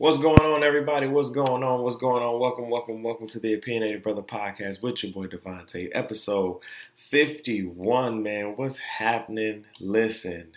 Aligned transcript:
What's 0.00 0.16
going 0.16 0.40
on, 0.40 0.64
everybody? 0.64 1.08
What's 1.08 1.28
going 1.28 1.62
on? 1.62 1.82
What's 1.82 1.96
going 1.96 2.22
on? 2.22 2.40
Welcome, 2.40 2.70
welcome, 2.70 3.02
welcome 3.02 3.26
to 3.26 3.38
the 3.38 3.52
Opinionated 3.52 4.02
Brother 4.02 4.22
Podcast 4.22 4.80
with 4.80 5.02
your 5.02 5.12
boy 5.12 5.26
Devontae, 5.26 5.90
episode 5.92 6.60
51. 6.94 8.22
Man, 8.22 8.56
what's 8.56 8.78
happening? 8.78 9.66
Listen, 9.78 10.52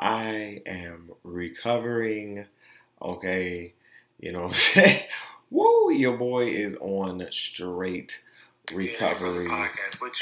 I 0.00 0.62
am 0.64 1.10
recovering. 1.22 2.46
Okay, 3.02 3.74
you 4.20 4.32
know 4.32 4.44
what 4.44 4.52
I'm 4.52 4.54
saying? 4.56 5.02
Woo, 5.50 5.92
your 5.92 6.16
boy 6.16 6.46
is 6.46 6.74
on 6.76 7.26
straight 7.30 8.22
recovery. 8.72 9.50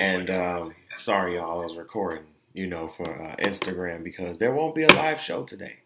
And 0.00 0.28
um, 0.28 0.74
sorry, 0.98 1.36
y'all, 1.36 1.60
I 1.60 1.64
was 1.64 1.76
recording, 1.76 2.24
you 2.52 2.66
know, 2.66 2.88
for 2.88 3.08
uh, 3.08 3.36
Instagram 3.36 4.02
because 4.02 4.38
there 4.38 4.52
won't 4.52 4.74
be 4.74 4.82
a 4.82 4.92
live 4.92 5.20
show 5.20 5.44
today. 5.44 5.76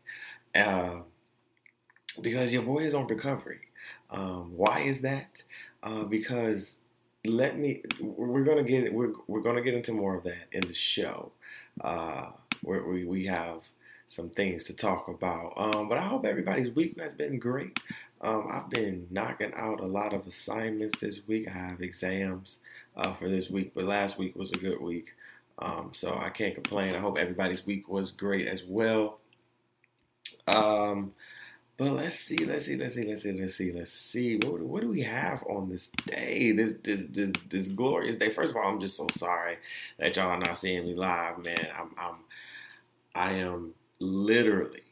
Uh, 0.55 1.01
because 2.21 2.53
your 2.53 2.63
boy 2.63 2.81
is 2.81 2.95
on 2.95 3.07
recovery. 3.07 3.61
Um, 4.11 4.53
why 4.57 4.81
is 4.81 5.01
that? 5.03 5.43
Uh, 5.83 6.05
because 6.05 6.77
let 7.25 7.59
me. 7.59 7.83
We're 8.01 8.45
gonna 8.45 8.65
get 8.65 8.93
we're 8.93 9.13
we're 9.27 9.43
gonna 9.43 9.63
get 9.63 9.75
into 9.75 9.93
more 9.93 10.17
of 10.17 10.25
that 10.25 10.49
in 10.53 10.63
the 10.63 10.75
show. 10.75 11.33
Uh, 11.81 12.27
where 12.63 12.83
we 12.85 13.05
we 13.05 13.27
have 13.27 13.63
some 14.09 14.29
things 14.29 14.65
to 14.65 14.73
talk 14.75 15.09
about. 15.09 15.53
Um, 15.57 15.89
but 15.89 15.97
I 15.97 16.03
hope 16.03 16.27
everybody's 16.27 16.75
week 16.75 16.99
has 17.01 17.15
been 17.15 17.39
great. 17.39 17.79
Um, 18.21 18.49
I've 18.51 18.69
been 18.69 19.07
knocking 19.11 19.53
out 19.55 19.81
a 19.81 19.87
lot 19.87 20.13
of 20.13 20.27
assignments 20.27 20.99
this 20.99 21.27
week. 21.27 21.49
I 21.49 21.53
have 21.53 21.81
exams 21.81 22.59
uh, 22.97 23.13
for 23.15 23.29
this 23.29 23.49
week, 23.49 23.73
but 23.75 23.85
last 23.85 24.19
week 24.19 24.37
was 24.37 24.53
a 24.53 24.57
good 24.57 24.81
week. 24.81 25.15
Um, 25.61 25.91
so 25.93 26.19
I 26.21 26.31
can't 26.31 26.55
complain. 26.55 26.95
I 26.95 26.99
hope 26.99 27.19
everybody's 27.19 27.65
week 27.65 27.89
was 27.89 28.11
great 28.11 28.49
as 28.49 28.65
well. 28.65 29.21
Um, 30.49 31.13
but 31.81 31.93
let's 31.93 32.15
see, 32.15 32.37
let's 32.37 32.67
see, 32.67 32.77
let's 32.77 32.95
see, 32.95 33.05
let's 33.05 33.23
see, 33.23 33.33
let's 33.33 33.55
see, 33.55 33.73
let's 33.73 33.91
see. 33.91 34.37
What, 34.45 34.61
what 34.61 34.83
do 34.83 34.91
we 34.91 35.01
have 35.01 35.43
on 35.45 35.71
this 35.71 35.91
day? 36.05 36.53
This, 36.53 36.75
this 36.85 37.07
this 37.09 37.33
this 37.49 37.69
glorious 37.69 38.17
day. 38.17 38.35
First 38.35 38.51
of 38.51 38.57
all, 38.57 38.69
I'm 38.69 38.81
just 38.81 38.99
so 38.99 39.07
sorry 39.17 39.57
that 39.99 40.15
y'all 40.15 40.29
are 40.29 40.39
not 40.39 40.59
seeing 40.59 40.85
me 40.85 40.95
live, 40.95 41.43
man. 41.43 41.69
I'm 41.75 41.91
I'm 41.97 42.17
I 43.15 43.33
am 43.33 43.73
literally, 43.99 44.83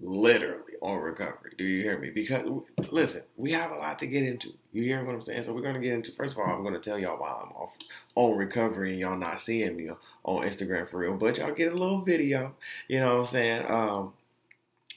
literally 0.00 0.74
on 0.80 1.00
recovery. 1.00 1.54
Do 1.58 1.64
you 1.64 1.82
hear 1.82 1.98
me? 1.98 2.10
Because 2.10 2.46
listen, 2.88 3.22
we 3.36 3.50
have 3.50 3.72
a 3.72 3.76
lot 3.76 3.98
to 3.98 4.06
get 4.06 4.22
into. 4.22 4.52
You 4.72 4.84
hear 4.84 5.04
what 5.04 5.16
I'm 5.16 5.22
saying? 5.22 5.42
So 5.42 5.52
we're 5.54 5.62
gonna 5.62 5.80
get 5.80 5.92
into. 5.92 6.12
First 6.12 6.34
of 6.34 6.38
all, 6.38 6.46
I'm 6.46 6.62
gonna 6.62 6.78
tell 6.78 7.00
y'all 7.00 7.18
while 7.18 7.42
I'm 7.44 7.56
off 7.56 7.72
on 8.14 8.38
recovery 8.38 8.92
and 8.92 9.00
y'all 9.00 9.18
not 9.18 9.40
seeing 9.40 9.76
me 9.76 9.90
on 10.24 10.46
Instagram 10.46 10.88
for 10.88 10.98
real, 10.98 11.14
but 11.14 11.38
y'all 11.38 11.52
get 11.52 11.72
a 11.72 11.76
little 11.76 12.02
video. 12.02 12.54
You 12.86 13.00
know 13.00 13.14
what 13.14 13.20
I'm 13.22 13.26
saying? 13.26 13.64
Um, 13.68 14.12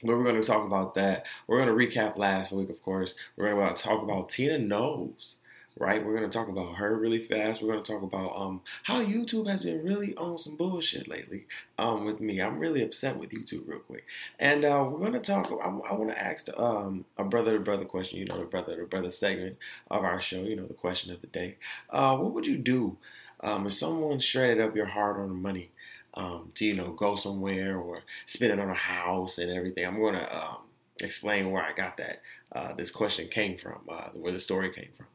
but 0.02 0.16
we're 0.16 0.24
going 0.24 0.40
to 0.40 0.46
talk 0.46 0.64
about 0.64 0.94
that. 0.94 1.26
We're 1.46 1.64
going 1.64 1.76
to 1.76 1.86
recap 1.86 2.16
last 2.16 2.52
week, 2.52 2.70
of 2.70 2.82
course. 2.82 3.14
We're 3.36 3.54
going 3.54 3.74
to 3.74 3.82
talk 3.82 4.02
about 4.02 4.28
Tina 4.28 4.58
Knowles, 4.58 5.36
right? 5.78 6.04
We're 6.04 6.16
going 6.16 6.28
to 6.28 6.36
talk 6.36 6.48
about 6.48 6.76
her 6.76 6.96
really 6.96 7.24
fast. 7.24 7.62
We're 7.62 7.72
going 7.72 7.82
to 7.82 7.92
talk 7.92 8.02
about 8.02 8.34
um, 8.36 8.60
how 8.84 9.02
YouTube 9.02 9.48
has 9.48 9.64
been 9.64 9.82
really 9.82 10.14
on 10.16 10.38
some 10.38 10.56
bullshit 10.56 11.08
lately 11.08 11.46
um, 11.78 12.04
with 12.04 12.20
me. 12.20 12.40
I'm 12.40 12.58
really 12.58 12.82
upset 12.82 13.16
with 13.16 13.30
YouTube, 13.30 13.66
real 13.66 13.80
quick. 13.80 14.04
And 14.38 14.64
uh, 14.64 14.86
we're 14.88 14.98
going 15.00 15.12
to 15.12 15.20
talk. 15.20 15.50
I, 15.62 15.68
I 15.68 15.94
want 15.94 16.10
to 16.10 16.22
ask 16.22 16.46
the, 16.46 16.60
um, 16.60 17.04
a 17.18 17.24
brother 17.24 17.54
to 17.54 17.60
brother 17.60 17.84
question. 17.84 18.18
You 18.18 18.26
know, 18.26 18.38
the 18.38 18.44
brother 18.44 18.76
to 18.76 18.86
brother 18.86 19.10
segment 19.10 19.56
of 19.90 20.04
our 20.04 20.20
show. 20.20 20.42
You 20.42 20.56
know, 20.56 20.66
the 20.66 20.74
question 20.74 21.12
of 21.12 21.20
the 21.20 21.26
day. 21.26 21.56
Uh, 21.88 22.16
what 22.16 22.32
would 22.32 22.46
you 22.46 22.56
do 22.56 22.96
um, 23.40 23.66
if 23.66 23.72
someone 23.72 24.20
shredded 24.20 24.60
up 24.60 24.76
your 24.76 24.86
hard-earned 24.86 25.42
money? 25.42 25.69
Um, 26.14 26.50
to 26.54 26.64
you 26.64 26.74
know 26.74 26.92
go 26.92 27.16
somewhere 27.16 27.78
or 27.78 28.02
spend 28.26 28.52
it 28.52 28.58
on 28.58 28.70
a 28.70 28.74
house 28.74 29.38
and 29.38 29.50
everything. 29.50 29.86
I'm 29.86 29.98
going 29.98 30.14
to 30.14 30.36
um, 30.36 30.58
explain 31.02 31.50
where 31.50 31.62
I 31.62 31.72
got 31.72 31.96
that 31.98 32.22
uh, 32.52 32.72
this 32.74 32.90
question 32.90 33.28
came 33.28 33.56
from, 33.56 33.80
uh, 33.88 34.08
where 34.12 34.32
the 34.32 34.40
story 34.40 34.72
came 34.72 34.88
from, 34.96 35.06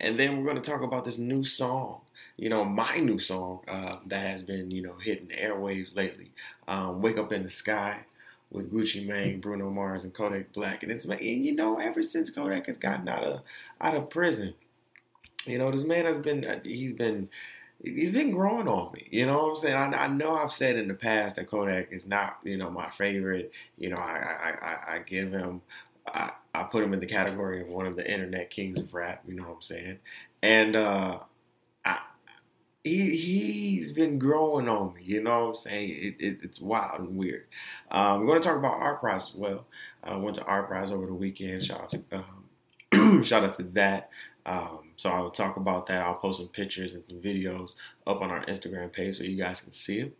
and 0.00 0.18
then 0.18 0.36
we're 0.36 0.50
going 0.50 0.62
to 0.62 0.70
talk 0.70 0.82
about 0.82 1.04
this 1.04 1.18
new 1.18 1.44
song. 1.44 2.00
You 2.36 2.48
know, 2.48 2.64
my 2.64 2.96
new 2.96 3.18
song 3.18 3.60
uh, 3.68 3.96
that 4.06 4.26
has 4.26 4.42
been 4.42 4.70
you 4.70 4.82
know 4.82 4.94
hitting 5.00 5.28
airwaves 5.28 5.96
lately. 5.96 6.30
Um, 6.68 7.00
Wake 7.00 7.18
up 7.18 7.32
in 7.32 7.42
the 7.42 7.50
sky 7.50 7.98
with 8.50 8.72
Gucci 8.72 9.06
Mane, 9.06 9.40
Bruno 9.40 9.70
Mars, 9.70 10.04
and 10.04 10.14
Kodak 10.14 10.52
Black, 10.52 10.82
and 10.82 10.92
it's 10.92 11.04
and 11.04 11.20
you 11.20 11.54
know 11.54 11.78
ever 11.78 12.02
since 12.02 12.30
Kodak 12.30 12.66
has 12.66 12.76
gotten 12.76 13.08
out 13.08 13.24
of 13.24 13.40
out 13.80 13.96
of 13.96 14.10
prison, 14.10 14.54
you 15.44 15.58
know 15.58 15.70
this 15.70 15.84
man 15.84 16.06
has 16.06 16.18
been 16.18 16.44
uh, 16.44 16.60
he's 16.62 16.92
been 16.92 17.28
he's 17.84 18.10
been 18.10 18.30
growing 18.30 18.68
on 18.68 18.92
me. 18.92 19.06
You 19.10 19.26
know 19.26 19.42
what 19.42 19.50
I'm 19.50 19.56
saying? 19.56 19.76
I, 19.76 20.04
I, 20.04 20.08
know 20.08 20.36
I've 20.36 20.52
said 20.52 20.76
in 20.76 20.88
the 20.88 20.94
past 20.94 21.36
that 21.36 21.48
Kodak 21.48 21.88
is 21.92 22.06
not, 22.06 22.38
you 22.42 22.56
know, 22.56 22.70
my 22.70 22.90
favorite. 22.90 23.52
You 23.76 23.90
know, 23.90 23.96
I 23.96 24.54
I, 24.62 24.94
I, 24.94 24.98
give 25.00 25.30
him, 25.30 25.60
I, 26.08 26.32
I 26.54 26.64
put 26.64 26.82
him 26.82 26.94
in 26.94 27.00
the 27.00 27.06
category 27.06 27.60
of 27.60 27.68
one 27.68 27.86
of 27.86 27.96
the 27.96 28.10
internet 28.10 28.50
kings 28.50 28.78
of 28.78 28.92
rap. 28.94 29.22
You 29.26 29.34
know 29.34 29.44
what 29.44 29.56
I'm 29.56 29.62
saying? 29.62 29.98
And 30.42 30.76
uh, 30.76 31.18
I, 31.84 31.98
he 32.84 33.16
he's 33.16 33.92
been 33.92 34.18
growing 34.18 34.68
on 34.68 34.94
me. 34.94 35.02
You 35.04 35.22
know 35.22 35.44
what 35.44 35.48
I'm 35.50 35.56
saying? 35.56 35.90
It, 35.90 36.24
it, 36.24 36.38
it's 36.42 36.60
wild 36.60 37.00
and 37.00 37.16
weird. 37.16 37.46
Um, 37.90 38.20
we're 38.20 38.26
going 38.26 38.42
to 38.42 38.48
talk 38.48 38.58
about 38.58 38.80
ArtPrize 38.80 39.30
as 39.30 39.34
well. 39.34 39.66
I 40.02 40.16
went 40.16 40.36
to 40.36 40.42
ArtPrize 40.42 40.90
over 40.90 41.06
the 41.06 41.14
weekend. 41.14 41.64
Shout 41.64 41.80
out 41.80 41.88
to 41.90 42.02
um, 42.12 43.22
shout 43.24 43.44
out 43.44 43.54
to 43.54 43.62
that. 43.74 44.10
Um, 44.46 44.83
so 44.96 45.10
I 45.10 45.20
will 45.20 45.30
talk 45.30 45.56
about 45.56 45.86
that. 45.86 46.02
I'll 46.02 46.14
post 46.14 46.38
some 46.38 46.48
pictures 46.48 46.94
and 46.94 47.04
some 47.06 47.20
videos 47.20 47.74
up 48.06 48.22
on 48.22 48.30
our 48.30 48.44
Instagram 48.46 48.92
page 48.92 49.16
so 49.16 49.24
you 49.24 49.36
guys 49.36 49.60
can 49.60 49.72
see 49.72 50.02
them. 50.02 50.12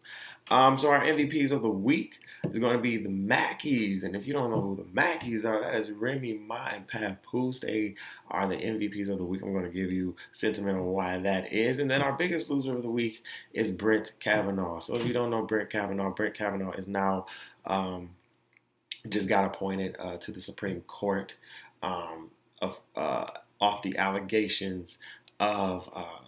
Um, 0.51 0.77
so 0.79 0.91
our 0.91 1.03
MVPs 1.03 1.53
of 1.53 1.63
the 1.63 1.71
week 1.71 2.19
is 2.45 2.59
going 2.59 2.77
to 2.77 2.83
be 2.83 2.99
the 2.99 3.09
Mackies, 3.09 4.03
and 4.03 4.15
if 4.15 4.27
you 4.27 4.35
don't 4.35 4.51
know 4.51 4.61
who 4.61 4.77
the 4.77 5.01
Mackies 5.01 5.45
are, 5.47 5.63
that 5.63 5.75
is 5.75 5.91
Remy 5.91 6.35
Ma 6.35 6.69
and 6.75 6.87
Papoose. 6.87 7.61
They 7.61 7.95
are 8.31 8.47
the 8.47 8.57
MVPs 8.57 9.09
of 9.09 9.19
the 9.19 9.25
week. 9.25 9.43
I'm 9.43 9.53
going 9.53 9.65
to 9.65 9.71
give 9.71 9.91
you 9.91 10.15
sentiment 10.33 10.77
on 10.77 10.85
why 10.85 11.19
that 11.19 11.53
is, 11.53 11.79
and 11.79 11.91
then 11.91 12.03
our 12.03 12.13
biggest 12.13 12.51
loser 12.51 12.77
of 12.77 12.83
the 12.83 12.91
week 12.91 13.23
is 13.55 13.71
Brett 13.71 14.13
Kavanaugh. 14.21 14.81
So 14.81 14.97
if 14.97 15.07
you 15.07 15.15
don't 15.15 15.31
know 15.31 15.43
Brett 15.43 15.71
Kavanaugh, 15.71 16.11
Brett 16.11 16.35
Kavanaugh 16.35 16.73
is 16.73 16.89
now 16.89 17.27
um, 17.65 18.11
just 19.09 19.29
got 19.29 19.47
appointed 19.47 19.97
uh, 19.99 20.19
to 20.19 20.31
the 20.31 20.41
Supreme 20.41 20.83
Court 20.83 21.37
um, 21.83 22.31
of. 22.61 22.79
Uh, 22.95 23.27
off 23.65 23.81
the 23.81 23.97
allegations 23.97 24.99
of 25.41 25.89
uh, 25.95 26.21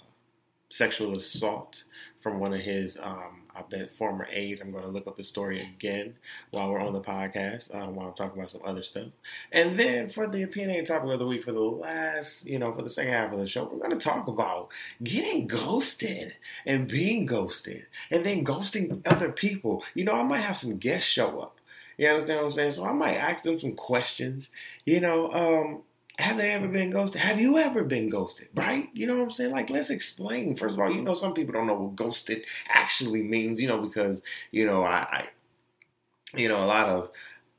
sexual 0.71 1.15
assault 1.15 1.85
from 2.23 2.41
one 2.41 2.55
of 2.55 2.61
his, 2.61 2.97
um, 3.03 3.43
I 3.55 3.63
bet, 3.71 3.95
former 3.95 4.27
aides. 4.33 4.63
I'm 4.63 4.73
going 4.73 4.85
to 4.85 4.91
look 4.91 5.07
up 5.07 5.19
the 5.19 5.23
story 5.23 5.61
again 5.61 6.15
while 6.51 6.71
we're 6.71 6.81
on 6.81 6.95
the 6.95 7.01
podcast, 7.01 7.75
um, 7.75 7.95
while 7.95 8.09
I'm 8.09 8.15
talking 8.15 8.39
about 8.39 8.51
some 8.51 8.63
other 8.65 8.83
stuff. 8.83 9.09
And 9.53 9.79
then 9.79 10.09
for 10.09 10.27
the 10.27 10.45
opinion 10.45 10.83
topic 10.87 11.11
of 11.11 11.19
the 11.19 11.27
week, 11.27 11.45
for 11.45 11.53
the 11.53 11.61
last, 11.61 12.47
you 12.47 12.59
know, 12.59 12.73
for 12.73 12.81
the 12.81 12.89
second 12.89 13.13
half 13.13 13.33
of 13.35 13.39
the 13.39 13.47
show, 13.47 13.65
we're 13.65 13.87
going 13.87 13.97
to 13.97 14.05
talk 14.05 14.29
about 14.29 14.71
getting 15.03 15.47
ghosted 15.47 16.33
and 16.65 16.89
being 16.89 17.27
ghosted 17.27 17.87
and 18.11 18.25
then 18.25 18.47
ghosting 18.47 19.07
other 19.07 19.31
people. 19.31 19.85
You 19.95 20.05
know, 20.05 20.15
I 20.15 20.23
might 20.23 20.41
have 20.41 20.57
some 20.57 20.79
guests 20.79 21.09
show 21.09 21.41
up. 21.41 21.59
You 21.99 22.09
understand 22.09 22.39
what 22.39 22.47
I'm 22.47 22.53
saying? 22.53 22.71
So 22.73 22.87
I 22.87 22.93
might 22.93 23.17
ask 23.17 23.45
them 23.45 23.61
some 23.61 23.75
questions. 23.75 24.49
You 24.87 25.01
know, 25.01 25.33
um, 25.33 25.83
have 26.19 26.39
they 26.39 26.53
ever 26.53 26.69
been 26.69 26.91
ghosted? 26.91 27.21
Have 27.21 27.41
you 27.41 27.59
ever 27.59 27.85
been 27.85 28.09
ghosted? 28.09 28.49
Right? 28.55 28.89
You 28.95 29.07
know 29.07 29.17
what 29.17 29.25
I'm 29.25 29.31
saying? 29.31 29.53
Like, 29.53 29.71
let's 29.71 29.91
explain. 29.91 30.57
First 30.57 30.75
of 30.75 30.81
all, 30.81 30.91
you 30.91 31.03
know, 31.03 31.15
some 31.15 31.35
people 31.35 31.53
don't 31.53 31.67
know 31.67 31.75
what 31.75 31.97
ghosted 31.97 32.45
actually 32.69 33.23
means, 33.23 33.61
you 33.61 33.69
know, 33.69 33.81
because, 33.81 34.23
you 34.51 34.67
know, 34.67 34.83
I, 34.83 34.97
I 35.11 35.29
you 36.35 36.49
know, 36.49 36.63
a 36.63 36.67
lot 36.67 36.89
of 36.89 37.11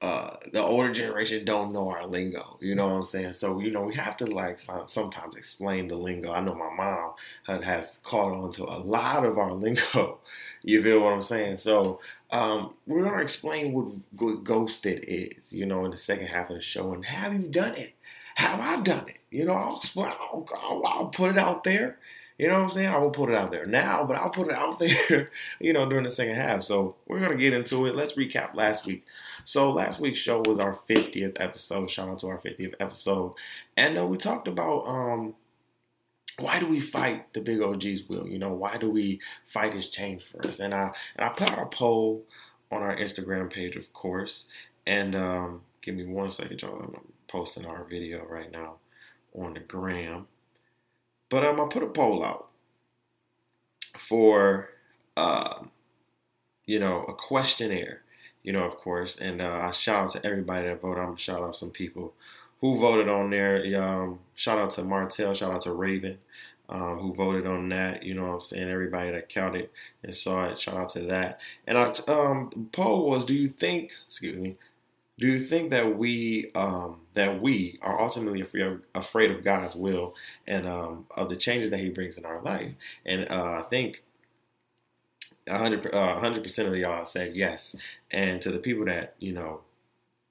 uh, 0.01 0.35
the 0.53 0.61
older 0.61 0.93
generation 0.93 1.43
don't 1.43 1.73
know 1.73 1.89
our 1.89 2.05
lingo. 2.05 2.57
You 2.61 2.75
know 2.75 2.87
what 2.87 2.95
I'm 2.95 3.05
saying? 3.05 3.33
So 3.33 3.59
you 3.59 3.71
know 3.71 3.81
we 3.81 3.95
have 3.95 4.15
to 4.17 4.27
like 4.27 4.59
sometimes 4.59 5.35
explain 5.35 5.87
the 5.87 5.95
lingo. 5.95 6.31
I 6.31 6.41
know 6.41 6.53
my 6.53 6.73
mom 6.73 7.61
has 7.63 7.99
caught 8.03 8.31
on 8.31 8.51
to 8.53 8.65
a 8.65 8.77
lot 8.77 9.25
of 9.25 9.37
our 9.37 9.53
lingo. 9.53 10.19
You 10.63 10.83
feel 10.83 10.99
what 10.99 11.13
I'm 11.13 11.21
saying? 11.21 11.57
So 11.57 11.99
um, 12.31 12.73
we're 12.85 13.03
gonna 13.03 13.21
explain 13.21 13.73
what, 13.73 13.87
what 14.17 14.43
ghosted 14.43 15.05
is. 15.07 15.51
You 15.51 15.65
know, 15.65 15.85
in 15.85 15.91
the 15.91 15.97
second 15.97 16.27
half 16.27 16.49
of 16.49 16.57
the 16.57 16.61
show, 16.61 16.93
and 16.93 17.03
have 17.05 17.33
you 17.33 17.47
done 17.47 17.75
it? 17.75 17.95
Have 18.37 18.59
I 18.59 18.79
done 18.83 19.09
it? 19.09 19.17
You 19.31 19.45
know, 19.45 19.55
I'll, 19.55 19.81
I'll, 19.97 20.81
I'll, 20.85 21.05
put 21.07 21.31
it 21.31 21.39
out 21.39 21.63
there. 21.63 21.97
You 22.37 22.47
know 22.47 22.53
what 22.53 22.63
I'm 22.65 22.69
saying? 22.69 22.89
I 22.89 22.99
won't 22.99 23.15
put 23.15 23.31
it 23.31 23.35
out 23.35 23.51
there 23.51 23.65
now, 23.65 24.05
but 24.05 24.15
I'll 24.15 24.29
put 24.29 24.49
it 24.49 24.53
out 24.53 24.77
there, 25.09 25.31
you 25.59 25.73
know, 25.73 25.89
during 25.89 26.03
the 26.03 26.11
second 26.11 26.35
half. 26.35 26.61
So 26.61 26.95
we're 27.07 27.19
going 27.19 27.35
to 27.35 27.43
get 27.43 27.53
into 27.53 27.87
it. 27.87 27.95
Let's 27.95 28.13
recap 28.13 28.53
last 28.53 28.85
week. 28.85 29.05
So 29.43 29.71
last 29.71 29.99
week's 29.99 30.19
show 30.19 30.43
was 30.45 30.59
our 30.59 30.77
50th 30.87 31.37
episode. 31.39 31.89
Shout 31.89 32.09
out 32.09 32.19
to 32.19 32.27
our 32.27 32.37
50th 32.37 32.75
episode. 32.79 33.33
And 33.75 33.97
uh, 33.97 34.05
we 34.05 34.17
talked 34.17 34.47
about 34.47 34.83
um, 34.85 35.33
why 36.37 36.59
do 36.59 36.67
we 36.67 36.79
fight 36.79 37.33
the 37.33 37.41
big 37.41 37.59
OG's 37.59 38.03
will? 38.07 38.27
You 38.27 38.37
know, 38.37 38.53
why 38.53 38.77
do 38.77 38.91
we 38.91 39.19
fight 39.47 39.73
his 39.73 39.87
change 39.87 40.23
for 40.25 40.47
us? 40.47 40.59
And 40.59 40.75
I, 40.75 40.91
and 41.15 41.25
I 41.25 41.29
put 41.29 41.49
out 41.49 41.57
a 41.57 41.65
poll 41.65 42.23
on 42.71 42.83
our 42.83 42.95
Instagram 42.95 43.51
page, 43.51 43.75
of 43.75 43.91
course. 43.93 44.45
And 44.85 45.15
um, 45.15 45.61
give 45.81 45.95
me 45.95 46.05
one 46.05 46.29
second, 46.29 46.61
y'all. 46.61 46.79
I'm 46.79 47.13
posting 47.27 47.65
our 47.65 47.83
video 47.83 48.25
right 48.25 48.51
now 48.51 48.75
on 49.35 49.53
the 49.53 49.59
gram. 49.59 50.27
But 51.29 51.43
um, 51.45 51.59
I 51.59 51.67
put 51.67 51.83
a 51.83 51.87
poll 51.87 52.23
out 52.23 52.47
for, 53.97 54.69
uh, 55.15 55.63
you 56.65 56.79
know, 56.79 57.03
a 57.03 57.13
questionnaire, 57.13 58.01
you 58.43 58.53
know, 58.53 58.63
of 58.63 58.77
course. 58.77 59.17
And 59.17 59.41
uh, 59.41 59.59
I 59.63 59.71
shout 59.71 60.03
out 60.03 60.11
to 60.11 60.25
everybody 60.25 60.67
that 60.67 60.81
voted. 60.81 60.99
I'm 60.99 61.09
gonna 61.09 61.19
shout 61.19 61.43
out 61.43 61.55
some 61.55 61.71
people 61.71 62.13
who 62.61 62.79
voted 62.79 63.09
on 63.09 63.29
there. 63.29 63.81
Um, 63.81 64.19
shout 64.35 64.57
out 64.57 64.71
to 64.71 64.83
Martell. 64.83 65.33
Shout 65.33 65.53
out 65.53 65.61
to 65.61 65.73
Raven. 65.73 66.19
Um, 66.69 66.97
who 66.99 67.13
voted 67.13 67.47
on 67.47 67.69
that. 67.69 68.03
You 68.03 68.13
know 68.13 68.27
what 68.27 68.33
I'm 68.33 68.41
saying? 68.41 68.69
Everybody 68.69 69.11
that 69.11 69.29
counted 69.29 69.69
and 70.03 70.13
saw 70.13 70.45
it, 70.47 70.59
shout 70.59 70.75
out 70.75 70.89
to 70.89 70.99
that. 71.03 71.39
And 71.65 71.77
I, 71.77 71.93
um, 72.09 72.69
poll 72.73 73.09
was, 73.09 73.23
do 73.23 73.33
you 73.33 73.47
think, 73.47 73.93
excuse 74.05 74.37
me, 74.37 74.57
do 75.19 75.27
you 75.27 75.39
think 75.39 75.71
that 75.71 75.97
we 75.97 76.51
um, 76.53 77.01
that 77.15 77.41
we 77.41 77.79
are 77.81 77.99
ultimately 77.99 78.41
afraid 78.93 79.31
of, 79.31 79.43
God's 79.43 79.75
will 79.75 80.15
and 80.45 80.67
um, 80.67 81.07
of 81.15 81.29
the 81.29 81.35
changes 81.35 81.71
that 81.71 81.79
He 81.79 81.89
brings 81.89 82.17
in 82.17 82.25
our 82.25 82.41
life? 82.41 82.73
And 83.05 83.29
uh, 83.29 83.55
I 83.59 83.61
think 83.63 84.03
100 85.47 85.93
uh, 85.93 86.41
percent 86.41 86.67
of 86.67 86.75
y'all 86.75 87.05
said 87.05 87.35
yes. 87.35 87.75
And 88.11 88.41
to 88.41 88.51
the 88.51 88.59
people 88.59 88.85
that 88.85 89.15
you 89.19 89.33
know 89.33 89.61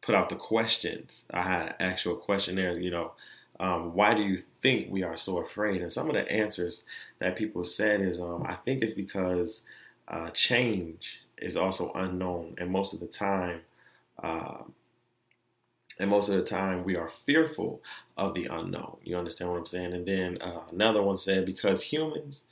put 0.03 0.15
out 0.15 0.29
the 0.29 0.37
questions, 0.37 1.25
I 1.31 1.43
had 1.43 1.75
actual 1.81 2.15
questionnaires. 2.15 2.83
You 2.83 2.93
know, 2.93 3.12
um, 3.59 3.93
why 3.94 4.15
do 4.15 4.23
you 4.23 4.38
think 4.62 4.91
we 4.91 5.03
are 5.03 5.17
so 5.17 5.38
afraid? 5.38 5.83
And 5.83 5.93
some 5.93 6.09
of 6.09 6.15
the 6.15 6.31
answers 6.31 6.85
that 7.19 7.37
people 7.37 7.65
said 7.65 8.00
is, 8.00 8.21
um, 8.21 8.44
I 8.47 8.55
think 8.55 8.85
it's 8.85 8.93
because 8.93 9.62
uh, 10.06 10.31
change 10.31 11.23
is 11.38 11.56
also 11.56 11.91
unknown, 11.94 12.55
and 12.59 12.71
most 12.71 12.94
of 12.94 13.00
the 13.00 13.09
time 13.09 13.62
uh, 14.22 14.62
and 15.98 16.10
most 16.10 16.28
of 16.28 16.36
the 16.36 16.42
time, 16.42 16.84
we 16.84 16.96
are 16.96 17.10
fearful 17.24 17.82
of 18.16 18.34
the 18.34 18.46
unknown. 18.46 18.98
You 19.02 19.16
understand 19.16 19.50
what 19.50 19.58
I'm 19.58 19.66
saying? 19.66 19.94
And 19.94 20.06
then 20.06 20.38
uh, 20.40 20.62
another 20.70 21.02
one 21.02 21.16
said, 21.16 21.46
because 21.46 21.82
humans, 21.82 22.44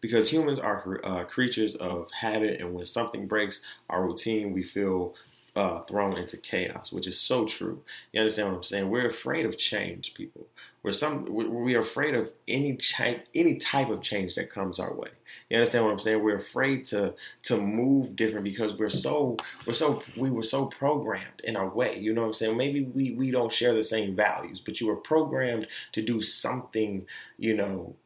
because 0.00 0.30
humans 0.30 0.58
are 0.58 1.00
uh, 1.04 1.24
creatures 1.24 1.74
of 1.76 2.10
habit, 2.12 2.60
and 2.60 2.74
when 2.74 2.86
something 2.86 3.26
breaks 3.26 3.60
our 3.88 4.04
routine, 4.06 4.52
we 4.52 4.62
feel 4.62 5.14
uh, 5.56 5.80
thrown 5.82 6.16
into 6.16 6.36
chaos, 6.36 6.92
which 6.92 7.06
is 7.06 7.18
so 7.18 7.44
true. 7.44 7.82
You 8.12 8.20
understand 8.20 8.48
what 8.48 8.56
I'm 8.56 8.62
saying? 8.64 8.90
We're 8.90 9.08
afraid 9.08 9.46
of 9.46 9.56
change, 9.56 10.14
people. 10.14 10.46
We're 10.82 10.92
some 10.92 11.24
we 11.32 11.74
are 11.76 11.80
afraid 11.80 12.14
of 12.14 12.30
any 12.46 12.76
change, 12.76 13.22
any 13.34 13.56
type 13.56 13.88
of 13.88 14.02
change 14.02 14.34
that 14.34 14.50
comes 14.50 14.78
our 14.78 14.92
way. 14.92 15.08
You 15.48 15.56
understand 15.56 15.84
what 15.84 15.92
I'm 15.92 15.98
saying? 15.98 16.22
We're 16.22 16.36
afraid 16.36 16.84
to 16.86 17.14
to 17.44 17.56
move 17.56 18.16
different 18.16 18.44
because 18.44 18.74
we're 18.74 18.90
so 18.90 19.36
we're 19.66 19.72
so 19.72 20.02
we 20.16 20.30
were 20.30 20.42
so 20.42 20.66
programmed 20.66 21.40
in 21.44 21.56
our 21.56 21.68
way. 21.68 21.98
You 21.98 22.12
know 22.12 22.22
what 22.22 22.28
I'm 22.28 22.34
saying? 22.34 22.56
Maybe 22.56 22.82
we 22.82 23.12
we 23.12 23.30
don't 23.30 23.52
share 23.52 23.72
the 23.72 23.84
same 23.84 24.14
values, 24.14 24.60
but 24.60 24.80
you 24.80 24.88
were 24.88 24.96
programmed 24.96 25.68
to 25.92 26.02
do 26.02 26.20
something. 26.20 27.06
You 27.38 27.56
know 27.56 27.96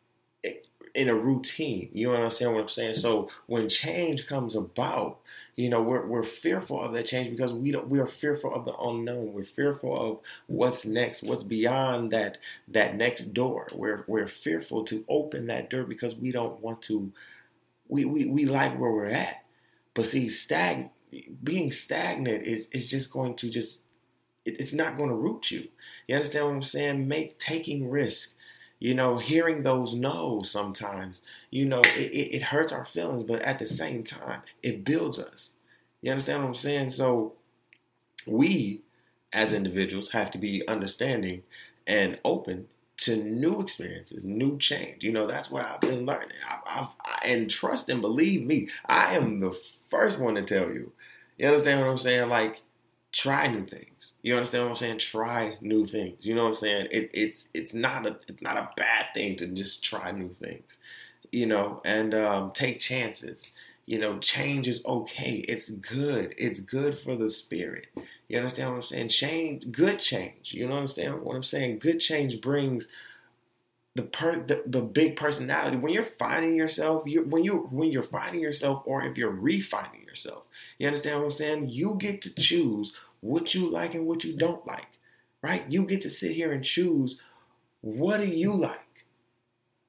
in 0.98 1.08
a 1.08 1.14
routine. 1.14 1.88
You 1.92 2.12
understand 2.12 2.52
what 2.52 2.62
I'm 2.62 2.68
saying? 2.68 2.94
So 2.94 3.30
when 3.46 3.68
change 3.68 4.26
comes 4.26 4.56
about, 4.56 5.18
you 5.54 5.70
know, 5.70 5.80
we're, 5.80 6.04
we're 6.06 6.24
fearful 6.24 6.82
of 6.82 6.92
that 6.94 7.06
change 7.06 7.30
because 7.30 7.52
we 7.52 7.70
don't 7.70 7.88
we 7.88 8.00
are 8.00 8.06
fearful 8.06 8.52
of 8.54 8.64
the 8.64 8.74
unknown. 8.76 9.32
We're 9.32 9.44
fearful 9.44 10.10
of 10.10 10.18
what's 10.48 10.84
next, 10.84 11.22
what's 11.22 11.44
beyond 11.44 12.10
that 12.12 12.38
that 12.68 12.96
next 12.96 13.32
door. 13.32 13.68
We're 13.72 14.04
we're 14.08 14.26
fearful 14.28 14.84
to 14.84 15.04
open 15.08 15.46
that 15.46 15.70
door 15.70 15.84
because 15.84 16.16
we 16.16 16.32
don't 16.32 16.60
want 16.60 16.82
to 16.82 17.12
we 17.88 18.04
we, 18.04 18.26
we 18.26 18.46
like 18.46 18.78
where 18.78 18.92
we're 18.92 19.06
at. 19.06 19.44
But 19.94 20.06
see, 20.06 20.28
stag 20.28 20.90
being 21.42 21.72
stagnant 21.72 22.42
is, 22.42 22.68
is 22.72 22.88
just 22.88 23.12
going 23.12 23.36
to 23.36 23.48
just 23.50 23.80
it, 24.44 24.60
it's 24.60 24.72
not 24.72 24.96
going 24.96 25.10
to 25.10 25.16
root 25.16 25.50
you. 25.50 25.68
You 26.06 26.16
understand 26.16 26.46
what 26.46 26.54
I'm 26.54 26.62
saying? 26.62 27.08
Make 27.08 27.38
taking 27.38 27.90
risk 27.90 28.34
you 28.78 28.94
know, 28.94 29.18
hearing 29.18 29.62
those 29.62 29.94
no's 29.94 30.50
sometimes, 30.50 31.22
you 31.50 31.64
know, 31.64 31.80
it, 31.80 32.12
it, 32.12 32.36
it, 32.36 32.42
hurts 32.42 32.72
our 32.72 32.84
feelings, 32.84 33.24
but 33.24 33.42
at 33.42 33.58
the 33.58 33.66
same 33.66 34.04
time, 34.04 34.42
it 34.62 34.84
builds 34.84 35.18
us. 35.18 35.52
You 36.00 36.12
understand 36.12 36.42
what 36.42 36.48
I'm 36.48 36.54
saying? 36.54 36.90
So 36.90 37.32
we 38.26 38.82
as 39.32 39.52
individuals 39.52 40.10
have 40.10 40.30
to 40.30 40.38
be 40.38 40.66
understanding 40.68 41.42
and 41.86 42.18
open 42.24 42.68
to 42.98 43.16
new 43.16 43.60
experiences, 43.60 44.24
new 44.24 44.58
change. 44.58 45.04
You 45.04 45.12
know, 45.12 45.26
that's 45.26 45.50
what 45.50 45.64
I've 45.64 45.80
been 45.80 46.06
learning. 46.06 46.30
I, 46.48 46.80
I've, 46.80 46.88
I, 47.04 47.26
and 47.26 47.50
trust 47.50 47.88
and 47.88 48.00
believe 48.00 48.44
me, 48.44 48.68
I 48.86 49.16
am 49.16 49.40
the 49.40 49.58
first 49.90 50.18
one 50.18 50.34
to 50.34 50.42
tell 50.42 50.68
you. 50.68 50.92
You 51.36 51.46
understand 51.46 51.80
what 51.80 51.88
I'm 51.88 51.98
saying? 51.98 52.28
Like, 52.28 52.62
try 53.12 53.46
new 53.48 53.64
things. 53.64 54.12
You 54.22 54.34
understand 54.34 54.64
what 54.64 54.70
I'm 54.70 54.76
saying? 54.76 54.98
Try 54.98 55.56
new 55.60 55.84
things. 55.86 56.26
You 56.26 56.34
know 56.34 56.42
what 56.42 56.48
I'm 56.50 56.54
saying? 56.54 56.88
It, 56.90 57.10
it's 57.14 57.48
it's 57.54 57.74
not 57.74 58.06
a 58.06 58.18
it's 58.28 58.42
not 58.42 58.56
a 58.56 58.70
bad 58.76 59.06
thing 59.14 59.36
to 59.36 59.46
just 59.46 59.82
try 59.82 60.10
new 60.10 60.30
things. 60.30 60.78
You 61.32 61.46
know, 61.46 61.80
and 61.84 62.14
um, 62.14 62.52
take 62.52 62.78
chances. 62.78 63.50
You 63.86 63.98
know, 63.98 64.18
change 64.18 64.68
is 64.68 64.84
okay. 64.84 65.44
It's 65.48 65.70
good. 65.70 66.34
It's 66.36 66.60
good 66.60 66.98
for 66.98 67.16
the 67.16 67.30
spirit. 67.30 67.86
You 68.28 68.36
understand 68.36 68.70
what 68.70 68.76
I'm 68.76 68.82
saying? 68.82 69.08
Change, 69.08 69.72
good 69.72 69.98
change. 69.98 70.52
You 70.52 70.68
know 70.68 70.74
what 70.74 70.80
I'm 70.80 70.88
saying? 70.88 71.12
What 71.24 71.36
I'm 71.36 71.42
saying? 71.42 71.78
Good 71.78 71.98
change 71.98 72.40
brings 72.42 72.88
the 73.94 74.02
per 74.02 74.40
the, 74.40 74.62
the 74.66 74.82
big 74.82 75.16
personality. 75.16 75.76
When 75.76 75.92
you're 75.92 76.04
finding 76.04 76.54
yourself, 76.54 77.04
you 77.06 77.22
when 77.22 77.44
you 77.44 77.68
when 77.70 77.90
you're 77.90 78.02
finding 78.02 78.40
yourself, 78.40 78.82
or 78.84 79.04
if 79.04 79.16
you're 79.16 79.30
refining 79.30 80.02
yourself, 80.24 80.44
you 80.78 80.86
understand 80.86 81.18
what 81.18 81.24
I'm 81.26 81.30
saying? 81.30 81.68
You 81.70 81.96
get 81.98 82.22
to 82.22 82.34
choose 82.34 82.92
what 83.20 83.54
you 83.54 83.70
like 83.70 83.94
and 83.94 84.06
what 84.06 84.24
you 84.24 84.36
don't 84.36 84.66
like, 84.66 84.98
right? 85.42 85.64
You 85.68 85.84
get 85.84 86.02
to 86.02 86.10
sit 86.10 86.32
here 86.32 86.52
and 86.52 86.64
choose 86.64 87.20
what 87.80 88.18
do 88.18 88.26
you 88.26 88.54
like. 88.54 88.80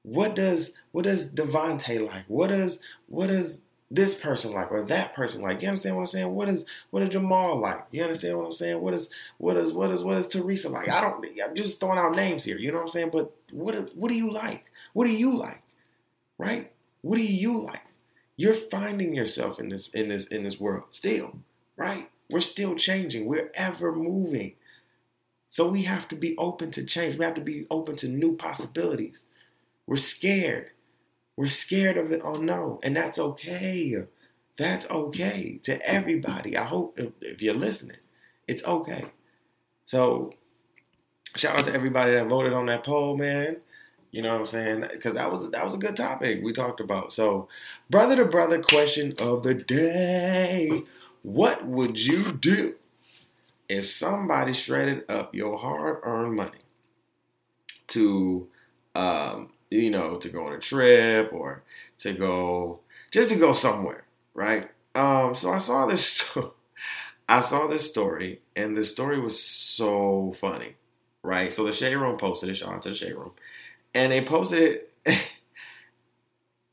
What 0.02 0.34
does 0.34 0.74
what 0.92 1.04
does 1.04 1.30
Devontae 1.30 2.06
like? 2.06 2.24
What 2.28 2.48
does 2.48 2.78
what 3.06 3.26
does 3.26 3.62
this 3.90 4.14
person 4.14 4.52
like 4.52 4.70
or 4.70 4.82
that 4.84 5.14
person 5.14 5.42
like? 5.42 5.60
You 5.60 5.68
understand 5.68 5.96
what 5.96 6.02
I'm 6.02 6.06
saying? 6.06 6.34
What 6.34 6.48
is 6.48 6.64
what 6.90 7.00
does 7.00 7.10
Jamal 7.10 7.58
like? 7.58 7.84
You 7.90 8.02
understand 8.02 8.38
what 8.38 8.46
I'm 8.46 8.52
saying? 8.52 8.80
What 8.80 8.94
is 8.94 9.10
what 9.38 9.56
is 9.56 9.72
what 9.72 9.90
is 9.90 10.02
what 10.02 10.16
is 10.16 10.28
Teresa 10.28 10.68
like? 10.70 10.88
I 10.88 11.00
don't. 11.00 11.26
I'm 11.44 11.54
just 11.54 11.80
throwing 11.80 11.98
out 11.98 12.16
names 12.16 12.44
here. 12.44 12.56
You 12.56 12.70
know 12.70 12.78
what 12.78 12.84
I'm 12.84 12.88
saying? 12.88 13.10
But 13.12 13.30
what 13.50 13.94
what 13.96 14.08
do 14.08 14.14
you 14.14 14.30
like? 14.30 14.70
What 14.94 15.06
do 15.06 15.12
you 15.12 15.36
like? 15.36 15.62
Right? 16.38 16.72
What 17.02 17.16
do 17.16 17.22
you 17.22 17.62
like? 17.62 17.82
You're 18.40 18.54
finding 18.54 19.14
yourself 19.14 19.60
in 19.60 19.68
this 19.68 19.88
in 19.88 20.08
this 20.08 20.26
in 20.28 20.44
this 20.44 20.58
world 20.58 20.86
still, 20.92 21.40
right? 21.76 22.08
We're 22.30 22.40
still 22.40 22.74
changing. 22.74 23.26
We're 23.26 23.50
ever 23.52 23.94
moving. 23.94 24.54
So 25.50 25.68
we 25.68 25.82
have 25.82 26.08
to 26.08 26.16
be 26.16 26.34
open 26.38 26.70
to 26.70 26.86
change. 26.86 27.16
We 27.18 27.24
have 27.26 27.34
to 27.34 27.42
be 27.42 27.66
open 27.70 27.96
to 27.96 28.08
new 28.08 28.36
possibilities. 28.36 29.24
We're 29.86 29.96
scared. 29.96 30.70
We're 31.36 31.48
scared 31.48 31.98
of 31.98 32.08
the 32.08 32.26
unknown, 32.26 32.78
and 32.82 32.96
that's 32.96 33.18
okay. 33.18 34.06
That's 34.56 34.88
okay 34.88 35.60
to 35.64 35.86
everybody. 35.86 36.56
I 36.56 36.64
hope 36.64 36.98
if, 36.98 37.12
if 37.20 37.42
you're 37.42 37.52
listening, 37.52 37.98
it's 38.48 38.64
okay. 38.64 39.04
So, 39.84 40.32
shout 41.36 41.58
out 41.58 41.66
to 41.66 41.74
everybody 41.74 42.12
that 42.12 42.26
voted 42.26 42.54
on 42.54 42.64
that 42.66 42.84
poll, 42.84 43.18
man. 43.18 43.58
You 44.12 44.22
know 44.22 44.32
what 44.32 44.40
I'm 44.40 44.46
saying? 44.46 44.84
Because 44.90 45.14
that 45.14 45.30
was 45.30 45.50
that 45.50 45.64
was 45.64 45.74
a 45.74 45.78
good 45.78 45.96
topic 45.96 46.40
we 46.42 46.52
talked 46.52 46.80
about. 46.80 47.12
So, 47.12 47.48
brother 47.90 48.16
to 48.16 48.24
brother 48.24 48.60
question 48.60 49.14
of 49.20 49.42
the 49.44 49.54
day: 49.54 50.82
What 51.22 51.64
would 51.64 51.98
you 51.98 52.32
do 52.32 52.74
if 53.68 53.86
somebody 53.86 54.52
shredded 54.52 55.04
up 55.08 55.32
your 55.32 55.56
hard-earned 55.56 56.34
money 56.34 56.58
to, 57.86 58.48
um, 58.96 59.50
you 59.70 59.90
know, 59.90 60.16
to 60.16 60.28
go 60.28 60.46
on 60.46 60.54
a 60.54 60.58
trip 60.58 61.32
or 61.32 61.62
to 61.98 62.12
go 62.12 62.80
just 63.12 63.30
to 63.30 63.36
go 63.36 63.52
somewhere, 63.52 64.04
right? 64.34 64.68
Um, 64.96 65.36
so 65.36 65.52
I 65.52 65.58
saw 65.58 65.86
this. 65.86 66.28
I 67.28 67.42
saw 67.42 67.68
this 67.68 67.88
story, 67.88 68.40
and 68.56 68.76
the 68.76 68.82
story 68.82 69.20
was 69.20 69.40
so 69.40 70.34
funny, 70.40 70.74
right? 71.22 71.54
So 71.54 71.62
the 71.62 71.72
Shade 71.72 71.94
Room 71.94 72.18
posted 72.18 72.48
it. 72.48 72.56
Shout 72.56 72.74
out 72.74 72.82
to 72.82 72.88
the 72.88 72.94
Shade 72.96 73.14
Room 73.14 73.30
and 73.94 74.12
they 74.12 74.24
posted 74.24 74.80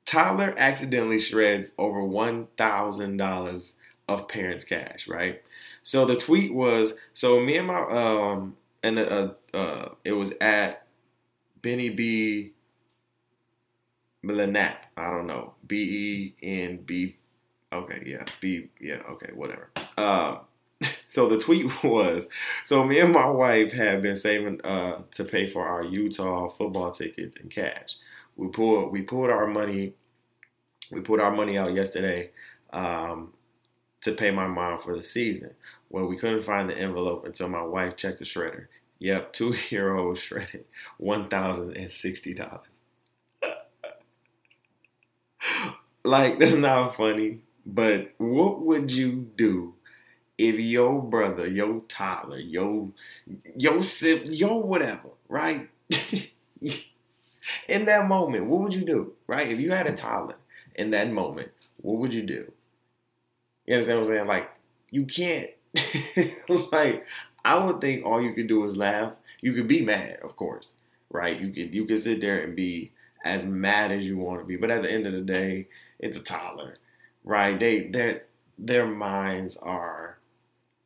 Tyler 0.05 0.53
accidentally 0.57 1.19
shreds 1.19 1.71
over 1.77 1.99
$1,000 1.99 3.73
of 4.07 4.27
parents' 4.27 4.63
cash, 4.63 5.07
right? 5.07 5.41
So 5.83 6.05
the 6.05 6.15
tweet 6.15 6.53
was 6.53 6.93
so 7.13 7.39
me 7.39 7.57
and 7.57 7.67
my 7.67 7.79
um 7.79 8.57
and 8.83 8.97
the, 8.97 9.09
uh, 9.53 9.57
uh 9.57 9.89
it 10.03 10.11
was 10.11 10.33
at 10.41 10.85
Benny 11.61 11.89
B 11.89 12.51
Milanap. 14.23 14.75
I 14.97 15.09
don't 15.09 15.27
know. 15.27 15.53
B 15.65 16.35
E 16.41 16.45
N 16.45 16.79
B 16.85 17.15
okay, 17.71 18.03
yeah. 18.05 18.25
B 18.41 18.69
yeah, 18.81 19.01
okay, 19.11 19.31
whatever. 19.33 19.69
Um 19.97 20.39
so 21.09 21.27
the 21.29 21.37
tweet 21.39 21.67
was 21.83 22.27
so 22.65 22.83
me 22.83 22.99
and 22.99 23.13
my 23.13 23.27
wife 23.27 23.71
have 23.73 24.01
been 24.01 24.15
saving 24.17 24.61
uh, 24.63 25.01
to 25.11 25.23
pay 25.25 25.47
for 25.49 25.65
our 25.67 25.83
Utah 25.83 26.49
football 26.49 26.91
tickets 26.91 27.35
in 27.37 27.49
cash. 27.49 27.95
We 28.35 28.49
pulled 28.49 28.91
we 28.91 29.01
pulled 29.01 29.29
our 29.29 29.47
money 29.47 29.93
we 30.91 31.01
pulled 31.01 31.19
our 31.19 31.31
money 31.35 31.57
out 31.57 31.73
yesterday 31.73 32.31
um, 32.71 33.33
to 34.01 34.13
pay 34.13 34.31
my 34.31 34.47
mom 34.47 34.79
for 34.81 34.95
the 34.95 35.03
season. 35.03 35.51
Well, 35.89 36.07
we 36.07 36.17
couldn't 36.17 36.43
find 36.43 36.69
the 36.69 36.77
envelope 36.77 37.25
until 37.25 37.49
my 37.49 37.63
wife 37.63 37.97
checked 37.97 38.19
the 38.19 38.25
shredder. 38.25 38.67
Yep, 38.99 39.33
two 39.35 39.55
year 39.69 39.95
old 39.95 40.19
shredded 40.19 40.65
one 40.97 41.29
thousand 41.29 41.77
and 41.77 41.91
sixty 41.91 42.33
dollars. 42.33 42.67
like 46.03 46.39
that's 46.39 46.55
not 46.55 46.95
funny 46.95 47.39
But 47.65 48.13
what 48.17 48.61
would 48.61 48.91
you 48.91 49.27
do 49.35 49.73
if 50.37 50.59
your 50.59 51.01
brother, 51.01 51.47
your 51.47 51.81
toddler, 51.87 52.39
your 52.39 52.89
your 53.55 53.81
sip, 53.81 54.23
your 54.25 54.61
whatever, 54.61 55.09
right? 55.27 55.69
in 57.67 57.85
that 57.85 58.07
moment, 58.07 58.45
what 58.45 58.61
would 58.61 58.75
you 58.75 58.85
do, 58.85 59.13
right? 59.25 59.49
If 59.49 59.59
you 59.59 59.71
had 59.71 59.87
a 59.87 59.93
toddler 59.93 60.35
in 60.75 60.91
that 60.91 61.11
moment, 61.11 61.51
what 61.77 61.97
would 61.97 62.13
you 62.13 62.23
do? 62.23 62.51
You 63.65 63.75
understand 63.75 63.99
what 63.99 64.07
I'm 64.07 64.13
saying? 64.13 64.27
Like, 64.27 64.49
you 64.91 65.05
can't, 65.05 65.49
like, 66.71 67.05
I 67.43 67.63
would 67.63 67.81
think 67.81 68.05
all 68.05 68.21
you 68.21 68.33
could 68.33 68.47
do 68.47 68.63
is 68.65 68.77
laugh. 68.77 69.15
You 69.41 69.53
could 69.53 69.67
be 69.67 69.81
mad, 69.81 70.19
of 70.23 70.35
course, 70.35 70.73
right? 71.09 71.39
You 71.39 71.49
could 71.51 71.73
you 71.73 71.85
could 71.85 71.99
sit 71.99 72.21
there 72.21 72.41
and 72.41 72.55
be 72.55 72.91
as 73.23 73.43
mad 73.43 73.91
as 73.91 74.05
you 74.07 74.17
want 74.17 74.39
to 74.41 74.45
be, 74.45 74.55
but 74.55 74.71
at 74.71 74.83
the 74.83 74.91
end 74.91 75.05
of 75.07 75.13
the 75.13 75.21
day, 75.21 75.67
it's 75.99 76.17
a 76.17 76.21
toddler, 76.23 76.77
right? 77.23 77.59
They 77.59 77.87
their 77.87 78.23
their 78.57 78.87
minds 78.87 79.57
are 79.57 80.16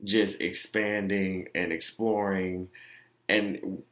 just 0.04 0.42
expanding 0.42 1.48
and 1.56 1.72
exploring, 1.72 2.70
and 3.30 3.84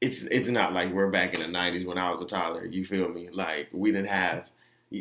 it's 0.00 0.22
it's 0.22 0.48
not 0.48 0.72
like 0.72 0.92
we're 0.92 1.10
back 1.10 1.34
in 1.34 1.40
the 1.40 1.46
'90s 1.46 1.86
when 1.86 1.98
I 1.98 2.10
was 2.10 2.20
a 2.20 2.26
toddler. 2.26 2.64
You 2.66 2.84
feel 2.84 3.08
me? 3.08 3.28
Like 3.30 3.68
we 3.72 3.92
didn't 3.92 4.08
have 4.08 4.50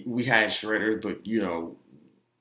we 0.06 0.24
had 0.24 0.50
shredders, 0.50 1.02
but 1.02 1.26
you 1.26 1.42
know 1.42 1.76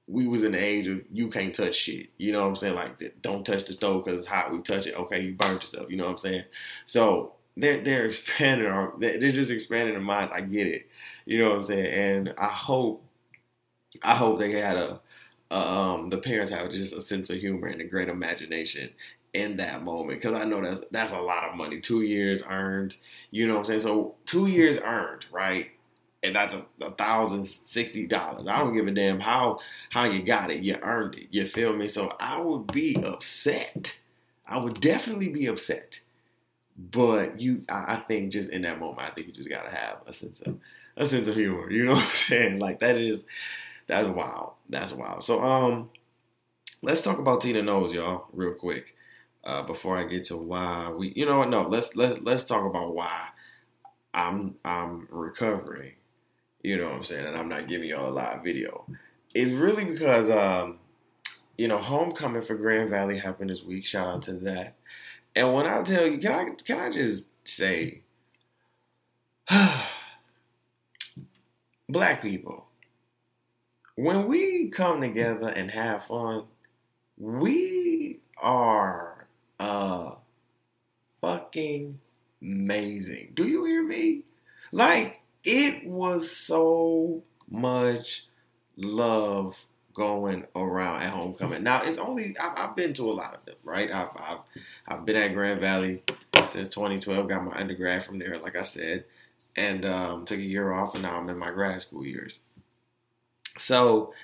we 0.06 0.26
was 0.26 0.42
in 0.42 0.52
the 0.52 0.58
age 0.58 0.88
of 0.88 1.00
you 1.12 1.28
can't 1.28 1.54
touch 1.54 1.74
shit. 1.74 2.08
You 2.18 2.32
know 2.32 2.42
what 2.42 2.48
I'm 2.48 2.56
saying? 2.56 2.74
Like 2.74 3.22
don't 3.22 3.44
touch 3.46 3.64
the 3.64 3.72
stove 3.72 4.04
because 4.04 4.18
it's 4.18 4.26
hot. 4.26 4.52
We 4.52 4.60
touch 4.60 4.86
it, 4.86 4.96
okay, 4.96 5.20
you 5.22 5.34
burnt 5.34 5.62
yourself. 5.62 5.90
You 5.90 5.96
know 5.96 6.04
what 6.04 6.12
I'm 6.12 6.18
saying? 6.18 6.44
So 6.84 7.34
they're 7.56 7.80
they're 7.80 8.04
expanding 8.06 8.66
our 8.66 8.92
they're 8.98 9.18
just 9.32 9.50
expanding 9.50 9.94
their 9.94 10.02
minds. 10.02 10.32
I 10.34 10.40
get 10.40 10.66
it. 10.66 10.88
You 11.26 11.38
know 11.38 11.50
what 11.50 11.56
I'm 11.56 11.62
saying? 11.62 11.86
And 11.86 12.34
I 12.38 12.48
hope 12.48 13.04
I 14.02 14.14
hope 14.14 14.38
they 14.38 14.52
had 14.52 14.76
a, 14.76 15.00
um 15.50 16.08
the 16.10 16.18
parents 16.18 16.50
have 16.50 16.70
just 16.70 16.92
a 16.92 17.00
sense 17.00 17.30
of 17.30 17.36
humor 17.38 17.66
and 17.68 17.80
a 17.80 17.84
great 17.84 18.08
imagination 18.08 18.90
in 19.32 19.56
that 19.56 19.82
moment 19.82 20.20
because 20.20 20.34
I 20.34 20.44
know 20.44 20.60
that's 20.60 20.84
that's 20.90 21.12
a 21.12 21.20
lot 21.20 21.48
of 21.48 21.56
money. 21.56 21.80
Two 21.80 22.02
years 22.02 22.42
earned. 22.48 22.96
You 23.30 23.46
know 23.46 23.54
what 23.54 23.60
I'm 23.60 23.64
saying? 23.66 23.80
So 23.80 24.14
two 24.26 24.46
years 24.46 24.78
earned, 24.78 25.26
right? 25.30 25.70
and 26.22 26.36
that's 26.36 26.54
a, 26.54 26.64
a 26.80 26.90
thousand 26.92 27.46
sixty 27.46 28.06
dollars. 28.06 28.46
I 28.46 28.58
don't 28.58 28.74
give 28.74 28.86
a 28.86 28.90
damn 28.90 29.20
how 29.20 29.60
how 29.90 30.04
you 30.04 30.22
got 30.22 30.50
it. 30.50 30.62
You 30.62 30.76
earned 30.82 31.14
it. 31.14 31.28
You 31.30 31.46
feel 31.46 31.74
me? 31.74 31.88
So 31.88 32.14
I 32.20 32.40
would 32.40 32.66
be 32.72 32.96
upset. 33.02 33.98
I 34.46 34.58
would 34.58 34.80
definitely 34.80 35.28
be 35.28 35.46
upset. 35.46 36.00
But 36.78 37.40
you, 37.40 37.64
I, 37.68 37.94
I 37.94 37.96
think 38.08 38.32
just 38.32 38.50
in 38.50 38.62
that 38.62 38.80
moment, 38.80 39.06
I 39.06 39.10
think 39.10 39.26
you 39.26 39.32
just 39.32 39.48
gotta 39.50 39.70
have 39.74 39.98
a 40.06 40.12
sense 40.12 40.40
of 40.40 40.58
a 40.96 41.06
sense 41.06 41.28
of 41.28 41.36
humor. 41.36 41.70
You 41.70 41.86
know 41.86 41.92
what 41.92 42.04
I'm 42.04 42.10
saying? 42.10 42.58
Like 42.58 42.80
that 42.80 42.96
is 42.96 43.22
that's 43.90 44.08
wild. 44.08 44.54
That's 44.68 44.92
wild. 44.92 45.24
So 45.24 45.42
um, 45.42 45.90
let's 46.82 47.02
talk 47.02 47.18
about 47.18 47.40
Tina 47.40 47.62
Knowles 47.62 47.92
y'all, 47.92 48.26
real 48.32 48.54
quick. 48.54 48.96
Uh, 49.42 49.62
before 49.62 49.96
I 49.96 50.04
get 50.04 50.24
to 50.24 50.36
why 50.36 50.90
we, 50.90 51.12
you 51.16 51.24
know 51.24 51.38
what? 51.38 51.48
No, 51.48 51.62
let's 51.62 51.96
let's 51.96 52.20
let's 52.20 52.44
talk 52.44 52.64
about 52.66 52.94
why 52.94 53.28
I'm 54.12 54.56
I'm 54.64 55.08
recovering 55.10 55.92
you 56.62 56.76
know 56.76 56.84
what 56.84 56.96
I'm 56.96 57.04
saying, 57.04 57.26
and 57.26 57.36
I'm 57.36 57.48
not 57.48 57.66
giving 57.66 57.88
y'all 57.88 58.10
a 58.10 58.12
live 58.12 58.44
video. 58.44 58.84
It's 59.34 59.52
really 59.52 59.84
because 59.84 60.28
um, 60.30 60.78
you 61.56 61.68
know, 61.68 61.78
homecoming 61.78 62.42
for 62.42 62.54
Grand 62.54 62.90
Valley 62.90 63.18
happened 63.18 63.50
this 63.50 63.62
week. 63.62 63.84
Shout 63.86 64.06
out 64.06 64.22
to 64.22 64.32
that. 64.32 64.76
And 65.34 65.54
when 65.54 65.66
I 65.66 65.82
tell 65.82 66.06
you, 66.06 66.18
can 66.18 66.32
I 66.32 66.50
can 66.64 66.80
I 66.80 66.90
just 66.90 67.26
say 67.44 68.02
black 71.88 72.20
people, 72.22 72.66
when 74.00 74.26
we 74.28 74.68
come 74.68 75.02
together 75.02 75.48
and 75.48 75.70
have 75.70 76.04
fun, 76.06 76.44
we 77.18 78.20
are 78.38 79.26
uh 79.58 80.12
fucking 81.20 81.98
amazing. 82.40 83.32
Do 83.34 83.46
you 83.46 83.64
hear 83.66 83.82
me? 83.82 84.22
Like 84.72 85.20
it 85.44 85.86
was 85.86 86.34
so 86.34 87.22
much 87.50 88.24
love 88.76 89.56
going 89.92 90.46
around 90.56 91.02
at 91.02 91.10
homecoming. 91.10 91.62
Now 91.62 91.82
it's 91.82 91.98
only 91.98 92.34
I've, 92.42 92.70
I've, 92.70 92.76
been 92.76 92.94
to 92.94 93.10
a 93.10 93.12
lot 93.12 93.34
of 93.34 93.44
them, 93.44 93.56
right? 93.64 93.92
I've, 93.92 94.08
I've 94.16 94.38
I've 94.88 95.04
been 95.04 95.16
at 95.16 95.34
Grand 95.34 95.60
Valley 95.60 96.02
since 96.48 96.70
2012. 96.70 97.28
Got 97.28 97.44
my 97.44 97.52
undergrad 97.52 98.04
from 98.04 98.18
there, 98.18 98.38
like 98.38 98.56
I 98.56 98.62
said, 98.62 99.04
and 99.56 99.84
um, 99.84 100.24
took 100.24 100.38
a 100.38 100.42
year 100.42 100.72
off, 100.72 100.94
and 100.94 101.02
now 101.02 101.18
I'm 101.18 101.28
in 101.28 101.36
my 101.36 101.50
grad 101.50 101.82
school 101.82 102.06
years. 102.06 102.38
So 103.58 104.14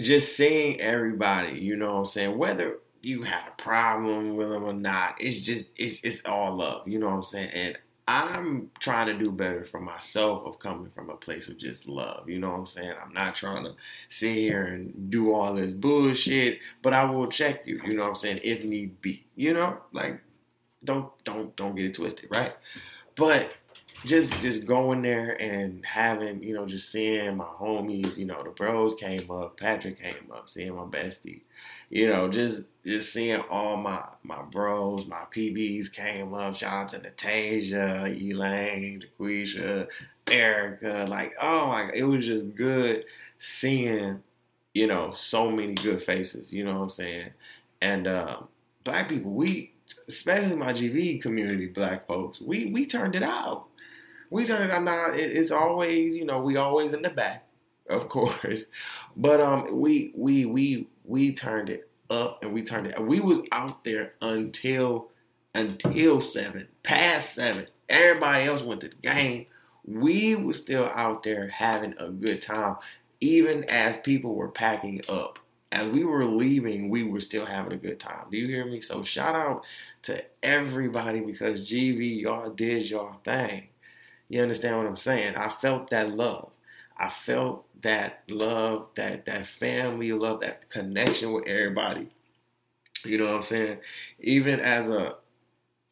just 0.00 0.36
seeing 0.36 0.80
everybody, 0.80 1.60
you 1.60 1.76
know 1.76 1.94
what 1.94 1.98
I'm 2.00 2.06
saying, 2.06 2.36
whether 2.36 2.78
you 3.02 3.22
had 3.22 3.48
a 3.48 3.62
problem 3.62 4.36
with 4.36 4.48
them 4.48 4.64
or 4.64 4.72
not, 4.72 5.16
it's 5.20 5.40
just 5.40 5.66
it's 5.76 6.00
it's 6.02 6.22
all 6.24 6.56
love, 6.56 6.88
you 6.88 6.98
know 6.98 7.06
what 7.06 7.16
I'm 7.16 7.22
saying, 7.22 7.50
and 7.50 7.78
I'm 8.06 8.70
trying 8.80 9.06
to 9.06 9.14
do 9.18 9.30
better 9.30 9.64
for 9.64 9.80
myself 9.80 10.44
of 10.44 10.58
coming 10.58 10.90
from 10.90 11.08
a 11.08 11.16
place 11.16 11.48
of 11.48 11.56
just 11.56 11.88
love. 11.88 12.28
You 12.28 12.38
know 12.38 12.50
what 12.50 12.58
I'm 12.58 12.66
saying? 12.66 12.92
I'm 13.02 13.14
not 13.14 13.34
trying 13.34 13.64
to 13.64 13.74
sit 14.08 14.34
here 14.34 14.64
and 14.64 15.10
do 15.10 15.32
all 15.32 15.54
this 15.54 15.72
bullshit, 15.72 16.58
but 16.82 16.92
I 16.92 17.04
will 17.04 17.28
check 17.28 17.66
you, 17.66 17.80
you 17.84 17.94
know 17.94 18.02
what 18.02 18.10
I'm 18.10 18.14
saying, 18.14 18.40
if 18.42 18.62
need 18.62 19.00
be. 19.00 19.24
You 19.36 19.54
know? 19.54 19.78
Like 19.92 20.20
don't 20.84 21.10
don't 21.24 21.56
don't 21.56 21.74
get 21.74 21.86
it 21.86 21.94
twisted, 21.94 22.30
right? 22.30 22.54
But 23.16 23.52
just 24.04 24.40
just 24.40 24.66
going 24.66 25.02
there 25.02 25.40
and 25.40 25.84
having, 25.84 26.42
you 26.42 26.54
know, 26.54 26.66
just 26.66 26.90
seeing 26.92 27.36
my 27.36 27.44
homies, 27.44 28.16
you 28.18 28.26
know, 28.26 28.42
the 28.42 28.50
bros 28.50 28.94
came 28.94 29.30
up, 29.30 29.58
Patrick 29.58 30.00
came 30.00 30.30
up, 30.32 30.50
seeing 30.50 30.74
my 30.74 30.82
bestie, 30.82 31.40
you 31.88 32.08
know, 32.08 32.28
just 32.28 32.64
just 32.84 33.12
seeing 33.12 33.40
all 33.48 33.76
my 33.76 34.04
my 34.22 34.42
bros, 34.42 35.06
my 35.06 35.24
PBs 35.34 35.92
came 35.92 36.34
up. 36.34 36.54
Shout 36.54 36.72
out 36.72 36.88
to 36.90 36.98
Natasia, 36.98 38.14
Elaine, 38.30 39.02
Daquisha, 39.02 39.88
Erica. 40.30 41.06
Like, 41.08 41.34
oh 41.40 41.68
my, 41.68 41.90
it 41.94 42.04
was 42.04 42.26
just 42.26 42.54
good 42.54 43.04
seeing, 43.38 44.22
you 44.74 44.86
know, 44.86 45.12
so 45.12 45.50
many 45.50 45.74
good 45.74 46.02
faces. 46.02 46.52
You 46.52 46.64
know 46.64 46.74
what 46.74 46.82
I'm 46.82 46.90
saying? 46.90 47.30
And 47.80 48.06
uh, 48.06 48.38
black 48.84 49.08
people, 49.08 49.30
we, 49.30 49.72
especially 50.08 50.56
my 50.56 50.72
GV 50.72 51.22
community, 51.22 51.66
black 51.66 52.06
folks, 52.06 52.40
we 52.40 52.66
we 52.66 52.84
turned 52.84 53.14
it 53.14 53.22
out. 53.22 53.66
We 54.34 54.44
turned 54.44 54.64
it 54.64 54.70
out. 54.72 54.82
Now 54.82 55.10
it's 55.12 55.52
always, 55.52 56.16
you 56.16 56.24
know, 56.24 56.40
we 56.40 56.56
always 56.56 56.92
in 56.92 57.02
the 57.02 57.08
back, 57.08 57.46
of 57.88 58.08
course, 58.08 58.66
but 59.16 59.40
um, 59.40 59.80
we 59.80 60.10
we 60.16 60.44
we 60.44 60.88
we 61.04 61.32
turned 61.32 61.70
it 61.70 61.88
up 62.10 62.42
and 62.42 62.52
we 62.52 62.64
turned 62.64 62.88
it. 62.88 62.98
We 63.00 63.20
was 63.20 63.42
out 63.52 63.84
there 63.84 64.14
until 64.20 65.12
until 65.54 66.20
seven, 66.20 66.66
past 66.82 67.32
seven. 67.34 67.68
Everybody 67.88 68.46
else 68.46 68.64
went 68.64 68.80
to 68.80 68.88
the 68.88 68.96
game. 68.96 69.46
We 69.84 70.34
were 70.34 70.52
still 70.52 70.86
out 70.86 71.22
there 71.22 71.46
having 71.46 71.94
a 71.98 72.08
good 72.08 72.42
time, 72.42 72.74
even 73.20 73.62
as 73.70 73.98
people 73.98 74.34
were 74.34 74.48
packing 74.48 75.02
up. 75.08 75.38
As 75.70 75.86
we 75.86 76.04
were 76.04 76.24
leaving, 76.24 76.90
we 76.90 77.04
were 77.04 77.20
still 77.20 77.46
having 77.46 77.72
a 77.72 77.76
good 77.76 78.00
time. 78.00 78.26
Do 78.32 78.36
you 78.36 78.48
hear 78.48 78.66
me? 78.66 78.80
So 78.80 79.04
shout 79.04 79.36
out 79.36 79.64
to 80.02 80.24
everybody 80.42 81.20
because 81.20 81.70
GV, 81.70 82.22
y'all 82.22 82.50
did 82.50 82.90
y'all 82.90 83.20
thing. 83.22 83.68
You 84.28 84.42
understand 84.42 84.76
what 84.76 84.86
I'm 84.86 84.96
saying? 84.96 85.36
I 85.36 85.48
felt 85.48 85.90
that 85.90 86.14
love. 86.14 86.50
I 86.96 87.08
felt 87.08 87.66
that 87.82 88.22
love, 88.28 88.88
that 88.94 89.26
that 89.26 89.46
family 89.46 90.12
love, 90.12 90.40
that 90.40 90.68
connection 90.70 91.32
with 91.32 91.46
everybody. 91.46 92.08
You 93.04 93.18
know 93.18 93.26
what 93.26 93.34
I'm 93.34 93.42
saying? 93.42 93.78
Even 94.20 94.60
as 94.60 94.88
a 94.88 95.16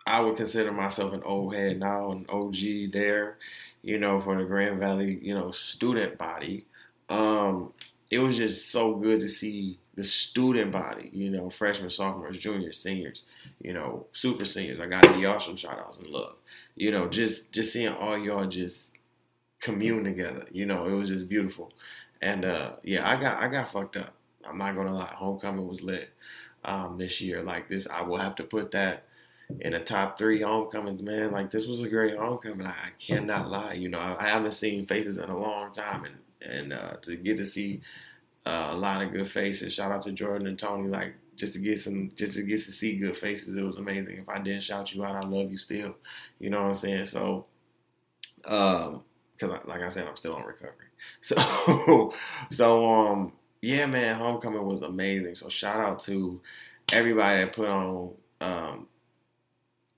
I 0.06 0.20
would 0.20 0.36
consider 0.36 0.72
myself 0.72 1.12
an 1.12 1.22
old 1.22 1.54
head 1.54 1.78
now, 1.78 2.10
an 2.10 2.26
OG 2.28 2.92
there, 2.92 3.38
you 3.82 3.98
know, 3.98 4.20
for 4.20 4.36
the 4.36 4.44
Grand 4.44 4.80
Valley, 4.80 5.18
you 5.22 5.34
know, 5.34 5.50
student 5.52 6.18
body. 6.18 6.66
Um, 7.08 7.72
it 8.10 8.18
was 8.18 8.36
just 8.36 8.70
so 8.70 8.94
good 8.96 9.20
to 9.20 9.28
see 9.28 9.78
the 9.94 10.04
student 10.04 10.72
body, 10.72 11.10
you 11.12 11.30
know, 11.30 11.50
freshmen, 11.50 11.90
sophomores, 11.90 12.38
juniors, 12.38 12.78
seniors, 12.80 13.24
you 13.60 13.74
know, 13.74 14.06
super 14.12 14.44
seniors. 14.44 14.80
I 14.80 14.86
got 14.86 15.02
to 15.02 15.10
give 15.10 15.20
y'all 15.20 15.40
some 15.40 15.56
shout 15.56 15.78
outs 15.78 15.98
and 15.98 16.06
love. 16.08 16.36
You 16.76 16.90
know, 16.90 17.08
just 17.08 17.52
just 17.52 17.72
seeing 17.72 17.92
all 17.92 18.16
y'all 18.16 18.46
just 18.46 18.92
commune 19.60 20.04
together. 20.04 20.46
You 20.50 20.66
know, 20.66 20.86
it 20.86 20.92
was 20.92 21.08
just 21.08 21.28
beautiful. 21.28 21.72
And 22.22 22.44
uh, 22.44 22.72
yeah, 22.82 23.08
I 23.08 23.20
got 23.20 23.42
I 23.42 23.48
got 23.48 23.70
fucked 23.70 23.96
up. 23.96 24.14
I'm 24.44 24.58
not 24.58 24.74
gonna 24.76 24.94
lie. 24.94 25.12
Homecoming 25.14 25.68
was 25.68 25.82
lit 25.82 26.10
um, 26.64 26.96
this 26.98 27.20
year. 27.20 27.42
Like 27.42 27.68
this, 27.68 27.86
I 27.86 28.02
will 28.02 28.18
have 28.18 28.34
to 28.36 28.44
put 28.44 28.70
that 28.72 29.04
in 29.60 29.72
the 29.72 29.80
top 29.80 30.18
three 30.18 30.40
homecomings, 30.40 31.02
man. 31.02 31.32
Like 31.32 31.50
this 31.50 31.66
was 31.66 31.82
a 31.82 31.88
great 31.88 32.16
homecoming. 32.16 32.66
I, 32.66 32.70
I 32.70 32.90
cannot 32.98 33.50
lie. 33.50 33.74
You 33.74 33.88
know, 33.88 33.98
I, 33.98 34.24
I, 34.24 34.28
haven't 34.28 34.52
seen 34.52 34.86
faces 34.86 35.18
in 35.18 35.28
a 35.28 35.38
long 35.38 35.72
time, 35.72 36.04
and 36.04 36.14
and 36.50 36.72
uh, 36.72 36.94
to 37.02 37.16
get 37.16 37.36
to 37.36 37.46
see 37.46 37.80
uh, 38.46 38.70
a 38.72 38.76
lot 38.76 39.02
of 39.02 39.12
good 39.12 39.30
faces. 39.30 39.72
Shout 39.72 39.92
out 39.92 40.02
to 40.02 40.12
Jordan 40.12 40.46
and 40.46 40.58
Tony. 40.58 40.88
Like 40.88 41.14
just 41.36 41.54
to 41.54 41.58
get 41.58 41.80
some, 41.80 42.12
just 42.16 42.34
to 42.34 42.42
get 42.42 42.62
to 42.64 42.72
see 42.72 42.96
good 42.96 43.16
faces, 43.16 43.56
it 43.56 43.62
was 43.62 43.76
amazing. 43.76 44.18
If 44.18 44.28
I 44.28 44.38
didn't 44.38 44.62
shout 44.62 44.94
you 44.94 45.04
out, 45.04 45.24
I 45.24 45.26
love 45.26 45.50
you 45.50 45.58
still. 45.58 45.96
You 46.38 46.50
know 46.50 46.62
what 46.62 46.68
I'm 46.68 46.74
saying? 46.74 47.06
So, 47.06 47.46
um, 48.44 49.02
because 49.36 49.58
like 49.66 49.80
I 49.82 49.88
said, 49.88 50.06
I'm 50.06 50.16
still 50.16 50.34
on 50.34 50.44
recovery. 50.44 50.76
So, 51.20 52.14
so 52.50 52.88
um, 52.88 53.32
yeah, 53.60 53.86
man, 53.86 54.14
homecoming 54.14 54.64
was 54.64 54.82
amazing. 54.82 55.34
So 55.34 55.48
shout 55.48 55.80
out 55.80 56.00
to 56.04 56.40
everybody 56.92 57.40
that 57.40 57.52
put 57.52 57.66
on 57.68 58.10
um, 58.40 58.86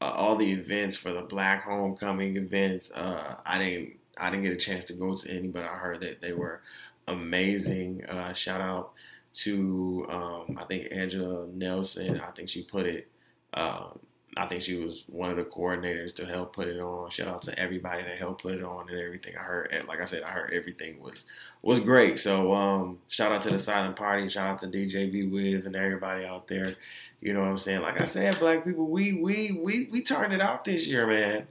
uh, 0.01 0.13
all 0.13 0.37
the 0.37 0.51
events 0.51 0.97
for 0.97 1.13
the 1.13 1.23
Black 1.23 1.65
Homecoming 1.65 2.37
events. 2.37 2.91
Uh, 2.91 3.37
I 3.45 3.59
didn't 3.59 3.97
I 4.17 4.31
didn't 4.31 4.45
get 4.45 4.53
a 4.53 4.57
chance 4.57 4.85
to 4.87 4.93
go 4.93 5.15
to 5.15 5.31
any, 5.31 5.49
but 5.49 5.65
I 5.65 5.75
heard 5.77 6.01
that 6.03 6.21
they 6.21 6.33
were 6.33 6.61
amazing. 7.09 8.05
Uh, 8.07 8.33
shout 8.33 8.61
out 8.61 8.93
to 9.35 10.07
um, 10.09 10.59
I 10.59 10.65
think 10.65 10.89
Angela 10.91 11.47
Nelson. 11.49 12.21
I 12.21 12.31
think 12.31 12.49
she 12.49 12.63
put 12.63 12.87
it. 12.87 13.09
Um, 13.55 13.99
I 14.37 14.47
think 14.47 14.63
she 14.63 14.77
was 14.77 15.05
one 15.07 15.31
of 15.31 15.37
the 15.37 15.45
coordinators 15.45 16.15
to 16.17 16.27
help 16.27 16.55
put 16.57 16.67
it 16.67 16.81
on. 16.81 17.09
Shout 17.11 17.29
out 17.29 17.43
to 17.43 17.59
everybody 17.59 18.03
that 18.03 18.19
helped 18.19 18.43
put 18.43 18.55
it 18.55 18.65
on 18.65 18.89
and 18.89 18.99
everything. 18.99 19.35
I 19.37 19.43
heard, 19.43 19.85
like 19.87 20.01
I 20.01 20.07
said, 20.07 20.25
I 20.25 20.31
heard 20.31 20.53
everything 20.53 21.01
was 21.01 21.25
was 21.63 21.81
great. 21.81 22.19
So 22.19 22.53
um, 22.53 22.99
shout 23.09 23.33
out 23.33 23.43
to 23.43 23.51
the 23.51 23.59
silent 23.59 23.97
party. 23.97 24.29
Shout 24.29 24.49
out 24.49 24.59
to 24.61 24.67
DJ 24.67 25.11
B 25.11 25.25
Wiz 25.25 25.67
and 25.67 25.77
everybody 25.77 26.25
out 26.25 26.49
there. 26.49 26.75
You 27.21 27.33
know 27.33 27.41
what 27.41 27.49
I'm 27.49 27.59
saying? 27.59 27.83
Like 27.83 28.01
I 28.01 28.05
said, 28.05 28.39
black 28.39 28.65
people, 28.65 28.87
we 28.87 29.13
we 29.13 29.53
we 29.53 29.89
we 29.91 30.03
turned 30.03 30.33
it 30.33 30.41
out 30.41 30.65
this 30.65 30.87
year, 30.87 31.07
man. 31.07 31.47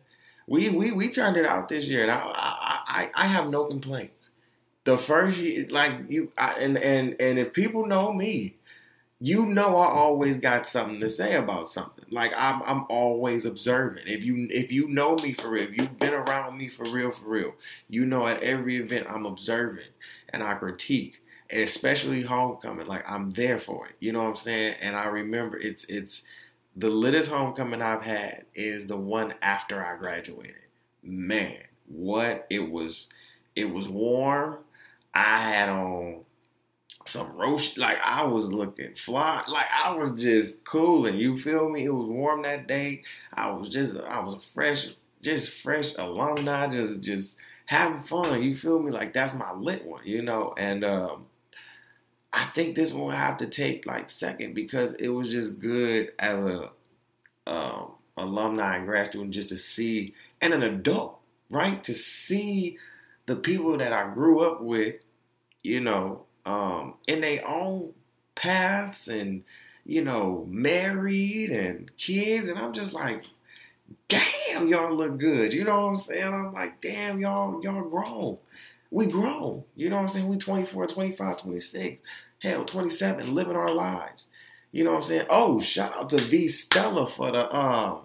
We 0.47 0.69
we 0.69 0.91
we 0.91 1.09
turned 1.09 1.37
it 1.37 1.45
out 1.45 1.69
this 1.69 1.87
year, 1.87 2.03
and 2.03 2.11
I 2.11 2.17
I 2.17 2.79
I, 2.85 3.11
I 3.23 3.27
have 3.27 3.49
no 3.49 3.65
complaints. 3.65 4.31
The 4.85 4.97
first 4.97 5.37
year, 5.37 5.65
like 5.69 5.93
you, 6.09 6.31
I, 6.37 6.53
and 6.53 6.77
and 6.77 7.15
and 7.19 7.39
if 7.39 7.53
people 7.53 7.85
know 7.85 8.11
me, 8.11 8.55
you 9.23 9.45
know 9.45 9.77
I 9.77 9.87
always 9.87 10.35
got 10.35 10.67
something 10.67 10.99
to 10.99 11.09
say 11.09 11.35
about 11.35 11.71
something. 11.71 12.03
Like 12.09 12.33
I'm 12.37 12.61
I'm 12.63 12.85
always 12.89 13.45
observant. 13.45 14.09
If 14.09 14.25
you 14.25 14.47
if 14.51 14.69
you 14.69 14.89
know 14.89 15.15
me 15.15 15.33
for 15.33 15.47
real, 15.47 15.63
if 15.63 15.77
you've 15.77 15.97
been 15.97 16.13
around 16.13 16.57
me 16.57 16.67
for 16.67 16.83
real 16.89 17.11
for 17.11 17.29
real, 17.29 17.55
you 17.87 18.05
know 18.05 18.27
at 18.27 18.43
every 18.43 18.77
event 18.77 19.07
I'm 19.09 19.25
observant 19.25 19.87
and 20.27 20.43
I 20.43 20.55
critique. 20.55 21.21
And 21.49 21.61
especially 21.61 22.23
homecoming, 22.23 22.87
like 22.87 23.09
I'm 23.09 23.29
there 23.29 23.59
for 23.59 23.87
it. 23.87 23.95
You 24.01 24.11
know 24.11 24.23
what 24.23 24.29
I'm 24.29 24.35
saying? 24.35 24.75
And 24.81 24.93
I 24.93 25.05
remember 25.05 25.55
it's 25.55 25.85
it's 25.85 26.23
the 26.75 26.89
littest 26.89 27.29
homecoming 27.29 27.81
I've 27.81 28.01
had 28.01 28.45
is 28.53 28.87
the 28.87 28.97
one 28.97 29.35
after 29.41 29.81
I 29.85 29.95
graduated. 29.95 30.55
Man, 31.01 31.57
what 31.87 32.45
it 32.49 32.69
was 32.69 33.07
it 33.55 33.71
was 33.71 33.87
warm. 33.87 34.57
I 35.13 35.37
had 35.37 35.69
on 35.69 36.23
some 37.05 37.35
roast. 37.35 37.77
Like 37.77 37.99
I 38.03 38.23
was 38.23 38.51
looking 38.51 38.95
fly. 38.95 39.43
Like 39.47 39.67
I 39.71 39.95
was 39.95 40.21
just 40.21 40.63
cooling. 40.63 41.17
You 41.17 41.39
feel 41.39 41.69
me? 41.69 41.85
It 41.85 41.93
was 41.93 42.07
warm 42.07 42.43
that 42.43 42.67
day. 42.67 43.03
I 43.33 43.51
was 43.51 43.69
just 43.69 43.95
I 44.03 44.19
was 44.19 44.37
fresh, 44.53 44.89
just 45.21 45.51
fresh 45.61 45.93
alumni. 45.97 46.67
Just 46.67 47.01
just 47.01 47.37
having 47.65 48.03
fun. 48.03 48.41
You 48.43 48.55
feel 48.55 48.79
me? 48.79 48.91
Like 48.91 49.13
that's 49.13 49.33
my 49.33 49.53
lit 49.53 49.85
one. 49.85 50.05
You 50.05 50.21
know. 50.21 50.53
And 50.57 50.83
um, 50.83 51.25
I 52.31 52.45
think 52.45 52.75
this 52.75 52.91
one 52.93 53.13
I 53.13 53.17
have 53.17 53.37
to 53.37 53.47
take 53.47 53.85
like 53.85 54.09
second 54.09 54.55
because 54.55 54.93
it 54.93 55.09
was 55.09 55.29
just 55.29 55.59
good 55.59 56.13
as 56.19 56.43
a 56.43 56.71
um, 57.45 57.91
alumni 58.17 58.77
and 58.77 58.85
grad 58.85 59.07
student 59.07 59.31
just 59.31 59.49
to 59.49 59.57
see 59.57 60.13
and 60.41 60.53
an 60.53 60.63
adult 60.63 61.19
right 61.49 61.83
to 61.83 61.93
see 61.93 62.77
the 63.25 63.35
people 63.35 63.77
that 63.77 63.93
I 63.93 64.13
grew 64.13 64.41
up 64.41 64.61
with. 64.61 64.95
You 65.61 65.79
know, 65.79 66.25
um, 66.45 66.95
in 67.07 67.21
their 67.21 67.47
own 67.47 67.93
paths 68.35 69.07
and 69.07 69.43
you 69.85 70.03
know 70.03 70.45
married 70.49 71.51
and 71.51 71.95
kids 71.97 72.47
and 72.47 72.57
i'm 72.57 72.73
just 72.73 72.93
like 72.93 73.25
damn 74.07 74.67
y'all 74.67 74.93
look 74.93 75.17
good. 75.17 75.53
You 75.53 75.63
know 75.63 75.81
what 75.81 75.89
i'm 75.89 75.97
saying? 75.97 76.33
I'm 76.33 76.53
like 76.53 76.81
damn 76.81 77.19
y'all 77.19 77.63
y'all 77.63 77.89
grown. 77.89 78.37
We 78.91 79.07
grown. 79.07 79.63
You 79.75 79.89
know 79.89 79.97
what 79.97 80.03
i'm 80.03 80.09
saying? 80.09 80.27
We 80.27 80.37
24 80.37 80.87
25 80.87 81.37
26 81.37 82.01
hell 82.39 82.65
27 82.65 83.33
living 83.33 83.55
our 83.55 83.73
lives. 83.73 84.27
You 84.71 84.83
know 84.83 84.91
what 84.91 84.97
i'm 84.97 85.03
saying? 85.03 85.25
Oh 85.29 85.59
shout 85.59 85.95
out 85.95 86.09
to 86.09 86.17
v 86.17 86.47
stella 86.47 87.07
for 87.07 87.31
the 87.31 87.55
um 87.55 88.01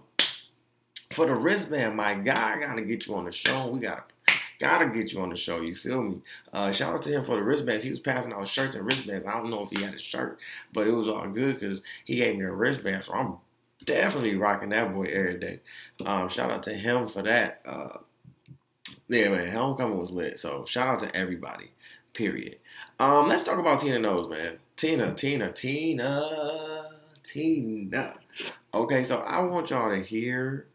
for 1.12 1.26
the 1.26 1.34
wristband. 1.34 1.96
My 1.96 2.14
guy 2.14 2.56
i 2.56 2.60
gotta 2.60 2.82
get 2.82 3.06
you 3.06 3.14
on 3.14 3.24
the 3.24 3.32
show. 3.32 3.68
We 3.68 3.80
gotta 3.80 4.04
Gotta 4.58 4.88
get 4.88 5.12
you 5.12 5.20
on 5.20 5.30
the 5.30 5.36
show. 5.36 5.60
You 5.60 5.74
feel 5.74 6.02
me? 6.02 6.16
Uh, 6.52 6.72
shout 6.72 6.94
out 6.94 7.02
to 7.02 7.10
him 7.10 7.24
for 7.24 7.36
the 7.36 7.42
wristbands. 7.42 7.84
He 7.84 7.90
was 7.90 8.00
passing 8.00 8.32
out 8.32 8.48
shirts 8.48 8.74
and 8.74 8.84
wristbands. 8.84 9.24
I 9.24 9.32
don't 9.32 9.50
know 9.50 9.62
if 9.62 9.70
he 9.70 9.84
had 9.84 9.94
a 9.94 9.98
shirt, 9.98 10.40
but 10.72 10.86
it 10.86 10.92
was 10.92 11.08
all 11.08 11.28
good 11.28 11.60
because 11.60 11.82
he 12.04 12.16
gave 12.16 12.36
me 12.36 12.44
a 12.44 12.50
wristband. 12.50 13.04
So 13.04 13.12
I'm 13.12 13.36
definitely 13.84 14.34
rocking 14.34 14.70
that 14.70 14.92
boy 14.92 15.04
every 15.04 15.38
day. 15.38 15.60
Um, 16.04 16.28
shout 16.28 16.50
out 16.50 16.64
to 16.64 16.74
him 16.74 17.06
for 17.06 17.22
that. 17.22 17.60
Uh, 17.64 17.98
yeah, 19.08 19.28
man, 19.28 19.48
homecoming 19.50 19.98
was 19.98 20.10
lit. 20.10 20.38
So 20.38 20.64
shout 20.64 20.88
out 20.88 20.98
to 21.00 21.16
everybody. 21.16 21.70
Period. 22.12 22.58
Um, 22.98 23.28
let's 23.28 23.44
talk 23.44 23.58
about 23.58 23.80
Tina 23.80 23.98
Knowles, 23.98 24.28
man. 24.28 24.58
Tina, 24.76 25.14
Tina, 25.14 25.52
Tina, 25.52 26.88
Tina. 27.22 28.18
Okay, 28.74 29.02
so 29.04 29.18
I 29.18 29.40
want 29.42 29.70
y'all 29.70 29.90
to 29.90 30.02
hear 30.02 30.66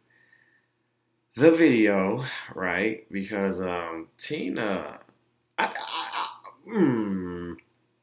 the 1.35 1.51
video, 1.51 2.23
right? 2.53 3.05
Because 3.11 3.59
um, 3.61 4.07
Tina, 4.17 4.99
I, 5.57 5.65
I, 5.65 5.69
I, 5.75 6.27
mm, 6.71 7.55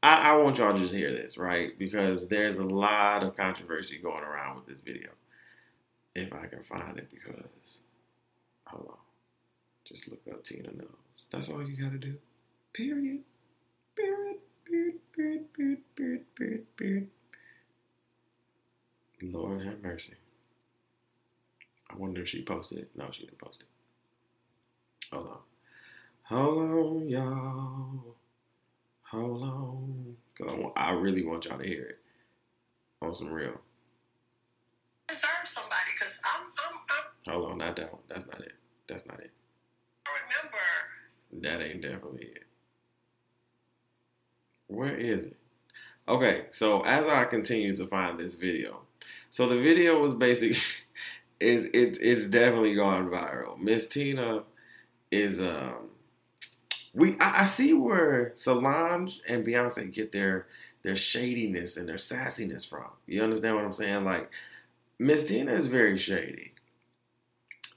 I, 0.03 0.31
I 0.31 0.37
want 0.37 0.59
y'all 0.59 0.73
to 0.73 0.81
just 0.81 0.95
hear 0.95 1.13
this, 1.13 1.39
right? 1.39 1.79
Because 1.79 2.29
there's 2.29 2.59
a 2.59 2.65
lot 2.65 3.23
of 3.23 3.37
controversy 3.37 3.99
going 4.03 4.25
around 4.25 4.57
with 4.57 4.67
this 4.67 4.79
video. 4.85 5.11
If 6.15 6.33
I 6.33 6.47
can 6.47 6.65
find 6.65 6.99
it, 6.99 7.09
because 7.11 7.79
hold 8.67 8.89
on, 8.91 8.97
just 9.85 10.09
look 10.09 10.21
up 10.31 10.45
Tina 10.45 10.71
Knowles. 10.73 11.29
That's 11.31 11.51
all 11.51 11.63
you 11.63 11.83
gotta 11.83 11.99
do. 11.99 12.17
Period. 12.73 13.21
Period. 13.95 14.37
Period. 14.65 14.95
Period. 15.15 15.53
Period. 15.55 16.25
Period. 16.37 16.77
Period. 16.77 17.09
Lord 19.23 19.65
have 19.65 19.83
mercy. 19.83 20.15
I 21.91 21.97
wonder 21.97 22.23
if 22.23 22.29
she 22.29 22.43
posted 22.43 22.79
it. 22.79 22.91
No, 22.97 23.09
she 23.11 23.25
didn't 23.25 23.39
post 23.39 23.63
it. 23.63 25.15
Hold 25.15 25.27
on. 25.27 25.39
Hold 26.23 27.03
on, 27.03 27.09
y'all. 27.09 28.17
Hold 29.11 29.43
on. 29.43 30.17
Cause 30.39 30.47
I, 30.49 30.55
want, 30.55 30.73
I 30.77 30.93
really 30.93 31.25
want 31.25 31.45
y'all 31.45 31.59
to 31.59 31.67
hear 31.67 31.85
it 31.85 31.99
on 33.03 33.15
some 33.15 33.33
real. 33.33 33.61
Deserve 35.09 35.29
somebody 35.45 35.91
because 35.95 36.19
I'm, 36.25 36.47
I'm, 36.47 36.81
I'm. 36.89 37.33
Hold 37.35 37.51
on, 37.53 37.59
not 37.59 37.77
that 37.77 37.93
one. 37.93 38.03
That's 38.09 38.27
not 38.27 38.41
it. 38.41 38.53
That's 38.89 39.05
not 39.07 39.19
it. 39.21 39.33
I 40.07 40.11
remember. 40.23 41.49
That 41.49 41.65
ain't 41.65 41.83
definitely 41.83 42.27
it. 42.27 42.45
Where 44.69 44.97
is 44.97 45.27
it? 45.27 45.37
Okay, 46.09 46.47
so 46.53 46.81
as 46.83 47.07
I 47.07 47.25
continue 47.25 47.75
to 47.75 47.87
find 47.87 48.19
this 48.19 48.35
video, 48.35 48.81
so 49.31 49.49
the 49.49 49.61
video 49.61 50.01
was 50.01 50.15
basically 50.15 50.59
it's 51.41 51.67
it, 51.75 51.99
it's 52.03 52.27
definitely 52.27 52.75
gone 52.75 53.09
viral. 53.09 53.59
Miss 53.59 53.89
Tina 53.89 54.43
is 55.11 55.41
um 55.41 55.89
we 56.93 57.19
I, 57.19 57.43
I, 57.43 57.47
see 57.47 57.73
where 57.73 58.33
Solange 58.37 59.21
and 59.27 59.45
Beyonce 59.45 59.93
get 59.93 60.13
their 60.13 60.47
their 60.83 60.97
shadiness 60.97 61.77
and 61.77 61.89
their 61.89 61.97
sassiness 61.97 62.69
from. 62.69 62.91
You 63.07 63.23
understand 63.23 63.57
what 63.57 63.65
I'm 63.65 63.73
saying? 63.73 64.05
Like 64.05 64.31
Miss 64.99 65.25
Tina 65.25 65.53
is 65.53 65.67
very 65.67 65.97
shady. 65.97 66.53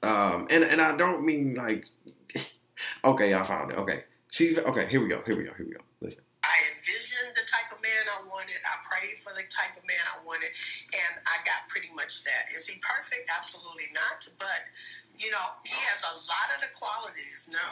Um 0.01 0.47
and 0.49 0.63
and 0.63 0.81
I 0.81 0.97
don't 0.97 1.25
mean 1.25 1.55
like 1.55 1.85
okay, 3.05 3.33
I 3.33 3.43
found 3.43 3.71
it. 3.71 3.77
Okay. 3.77 4.03
She's 4.31 4.57
okay, 4.57 4.87
here 4.89 5.01
we 5.01 5.07
go. 5.07 5.21
Here 5.25 5.37
we 5.37 5.43
go. 5.43 5.53
Here 5.55 5.65
we 5.65 5.73
go. 5.73 5.81
Listen. 6.01 6.21
I 6.43 6.57
envisioned 6.75 7.31
the 7.35 7.47
type 7.47 7.71
of 7.71 7.81
man 7.81 8.03
I 8.11 8.27
for 9.19 9.35
the 9.35 9.43
type 9.51 9.75
of 9.75 9.83
man 9.83 10.01
I 10.07 10.23
wanted, 10.23 10.51
and 10.95 11.13
I 11.27 11.43
got 11.43 11.67
pretty 11.67 11.91
much 11.91 12.23
that. 12.23 12.53
Is 12.55 12.67
he 12.67 12.79
perfect? 12.79 13.27
Absolutely 13.27 13.91
not. 13.91 14.23
But 14.39 14.63
you 15.19 15.29
know, 15.29 15.45
he 15.67 15.77
has 15.93 16.01
a 16.07 16.15
lot 16.25 16.47
of 16.55 16.63
the 16.63 16.71
qualities. 16.73 17.49
No, 17.51 17.67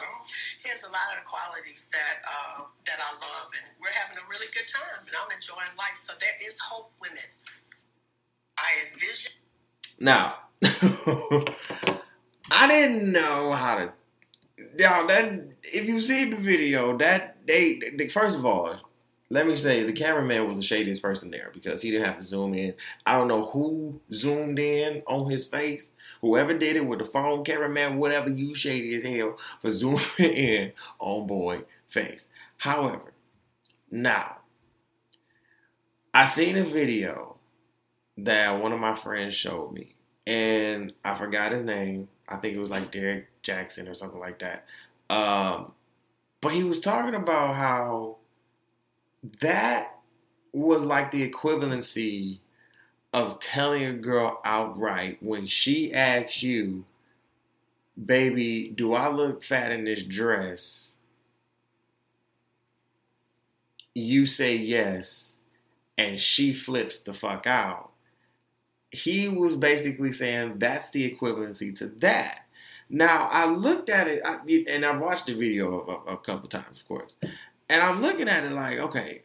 he 0.62 0.68
has 0.68 0.84
a 0.84 0.92
lot 0.92 1.10
of 1.16 1.24
the 1.24 1.26
qualities 1.26 1.90
that 1.90 2.22
uh, 2.22 2.68
that 2.86 2.98
I 3.00 3.10
love, 3.18 3.48
and 3.56 3.66
we're 3.80 3.94
having 3.94 4.20
a 4.20 4.26
really 4.28 4.52
good 4.52 4.68
time, 4.68 5.02
and 5.04 5.14
I'm 5.16 5.32
enjoying 5.32 5.72
life. 5.74 5.96
So 5.96 6.12
there 6.20 6.36
is 6.44 6.60
hope 6.60 6.92
women. 7.00 7.24
I 8.58 8.92
envision. 8.92 9.32
Now, 9.98 10.36
I 12.50 12.66
didn't 12.68 13.12
know 13.12 13.52
how 13.52 13.78
to. 13.78 13.92
Y'all, 14.78 15.06
that 15.06 15.32
if 15.64 15.86
you 15.86 16.00
see 16.00 16.30
the 16.30 16.36
video, 16.36 16.96
that 16.98 17.36
they, 17.46 17.80
they 17.94 18.08
first 18.08 18.36
of 18.36 18.46
all, 18.46 18.76
let 19.32 19.46
me 19.46 19.56
say 19.56 19.82
the 19.82 19.94
cameraman 19.94 20.46
was 20.46 20.58
the 20.58 20.62
shadiest 20.62 21.00
person 21.00 21.30
there 21.30 21.50
because 21.54 21.80
he 21.80 21.90
didn't 21.90 22.04
have 22.04 22.18
to 22.18 22.24
zoom 22.24 22.52
in. 22.52 22.74
I 23.06 23.16
don't 23.16 23.28
know 23.28 23.46
who 23.46 23.98
zoomed 24.12 24.58
in 24.58 25.02
on 25.06 25.30
his 25.30 25.46
face. 25.46 25.90
Whoever 26.20 26.52
did 26.52 26.76
it 26.76 26.86
with 26.86 26.98
the 26.98 27.06
phone 27.06 27.42
cameraman, 27.42 27.96
whatever, 27.96 28.28
you 28.28 28.54
shady 28.54 28.94
as 28.94 29.02
hell 29.02 29.38
for 29.62 29.72
zooming 29.72 30.02
in 30.18 30.72
on 30.98 31.26
boy 31.26 31.62
face. 31.88 32.28
However, 32.58 33.14
now 33.90 34.36
I 36.12 36.26
seen 36.26 36.58
a 36.58 36.66
video 36.66 37.36
that 38.18 38.60
one 38.60 38.72
of 38.72 38.80
my 38.80 38.94
friends 38.94 39.34
showed 39.34 39.72
me, 39.72 39.94
and 40.26 40.92
I 41.06 41.14
forgot 41.14 41.52
his 41.52 41.62
name. 41.62 42.08
I 42.28 42.36
think 42.36 42.54
it 42.54 42.60
was 42.60 42.70
like 42.70 42.92
Derrick 42.92 43.28
Jaxn 43.42 43.90
or 43.90 43.94
something 43.94 44.20
like 44.20 44.40
that. 44.40 44.66
Um, 45.08 45.72
but 46.42 46.52
he 46.52 46.64
was 46.64 46.80
talking 46.80 47.14
about 47.14 47.54
how 47.54 48.18
that 49.40 49.98
was 50.52 50.84
like 50.84 51.10
the 51.10 51.28
equivalency 51.28 52.40
of 53.12 53.38
telling 53.38 53.84
a 53.84 53.92
girl 53.92 54.40
outright 54.44 55.18
when 55.22 55.46
she 55.46 55.92
asks 55.92 56.42
you, 56.42 56.84
baby, 58.06 58.68
do 58.68 58.94
I 58.94 59.10
look 59.10 59.44
fat 59.44 59.70
in 59.70 59.84
this 59.84 60.02
dress? 60.02 60.96
You 63.94 64.24
say 64.24 64.56
yes, 64.56 65.36
and 65.98 66.18
she 66.18 66.54
flips 66.54 67.00
the 67.00 67.12
fuck 67.12 67.46
out. 67.46 67.90
He 68.90 69.28
was 69.28 69.56
basically 69.56 70.12
saying 70.12 70.58
that's 70.58 70.90
the 70.90 71.10
equivalency 71.10 71.74
to 71.76 71.88
that. 71.98 72.46
Now 72.88 73.28
I 73.30 73.46
looked 73.46 73.88
at 73.90 74.08
it, 74.08 74.22
I, 74.24 74.38
and 74.68 74.84
I've 74.84 75.00
watched 75.00 75.26
the 75.26 75.34
video 75.34 75.80
a, 75.80 76.10
a, 76.10 76.14
a 76.14 76.16
couple 76.16 76.48
times, 76.48 76.78
of 76.78 76.88
course, 76.88 77.16
and 77.72 77.80
I'm 77.82 78.02
looking 78.02 78.28
at 78.28 78.44
it 78.44 78.52
like, 78.52 78.78
okay, 78.78 79.22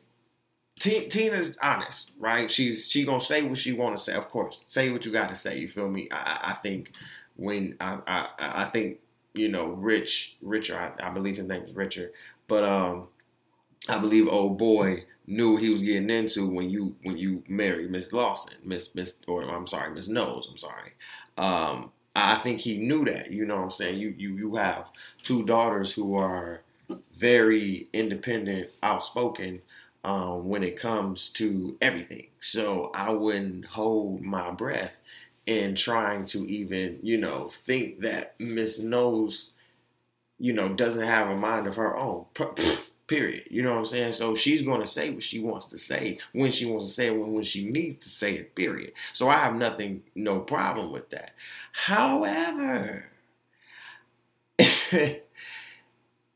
T- 0.79 1.07
Tina's 1.09 1.57
honest, 1.61 2.11
right? 2.17 2.49
She's 2.49 2.87
she 2.87 3.03
gonna 3.03 3.19
say 3.19 3.41
what 3.41 3.57
she 3.57 3.73
want 3.73 3.97
to 3.97 4.01
say. 4.01 4.13
Of 4.13 4.29
course, 4.29 4.63
say 4.67 4.89
what 4.89 5.05
you 5.05 5.11
got 5.11 5.27
to 5.29 5.35
say. 5.35 5.59
You 5.59 5.67
feel 5.67 5.89
me? 5.89 6.07
I, 6.11 6.39
I 6.41 6.53
think 6.63 6.93
when 7.35 7.75
I, 7.81 7.99
I 8.07 8.27
I 8.37 8.65
think 8.65 8.99
you 9.33 9.49
know 9.49 9.67
Rich 9.67 10.37
Richard, 10.41 10.77
I, 10.77 10.93
I 11.07 11.09
believe 11.09 11.35
his 11.35 11.45
name 11.45 11.63
is 11.63 11.75
Richard, 11.75 12.13
but 12.47 12.63
um, 12.63 13.09
I 13.89 13.99
believe 13.99 14.29
old 14.29 14.57
boy 14.57 15.03
knew 15.25 15.57
he 15.57 15.69
was 15.69 15.81
getting 15.81 16.09
into 16.09 16.47
when 16.47 16.69
you 16.69 16.95
when 17.03 17.17
you 17.17 17.43
married 17.49 17.91
Miss 17.91 18.13
Lawson, 18.13 18.53
Miss 18.63 18.95
Miss 18.95 19.15
or 19.27 19.43
I'm 19.43 19.67
sorry, 19.67 19.93
Miss 19.93 20.07
Knowles. 20.07 20.47
I'm 20.49 20.57
sorry. 20.57 20.93
Um, 21.37 21.91
I 22.15 22.37
think 22.37 22.61
he 22.61 22.77
knew 22.77 23.03
that. 23.05 23.29
You 23.29 23.45
know 23.45 23.57
what 23.57 23.63
I'm 23.63 23.71
saying? 23.71 23.99
You 23.99 24.13
you 24.17 24.37
you 24.37 24.55
have 24.55 24.85
two 25.21 25.43
daughters 25.43 25.91
who 25.93 26.15
are 26.15 26.61
very 27.17 27.87
independent, 27.93 28.69
outspoken 28.83 29.61
um, 30.03 30.47
when 30.47 30.63
it 30.63 30.79
comes 30.79 31.29
to 31.31 31.77
everything. 31.81 32.27
So 32.39 32.91
I 32.93 33.09
wouldn't 33.11 33.65
hold 33.65 34.23
my 34.23 34.51
breath 34.51 34.97
in 35.45 35.75
trying 35.75 36.25
to 36.25 36.45
even, 36.49 36.99
you 37.01 37.17
know, 37.17 37.49
think 37.49 38.01
that 38.01 38.35
Miss 38.39 38.79
Knowles, 38.79 39.53
you 40.39 40.53
know, 40.53 40.69
doesn't 40.69 41.01
have 41.01 41.29
a 41.29 41.35
mind 41.35 41.67
of 41.67 41.75
her 41.77 41.97
own. 41.97 42.25
Period. 43.07 43.45
You 43.49 43.63
know 43.63 43.71
what 43.71 43.79
I'm 43.79 43.85
saying? 43.85 44.13
So 44.13 44.35
she's 44.35 44.61
going 44.61 44.81
to 44.81 44.87
say 44.87 45.09
what 45.11 45.23
she 45.23 45.39
wants 45.39 45.67
to 45.67 45.77
say 45.77 46.17
when 46.33 46.51
she 46.51 46.65
wants 46.65 46.87
to 46.87 46.91
say 46.91 47.07
it, 47.07 47.17
when, 47.17 47.31
when 47.33 47.43
she 47.43 47.69
needs 47.69 48.03
to 48.03 48.09
say 48.09 48.35
it, 48.35 48.53
period. 48.53 48.91
So 49.13 49.29
I 49.29 49.35
have 49.35 49.55
nothing, 49.55 50.03
no 50.13 50.41
problem 50.41 50.91
with 50.91 51.09
that. 51.11 51.31
However, 51.71 53.05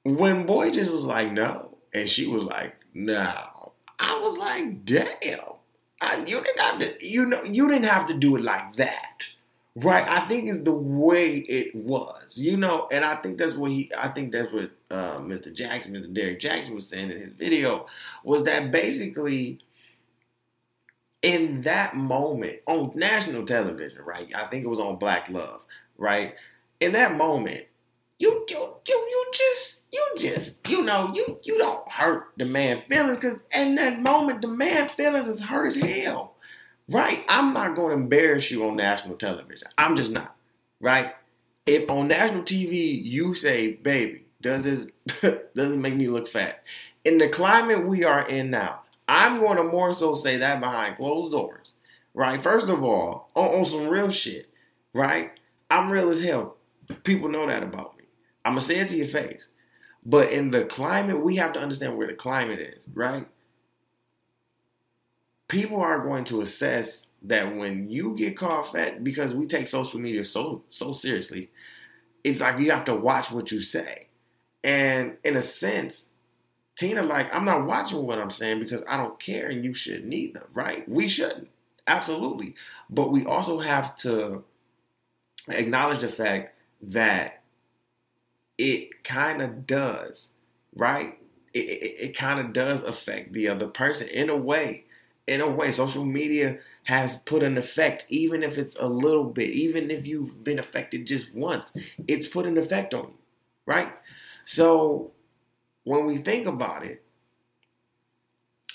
when 0.03 0.45
Boy 0.45 0.71
just 0.71 0.91
was 0.91 1.05
like, 1.05 1.31
no, 1.31 1.77
and 1.93 2.09
she 2.09 2.27
was 2.27 2.43
like, 2.43 2.75
no, 2.93 3.73
I 3.99 4.19
was 4.19 4.37
like, 4.37 4.85
damn. 4.85 5.39
I, 6.01 6.17
you 6.25 6.41
didn't 6.41 6.59
have 6.59 6.79
to, 6.79 7.07
you 7.07 7.25
know, 7.27 7.43
you 7.43 7.67
didn't 7.67 7.85
have 7.85 8.07
to 8.07 8.15
do 8.15 8.35
it 8.35 8.41
like 8.41 8.75
that, 8.77 9.27
right? 9.75 10.07
I 10.09 10.27
think 10.27 10.49
it's 10.49 10.61
the 10.61 10.73
way 10.73 11.35
it 11.37 11.75
was, 11.75 12.39
you 12.39 12.57
know, 12.57 12.87
and 12.91 13.05
I 13.05 13.17
think 13.17 13.37
that's 13.37 13.53
what 13.53 13.69
he, 13.69 13.91
I 13.95 14.07
think 14.07 14.31
that's 14.31 14.51
what 14.51 14.71
uh, 14.89 15.19
Mr. 15.19 15.53
Jackson, 15.53 15.93
Mr. 15.93 16.11
Derrick 16.11 16.39
Jaxn 16.39 16.73
was 16.73 16.87
saying 16.87 17.11
in 17.11 17.21
his 17.21 17.33
video, 17.33 17.85
was 18.23 18.43
that 18.45 18.71
basically 18.71 19.59
in 21.21 21.61
that 21.61 21.95
moment 21.95 22.61
on 22.65 22.93
national 22.95 23.45
television, 23.45 24.01
right? 24.01 24.33
I 24.35 24.47
think 24.47 24.65
it 24.65 24.69
was 24.69 24.79
on 24.79 24.95
Black 24.95 25.29
Love, 25.29 25.61
right? 25.99 26.33
In 26.79 26.93
that 26.93 27.15
moment, 27.15 27.65
you 28.21 28.45
you 28.47 28.73
you 28.87 28.95
you 28.95 29.25
just 29.33 29.81
you 29.91 30.07
just 30.17 30.67
you 30.69 30.83
know 30.83 31.11
you 31.13 31.39
you 31.43 31.57
don't 31.57 31.89
hurt 31.89 32.27
the 32.37 32.45
man 32.45 32.83
feelings 32.89 33.17
because 33.17 33.41
in 33.53 33.75
that 33.75 33.99
moment 33.99 34.41
the 34.41 34.47
man 34.47 34.89
feelings 34.89 35.27
is 35.27 35.41
hurt 35.41 35.67
as 35.67 35.75
hell, 35.75 36.35
right? 36.87 37.25
I'm 37.27 37.53
not 37.53 37.75
going 37.75 37.89
to 37.89 38.03
embarrass 38.03 38.51
you 38.51 38.67
on 38.67 38.75
national 38.75 39.17
television. 39.17 39.67
I'm 39.77 39.95
just 39.95 40.11
not, 40.11 40.35
right? 40.79 41.15
If 41.65 41.89
on 41.89 42.09
national 42.09 42.43
TV 42.43 43.03
you 43.03 43.33
say, 43.33 43.73
"Baby, 43.73 44.25
does 44.39 44.63
this 44.63 44.85
does 45.21 45.73
it 45.73 45.79
make 45.79 45.95
me 45.95 46.07
look 46.07 46.27
fat?" 46.27 46.63
In 47.03 47.17
the 47.17 47.27
climate 47.27 47.87
we 47.87 48.03
are 48.03 48.27
in 48.27 48.51
now, 48.51 48.81
I'm 49.07 49.39
going 49.39 49.57
to 49.57 49.63
more 49.63 49.93
so 49.93 50.13
say 50.13 50.37
that 50.37 50.59
behind 50.59 50.97
closed 50.97 51.31
doors, 51.31 51.73
right? 52.13 52.41
First 52.41 52.69
of 52.69 52.83
all, 52.83 53.31
on, 53.33 53.55
on 53.55 53.65
some 53.65 53.87
real 53.87 54.11
shit, 54.11 54.47
right? 54.93 55.31
I'm 55.71 55.89
real 55.89 56.11
as 56.11 56.21
hell. 56.21 56.57
People 57.03 57.29
know 57.29 57.47
that 57.47 57.63
about 57.63 57.97
me. 57.97 58.00
I'm 58.45 58.53
gonna 58.53 58.61
say 58.61 58.79
it 58.79 58.87
to 58.89 58.97
your 58.97 59.07
face. 59.07 59.49
But 60.05 60.31
in 60.31 60.51
the 60.51 60.65
climate, 60.65 61.23
we 61.23 61.35
have 61.35 61.53
to 61.53 61.59
understand 61.59 61.97
where 61.97 62.07
the 62.07 62.13
climate 62.13 62.59
is, 62.59 62.85
right? 62.93 63.27
People 65.47 65.81
are 65.81 65.99
going 65.99 66.23
to 66.25 66.41
assess 66.41 67.07
that 67.23 67.55
when 67.55 67.89
you 67.89 68.15
get 68.15 68.37
caught 68.37 68.71
fat, 68.71 69.03
because 69.03 69.35
we 69.35 69.45
take 69.45 69.67
social 69.67 69.99
media 69.99 70.23
so 70.23 70.63
so 70.69 70.93
seriously, 70.93 71.51
it's 72.23 72.41
like 72.41 72.59
you 72.59 72.71
have 72.71 72.85
to 72.85 72.95
watch 72.95 73.31
what 73.31 73.51
you 73.51 73.61
say. 73.61 74.07
And 74.63 75.17
in 75.23 75.35
a 75.37 75.41
sense, 75.41 76.07
Tina, 76.75 77.03
like, 77.03 77.33
I'm 77.33 77.45
not 77.45 77.65
watching 77.65 78.05
what 78.05 78.19
I'm 78.19 78.31
saying 78.31 78.59
because 78.59 78.83
I 78.87 78.97
don't 78.97 79.19
care 79.19 79.49
and 79.49 79.63
you 79.63 79.73
shouldn't 79.73 80.13
either, 80.13 80.47
right? 80.53 80.87
We 80.89 81.07
shouldn't. 81.07 81.49
Absolutely. 81.87 82.55
But 82.89 83.11
we 83.11 83.25
also 83.25 83.59
have 83.59 83.95
to 83.97 84.43
acknowledge 85.47 85.99
the 85.99 86.09
fact 86.09 86.55
that 86.83 87.40
it 88.61 89.03
kind 89.03 89.41
of 89.41 89.65
does, 89.65 90.29
right? 90.75 91.17
It, 91.53 91.67
it, 91.67 91.95
it 91.99 92.17
kind 92.17 92.39
of 92.39 92.53
does 92.53 92.83
affect 92.83 93.33
the 93.33 93.47
other 93.47 93.67
person 93.67 94.07
in 94.09 94.29
a 94.29 94.35
way. 94.35 94.85
In 95.25 95.41
a 95.41 95.49
way, 95.49 95.71
social 95.71 96.05
media 96.05 96.59
has 96.83 97.15
put 97.15 97.41
an 97.41 97.57
effect, 97.57 98.05
even 98.09 98.43
if 98.43 98.57
it's 98.57 98.75
a 98.79 98.87
little 98.87 99.23
bit, 99.23 99.49
even 99.49 99.89
if 99.89 100.05
you've 100.05 100.43
been 100.43 100.59
affected 100.59 101.07
just 101.07 101.33
once, 101.33 101.73
it's 102.07 102.27
put 102.27 102.45
an 102.45 102.57
effect 102.57 102.93
on 102.93 103.05
you, 103.05 103.17
right? 103.65 103.91
So 104.45 105.11
when 105.83 106.05
we 106.05 106.17
think 106.17 106.47
about 106.47 106.85
it, 106.85 107.03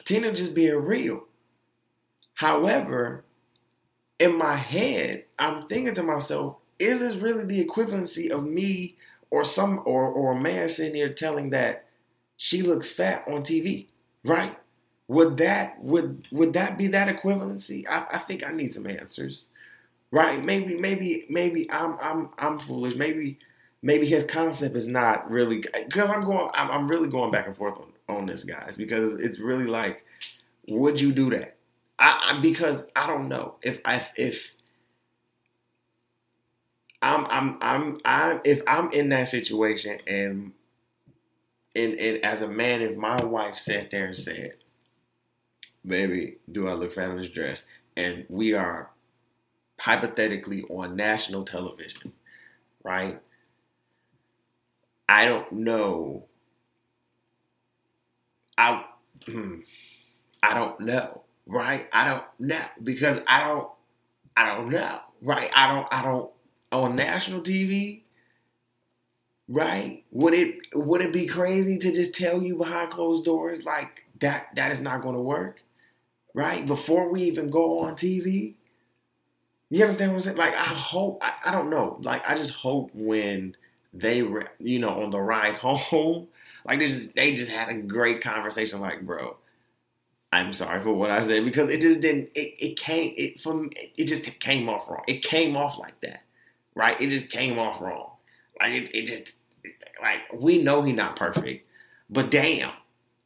Tina 0.05 0.33
just 0.33 0.55
being 0.55 0.75
real. 0.77 1.25
However, 2.35 3.25
in 4.19 4.37
my 4.37 4.57
head, 4.57 5.25
I'm 5.39 5.69
thinking 5.69 5.95
to 5.95 6.03
myself, 6.03 6.57
is 6.79 7.01
this 7.01 7.15
really 7.17 7.45
the 7.45 7.65
equivalency 7.65 8.31
of 8.31 8.45
me 8.45 8.97
or 9.31 9.45
some 9.45 9.81
or 9.85 10.07
or 10.07 10.33
a 10.33 10.41
man 10.41 10.69
sitting 10.69 10.95
here 10.95 11.13
telling 11.13 11.51
that 11.51 11.85
she 12.37 12.63
looks 12.63 12.91
fat 12.91 13.25
on 13.29 13.43
TV, 13.43 13.87
right? 14.25 14.57
Would 15.09 15.37
that 15.39 15.83
would 15.83 16.27
would 16.33 16.53
that 16.55 16.77
be 16.77 16.89
that 16.89 17.15
equivalency? 17.15 17.85
I, 17.89 18.07
I 18.13 18.19
think 18.19 18.47
I 18.47 18.53
need 18.53 18.75
some 18.75 18.87
answers, 18.87 19.51
right? 20.11 20.43
Maybe 20.43 20.75
maybe 20.75 21.27
maybe 21.29 21.71
I'm 21.71 21.97
I'm 22.01 22.31
I'm 22.39 22.59
foolish. 22.59 22.95
Maybe 22.97 23.39
maybe 23.83 24.07
his 24.07 24.25
concept 24.25 24.77
is 24.77 24.89
not 24.89 25.31
really 25.31 25.59
because 25.59 26.11
I'm 26.11 26.23
going 26.23 26.51
I'm, 26.55 26.71
I'm 26.71 26.89
really 26.89 27.09
going 27.09 27.31
back 27.31 27.47
and 27.47 27.57
forth 27.57 27.79
on, 27.79 28.17
on 28.17 28.27
this, 28.27 28.43
guys, 28.43 28.77
because 28.77 29.15
it's 29.15 29.39
really 29.39 29.67
like, 29.67 30.05
would 30.69 31.01
you 31.01 31.13
do 31.13 31.31
that? 31.31 31.57
I, 31.99 32.33
I 32.37 32.41
because 32.41 32.85
I 32.97 33.07
don't 33.07 33.29
know 33.29 33.55
if 33.63 33.81
I 33.85 34.05
if 34.17 34.56
I'm 37.03 37.27
I'm 37.27 37.59
I'm 37.61 38.01
I'm 38.05 38.41
if 38.45 38.63
I'm 38.67 38.91
in 38.93 39.11
that 39.11 39.29
situation 39.29 39.99
and 40.07 40.53
and, 41.75 41.95
and 41.95 42.25
as 42.25 42.43
a 42.43 42.49
man, 42.49 42.81
if 42.83 42.97
my 42.97 43.23
wife 43.23 43.57
sat 43.57 43.91
there 43.91 44.07
and 44.07 44.17
said, 44.17 44.55
Baby, 45.87 46.39
do 46.51 46.69
I 46.69 46.73
look 46.75 46.93
fat 46.93 47.11
in 47.11 47.19
this 47.19 47.29
dress? 47.29 47.65
And 47.97 48.25
we 48.29 48.55
are 48.55 48.91
hypothetically 49.79 50.65
on 50.65 50.97
national 50.97 51.45
television, 51.45 52.13
right? 52.83 53.21
I 55.09 55.27
don't 55.27 55.53
know. 55.53 56.25
I 58.59 58.85
hmm, 59.27 59.61
I 60.43 60.55
don't 60.55 60.81
know, 60.81 61.23
right? 61.47 61.89
I 61.93 62.09
don't 62.09 62.25
know 62.39 62.65
because 62.83 63.21
I 63.27 63.47
don't 63.47 63.69
I 64.37 64.55
don't 64.55 64.71
know, 64.71 65.01
right? 65.23 65.51
I 65.55 65.73
don't 65.75 65.87
I 65.93 66.03
don't 66.03 66.31
on 66.73 66.97
national 66.97 67.41
TV, 67.41 68.03
right? 69.49 70.05
Would 70.11 70.35
it 70.35 70.59
would 70.75 71.01
it 71.01 71.13
be 71.13 71.27
crazy 71.27 71.79
to 71.79 71.93
just 71.93 72.15
tell 72.15 72.43
you 72.43 72.57
behind 72.57 72.91
closed 72.91 73.25
doors 73.25 73.65
like 73.65 74.05
that 74.21 74.55
that 74.57 74.73
is 74.73 74.81
not 74.81 75.03
going 75.03 75.15
to 75.15 75.21
work, 75.21 75.63
right? 76.35 76.67
Before 76.67 77.11
we 77.11 77.23
even 77.23 77.49
go 77.49 77.81
on 77.81 77.95
TV, 77.95 78.55
you 79.71 79.83
understand 79.83 80.13
what 80.13 80.19
I'm 80.19 80.23
saying? 80.23 80.37
Like 80.37 80.55
I 80.55 80.65
hope 80.65 81.19
I, 81.23 81.35
I 81.47 81.53
don't 81.53 81.71
know, 81.71 81.99
like 82.03 82.29
I 82.29 82.37
just 82.37 82.53
hope 82.53 82.91
when 82.95 83.57
they 83.95 84.19
you 84.59 84.79
know 84.79 84.91
on 84.91 85.11
the 85.11 85.21
ride 85.21 85.55
home, 85.57 86.29
like 86.67 86.81
they 86.81 86.87
just 86.87 87.15
they 87.15 87.35
just 87.35 87.51
had 87.51 87.69
a 87.69 87.75
great 87.75 88.21
conversation, 88.21 88.81
like 88.81 89.03
bro. 89.03 89.37
I'm 90.33 90.53
sorry 90.53 90.83
for 90.83 90.93
what 90.93 91.11
I 91.11 91.23
said 91.23 91.45
because 91.45 91.71
it 91.71 91.81
just 91.81 92.01
didn't. 92.01 92.31
It, 92.35 92.55
it 92.59 92.77
came. 92.77 93.15
It 93.17 93.41
from. 93.41 93.71
It 93.97 94.07
just 94.07 94.25
came 94.41 94.69
off 94.69 94.91
wrong. 94.91 95.05
It 95.07 95.23
came 95.23 95.57
off 95.57 95.79
like 95.79 95.99
that 96.01 96.26
right? 96.77 97.01
It 97.01 97.09
just 97.09 97.29
came 97.31 97.59
off 97.59 97.81
wrong. 97.81 98.11
Like 98.61 98.73
it, 98.73 98.95
it 98.95 99.07
just 99.07 99.35
like 100.01 100.21
we 100.33 100.63
know 100.63 100.83
he's 100.83 100.95
not 100.95 101.17
perfect, 101.17 101.67
but 102.09 102.31
damn, 102.31 102.71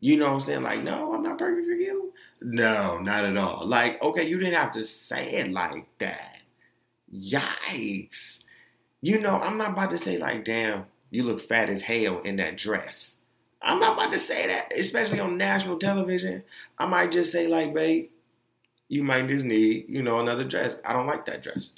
you 0.00 0.16
know 0.16 0.28
what 0.28 0.34
I'm 0.34 0.40
saying? 0.40 0.62
Like, 0.62 0.82
no, 0.82 1.12
I'm 1.12 1.22
not 1.22 1.38
perfect 1.38 1.66
for 1.66 1.74
you? 1.74 2.12
No, 2.40 2.98
not 2.98 3.26
at 3.26 3.36
all. 3.36 3.66
Like, 3.66 4.02
okay, 4.02 4.26
you 4.26 4.38
didn't 4.38 4.54
have 4.54 4.72
to 4.72 4.84
say 4.84 5.30
it 5.32 5.52
like 5.52 5.86
that. 5.98 6.38
Yikes. 7.14 8.42
You 9.02 9.18
know, 9.18 9.38
I'm 9.40 9.58
not 9.58 9.72
about 9.72 9.90
to 9.90 9.98
say, 9.98 10.16
like, 10.16 10.44
damn, 10.44 10.86
you 11.10 11.22
look 11.22 11.40
fat 11.40 11.68
as 11.68 11.82
hell 11.82 12.20
in 12.20 12.36
that 12.36 12.56
dress. 12.56 13.16
I'm 13.62 13.78
not 13.78 13.94
about 13.94 14.12
to 14.12 14.18
say 14.18 14.46
that, 14.46 14.72
especially 14.74 15.20
on 15.20 15.36
national 15.36 15.78
television. 15.78 16.42
I 16.78 16.86
might 16.86 17.12
just 17.12 17.30
say, 17.30 17.46
like, 17.46 17.74
babe, 17.74 18.08
you 18.88 19.02
might 19.02 19.28
just 19.28 19.44
need, 19.44 19.84
you 19.88 20.02
know, 20.02 20.20
another 20.20 20.44
dress. 20.44 20.80
I 20.84 20.94
don't 20.94 21.06
like 21.06 21.26
that 21.26 21.42
dress. 21.42 21.72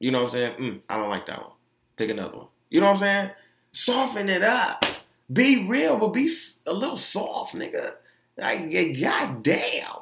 You 0.00 0.10
know 0.10 0.24
what 0.24 0.24
I'm 0.24 0.30
saying? 0.30 0.52
Mm, 0.54 0.82
I 0.88 0.96
don't 0.96 1.10
like 1.10 1.26
that 1.26 1.40
one. 1.40 1.52
Pick 1.96 2.10
another 2.10 2.38
one. 2.38 2.46
You 2.70 2.80
know 2.80 2.86
what 2.86 2.94
I'm 2.94 2.98
saying? 2.98 3.30
Soften 3.72 4.28
it 4.28 4.42
up. 4.42 4.84
Be 5.32 5.68
real, 5.68 5.96
but 5.96 6.08
be 6.08 6.28
a 6.66 6.72
little 6.72 6.96
soft, 6.96 7.54
nigga. 7.54 7.92
Like, 8.36 8.72
goddamn. 8.98 9.84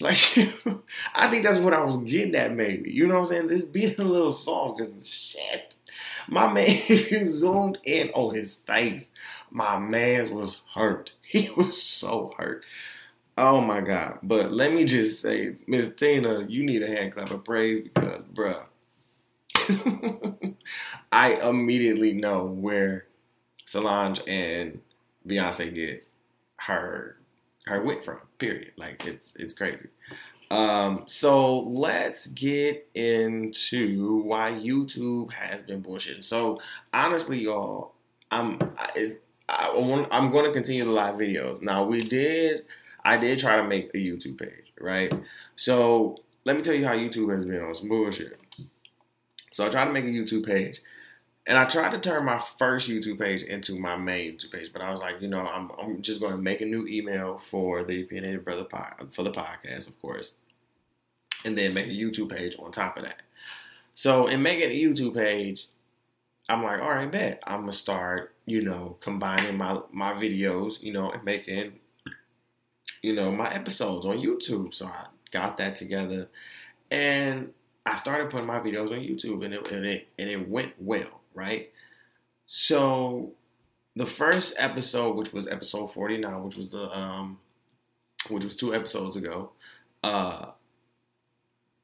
Like, 0.00 0.18
I 1.14 1.28
think 1.30 1.44
that's 1.44 1.58
what 1.58 1.74
I 1.74 1.80
was 1.84 1.98
getting 1.98 2.34
at, 2.34 2.56
maybe. 2.56 2.90
You 2.90 3.06
know 3.06 3.20
what 3.20 3.20
I'm 3.20 3.26
saying? 3.26 3.48
Just 3.50 3.70
be 3.70 3.94
a 3.94 4.02
little 4.02 4.32
soft, 4.32 4.78
because 4.78 5.08
shit. 5.08 5.76
My 6.26 6.52
man, 6.52 6.64
if 6.68 7.12
you 7.12 7.28
zoomed 7.28 7.78
in 7.84 8.10
on 8.10 8.34
his 8.34 8.54
face, 8.54 9.12
my 9.52 9.78
man 9.78 10.34
was 10.34 10.60
hurt. 10.74 11.12
He 11.22 11.50
was 11.56 11.80
so 11.80 12.34
hurt. 12.36 12.64
Oh 13.38 13.60
my 13.60 13.80
God. 13.80 14.18
But 14.24 14.52
let 14.52 14.72
me 14.72 14.84
just 14.84 15.22
say, 15.22 15.54
Miss 15.68 15.94
Tina, 15.94 16.46
you 16.48 16.64
need 16.64 16.82
a 16.82 16.88
hand 16.88 17.12
clap 17.12 17.30
of 17.30 17.44
praise 17.44 17.80
because, 17.80 18.24
bruh, 18.34 18.64
I 21.12 21.34
immediately 21.42 22.12
know 22.12 22.44
where 22.44 23.06
Solange 23.66 24.20
and 24.26 24.80
Beyonce 25.26 25.74
get 25.74 26.06
her 26.56 27.16
her 27.66 27.82
wit 27.82 28.04
from. 28.04 28.18
Period. 28.38 28.72
Like 28.76 29.06
it's 29.06 29.36
it's 29.36 29.54
crazy. 29.54 29.88
Um, 30.50 31.04
so 31.06 31.60
let's 31.60 32.26
get 32.26 32.86
into 32.94 34.22
why 34.22 34.52
YouTube 34.52 35.32
has 35.32 35.62
been 35.62 35.82
bullshitting. 35.82 36.22
So 36.22 36.60
honestly, 36.92 37.38
y'all, 37.40 37.94
I'm 38.30 38.58
I, 38.76 39.14
I 39.48 39.74
want, 39.74 40.08
I'm 40.10 40.30
going 40.30 40.44
to 40.44 40.52
continue 40.52 40.84
the 40.84 40.90
live 40.90 41.14
videos. 41.14 41.62
Now 41.62 41.84
we 41.84 42.02
did 42.02 42.64
I 43.04 43.16
did 43.16 43.38
try 43.38 43.56
to 43.56 43.64
make 43.64 43.90
a 43.94 43.98
YouTube 43.98 44.38
page, 44.38 44.72
right? 44.80 45.12
So 45.56 46.18
let 46.44 46.56
me 46.56 46.62
tell 46.62 46.74
you 46.74 46.86
how 46.86 46.94
YouTube 46.94 47.34
has 47.34 47.44
been 47.44 47.62
on 47.62 47.74
some 47.74 47.88
bullshit. 47.88 48.41
So 49.52 49.64
I 49.64 49.68
tried 49.68 49.86
to 49.86 49.92
make 49.92 50.04
a 50.04 50.08
YouTube 50.08 50.44
page. 50.46 50.80
And 51.46 51.58
I 51.58 51.64
tried 51.64 51.90
to 51.90 51.98
turn 51.98 52.24
my 52.24 52.40
first 52.58 52.88
YouTube 52.88 53.18
page 53.18 53.42
into 53.42 53.76
my 53.76 53.96
main 53.96 54.32
YouTube 54.32 54.52
page, 54.52 54.72
but 54.72 54.80
I 54.80 54.92
was 54.92 55.00
like, 55.00 55.20
you 55.20 55.26
know, 55.26 55.40
I'm, 55.40 55.70
I'm 55.76 56.00
just 56.00 56.20
going 56.20 56.32
to 56.32 56.38
make 56.38 56.60
a 56.60 56.64
new 56.64 56.86
email 56.86 57.40
for 57.50 57.82
the 57.82 58.02
Opinionated 58.02 58.44
Brother 58.44 58.62
pod, 58.62 59.08
for 59.10 59.24
the 59.24 59.32
podcast, 59.32 59.88
of 59.88 60.00
course, 60.00 60.30
and 61.44 61.58
then 61.58 61.74
make 61.74 61.86
a 61.86 61.90
YouTube 61.90 62.36
page 62.36 62.54
on 62.60 62.70
top 62.70 62.96
of 62.96 63.02
that. 63.02 63.22
So 63.96 64.28
in 64.28 64.40
making 64.40 64.70
a 64.70 64.80
YouTube 64.80 65.16
page, 65.16 65.66
I'm 66.48 66.62
like, 66.62 66.80
all 66.80 66.90
right, 66.90 67.10
bet 67.10 67.42
I'm 67.44 67.60
gonna 67.60 67.72
start, 67.72 68.34
you 68.46 68.62
know, 68.62 68.96
combining 69.00 69.56
my 69.56 69.80
my 69.92 70.12
videos, 70.12 70.82
you 70.82 70.92
know, 70.92 71.10
and 71.10 71.24
making, 71.24 71.72
you 73.02 73.14
know, 73.14 73.32
my 73.32 73.52
episodes 73.52 74.06
on 74.06 74.18
YouTube. 74.18 74.74
So 74.74 74.86
I 74.86 75.06
got 75.30 75.56
that 75.58 75.76
together, 75.76 76.28
and 76.90 77.52
I 77.84 77.96
started 77.96 78.30
putting 78.30 78.46
my 78.46 78.60
videos 78.60 78.90
on 78.90 79.00
YouTube, 79.00 79.44
and 79.44 79.54
it 79.54 79.70
and 79.70 79.84
it 79.84 80.08
and 80.18 80.28
it 80.28 80.48
went 80.48 80.74
well 80.78 81.22
right? 81.34 81.70
So 82.46 83.32
the 83.96 84.06
first 84.06 84.54
episode, 84.58 85.16
which 85.16 85.32
was 85.32 85.48
episode 85.48 85.92
49, 85.92 86.44
which 86.44 86.56
was 86.56 86.70
the 86.70 86.96
um 86.96 87.38
which 88.30 88.44
was 88.44 88.56
two 88.56 88.74
episodes 88.74 89.16
ago, 89.16 89.50
uh 90.02 90.46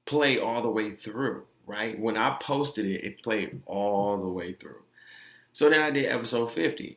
play 0.07 0.39
all 0.39 0.63
the 0.63 0.71
way 0.71 0.93
through, 0.93 1.45
right? 1.67 1.99
When 1.99 2.17
I 2.17 2.37
posted 2.41 2.87
it, 2.87 3.05
it 3.05 3.23
played 3.23 3.61
all 3.67 4.17
the 4.17 4.29
way 4.29 4.53
through. 4.55 4.83
So 5.53 5.69
then 5.69 5.83
I 5.83 5.91
did 5.91 6.07
episode 6.07 6.53
50. 6.53 6.97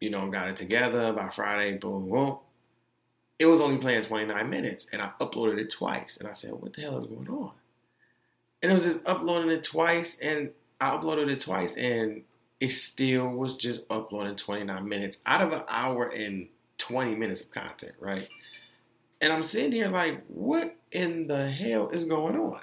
You 0.00 0.10
know, 0.10 0.28
got 0.30 0.48
it 0.48 0.56
together 0.56 1.12
by 1.12 1.30
Friday, 1.30 1.78
boom, 1.78 2.10
boom. 2.10 2.38
It 3.38 3.46
was 3.46 3.60
only 3.60 3.78
playing 3.78 4.02
29 4.02 4.50
minutes, 4.50 4.86
and 4.92 5.00
I 5.00 5.10
uploaded 5.20 5.58
it 5.58 5.70
twice. 5.70 6.18
And 6.18 6.28
I 6.28 6.34
said, 6.34 6.52
what 6.52 6.74
the 6.74 6.82
hell 6.82 6.98
is 6.98 7.06
going 7.06 7.28
on? 7.28 7.52
And 8.64 8.72
it 8.72 8.74
was 8.74 8.84
just 8.84 9.06
uploading 9.06 9.50
it 9.50 9.62
twice, 9.62 10.18
and 10.20 10.48
I 10.80 10.96
uploaded 10.96 11.30
it 11.30 11.40
twice 11.40 11.76
and 11.76 12.22
it 12.60 12.70
still 12.70 13.28
was 13.28 13.56
just 13.56 13.82
uploading 13.90 14.36
29 14.36 14.88
minutes 14.88 15.18
out 15.26 15.42
of 15.42 15.52
an 15.52 15.64
hour 15.68 16.06
and 16.08 16.48
20 16.78 17.14
minutes 17.14 17.42
of 17.42 17.50
content, 17.50 17.92
right? 18.00 18.26
And 19.20 19.32
I'm 19.32 19.42
sitting 19.42 19.72
here 19.72 19.88
like, 19.88 20.24
what 20.28 20.76
in 20.92 21.26
the 21.26 21.50
hell 21.50 21.90
is 21.90 22.04
going 22.04 22.36
on? 22.36 22.60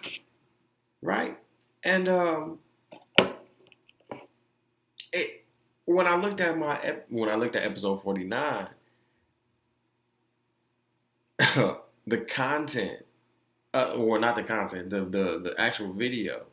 Right? 1.03 1.37
And 1.83 2.09
um 2.09 2.57
it 5.13 5.45
when 5.85 6.07
I 6.07 6.15
looked 6.15 6.41
at 6.41 6.57
my 6.57 6.79
when 7.09 7.29
I 7.29 7.35
looked 7.35 7.55
at 7.55 7.63
episode 7.63 8.01
49 8.01 8.69
the 12.07 12.17
content 12.27 13.05
uh, 13.73 13.93
or 13.95 14.19
not 14.19 14.35
the 14.35 14.43
content, 14.43 14.89
the 14.89 15.01
the 15.01 15.39
the 15.39 15.55
actual 15.57 15.93
video 15.93 16.43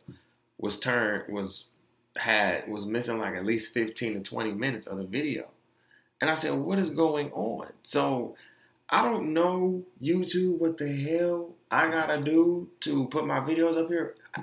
was 0.59 0.79
turned 0.79 1.33
was 1.33 1.67
had 2.17 2.69
was 2.69 2.87
missing 2.87 3.19
like 3.19 3.35
at 3.35 3.45
least 3.45 3.73
15 3.73 4.15
to 4.15 4.21
20 4.21 4.53
minutes 4.53 4.87
of 4.87 4.99
the 4.99 5.07
video. 5.07 5.49
And 6.21 6.31
I 6.31 6.35
said, 6.35 6.53
what 6.55 6.79
is 6.79 6.91
going 6.91 7.31
on? 7.33 7.69
So 7.85 8.35
I 8.91 9.03
don't 9.03 9.33
know 9.33 9.85
YouTube 10.03 10.59
what 10.59 10.79
the 10.79 10.93
hell 10.93 11.55
I 11.71 11.89
gotta 11.91 12.21
do 12.21 12.69
to 12.81 13.07
put 13.07 13.27
my 13.27 13.41
videos 13.41 13.77
up 13.77 13.89
here. 13.89 14.17
I, 14.35 14.43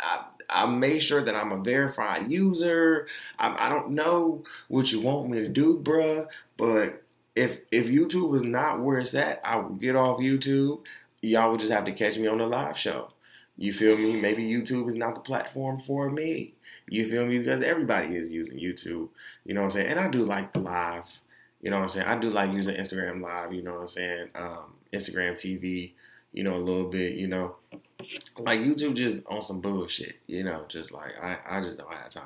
I, 0.00 0.24
I 0.48 0.66
made 0.66 1.00
sure 1.00 1.22
that 1.22 1.34
I'm 1.34 1.52
a 1.52 1.62
verified 1.62 2.30
user. 2.30 3.06
I, 3.38 3.66
I 3.66 3.68
don't 3.68 3.90
know 3.90 4.44
what 4.68 4.92
you 4.92 5.00
want 5.00 5.28
me 5.28 5.40
to 5.40 5.48
do, 5.48 5.80
bruh. 5.82 6.26
But 6.56 7.02
if 7.34 7.58
if 7.70 7.86
YouTube 7.86 8.36
is 8.36 8.44
not 8.44 8.80
where 8.80 8.98
it's 8.98 9.14
at, 9.14 9.40
I 9.44 9.56
will 9.56 9.70
get 9.70 9.96
off 9.96 10.18
YouTube. 10.18 10.80
Y'all 11.20 11.50
would 11.50 11.60
just 11.60 11.72
have 11.72 11.84
to 11.84 11.92
catch 11.92 12.16
me 12.16 12.26
on 12.26 12.38
the 12.38 12.46
live 12.46 12.78
show. 12.78 13.10
You 13.56 13.72
feel 13.72 13.96
me? 13.96 14.20
Maybe 14.20 14.44
YouTube 14.44 14.88
is 14.88 14.94
not 14.94 15.16
the 15.16 15.20
platform 15.20 15.80
for 15.80 16.08
me. 16.10 16.54
You 16.88 17.08
feel 17.10 17.26
me? 17.26 17.38
Because 17.38 17.62
everybody 17.62 18.14
is 18.14 18.32
using 18.32 18.56
YouTube. 18.56 19.08
You 19.44 19.54
know 19.54 19.62
what 19.62 19.66
I'm 19.66 19.72
saying? 19.72 19.86
And 19.88 20.00
I 20.00 20.08
do 20.08 20.24
like 20.24 20.52
the 20.52 20.60
live. 20.60 21.06
You 21.60 21.70
know 21.70 21.78
what 21.78 21.82
I'm 21.82 21.88
saying? 21.88 22.06
I 22.06 22.18
do 22.18 22.30
like 22.30 22.52
using 22.52 22.76
Instagram 22.76 23.20
Live. 23.20 23.52
You 23.52 23.62
know 23.62 23.74
what 23.74 23.80
I'm 23.80 23.88
saying? 23.88 24.28
Um, 24.36 24.74
Instagram 24.92 25.32
TV. 25.32 25.92
You 26.32 26.44
know 26.44 26.56
a 26.56 26.58
little 26.58 26.88
bit. 26.88 27.14
You 27.14 27.26
know, 27.26 27.56
like 28.38 28.60
YouTube 28.60 28.94
just 28.94 29.24
on 29.26 29.42
some 29.42 29.60
bullshit. 29.60 30.16
You 30.28 30.44
know, 30.44 30.64
just 30.68 30.92
like 30.92 31.18
I, 31.20 31.38
I 31.48 31.60
just 31.60 31.78
don't 31.78 31.92
have 31.92 32.10
time. 32.10 32.24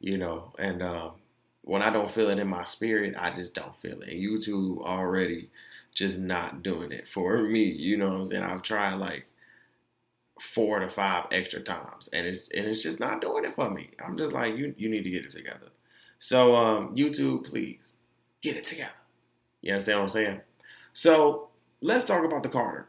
You 0.00 0.16
know, 0.16 0.52
and 0.58 0.82
um, 0.82 1.12
when 1.62 1.82
I 1.82 1.90
don't 1.90 2.10
feel 2.10 2.30
it 2.30 2.38
in 2.38 2.48
my 2.48 2.64
spirit, 2.64 3.14
I 3.18 3.30
just 3.30 3.54
don't 3.54 3.76
feel 3.76 4.00
it. 4.00 4.08
And 4.08 4.20
YouTube 4.20 4.82
already 4.82 5.50
just 5.94 6.18
not 6.18 6.62
doing 6.62 6.92
it 6.92 7.08
for 7.08 7.38
me. 7.42 7.64
You 7.64 7.96
know 7.96 8.10
what 8.10 8.20
I'm 8.20 8.28
saying? 8.28 8.42
I've 8.42 8.62
tried 8.62 8.94
like 8.94 9.26
four 10.40 10.78
to 10.80 10.88
five 10.88 11.26
extra 11.30 11.60
times, 11.60 12.08
and 12.12 12.26
it's 12.26 12.48
and 12.50 12.66
it's 12.66 12.82
just 12.82 13.00
not 13.00 13.20
doing 13.20 13.44
it 13.44 13.54
for 13.54 13.70
me. 13.70 13.90
I'm 14.04 14.16
just 14.16 14.32
like 14.32 14.56
you 14.56 14.74
you 14.76 14.88
need 14.88 15.04
to 15.04 15.10
get 15.10 15.24
it 15.24 15.30
together. 15.30 15.68
So 16.18 16.54
um, 16.56 16.94
YouTube, 16.96 17.44
please 17.44 17.94
get 18.42 18.56
it 18.56 18.66
together. 18.66 18.92
You 19.62 19.72
understand 19.74 19.98
what 20.00 20.04
I'm 20.04 20.08
saying? 20.10 20.40
So 20.92 21.48
let's 21.80 22.04
talk 22.04 22.24
about 22.24 22.42
the 22.42 22.48
Carter 22.48 22.88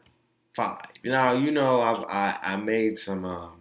Five. 0.54 0.86
Now 1.04 1.34
you 1.34 1.50
know 1.50 1.80
I've, 1.80 2.04
I 2.08 2.38
I 2.54 2.56
made 2.56 2.98
some 2.98 3.24
um, 3.24 3.60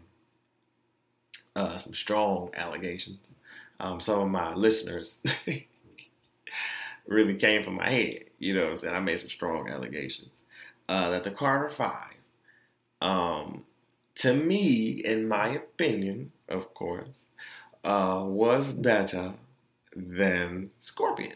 uh, 1.55 1.77
some 1.77 1.93
strong 1.93 2.49
allegations. 2.55 3.35
Um, 3.79 3.99
some 3.99 4.19
of 4.19 4.29
my 4.29 4.53
listeners 4.53 5.19
really 7.07 7.35
came 7.35 7.63
from 7.63 7.75
my 7.75 7.89
head. 7.89 8.24
You 8.39 8.53
know 8.53 8.63
what 8.63 8.69
I'm 8.71 8.77
saying? 8.77 8.95
I 8.95 8.99
made 8.99 9.19
some 9.19 9.29
strong 9.29 9.69
allegations 9.69 10.43
uh, 10.89 11.09
that 11.11 11.23
the 11.23 11.31
Carter 11.31 11.69
Five 11.69 12.15
um, 13.01 13.63
to 14.15 14.33
me, 14.33 15.01
in 15.03 15.27
my 15.27 15.49
opinion, 15.49 16.31
of 16.49 16.73
course, 16.73 17.25
uh, 17.83 18.21
was 18.25 18.73
better 18.73 19.33
than 19.95 20.71
Scorpion. 20.79 21.35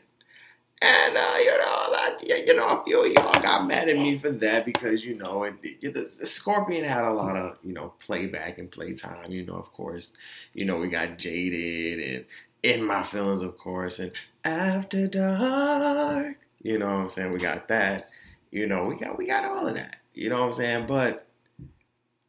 And 0.81 1.17
uh, 1.17 1.35
you 1.39 1.57
know, 1.57 1.75
you 2.23 2.55
know, 2.55 2.67
a 2.67 2.83
few 2.85 3.05
of 3.05 3.11
y'all 3.11 3.41
got 3.41 3.67
mad 3.67 3.89
at 3.89 3.97
me 3.97 4.17
for 4.17 4.29
that 4.29 4.65
because 4.65 5.03
you 5.03 5.15
know, 5.15 5.43
it, 5.43 5.55
it, 5.61 5.93
the, 5.93 6.09
the, 6.19 6.25
Scorpion 6.25 6.85
had 6.85 7.03
a 7.03 7.11
lot 7.11 7.35
of 7.35 7.57
you 7.63 7.73
know 7.73 7.93
playback 7.99 8.57
and 8.57 8.71
playtime. 8.71 9.29
You 9.29 9.45
know, 9.45 9.55
of 9.55 9.73
course, 9.73 10.13
you 10.53 10.63
know 10.63 10.77
we 10.77 10.87
got 10.87 11.17
jaded 11.17 11.99
and 11.99 12.25
in 12.63 12.85
my 12.85 13.03
feelings, 13.03 13.41
of 13.41 13.57
course, 13.57 13.99
and 13.99 14.11
after 14.45 15.07
dark. 15.07 16.37
You 16.61 16.77
know 16.77 16.87
what 16.87 16.93
I'm 16.93 17.09
saying? 17.09 17.31
We 17.31 17.39
got 17.39 17.67
that. 17.69 18.09
You 18.51 18.67
know, 18.67 18.85
we 18.85 18.95
got 18.95 19.17
we 19.17 19.27
got 19.27 19.45
all 19.45 19.67
of 19.67 19.75
that. 19.75 19.97
You 20.13 20.29
know 20.29 20.41
what 20.41 20.47
I'm 20.47 20.53
saying? 20.53 20.87
But 20.87 21.27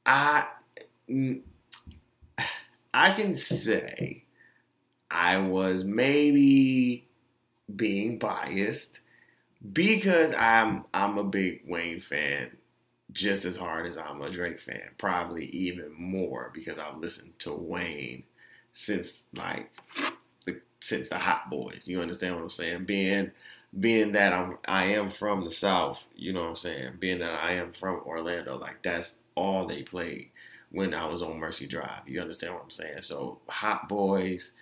I 0.07 0.47
I 2.95 3.11
can 3.13 3.37
say 3.37 4.25
I 5.11 5.39
was 5.39 5.85
maybe 5.85 7.09
being 7.75 8.19
biased 8.19 9.01
because 9.73 10.33
I'm 10.35 10.85
I'm 10.95 11.19
a 11.19 11.25
big 11.25 11.63
Wayne 11.67 12.01
fan, 12.01 12.57
just 13.13 13.45
as 13.45 13.57
hard 13.57 13.87
as 13.87 13.99
I'm 13.99 14.23
a 14.23 14.31
Drake 14.31 14.61
fan, 14.61 14.91
probably 14.99 15.47
even 15.47 15.93
more 15.97 16.51
because 16.55 16.79
I've 16.79 16.99
listened 16.99 17.39
to 17.41 17.53
Wayne 17.53 18.25
since 18.73 19.23
like 19.35 19.71
the 20.47 20.61
since 20.83 21.09
the 21.09 21.19
Hot 21.19 21.51
Boys. 21.51 21.89
You 21.89 22.01
understand 22.01 22.37
what 22.37 22.43
I'm 22.43 22.51
saying? 22.51 22.85
Being 22.85 23.31
being 23.79 24.13
that 24.13 24.33
I'm 24.33 24.59
I 24.67 24.87
am 24.87 25.11
from 25.11 25.45
the 25.45 25.51
South, 25.51 26.05
you 26.17 26.33
know 26.33 26.43
what 26.43 26.49
I'm 26.51 26.57
saying? 26.57 26.97
Being 26.99 27.21
that 27.21 27.43
I 27.43 27.53
am 27.55 27.73
from 27.73 28.01
Orlando, 28.05 28.57
like 28.57 28.83
that's 28.83 29.17
all 29.35 29.67
they 29.67 29.83
played 29.83 30.31
when 30.73 30.95
I 30.95 31.07
was 31.07 31.23
on 31.23 31.39
Mercy 31.39 31.67
Drive. 31.67 32.03
You 32.07 32.21
understand 32.21 32.55
what 32.55 32.65
I'm 32.65 32.71
saying? 32.71 33.03
So 33.03 33.39
Hot 33.49 33.89
Boys, 33.89 34.53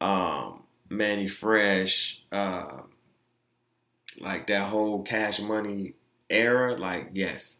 um, 0.00 0.62
Mannie 0.88 1.28
Fresh, 1.28 2.22
uh, 2.30 2.82
like 4.20 4.46
that 4.46 4.68
whole 4.68 5.02
Cash 5.02 5.40
Money 5.40 5.94
era, 6.30 6.76
like 6.76 7.10
yes, 7.12 7.58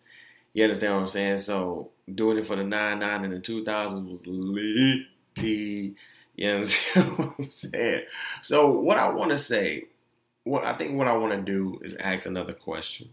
you 0.53 0.63
understand 0.63 0.95
what 0.95 1.01
I'm 1.01 1.07
saying. 1.09 1.39
So 1.39 1.91
doing 2.13 2.39
it 2.39 2.47
for 2.47 2.57
the 2.57 2.65
nine 2.65 3.01
nine 3.01 3.25
and 3.25 3.33
the 3.33 3.41
two 3.41 3.65
thousands 3.65 4.09
was 4.09 4.27
lit. 4.27 5.07
You 6.37 6.51
understand 6.51 7.19
what 7.19 7.35
I'm 7.39 7.51
saying? 7.51 8.05
So 8.43 8.71
what 8.71 8.99
I 8.99 9.09
want 9.11 9.31
to 9.31 9.39
say, 9.39 9.85
what 10.45 10.65
I 10.65 10.75
think 10.75 10.97
what 10.97 11.09
I 11.09 11.17
want 11.17 11.33
to 11.33 11.41
do 11.43 11.81
is 11.83 11.95
ask 11.95 12.27
another 12.27 12.53
question. 12.53 13.11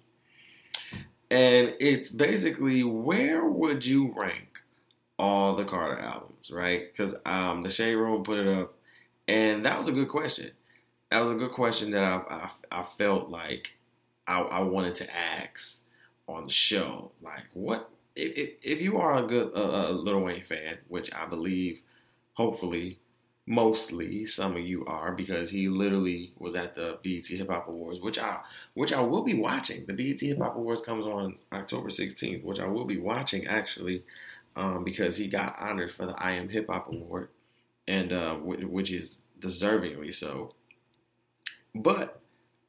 And 1.29 1.73
it's 1.79 2.09
basically 2.09 2.83
where 2.83 3.45
would 3.45 3.85
you 3.85 4.13
rank 4.15 4.61
all 5.17 5.55
the 5.55 5.63
Carter 5.63 6.01
albums, 6.01 6.51
right? 6.51 6.91
Because 6.91 7.15
um, 7.25 7.61
the 7.61 7.69
Shade 7.69 7.95
Room 7.95 8.23
put 8.23 8.39
it 8.39 8.47
up, 8.47 8.73
and 9.27 9.63
that 9.65 9.77
was 9.77 9.87
a 9.87 9.93
good 9.93 10.09
question. 10.09 10.51
That 11.09 11.21
was 11.21 11.31
a 11.31 11.35
good 11.35 11.51
question 11.51 11.91
that 11.91 12.03
I 12.03 12.49
I, 12.71 12.79
I 12.79 12.83
felt 12.97 13.29
like 13.29 13.77
I, 14.27 14.41
I, 14.41 14.61
wanted 14.61 14.95
to 14.95 15.15
ask 15.15 15.83
on 16.27 16.45
the 16.45 16.51
show. 16.51 17.11
Like, 17.21 17.43
what 17.53 17.89
if, 18.15 18.57
if 18.63 18.81
you 18.81 18.97
are 18.97 19.23
a 19.23 19.27
good 19.27 19.51
uh, 19.55 19.91
Lil 19.91 20.21
Wayne 20.21 20.43
fan, 20.43 20.77
which 20.87 21.13
I 21.13 21.25
believe, 21.25 21.81
hopefully, 22.33 22.99
mostly 23.51 24.25
some 24.25 24.55
of 24.55 24.61
you 24.61 24.85
are 24.85 25.11
because 25.11 25.51
he 25.51 25.67
literally 25.67 26.31
was 26.39 26.55
at 26.55 26.73
the 26.73 26.97
BET 27.03 27.27
Hip 27.27 27.49
Hop 27.49 27.67
Awards, 27.67 27.99
which 27.99 28.17
I 28.17 28.39
which 28.75 28.93
I 28.93 29.01
will 29.01 29.23
be 29.23 29.33
watching. 29.33 29.85
The 29.85 29.93
BET 29.93 30.21
Hip 30.21 30.37
Hop 30.37 30.55
Awards 30.55 30.79
comes 30.79 31.05
on 31.05 31.35
October 31.51 31.89
16th, 31.89 32.45
which 32.45 32.61
I 32.61 32.65
will 32.65 32.85
be 32.85 32.97
watching 32.97 33.45
actually 33.47 34.03
um, 34.55 34.85
because 34.85 35.17
he 35.17 35.27
got 35.27 35.57
honored 35.59 35.91
for 35.91 36.05
the 36.05 36.15
I 36.17 36.31
Am 36.31 36.47
Hip 36.47 36.67
Hop 36.69 36.87
Award, 36.87 37.27
and 37.89 38.13
uh, 38.13 38.35
which 38.35 38.89
is 38.89 39.19
deservingly 39.39 40.13
so. 40.13 40.53
But 41.75 42.21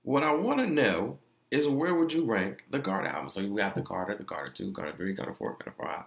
what 0.03 0.25
I 0.25 0.35
want 0.35 0.59
to 0.59 0.67
know 0.67 1.19
is 1.53 1.69
where 1.69 1.95
would 1.95 2.13
you 2.13 2.25
rank 2.25 2.65
the 2.71 2.81
Carter 2.81 3.07
album? 3.07 3.31
So 3.31 3.39
you 3.41 3.57
got 3.57 3.77
the 3.77 3.83
Carter, 3.83 4.17
the 4.17 4.25
Carter 4.25 4.51
two, 4.51 4.73
Carter 4.73 4.95
three, 4.97 5.15
Carter 5.15 5.35
four, 5.35 5.55
Carter 5.55 5.75
five. 5.81 6.05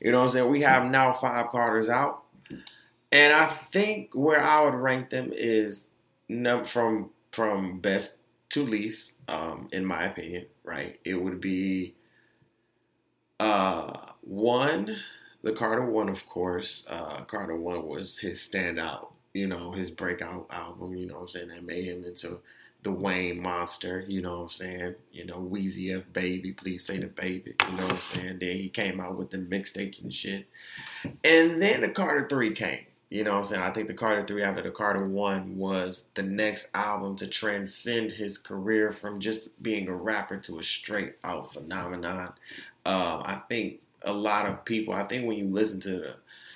You 0.00 0.12
know 0.12 0.20
what 0.20 0.26
I'm 0.26 0.30
saying? 0.30 0.48
We 0.48 0.62
have 0.62 0.88
now 0.88 1.12
five 1.12 1.48
Carters 1.48 1.88
out. 1.88 2.22
And 3.12 3.34
I 3.34 3.48
think 3.72 4.14
where 4.14 4.40
I 4.40 4.62
would 4.64 4.74
rank 4.74 5.10
them 5.10 5.32
is 5.34 5.88
num- 6.28 6.64
from 6.64 7.10
from 7.30 7.78
best 7.80 8.16
to 8.50 8.64
least, 8.64 9.14
um, 9.28 9.68
in 9.72 9.84
my 9.86 10.04
opinion, 10.04 10.46
right? 10.64 10.98
It 11.04 11.14
would 11.14 11.40
be 11.40 11.94
uh, 13.40 14.12
one, 14.22 14.96
the 15.42 15.52
Carter 15.52 15.84
one, 15.84 16.08
of 16.08 16.26
course. 16.26 16.86
Uh, 16.88 17.22
Carter 17.24 17.56
one 17.56 17.86
was 17.86 18.18
his 18.18 18.38
standout, 18.38 19.08
you 19.34 19.46
know, 19.46 19.72
his 19.72 19.90
breakout 19.90 20.46
album. 20.50 20.96
You 20.96 21.06
know, 21.06 21.14
what 21.14 21.22
I'm 21.22 21.28
saying 21.28 21.48
that 21.48 21.64
made 21.64 21.86
him 21.86 22.04
into 22.04 22.40
the 22.82 22.92
Wayne 22.92 23.40
monster. 23.40 24.04
You 24.08 24.22
know, 24.22 24.38
what 24.38 24.42
I'm 24.44 24.48
saying, 24.50 24.94
you 25.10 25.26
know, 25.26 25.36
Weezy 25.38 25.96
F 25.96 26.04
baby, 26.12 26.52
please 26.52 26.84
say 26.84 26.98
the 26.98 27.08
baby. 27.08 27.54
You 27.68 27.76
know, 27.76 27.82
what 27.84 27.92
I'm 27.92 28.00
saying. 28.00 28.38
Then 28.40 28.56
he 28.56 28.68
came 28.70 29.00
out 29.00 29.16
with 29.16 29.30
the 29.30 29.38
mixtape 29.38 30.02
and 30.02 30.14
shit, 30.14 30.46
and 31.24 31.60
then 31.60 31.82
the 31.82 31.90
Carter 31.90 32.26
three 32.28 32.52
came. 32.52 32.86
You 33.12 33.24
know 33.24 33.32
what 33.32 33.40
I'm 33.40 33.44
saying? 33.44 33.60
I 33.60 33.70
think 33.70 33.88
the 33.88 33.94
Carter 33.94 34.26
3 34.26 34.42
after 34.42 34.62
the 34.62 34.70
Carter 34.70 35.06
1 35.06 35.58
was 35.58 36.06
the 36.14 36.22
next 36.22 36.70
album 36.72 37.14
to 37.16 37.26
transcend 37.26 38.10
his 38.10 38.38
career 38.38 38.90
from 38.90 39.20
just 39.20 39.62
being 39.62 39.86
a 39.86 39.94
rapper 39.94 40.38
to 40.38 40.58
a 40.58 40.62
straight 40.62 41.16
out 41.22 41.52
phenomenon. 41.52 42.32
Uh, 42.86 43.20
I 43.22 43.42
think 43.50 43.80
a 44.00 44.12
lot 44.14 44.46
of 44.46 44.64
people, 44.64 44.94
I 44.94 45.04
think 45.04 45.26
when 45.26 45.36
you 45.36 45.46
listen 45.46 45.78
to 45.80 45.90
the 45.90 46.14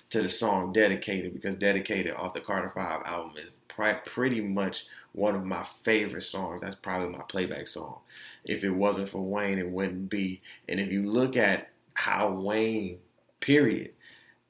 to 0.08 0.22
the 0.22 0.30
song 0.30 0.72
Dedicated, 0.72 1.34
because 1.34 1.56
Dedicated 1.56 2.14
off 2.14 2.32
the 2.32 2.40
Carter 2.40 2.70
5 2.70 3.02
album 3.04 3.32
is 3.36 3.58
pretty 4.06 4.40
much 4.40 4.86
one 5.12 5.34
of 5.34 5.44
my 5.44 5.66
favorite 5.84 6.22
songs. 6.22 6.62
That's 6.62 6.74
probably 6.74 7.10
my 7.10 7.24
playback 7.28 7.66
song. 7.66 7.98
If 8.46 8.64
it 8.64 8.70
wasn't 8.70 9.10
for 9.10 9.20
Wayne, 9.20 9.58
it 9.58 9.68
wouldn't 9.68 10.08
be. 10.08 10.40
And 10.70 10.80
if 10.80 10.90
you 10.90 11.10
look 11.10 11.36
at 11.36 11.68
how 11.92 12.30
Wayne, 12.30 12.96
period, 13.40 13.90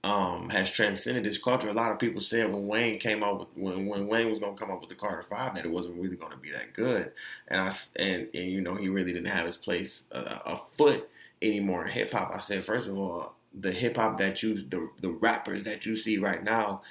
um, 0.06 0.48
has 0.50 0.70
transcended 0.70 1.24
this 1.24 1.36
culture. 1.36 1.68
A 1.68 1.72
lot 1.72 1.90
of 1.90 1.98
people 1.98 2.20
said 2.20 2.52
when 2.52 2.68
Wayne 2.68 3.00
came 3.00 3.24
out 3.24 3.40
with 3.40 3.48
when, 3.56 3.86
when 3.86 4.06
Wayne 4.06 4.30
was 4.30 4.38
gonna 4.38 4.56
come 4.56 4.70
up 4.70 4.80
with 4.80 4.88
the 4.88 4.94
Carter 4.94 5.24
Five 5.24 5.56
that 5.56 5.64
it 5.64 5.70
wasn't 5.70 5.96
really 5.96 6.14
gonna 6.14 6.36
be 6.36 6.52
that 6.52 6.72
good, 6.74 7.10
and 7.48 7.60
I 7.60 7.72
and, 7.96 8.28
and 8.32 8.44
you 8.44 8.60
know 8.60 8.76
he 8.76 8.88
really 8.88 9.12
didn't 9.12 9.32
have 9.32 9.46
his 9.46 9.56
place 9.56 10.04
uh, 10.12 10.38
a 10.46 10.60
foot 10.78 11.08
anymore 11.42 11.84
in 11.84 11.90
hip 11.90 12.12
hop. 12.12 12.30
I 12.32 12.38
said 12.38 12.64
first 12.64 12.86
of 12.86 12.96
all, 12.96 13.34
the 13.52 13.72
hip 13.72 13.96
hop 13.96 14.16
that 14.18 14.44
you 14.44 14.62
the 14.62 14.88
the 15.00 15.10
rappers 15.10 15.64
that 15.64 15.84
you 15.84 15.96
see 15.96 16.18
right 16.18 16.44
now 16.44 16.82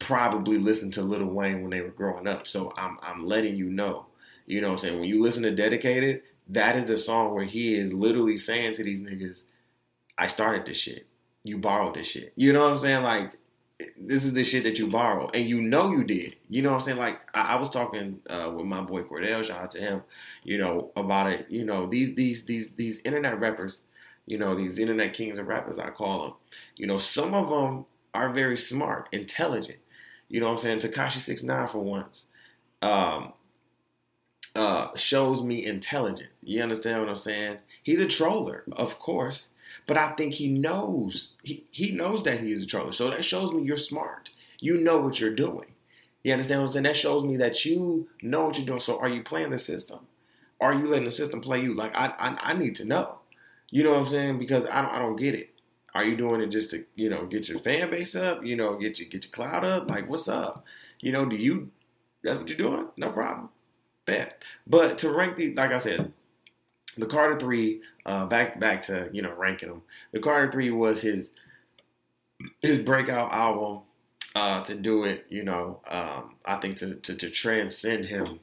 probably 0.00 0.58
listened 0.58 0.94
to 0.94 1.02
Lil 1.02 1.26
Wayne 1.26 1.62
when 1.62 1.70
they 1.70 1.80
were 1.80 1.90
growing 1.90 2.26
up. 2.26 2.48
So 2.48 2.72
I'm 2.76 2.98
I'm 3.02 3.24
letting 3.24 3.54
you 3.54 3.66
know. 3.66 4.06
You 4.46 4.62
know 4.62 4.66
what 4.66 4.72
I'm 4.72 4.78
saying? 4.78 4.98
When 4.98 5.08
you 5.08 5.22
listen 5.22 5.44
to 5.44 5.52
Dedicated, 5.52 6.22
that 6.48 6.74
is 6.74 6.86
the 6.86 6.98
song 6.98 7.34
where 7.34 7.44
he 7.44 7.76
is 7.76 7.92
literally 7.92 8.36
saying 8.36 8.72
to 8.74 8.82
these 8.82 9.00
niggas, 9.00 9.44
I 10.18 10.26
started 10.26 10.66
this 10.66 10.78
shit 10.78 11.06
you 11.44 11.58
borrowed 11.58 11.94
this 11.94 12.06
shit. 12.06 12.32
You 12.36 12.52
know 12.52 12.60
what 12.60 12.72
I'm 12.72 12.78
saying? 12.78 13.02
Like, 13.02 13.32
this 13.98 14.24
is 14.24 14.32
the 14.32 14.44
shit 14.44 14.64
that 14.64 14.78
you 14.78 14.86
borrowed, 14.86 15.34
and 15.34 15.48
you 15.48 15.60
know 15.60 15.90
you 15.90 16.04
did. 16.04 16.36
You 16.48 16.62
know 16.62 16.70
what 16.70 16.78
I'm 16.78 16.82
saying? 16.82 16.98
Like, 16.98 17.20
I, 17.34 17.54
I 17.54 17.56
was 17.56 17.68
talking 17.68 18.20
uh, 18.30 18.50
with 18.54 18.66
my 18.66 18.80
boy 18.82 19.02
Cordell, 19.02 19.44
shout 19.44 19.62
out 19.62 19.70
to 19.72 19.80
him. 19.80 20.02
You 20.44 20.58
know 20.58 20.92
about 20.96 21.30
it. 21.30 21.46
You 21.48 21.64
know 21.64 21.86
these 21.86 22.14
these 22.14 22.44
these 22.44 22.70
these 22.72 23.00
internet 23.00 23.40
rappers. 23.40 23.84
You 24.26 24.38
know 24.38 24.54
these 24.54 24.78
internet 24.78 25.14
kings 25.14 25.38
of 25.38 25.48
rappers, 25.48 25.78
I 25.78 25.90
call 25.90 26.22
them. 26.22 26.32
You 26.76 26.86
know 26.86 26.98
some 26.98 27.34
of 27.34 27.48
them 27.48 27.86
are 28.14 28.30
very 28.30 28.56
smart, 28.56 29.08
intelligent. 29.10 29.78
You 30.28 30.40
know 30.40 30.46
what 30.46 30.52
I'm 30.52 30.58
saying? 30.58 30.78
Tekashi 30.78 31.18
Six 31.18 31.42
Nine 31.42 31.68
for 31.68 31.80
once. 31.80 32.26
Um, 32.80 33.32
uh, 34.54 34.88
shows 34.96 35.42
me 35.42 35.64
intelligence. 35.64 36.32
You 36.42 36.62
understand 36.62 37.00
what 37.00 37.08
I'm 37.08 37.16
saying? 37.16 37.58
He's 37.82 38.00
a 38.00 38.06
troller, 38.06 38.64
of 38.72 38.98
course. 38.98 39.50
But 39.86 39.96
I 39.96 40.12
think 40.12 40.34
he 40.34 40.48
knows 40.48 41.32
he, 41.42 41.64
he 41.70 41.92
knows 41.92 42.22
that 42.24 42.40
he 42.40 42.52
is 42.52 42.62
a 42.62 42.66
troller. 42.66 42.92
So 42.92 43.10
that 43.10 43.24
shows 43.24 43.52
me 43.52 43.62
you're 43.62 43.76
smart. 43.76 44.30
You 44.60 44.74
know 44.74 44.98
what 45.00 45.20
you're 45.20 45.34
doing. 45.34 45.72
You 46.22 46.32
understand 46.32 46.60
what 46.60 46.68
I'm 46.68 46.72
saying? 46.72 46.84
That 46.84 46.96
shows 46.96 47.24
me 47.24 47.36
that 47.38 47.64
you 47.64 48.08
know 48.22 48.44
what 48.44 48.56
you're 48.56 48.66
doing. 48.66 48.80
So 48.80 48.98
are 48.98 49.08
you 49.08 49.22
playing 49.22 49.50
the 49.50 49.58
system? 49.58 50.00
Are 50.60 50.72
you 50.72 50.86
letting 50.86 51.06
the 51.06 51.12
system 51.12 51.40
play 51.40 51.60
you? 51.62 51.74
Like 51.74 51.96
I 51.96 52.14
I, 52.18 52.50
I 52.50 52.52
need 52.54 52.76
to 52.76 52.84
know. 52.84 53.18
You 53.70 53.82
know 53.82 53.92
what 53.92 54.00
I'm 54.00 54.06
saying? 54.06 54.38
Because 54.38 54.64
I 54.66 54.82
don't 54.82 54.92
I 54.92 54.98
don't 54.98 55.16
get 55.16 55.34
it. 55.34 55.50
Are 55.94 56.04
you 56.04 56.16
doing 56.16 56.40
it 56.40 56.48
just 56.48 56.70
to 56.70 56.84
you 56.94 57.10
know 57.10 57.26
get 57.26 57.48
your 57.48 57.58
fan 57.58 57.90
base 57.90 58.14
up? 58.14 58.44
You 58.44 58.56
know 58.56 58.76
get 58.76 59.00
your 59.00 59.08
get 59.08 59.24
your 59.24 59.32
cloud 59.32 59.64
up? 59.64 59.88
Like 59.88 60.08
what's 60.08 60.28
up? 60.28 60.64
You 61.00 61.10
know 61.10 61.24
do 61.24 61.36
you 61.36 61.70
that's 62.22 62.38
what 62.38 62.48
you're 62.48 62.58
doing? 62.58 62.86
No 62.96 63.10
problem. 63.10 63.48
Bet. 64.04 64.42
But 64.66 64.98
to 64.98 65.10
rank 65.10 65.36
these, 65.36 65.56
like 65.56 65.72
I 65.72 65.78
said, 65.78 66.12
the 66.96 67.06
Carter 67.06 67.38
Three, 67.38 67.80
uh, 68.06 68.26
back 68.26 68.60
back 68.60 68.82
to 68.82 69.08
you 69.12 69.22
know 69.22 69.34
ranking 69.34 69.68
them. 69.68 69.82
The 70.12 70.20
Carter 70.20 70.50
Three 70.50 70.70
was 70.70 71.00
his 71.00 71.32
his 72.60 72.78
breakout 72.78 73.32
album 73.32 73.82
uh, 74.34 74.62
to 74.62 74.74
do 74.74 75.04
it. 75.04 75.26
You 75.28 75.44
know, 75.44 75.80
um, 75.88 76.36
I 76.44 76.56
think 76.56 76.76
to, 76.78 76.94
to 76.94 77.14
to 77.14 77.30
transcend 77.30 78.04
him 78.04 78.40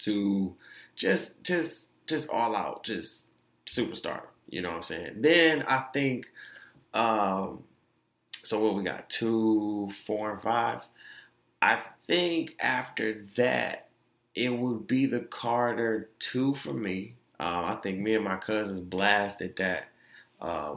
to 0.00 0.54
just 0.96 1.42
just 1.42 1.88
just 2.06 2.30
all 2.30 2.54
out, 2.54 2.84
just 2.84 3.26
superstar. 3.66 4.22
You 4.48 4.62
know 4.62 4.70
what 4.70 4.76
I'm 4.76 4.82
saying? 4.82 5.14
Then 5.20 5.62
I 5.62 5.86
think. 5.92 6.26
Um, 6.92 7.64
so 8.44 8.62
what 8.62 8.74
we 8.74 8.84
got 8.84 9.08
two, 9.08 9.90
four, 10.06 10.32
and 10.32 10.42
five. 10.42 10.82
I 11.62 11.80
think 12.06 12.54
after 12.60 13.24
that, 13.36 13.88
it 14.34 14.50
would 14.50 14.86
be 14.86 15.06
the 15.06 15.20
Carter 15.20 16.10
two 16.18 16.54
for 16.54 16.74
me. 16.74 17.14
Um, 17.40 17.64
I 17.64 17.74
think 17.76 17.98
me 18.00 18.14
and 18.14 18.24
my 18.24 18.36
cousins 18.36 18.80
blasted 18.80 19.56
that 19.56 19.88
uh, 20.40 20.76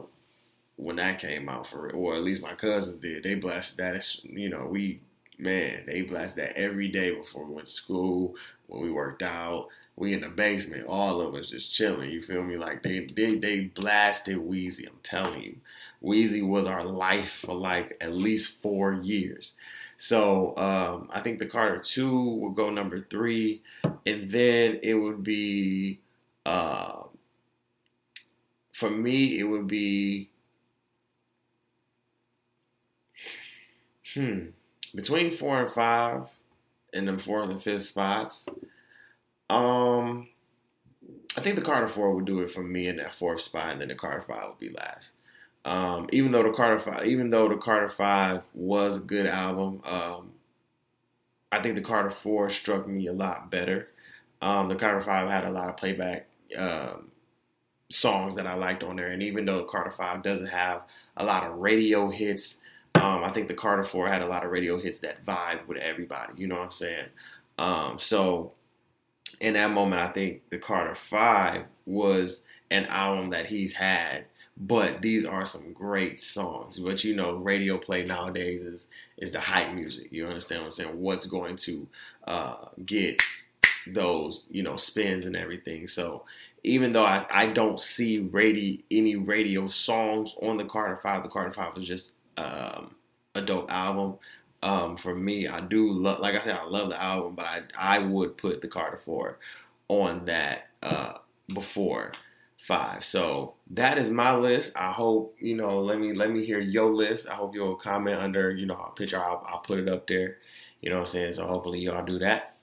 when 0.75 0.97
that 0.97 1.19
came 1.19 1.49
out 1.49 1.67
for, 1.67 1.91
or 1.91 2.15
at 2.15 2.23
least 2.23 2.41
my 2.41 2.55
cousins 2.55 2.97
did. 2.97 3.23
They 3.23 3.35
blasted 3.35 3.77
that. 3.77 4.05
You 4.23 4.49
know, 4.49 4.65
we 4.69 5.01
man, 5.37 5.83
they 5.87 6.01
blasted 6.01 6.43
that 6.45 6.57
every 6.57 6.87
day 6.87 7.11
before 7.15 7.45
we 7.45 7.53
went 7.55 7.67
to 7.67 7.73
school, 7.73 8.35
when 8.67 8.81
we 8.81 8.91
worked 8.91 9.23
out. 9.23 9.67
we 9.95 10.13
in 10.13 10.21
the 10.21 10.29
basement, 10.29 10.85
all 10.87 11.21
of 11.21 11.33
us 11.35 11.49
just 11.49 11.73
chilling. 11.73 12.09
You 12.11 12.21
feel 12.21 12.43
me? 12.43 12.57
Like 12.57 12.83
they 12.83 13.07
they 13.15 13.35
they 13.35 13.61
blasted 13.61 14.37
Weezy. 14.37 14.87
I'm 14.87 14.99
telling 15.03 15.41
you, 15.41 15.57
Weezy 16.03 16.47
was 16.47 16.67
our 16.67 16.85
life 16.85 17.31
for 17.45 17.55
like 17.55 17.97
at 18.01 18.13
least 18.13 18.61
four 18.61 18.93
years. 18.93 19.53
So 19.97 20.55
um, 20.57 21.09
I 21.11 21.21
think 21.21 21.39
the 21.39 21.45
Carter 21.47 21.79
Two 21.79 22.19
will 22.39 22.51
go 22.51 22.69
number 22.69 22.99
three, 23.09 23.61
and 24.05 24.29
then 24.29 24.79
it 24.83 24.93
would 24.95 25.23
be 25.23 25.99
uh, 26.47 27.03
for 28.73 28.89
me 28.89 29.39
it 29.39 29.43
would 29.43 29.67
be 29.67 30.29
hmm 34.13 34.47
between 34.95 35.35
four 35.35 35.61
and 35.61 35.71
five, 35.73 36.27
and 36.93 37.07
then 37.07 37.19
fourth 37.19 37.49
and 37.49 37.61
fifth 37.61 37.83
spots. 37.83 38.47
Um, 39.49 40.27
I 41.37 41.41
think 41.41 41.55
the 41.55 41.61
Carter 41.61 41.87
Four 41.87 42.13
would 42.15 42.25
do 42.25 42.39
it 42.41 42.51
for 42.51 42.63
me 42.63 42.87
in 42.87 42.97
that 42.97 43.13
fourth 43.13 43.41
spot, 43.41 43.71
and 43.71 43.81
then 43.81 43.87
the 43.89 43.95
Carter 43.95 44.21
Five 44.21 44.49
would 44.49 44.59
be 44.59 44.69
last. 44.69 45.13
Um, 45.65 46.09
even 46.11 46.31
though 46.31 46.43
the 46.43 46.51
Carter 46.53 46.79
Five, 46.79 47.05
even 47.05 47.29
though 47.29 47.47
the 47.49 47.57
Carter 47.57 47.89
Five 47.89 48.43
was 48.53 48.97
a 48.97 49.01
good 49.01 49.27
album, 49.27 49.81
um, 49.85 50.31
I 51.51 51.61
think 51.61 51.75
the 51.75 51.81
Carter 51.81 52.11
Four 52.11 52.49
struck 52.49 52.87
me 52.87 53.07
a 53.07 53.13
lot 53.13 53.49
better. 53.51 53.89
Um, 54.41 54.69
the 54.69 54.75
Carter 54.75 55.01
Five 55.01 55.29
had 55.29 55.45
a 55.45 55.51
lot 55.51 55.69
of 55.69 55.77
playback 55.77 56.26
um, 56.55 57.11
songs 57.89 58.35
that 58.35 58.47
I 58.47 58.55
liked 58.55 58.83
on 58.83 58.95
there, 58.95 59.09
and 59.09 59.23
even 59.23 59.45
though 59.45 59.63
Carter 59.63 59.91
Five 59.91 60.23
doesn't 60.23 60.47
have 60.47 60.81
a 61.15 61.25
lot 61.25 61.43
of 61.43 61.57
radio 61.57 62.09
hits, 62.09 62.57
um, 62.95 63.23
I 63.23 63.29
think 63.29 63.47
the 63.47 63.53
Carter 63.53 63.83
Four 63.83 64.07
had 64.07 64.21
a 64.21 64.27
lot 64.27 64.45
of 64.45 64.51
radio 64.51 64.77
hits 64.77 64.99
that 64.99 65.25
vibe 65.25 65.67
with 65.67 65.77
everybody. 65.77 66.33
You 66.37 66.47
know 66.47 66.55
what 66.55 66.65
I'm 66.65 66.71
saying? 66.71 67.07
Um, 67.57 67.99
so 67.99 68.53
in 69.39 69.53
that 69.53 69.71
moment, 69.71 70.01
I 70.01 70.09
think 70.09 70.41
the 70.49 70.57
Carter 70.57 70.95
Five 70.95 71.65
was 71.85 72.43
an 72.71 72.85
album 72.87 73.29
that 73.31 73.45
he's 73.45 73.73
had, 73.73 74.25
but 74.57 75.01
these 75.01 75.25
are 75.25 75.45
some 75.45 75.73
great 75.73 76.21
songs. 76.21 76.79
But 76.79 77.03
you 77.03 77.15
know, 77.15 77.35
radio 77.35 77.77
play 77.77 78.03
nowadays 78.03 78.63
is 78.63 78.87
is 79.17 79.31
the 79.31 79.39
hype 79.39 79.73
music. 79.73 80.07
You 80.11 80.27
understand 80.27 80.61
what 80.61 80.67
I'm 80.67 80.71
saying? 80.71 81.01
What's 81.01 81.25
going 81.25 81.55
to 81.57 81.87
uh, 82.25 82.55
get 82.85 83.21
those 83.93 84.47
you 84.49 84.63
know 84.63 84.75
spins 84.77 85.25
and 85.25 85.35
everything. 85.35 85.87
So 85.87 86.25
even 86.63 86.91
though 86.91 87.05
I, 87.05 87.25
I 87.29 87.47
don't 87.47 87.79
see 87.79 88.19
radio 88.19 88.81
any 88.91 89.15
radio 89.15 89.67
songs 89.67 90.35
on 90.41 90.57
the 90.57 90.65
Carter 90.65 90.97
Five, 90.97 91.23
the 91.23 91.29
Carter 91.29 91.51
Five 91.51 91.75
was 91.75 91.87
just 91.87 92.13
um, 92.37 92.95
a 93.35 93.41
dope 93.41 93.71
album. 93.71 94.15
Um, 94.63 94.97
for 94.97 95.13
me, 95.15 95.47
I 95.47 95.61
do 95.61 95.91
love, 95.91 96.19
like 96.19 96.35
I 96.35 96.41
said, 96.41 96.57
I 96.57 96.65
love 96.65 96.89
the 96.89 97.01
album, 97.01 97.35
but 97.35 97.45
I 97.45 97.61
I 97.77 97.99
would 97.99 98.37
put 98.37 98.61
the 98.61 98.67
Carter 98.67 98.97
Four 98.97 99.39
on 99.87 100.25
that 100.25 100.69
uh, 100.83 101.13
before 101.53 102.13
five. 102.57 103.03
So 103.05 103.55
that 103.71 103.97
is 103.97 104.09
my 104.09 104.35
list. 104.35 104.73
I 104.75 104.91
hope 104.91 105.35
you 105.39 105.55
know. 105.55 105.79
Let 105.79 105.99
me 105.99 106.13
let 106.13 106.31
me 106.31 106.45
hear 106.45 106.59
your 106.59 106.93
list. 106.93 107.29
I 107.29 107.35
hope 107.35 107.55
you'll 107.55 107.75
comment 107.75 108.19
under 108.19 108.51
you 108.51 108.65
know 108.65 108.75
a 108.75 108.91
picture. 108.95 109.21
I'll, 109.23 109.43
I'll 109.47 109.59
put 109.59 109.79
it 109.79 109.87
up 109.89 110.07
there. 110.07 110.37
You 110.81 110.89
know 110.89 110.97
what 110.97 111.03
I'm 111.03 111.07
saying. 111.07 111.33
So 111.33 111.47
hopefully 111.47 111.79
y'all 111.79 112.05
do 112.05 112.19
that. 112.19 112.56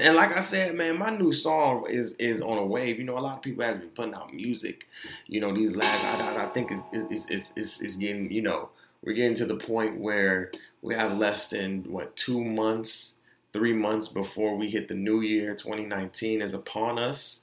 And 0.00 0.16
like 0.16 0.34
I 0.34 0.40
said, 0.40 0.74
man, 0.74 0.98
my 0.98 1.10
new 1.10 1.32
song 1.32 1.86
is 1.88 2.14
is 2.14 2.40
on 2.40 2.56
a 2.58 2.64
wave. 2.64 2.98
You 2.98 3.04
know, 3.04 3.18
a 3.18 3.20
lot 3.20 3.36
of 3.36 3.42
people 3.42 3.64
have 3.64 3.80
been 3.80 3.90
putting 3.90 4.14
out 4.14 4.32
music. 4.32 4.88
You 5.26 5.40
know, 5.40 5.52
these 5.52 5.76
last 5.76 6.04
I, 6.04 6.44
I, 6.44 6.46
think 6.48 6.72
is 6.72 6.80
is, 6.92 7.26
is 7.26 7.52
is 7.56 7.80
is 7.80 7.96
getting 7.96 8.30
you 8.30 8.42
know 8.42 8.70
we're 9.02 9.12
getting 9.12 9.34
to 9.36 9.46
the 9.46 9.56
point 9.56 10.00
where 10.00 10.50
we 10.80 10.94
have 10.94 11.18
less 11.18 11.48
than 11.48 11.82
what 11.84 12.16
two 12.16 12.42
months, 12.42 13.14
three 13.52 13.74
months 13.74 14.08
before 14.08 14.56
we 14.56 14.70
hit 14.70 14.88
the 14.88 14.94
new 14.94 15.20
year. 15.20 15.54
2019 15.54 16.40
is 16.40 16.54
upon 16.54 16.98
us. 16.98 17.40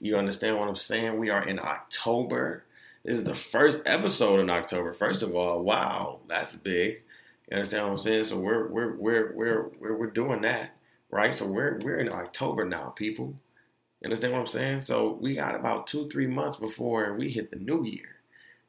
You 0.00 0.16
understand 0.16 0.58
what 0.58 0.68
I'm 0.68 0.76
saying? 0.76 1.18
We 1.18 1.30
are 1.30 1.46
in 1.46 1.58
October. 1.58 2.64
This 3.04 3.18
is 3.18 3.24
the 3.24 3.34
first 3.34 3.80
episode 3.84 4.40
in 4.40 4.48
October. 4.48 4.92
First 4.94 5.22
of 5.22 5.34
all, 5.34 5.62
wow, 5.62 6.20
that's 6.28 6.54
big. 6.54 7.02
You 7.50 7.56
understand 7.56 7.84
what 7.84 7.92
I'm 7.92 7.98
saying? 7.98 8.24
So 8.24 8.38
we're 8.38 8.66
we're 8.68 8.94
we're 8.94 9.32
we're 9.34 9.70
we're, 9.80 9.96
we're 9.96 10.06
doing 10.06 10.42
that, 10.42 10.70
right? 11.12 11.34
So 11.34 11.46
we're 11.46 11.78
we're 11.78 12.00
in 12.00 12.12
October 12.12 12.64
now, 12.64 12.88
people. 12.88 13.34
You 14.00 14.06
understand 14.06 14.32
what 14.32 14.40
I'm 14.40 14.46
saying? 14.48 14.80
So 14.80 15.16
we 15.20 15.36
got 15.36 15.54
about 15.54 15.86
two, 15.86 16.08
three 16.08 16.26
months 16.26 16.56
before 16.56 17.14
we 17.14 17.30
hit 17.30 17.52
the 17.52 17.56
new 17.56 17.84
year, 17.84 18.16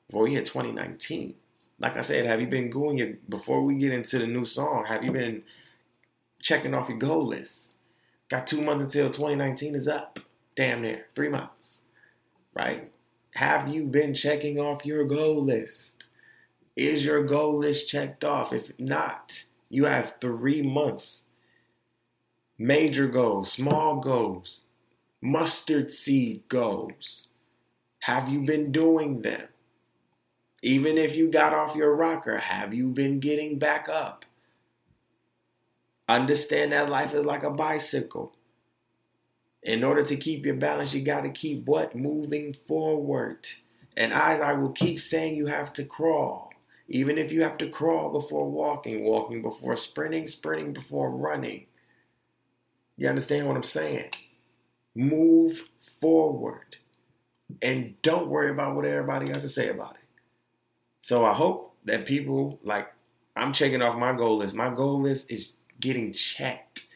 before 0.08 0.24
we 0.24 0.36
hit 0.36 0.46
2019 0.46 1.34
like 1.80 1.98
I 1.98 2.02
said, 2.02 2.26
have 2.26 2.39
you 2.39 2.48
been 2.48 2.70
going 2.70 3.18
before 3.28 3.62
we 3.62 3.76
get 3.76 3.91
into 3.91 4.18
the 4.18 4.26
new 4.28 4.46
song? 4.46 4.86
Have 4.88 5.04
you 5.04 5.12
been 5.12 5.44
checking 6.41 6.74
off 6.74 6.88
your 6.88 6.98
goal 6.98 7.26
list? 7.26 7.74
Got 8.30 8.48
two 8.48 8.62
months 8.62 8.84
until 8.86 9.10
2019 9.10 9.76
is 9.76 9.88
up. 9.88 10.20
Damn 10.56 10.84
near 10.84 11.08
three 11.14 11.30
months, 11.30 11.82
right? 12.54 12.89
Have 13.32 13.68
you 13.68 13.84
been 13.84 14.14
checking 14.14 14.60
off 14.60 14.86
your 14.86 15.04
goal 15.04 15.44
list? 15.44 16.06
Is 16.76 17.04
your 17.04 17.24
goal 17.24 17.58
list 17.58 17.89
checked 17.89 18.24
off? 18.24 18.54
If 18.54 18.72
not, 18.80 19.44
you 19.70 19.86
have 19.86 20.16
three 20.22 20.62
months. 20.62 21.22
Major 22.60 23.08
goals, 23.08 23.51
small 23.51 23.99
goals, 23.99 24.64
mustard 25.22 25.91
seed 25.91 26.43
goals. 26.47 27.30
Have 27.99 28.30
you 28.30 28.41
been 28.41 28.72
doing 28.72 29.22
them? 29.22 29.47
Even 30.62 30.97
if 30.97 31.16
you 31.16 31.32
got 31.32 31.54
off 31.54 31.76
your 31.76 31.95
rocker, 31.95 32.38
have 32.38 32.74
you 32.74 32.89
been 32.89 33.20
getting 33.20 33.58
back 33.58 33.89
up? 33.89 34.24
Understand 36.08 36.74
that 36.74 36.89
life 36.89 37.14
is 37.14 37.26
like 37.26 37.43
a 37.43 37.49
bicycle. 37.49 38.34
In 39.64 39.84
order 39.84 40.04
to 40.04 40.16
keep 40.16 40.45
your 40.45 40.56
balance, 40.56 40.93
you 40.93 41.01
got 41.01 41.22
to 41.22 41.30
keep 41.30 41.66
what? 41.66 41.95
Moving 41.95 42.56
forward. 42.68 43.47
And 43.97 44.14
as 44.14 44.41
I 44.41 44.54
will 44.54 44.72
keep 44.72 44.99
saying, 44.99 45.36
you 45.36 45.47
have 45.47 45.74
to 45.74 45.86
crawl. 45.86 46.51
Even 46.88 47.18
if 47.18 47.32
you 47.32 47.41
have 47.43 47.58
to 47.58 47.70
crawl 47.70 48.12
before 48.12 48.49
walking, 48.49 49.04
walking 49.04 49.41
before 49.41 49.78
sprinting, 49.78 50.28
sprinting 50.28 50.74
before 50.74 51.10
running. 51.10 51.66
You 52.98 53.10
understand 53.10 53.48
what 53.48 53.58
I'm 53.58 53.64
saying? 53.64 54.12
Move 54.96 55.62
forward. 56.00 56.78
And 57.62 57.96
don't 58.02 58.30
worry 58.30 58.52
about 58.52 58.76
what 58.76 58.86
everybody 58.86 59.28
got 59.28 59.41
to 59.41 59.50
say 59.50 59.70
about 59.70 59.96
it. 59.96 60.22
So 61.02 61.26
I 61.26 61.34
hope 61.34 61.76
that 61.86 62.06
people 62.06 62.60
like 62.64 62.88
I'm 63.36 63.54
checking 63.54 63.82
off 63.82 63.98
my 63.98 64.14
goal 64.14 64.38
list. 64.38 64.56
My 64.56 64.74
goal 64.74 65.02
list 65.02 65.32
is 65.32 65.54
getting 65.80 66.12
checked. 66.14 66.88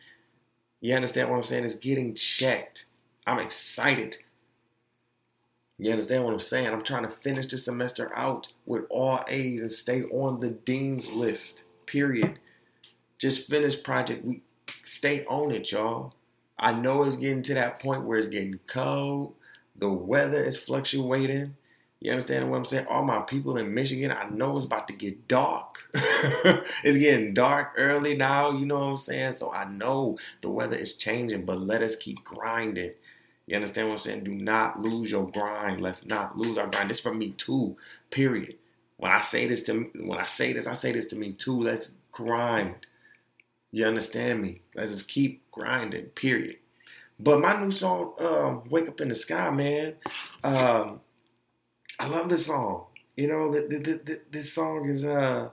You 0.82 0.96
understand 0.96 1.30
what 1.30 1.38
I'm 1.38 1.44
saying? 1.44 1.66
It's 1.66 1.76
getting 1.76 2.14
checked. 2.14 2.86
I'm 3.26 3.40
excited. 3.40 4.18
You 5.80 5.92
understand 5.92 6.24
what 6.24 6.34
I'm 6.34 6.40
saying? 6.40 6.68
I'm 6.68 6.84
trying 6.84 7.04
to 7.04 7.10
finish 7.10 7.48
the 7.48 7.58
semester 7.58 8.12
out 8.16 8.48
with 8.66 8.86
all 8.90 9.24
A's 9.28 9.62
and 9.62 9.72
stay 9.72 10.04
on 10.04 10.40
the 10.40 10.52
dean's 10.52 11.12
list. 11.14 11.66
Period. 11.86 12.40
Just 13.20 13.48
finish 13.48 13.82
project 13.82 14.26
We 14.26 14.42
Stay 14.88 15.26
on 15.26 15.52
it, 15.52 15.70
y'all. 15.70 16.14
I 16.58 16.72
know 16.72 17.04
it's 17.04 17.18
getting 17.18 17.44
to 17.44 17.54
that 17.56 17.82
point 17.82 18.06
where 18.06 18.18
it's 18.18 18.30
getting 18.30 18.58
cold. 18.68 19.36
The 19.76 19.90
weather 19.90 20.42
is 20.42 20.58
fluctuating. 20.58 21.56
You 22.00 22.12
understand 22.12 22.50
what 22.50 22.56
I'm 22.56 22.64
saying? 22.64 22.88
All 22.88 23.04
my 23.04 23.20
people 23.20 23.58
in 23.58 23.74
Michigan, 23.74 24.12
I 24.12 24.30
know 24.30 24.56
it's 24.56 24.66
about 24.66 24.88
to 24.88 24.94
get 24.94 25.28
dark. 25.28 25.80
it's 25.94 26.98
getting 26.98 27.34
dark 27.34 27.74
early 27.76 28.16
now, 28.16 28.52
you 28.52 28.66
know 28.66 28.80
what 28.80 28.86
I'm 28.86 28.98
saying? 28.98 29.36
So 29.36 29.52
I 29.52 29.66
know 29.66 30.20
the 30.42 30.50
weather 30.50 30.78
is 30.78 30.94
changing, 30.94 31.44
but 31.44 31.60
let 31.60 31.82
us 31.84 31.98
keep 31.98 32.24
grinding. 32.24 32.92
You 33.46 33.56
understand 33.58 33.90
what 33.90 33.96
I'm 33.96 34.00
saying? 34.00 34.24
Do 34.24 34.34
not 34.34 34.80
lose 34.80 35.12
your 35.12 35.30
grind. 35.30 35.82
Let's 35.82 36.06
not 36.06 36.38
lose 36.38 36.58
our 36.58 36.68
grind. 36.68 36.90
This 36.90 37.02
for 37.02 37.14
me 37.14 37.32
too. 37.32 37.76
Period. 38.10 38.56
When 38.96 39.12
I 39.12 39.22
say 39.22 39.48
this 39.48 39.64
to 39.64 39.90
when 39.96 40.18
I 40.18 40.26
say 40.26 40.54
this, 40.54 40.66
I 40.66 40.76
say 40.76 40.94
this 40.94 41.08
to 41.08 41.18
me 41.18 41.34
too. 41.34 41.60
Let's 41.60 41.92
grind. 42.14 42.76
You 43.78 43.86
understand 43.86 44.42
me? 44.42 44.62
Let's 44.74 44.92
just 44.92 45.08
keep 45.08 45.52
grinding. 45.52 46.06
Period. 46.06 46.56
But 47.20 47.42
my 47.42 47.64
new 47.64 47.70
song, 47.70 48.16
um, 48.18 48.64
"Wake 48.72 48.88
Up 48.88 49.00
in 49.02 49.10
the 49.10 49.14
Sky," 49.14 49.52
man. 49.52 49.94
Um, 50.44 51.00
I 52.00 52.08
love 52.08 52.28
this 52.28 52.48
song. 52.48 52.88
You 53.16 53.28
know, 53.28 53.54
the, 53.54 53.68
the, 53.68 54.02
the, 54.04 54.22
this 54.32 54.52
song 54.52 54.90
is 54.90 55.06
uh 55.06 55.52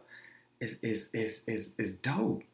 is 0.58 0.78
is 0.80 1.10
is 1.12 1.42
is, 1.46 1.70
is 1.76 1.92
dope. 1.92 2.44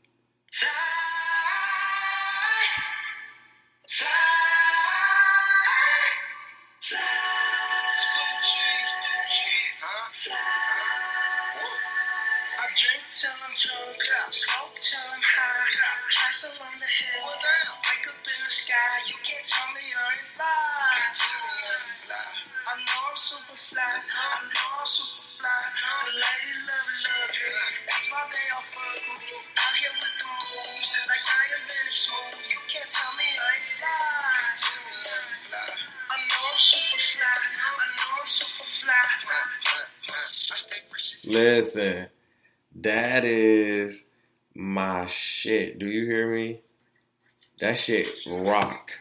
Shit 47.91 48.27
rock. 48.47 48.93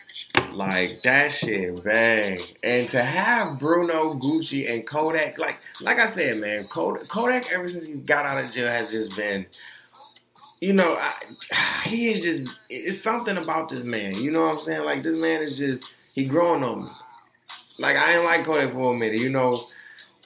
Like 0.53 1.03
that 1.03 1.31
shit 1.31 1.83
bang. 1.83 2.39
And 2.63 2.89
to 2.89 3.03
have 3.03 3.59
Bruno, 3.59 4.15
Gucci, 4.15 4.71
and 4.71 4.85
Kodak, 4.85 5.37
like 5.37 5.59
like 5.81 5.99
I 5.99 6.05
said, 6.07 6.39
man, 6.39 6.63
Kodak, 6.65 7.07
Kodak 7.07 7.51
ever 7.51 7.69
since 7.69 7.85
he 7.85 7.93
got 7.93 8.25
out 8.25 8.43
of 8.43 8.51
jail 8.51 8.67
has 8.67 8.91
just 8.91 9.15
been, 9.15 9.45
you 10.59 10.73
know, 10.73 10.97
I, 10.99 11.83
he 11.87 12.11
is 12.11 12.25
just 12.25 12.57
it's 12.69 12.99
something 12.99 13.37
about 13.37 13.69
this 13.69 13.83
man. 13.83 14.15
You 14.15 14.31
know 14.31 14.45
what 14.45 14.55
I'm 14.55 14.61
saying? 14.61 14.83
Like 14.85 15.03
this 15.03 15.21
man 15.21 15.41
is 15.41 15.57
just 15.57 15.93
he 16.13 16.25
growing 16.25 16.63
on 16.63 16.85
me. 16.85 16.89
Like 17.77 17.95
I 17.95 18.15
ain't 18.15 18.25
like 18.25 18.43
Kodak 18.43 18.73
for 18.73 18.93
a 18.93 18.97
minute, 18.97 19.19
you 19.19 19.29
know 19.29 19.61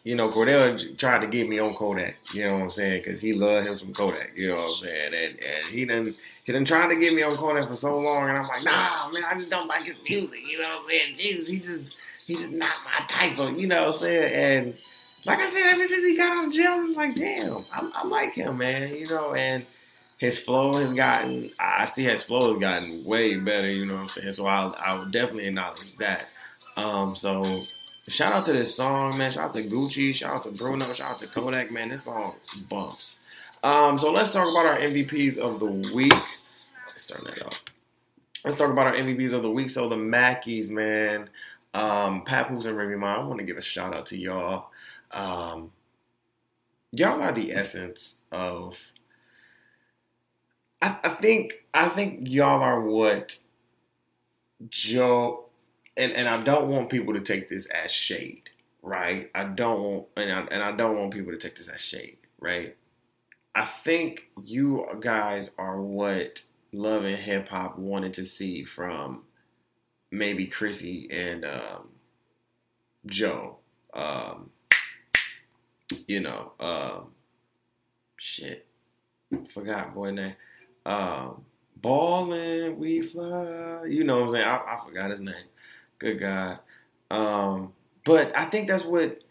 you 0.04 0.16
know, 0.16 0.30
Cordell 0.30 0.98
tried 0.98 1.22
to 1.22 1.28
get 1.28 1.48
me 1.48 1.60
on 1.60 1.74
Kodak. 1.76 2.18
You 2.34 2.46
know 2.46 2.54
what 2.54 2.62
I'm 2.64 2.70
saying? 2.70 3.04
Because 3.04 3.22
he 3.22 3.34
loved 3.34 3.68
him 3.68 3.76
some 3.76 3.94
Kodak. 3.94 4.38
You 4.38 4.50
know 4.50 4.56
what 4.56 4.72
I'm 4.72 4.76
saying? 4.76 5.14
And 5.14 5.40
and 5.44 5.66
he 5.68 5.86
done 5.86 6.06
he 6.44 6.52
done 6.52 6.66
tried 6.66 6.90
to 6.94 7.00
get 7.00 7.14
me 7.14 7.24
on 7.24 7.36
Kodak 7.36 7.68
for 7.70 7.76
so 7.78 7.98
long, 7.98 8.30
and 8.30 8.38
I'm 8.38 8.48
like, 8.48 8.64
nah, 8.64 9.10
man, 9.10 9.24
I 9.26 9.34
just 9.34 9.50
don't 9.50 9.68
like 9.68 9.84
his 9.84 9.98
music. 10.08 10.40
You 10.46 10.60
know 10.60 10.68
what 10.70 10.82
I'm 10.82 10.88
saying? 10.90 11.16
Jesus, 11.16 11.50
he 11.50 11.60
just 11.60 11.98
he's 12.26 12.42
just 12.42 12.52
not 12.52 12.76
my 12.86 13.06
type 13.08 13.40
of. 13.40 13.60
You 13.60 13.68
know 13.68 13.86
what 13.86 13.96
I'm 13.96 14.02
saying? 14.02 14.34
And 14.66 14.78
like 15.26 15.40
I 15.40 15.48
said, 15.48 15.68
ever 15.72 15.86
since 15.86 16.04
he 16.06 16.18
got 16.18 16.38
on 16.38 16.52
jail, 16.52 16.74
I'm 16.74 16.94
like, 16.94 17.16
damn, 17.16 17.60
I, 17.72 17.90
I 17.94 18.08
like 18.08 18.36
him, 18.36 18.58
man. 18.58 18.94
You 18.94 19.08
know, 19.08 19.34
and 19.36 19.64
his 20.18 20.38
flow 20.38 20.74
has 20.74 20.92
gotten. 20.92 21.50
I 21.62 21.86
see 21.86 22.04
his 22.04 22.24
flow 22.24 22.52
has 22.54 22.62
gotten 22.62 23.06
way 23.06 23.38
better. 23.38 23.72
You 23.72 23.86
know 23.86 23.94
what 23.94 24.02
I'm 24.02 24.08
saying? 24.10 24.32
So 24.32 24.48
I'll 24.48 24.76
I 24.84 24.98
will 24.98 25.06
definitely 25.06 25.48
acknowledge 25.48 25.96
that. 25.96 26.30
Um, 26.76 27.16
so 27.16 27.64
Shout 28.10 28.34
out 28.34 28.44
to 28.46 28.54
this 28.54 28.76
song, 28.76 29.18
man. 29.18 29.32
Shout 29.32 29.46
out 29.46 29.54
to 29.54 29.62
Gucci. 29.62 30.14
Shout 30.14 30.34
out 30.34 30.44
to 30.44 30.52
Bruno. 30.52 30.92
Shout 30.92 31.12
out 31.12 31.20
to 31.20 31.28
Kodak, 31.28 31.72
man. 31.72 31.90
This 31.90 32.04
song 32.04 32.36
bumps. 32.70 33.26
Um, 33.64 33.98
so 33.98 34.12
let's 34.12 34.30
talk 34.30 34.50
about 34.50 34.66
our 34.66 34.78
MVPs 34.78 35.38
of 35.38 35.62
the 35.62 35.94
week. 35.94 36.12
Let's 36.12 37.06
turn 37.08 37.24
that 37.24 37.46
off. 37.46 37.64
Let's 38.44 38.58
talk 38.58 38.70
about 38.70 38.88
our 38.88 38.94
MVPs 38.94 39.32
of 39.32 39.42
the 39.42 39.50
week. 39.50 39.70
So 39.70 39.88
the 39.88 39.96
Mackies, 39.96 40.70
man. 40.70 41.30
Um, 41.74 42.24
Papoose 42.26 42.66
and 42.66 42.76
Remy 42.76 42.98
Ma. 42.98 43.16
I 43.16 43.24
want 43.24 43.40
to 43.40 43.46
give 43.46 43.58
a 43.58 43.62
shout 43.62 43.96
out 43.96 44.06
to 44.08 44.18
y'all. 44.18 44.70
Um, 45.12 45.72
y'all 46.92 47.22
are 47.22 47.32
the 47.32 47.54
essence 47.54 48.22
of. 48.32 48.78
I, 50.82 50.98
I 51.06 51.10
think 51.10 51.66
I 51.74 51.88
think 51.88 52.30
y'all 52.30 52.62
are 52.62 52.82
what 52.82 53.38
Joe 54.70 55.43
and 55.98 56.12
and 56.14 56.28
I 56.28 56.42
don't 56.44 56.70
want 56.70 56.90
people 56.90 57.14
to 57.14 57.22
take 57.22 57.50
this 57.50 57.66
as 57.68 57.92
shade, 57.92 58.50
right? 58.82 59.30
I 59.36 59.46
don't 59.46 59.82
want 59.82 60.08
and 60.18 60.32
I, 60.32 60.40
and 60.52 60.64
I 60.64 60.72
don't 60.72 60.98
want 60.98 61.14
people 61.14 61.32
to 61.32 61.38
take 61.38 61.56
this 61.56 61.68
as 61.68 61.82
shade, 61.82 62.18
right? 62.40 62.76
I 63.56 63.66
think 63.66 64.30
you 64.44 64.88
guys 65.00 65.52
are 65.58 65.80
what 65.80 66.42
love 66.72 67.04
and 67.06 67.16
hip 67.16 67.48
hop 67.50 67.78
wanted 67.78 68.14
to 68.16 68.26
see 68.26 68.64
from 68.64 69.24
maybe 70.12 70.48
Chrissy 70.48 71.08
and 71.12 71.46
um, 71.46 71.90
Joe. 73.06 73.58
Um, 73.94 74.50
you 76.08 76.22
know, 76.22 76.54
um, 76.60 77.12
shit, 78.18 78.66
forgot 79.54 79.94
boy 79.94 80.12
name. 80.12 80.34
Um, 80.86 81.44
Ballin', 81.78 82.78
we 82.80 83.02
fly. 83.02 83.84
You 83.88 84.04
know 84.04 84.22
what 84.22 84.28
I'm 84.28 84.34
saying? 84.34 84.46
I, 84.46 84.76
I 84.76 84.80
forgot 84.84 85.12
his 85.12 85.20
name. 85.20 85.36
Good 86.04 86.20
God. 86.20 86.60
Um, 87.10 87.72
but 88.04 88.38
I 88.38 88.44
think 88.44 88.68
that's 88.68 88.84
what 88.84 89.24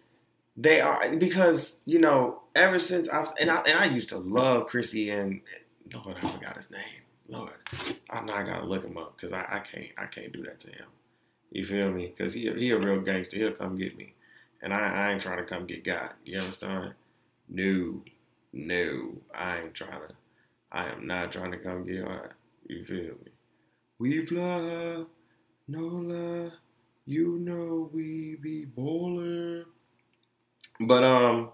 they 0.57 0.81
are 0.81 1.14
because 1.16 1.79
you 1.85 1.99
know 1.99 2.41
ever 2.55 2.79
since 2.79 3.11
I 3.11 3.20
was 3.20 3.35
and 3.39 3.51
I 3.51 3.61
and 3.66 3.79
I 3.79 3.85
used 3.85 4.09
to 4.09 4.16
love 4.16 4.68
Chrissy 4.68 5.11
and 5.11 5.43
Lord 5.93 6.16
I 6.16 6.33
forgot 6.33 6.57
his 6.57 6.70
name. 6.70 7.03
Lord, 7.29 7.53
I 8.09 8.23
now 8.23 8.37
I 8.37 8.43
gotta 8.43 8.64
look 8.64 8.85
him 8.85 8.97
up 8.97 9.16
because 9.16 9.35
I, 9.35 9.41
I 9.51 9.59
can't 9.59 9.89
I 9.99 10.07
can't 10.07 10.33
do 10.33 10.43
that 10.45 10.61
to 10.61 10.68
him. 10.68 10.87
You 11.51 11.66
feel 11.66 11.91
me? 11.93 12.14
Because 12.16 12.33
he 12.33 12.51
he 12.51 12.70
a 12.70 12.79
real 12.79 13.03
gangster. 13.03 13.37
He'll 13.37 13.53
come 13.53 13.77
get 13.77 13.95
me, 13.95 14.14
and 14.62 14.73
I, 14.73 14.79
I 14.79 15.12
ain't 15.12 15.20
trying 15.20 15.39
to 15.39 15.45
come 15.45 15.66
get 15.66 15.85
God. 15.85 16.14
You 16.25 16.39
understand? 16.39 16.95
No, 17.51 18.01
no, 18.55 19.12
I 19.35 19.61
ain't 19.61 19.75
trying 19.75 19.91
to. 19.91 20.14
I 20.73 20.89
am 20.89 21.07
not 21.07 21.33
trying 21.33 21.51
to 21.51 21.59
come 21.59 21.85
get 21.85 22.07
God. 22.07 22.33
You 22.66 22.83
feel 22.87 23.16
me? 23.25 23.33
We 23.99 24.25
fly, 24.25 25.05
no 25.68 25.79
lie. 25.79 26.51
You 27.05 27.38
know 27.40 27.90
we 27.92 28.36
be 28.40 28.64
bowling. 28.64 29.64
But 30.80 31.03
um 31.03 31.50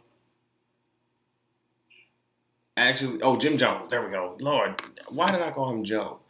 actually 2.76 3.22
oh 3.22 3.36
Jim 3.36 3.56
Jones, 3.56 3.88
there 3.88 4.04
we 4.04 4.10
go. 4.10 4.36
Lord, 4.40 4.80
why 5.08 5.30
did 5.30 5.40
I 5.40 5.50
call 5.50 5.70
him 5.70 5.84
Joe? 5.84 6.20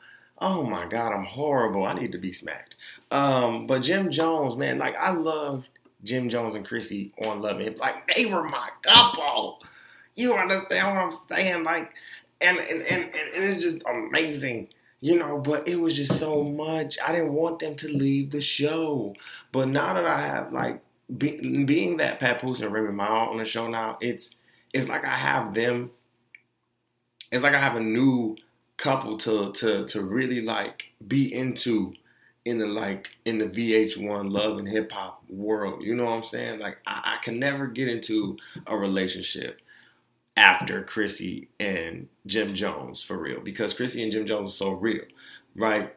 Oh 0.40 0.62
my 0.62 0.86
god, 0.86 1.12
I'm 1.12 1.24
horrible. 1.24 1.84
I 1.84 1.94
need 1.94 2.12
to 2.12 2.18
be 2.18 2.32
smacked. 2.32 2.76
Um, 3.10 3.66
but 3.66 3.82
Jim 3.82 4.10
Jones, 4.10 4.56
man, 4.56 4.78
like 4.78 4.96
I 4.96 5.10
loved 5.10 5.68
Jim 6.04 6.28
Jones 6.28 6.54
and 6.54 6.64
Chrissy 6.64 7.12
on 7.24 7.42
Love 7.42 7.58
and 7.58 7.76
Like 7.78 8.06
they 8.14 8.26
were 8.26 8.44
my 8.44 8.68
couple. 8.82 9.60
You 10.14 10.34
understand 10.34 10.86
what 10.86 11.04
I'm 11.04 11.12
saying? 11.28 11.64
Like, 11.64 11.92
and 12.40 12.58
and, 12.58 12.82
and, 12.82 13.04
and 13.04 13.44
it's 13.44 13.62
just 13.62 13.82
amazing 13.88 14.68
you 15.01 15.18
know, 15.18 15.38
but 15.38 15.68
it 15.68 15.76
was 15.76 15.96
just 15.96 16.18
so 16.18 16.42
much. 16.42 16.99
I 17.05 17.12
didn't 17.12 17.32
want 17.32 17.61
them 17.61 17.76
to 17.76 17.88
leave 17.88 18.30
the 18.30 18.40
show. 18.40 19.14
But 19.53 19.68
now 19.68 19.94
that 19.94 20.05
I 20.05 20.18
have 20.18 20.53
like 20.53 20.82
be, 21.16 21.64
being 21.64 21.99
that 21.99 22.18
Papoose 22.18 22.61
and 22.61 22.72
Remy 22.72 22.92
Ma 22.92 23.28
on 23.30 23.38
the 23.38 23.44
show 23.44 23.68
now, 23.68 23.99
it's 24.01 24.34
it's 24.72 24.88
like 24.88 25.05
I 25.05 25.14
have 25.14 25.55
them. 25.55 25.90
It's 27.30 27.42
like 27.42 27.55
I 27.55 27.61
have 27.61 27.76
a 27.76 27.80
new 27.80 28.36
couple 28.76 29.16
to 29.18 29.53
to 29.53 29.86
to 29.86 30.03
really 30.03 30.40
like 30.40 30.92
be 31.07 31.32
into 31.32 31.94
in 32.44 32.59
the 32.59 32.66
like 32.66 33.16
in 33.24 33.38
the 33.38 33.46
VH1 33.46 34.32
love 34.32 34.59
and 34.59 34.68
hip 34.68 34.90
hop 34.90 35.22
world. 35.28 35.82
You 35.82 35.94
know 35.94 36.05
what 36.07 36.12
I'm 36.12 36.22
saying? 36.24 36.59
Like 36.59 36.78
I, 36.86 37.16
I 37.18 37.24
can 37.24 37.38
never 37.38 37.66
get 37.66 37.88
into 37.88 38.36
a 38.66 38.76
relationship 38.76 39.61
after 40.39 40.84
Chrissy 40.84 41.49
and 41.59 42.09
Jim 42.26 42.55
Jones 42.55 43.03
for 43.03 43.18
real 43.18 43.41
because 43.41 43.74
Chrissy 43.74 44.05
and 44.05 44.12
Jim 44.12 44.24
Jones 44.24 44.51
are 44.51 44.55
so 44.55 44.70
real, 44.70 45.03
right? 45.57 45.93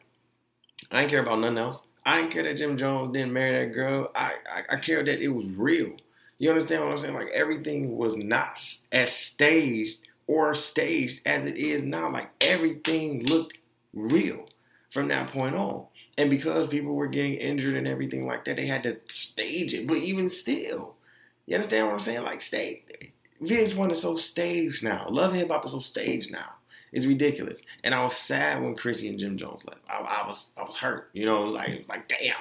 I 0.91 1.01
didn't 1.01 1.11
care 1.11 1.21
about 1.21 1.39
nothing 1.39 1.59
else. 1.59 1.83
I 2.03 2.19
didn't 2.19 2.31
care 2.31 2.43
that 2.43 2.57
Jim 2.57 2.75
Jones 2.75 3.13
didn't 3.13 3.33
marry 3.33 3.63
that 3.63 3.73
girl. 3.73 4.11
I, 4.15 4.33
I, 4.51 4.63
I 4.71 4.75
care 4.77 5.03
that 5.03 5.21
it 5.21 5.27
was 5.27 5.45
real. 5.51 5.91
You 6.39 6.49
understand 6.49 6.83
what 6.83 6.91
I'm 6.91 6.97
saying? 6.97 7.13
Like 7.13 7.29
everything 7.29 7.95
was 7.95 8.17
not 8.17 8.59
as 8.91 9.11
staged 9.11 9.99
or 10.25 10.55
staged 10.55 11.21
as 11.27 11.45
it 11.45 11.57
is 11.57 11.83
now. 11.83 12.09
Like 12.09 12.31
everything 12.41 13.23
looked 13.27 13.59
real 13.93 14.49
from 14.89 15.07
that 15.09 15.27
point 15.27 15.53
on. 15.53 15.85
And 16.17 16.31
because 16.31 16.65
people 16.65 16.95
were 16.95 17.07
getting 17.07 17.35
injured 17.35 17.75
and 17.75 17.87
everything 17.87 18.25
like 18.25 18.45
that, 18.45 18.57
they 18.57 18.65
had 18.65 18.81
to 18.83 18.97
stage 19.07 19.75
it. 19.75 19.85
But 19.85 19.97
even 19.97 20.29
still, 20.29 20.95
you 21.45 21.53
understand 21.53 21.85
what 21.85 21.93
I'm 21.93 21.99
saying? 21.99 22.23
Like 22.23 22.41
stage 22.41 22.81
VH1 23.41 23.91
is 23.91 24.01
so 24.01 24.15
staged 24.15 24.83
now. 24.83 25.05
Love 25.09 25.33
Hip 25.33 25.49
Hop 25.49 25.65
is 25.65 25.71
so 25.71 25.79
staged 25.79 26.31
now. 26.31 26.55
It's 26.91 27.05
ridiculous. 27.05 27.61
And 27.83 27.95
I 27.95 28.03
was 28.03 28.15
sad 28.15 28.61
when 28.61 28.75
Chrissy 28.75 29.07
and 29.07 29.17
Jim 29.17 29.37
Jones 29.37 29.65
left. 29.65 29.81
I, 29.89 29.99
I 30.23 30.27
was 30.27 30.51
I 30.57 30.63
was 30.63 30.75
hurt. 30.75 31.09
You 31.13 31.25
know, 31.25 31.41
it 31.41 31.45
was 31.45 31.53
like 31.53 31.69
it 31.69 31.79
was 31.79 31.89
like 31.89 32.07
damn. 32.07 32.35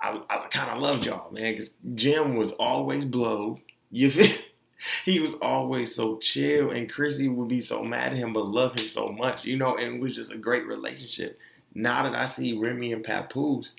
I, 0.00 0.20
I 0.28 0.46
kind 0.48 0.70
of 0.70 0.78
loved 0.78 1.06
y'all, 1.06 1.30
man, 1.32 1.52
because 1.52 1.70
Jim 1.94 2.36
was 2.36 2.50
always 2.52 3.04
blow. 3.04 3.60
You 3.90 4.10
feel? 4.10 4.36
he 5.04 5.20
was 5.20 5.34
always 5.34 5.94
so 5.94 6.18
chill, 6.18 6.70
and 6.70 6.90
Chrissy 6.90 7.28
would 7.28 7.48
be 7.48 7.60
so 7.60 7.82
mad 7.82 8.12
at 8.12 8.18
him, 8.18 8.32
but 8.32 8.46
love 8.46 8.78
him 8.78 8.88
so 8.88 9.08
much, 9.08 9.44
you 9.44 9.56
know. 9.56 9.76
And 9.76 9.96
it 9.96 10.00
was 10.00 10.14
just 10.14 10.32
a 10.32 10.38
great 10.38 10.66
relationship. 10.66 11.38
Now 11.74 12.02
that 12.02 12.14
I 12.14 12.26
see 12.26 12.58
Remy 12.58 12.92
and 12.92 13.04
Papoose, 13.04 13.74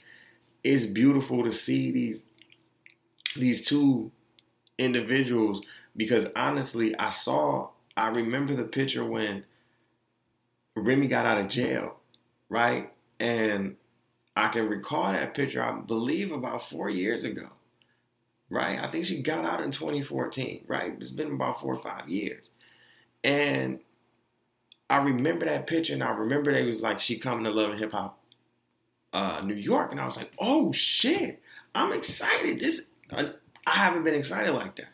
it's 0.63 0.85
beautiful 0.85 1.43
to 1.43 1.51
see 1.51 1.91
these 1.91 2.23
these 3.35 3.65
two 3.65 4.11
individuals 4.77 5.61
because 5.95 6.27
honestly, 6.35 6.97
I 6.97 7.09
saw, 7.09 7.69
I 7.95 8.09
remember 8.09 8.53
the 8.53 8.65
picture 8.65 9.05
when 9.05 9.43
Remy 10.75 11.07
got 11.07 11.25
out 11.25 11.37
of 11.37 11.47
jail, 11.47 11.97
right? 12.49 12.91
And 13.19 13.77
I 14.35 14.49
can 14.49 14.67
recall 14.67 15.13
that 15.13 15.33
picture, 15.33 15.63
I 15.63 15.71
believe, 15.71 16.31
about 16.31 16.61
four 16.61 16.89
years 16.89 17.23
ago, 17.23 17.47
right? 18.49 18.79
I 18.81 18.87
think 18.87 19.05
she 19.05 19.21
got 19.21 19.45
out 19.45 19.61
in 19.61 19.71
2014, 19.71 20.65
right? 20.67 20.93
It's 20.99 21.11
been 21.11 21.31
about 21.31 21.61
four 21.61 21.73
or 21.73 21.81
five 21.81 22.09
years. 22.09 22.51
And 23.23 23.79
I 24.89 24.97
remember 24.97 25.45
that 25.45 25.67
picture, 25.67 25.93
and 25.93 26.03
I 26.03 26.11
remember 26.11 26.51
they 26.51 26.63
was 26.63 26.81
like, 26.81 26.99
she 26.99 27.17
coming 27.17 27.45
to 27.45 27.51
Love 27.51 27.71
and 27.71 27.79
Hip 27.79 27.93
Hop 27.93 28.19
uh, 29.13 29.41
New 29.41 29.55
York. 29.55 29.91
And 29.91 29.99
I 29.99 30.05
was 30.05 30.17
like, 30.17 30.31
oh 30.37 30.73
shit, 30.73 31.41
I'm 31.73 31.93
excited. 31.93 32.59
This, 32.59 32.87
I, 33.11 33.31
I 33.65 33.71
haven't 33.71 34.03
been 34.03 34.13
excited 34.13 34.51
like 34.51 34.75
that 34.75 34.89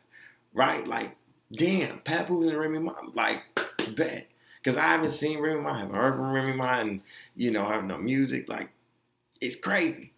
right? 0.53 0.87
Like, 0.87 1.15
damn, 1.51 1.99
Papoose 1.99 2.49
and 2.49 2.57
Remy 2.57 2.79
Ma, 2.79 2.95
like, 3.13 3.43
bet. 3.95 4.27
Because 4.61 4.77
I 4.77 4.83
haven't 4.83 5.09
seen 5.09 5.39
Remy 5.39 5.61
Ma, 5.61 5.73
I 5.73 5.79
haven't 5.79 5.95
heard 5.95 6.15
from 6.15 6.31
Remy 6.31 6.53
Ma, 6.53 6.79
and, 6.79 7.01
you 7.35 7.51
know, 7.51 7.65
I 7.65 7.73
have 7.73 7.85
no 7.85 7.97
music. 7.97 8.49
Like, 8.49 8.69
it's 9.39 9.55
crazy. 9.55 10.13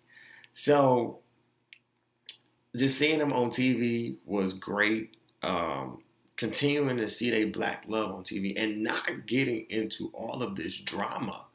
So, 0.54 1.20
just 2.76 2.98
seeing 2.98 3.20
them 3.20 3.34
on 3.34 3.50
TV 3.50 4.16
was 4.26 4.54
great. 4.54 5.18
Um, 5.44 6.02
continuing 6.38 6.98
to 6.98 7.10
see 7.10 7.30
their 7.30 7.48
black 7.48 7.86
love 7.88 8.12
on 8.12 8.24
TV 8.24 8.54
and 8.62 8.84
not 8.84 9.26
getting 9.26 9.66
into 9.70 10.10
all 10.14 10.42
of 10.42 10.56
this 10.56 10.78
drama, 10.78 11.46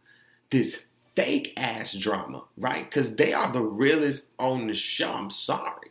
this 0.51 0.85
fake 1.17 1.53
ass 1.57 1.95
drama, 1.95 2.45
right? 2.57 2.85
Because 2.85 3.17
they 3.17 3.33
are 3.33 3.53
the 3.53 3.61
realest 3.61 4.29
on 4.39 4.67
the 4.69 4.75
show. 4.75 5.13
I'm 5.13 5.31
sorry. 5.31 5.89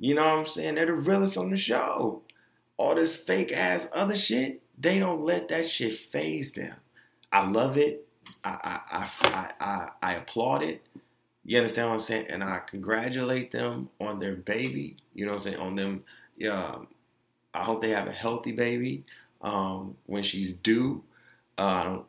You 0.00 0.14
know 0.14 0.22
what 0.22 0.38
I'm 0.38 0.46
saying? 0.46 0.74
They're 0.74 0.86
the 0.86 0.94
realest 0.94 1.36
on 1.36 1.50
the 1.50 1.56
show. 1.56 2.22
All 2.78 2.94
this 2.94 3.14
fake 3.14 3.52
ass 3.52 3.88
other 3.92 4.16
shit, 4.16 4.62
they 4.78 4.98
don't 4.98 5.24
let 5.24 5.48
that 5.48 5.68
shit 5.68 5.94
phase 5.94 6.52
them. 6.52 6.74
I 7.30 7.46
love 7.48 7.76
it. 7.76 8.08
I 8.42 8.80
I 8.90 9.08
I 9.30 9.52
I, 9.60 9.90
I 10.02 10.14
applaud 10.14 10.62
it. 10.62 10.82
You 11.44 11.58
understand 11.58 11.88
what 11.88 11.94
I'm 11.94 12.00
saying? 12.00 12.26
And 12.30 12.42
I 12.42 12.60
congratulate 12.60 13.50
them 13.50 13.90
on 14.00 14.18
their 14.18 14.36
baby. 14.36 14.96
You 15.14 15.26
know 15.26 15.32
what 15.32 15.38
I'm 15.38 15.52
saying? 15.52 15.56
On 15.56 15.76
them. 15.76 16.04
Yeah. 16.36 16.76
I 17.52 17.64
hope 17.64 17.82
they 17.82 17.90
have 17.90 18.06
a 18.06 18.12
healthy 18.12 18.52
baby 18.52 19.04
um, 19.42 19.96
when 20.06 20.22
she's 20.22 20.52
due. 20.52 21.02
Uh, 21.58 21.62
I 21.62 21.84
don't 21.84 22.06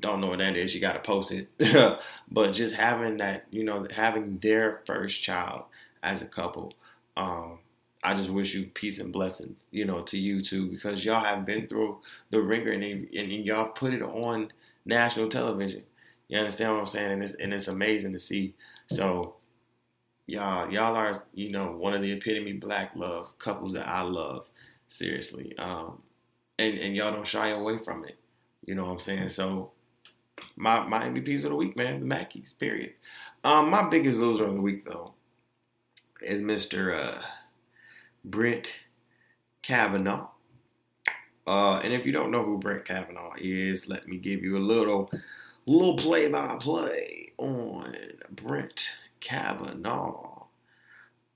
don't 0.00 0.20
know 0.20 0.28
what 0.28 0.38
that 0.38 0.56
is. 0.56 0.74
You 0.74 0.80
got 0.80 0.94
to 0.94 1.00
post 1.00 1.32
it. 1.32 1.48
but 2.30 2.52
just 2.52 2.74
having 2.74 3.18
that, 3.18 3.46
you 3.50 3.64
know, 3.64 3.86
having 3.94 4.38
their 4.38 4.82
first 4.86 5.22
child 5.22 5.64
as 6.02 6.22
a 6.22 6.26
couple, 6.26 6.72
um, 7.16 7.58
I 8.02 8.14
just 8.14 8.30
wish 8.30 8.54
you 8.54 8.66
peace 8.66 9.00
and 9.00 9.12
blessings, 9.12 9.64
you 9.70 9.86
know, 9.86 10.02
to 10.02 10.18
you 10.18 10.42
too, 10.42 10.66
because 10.66 11.04
y'all 11.04 11.24
have 11.24 11.46
been 11.46 11.66
through 11.66 12.00
the 12.30 12.40
ringer 12.40 12.72
and, 12.72 12.84
and 12.84 13.32
y'all 13.46 13.68
put 13.68 13.94
it 13.94 14.02
on 14.02 14.52
national 14.84 15.28
television. 15.28 15.82
You 16.28 16.38
understand 16.38 16.72
what 16.72 16.80
I'm 16.80 16.86
saying? 16.86 17.12
And 17.12 17.22
it's, 17.22 17.34
and 17.34 17.54
it's 17.54 17.68
amazing 17.68 18.12
to 18.12 18.20
see. 18.20 18.54
So, 18.90 19.36
y'all, 20.26 20.70
y'all 20.70 20.96
are, 20.96 21.14
you 21.32 21.50
know, 21.50 21.72
one 21.72 21.94
of 21.94 22.02
the 22.02 22.12
epitome 22.12 22.52
black 22.54 22.94
love 22.94 23.38
couples 23.38 23.72
that 23.72 23.88
I 23.88 24.02
love, 24.02 24.48
seriously. 24.86 25.56
Um, 25.58 26.02
and, 26.58 26.78
and 26.78 26.96
y'all 26.96 27.12
don't 27.12 27.26
shy 27.26 27.50
away 27.50 27.78
from 27.78 28.04
it. 28.04 28.18
You 28.66 28.74
know 28.74 28.84
what 28.84 28.92
I'm 28.92 28.98
saying? 28.98 29.30
So, 29.30 29.72
my 30.56 30.84
my 30.84 31.04
MVPs 31.04 31.44
of 31.44 31.50
the 31.50 31.56
week, 31.56 31.76
man, 31.76 32.00
the 32.00 32.14
Mackies, 32.14 32.58
period. 32.58 32.94
Um, 33.44 33.70
my 33.70 33.88
biggest 33.88 34.18
loser 34.18 34.46
of 34.46 34.54
the 34.54 34.60
week, 34.60 34.84
though, 34.84 35.14
is 36.22 36.40
Mr. 36.40 36.94
Uh, 36.94 37.22
Brent 38.24 38.68
Kavanaugh. 39.62 40.28
Uh, 41.46 41.80
and 41.84 41.92
if 41.92 42.06
you 42.06 42.12
don't 42.12 42.30
know 42.30 42.42
who 42.42 42.58
Brent 42.58 42.84
Kavanaugh 42.84 43.34
is, 43.38 43.88
let 43.88 44.08
me 44.08 44.16
give 44.16 44.42
you 44.42 44.56
a 44.56 44.58
little 44.58 45.10
little 45.66 45.96
play 45.96 46.28
by 46.28 46.56
play 46.60 47.32
on 47.38 47.96
Brent 48.30 48.88
Kavanaugh. 49.20 50.44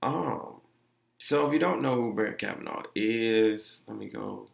Um, 0.02 0.60
so 1.18 1.46
if 1.46 1.52
you 1.52 1.58
don't 1.58 1.82
know 1.82 1.94
who 1.94 2.12
Brent 2.14 2.38
Kavanaugh 2.38 2.82
is, 2.94 3.82
let 3.86 3.98
me 3.98 4.06
go 4.06 4.48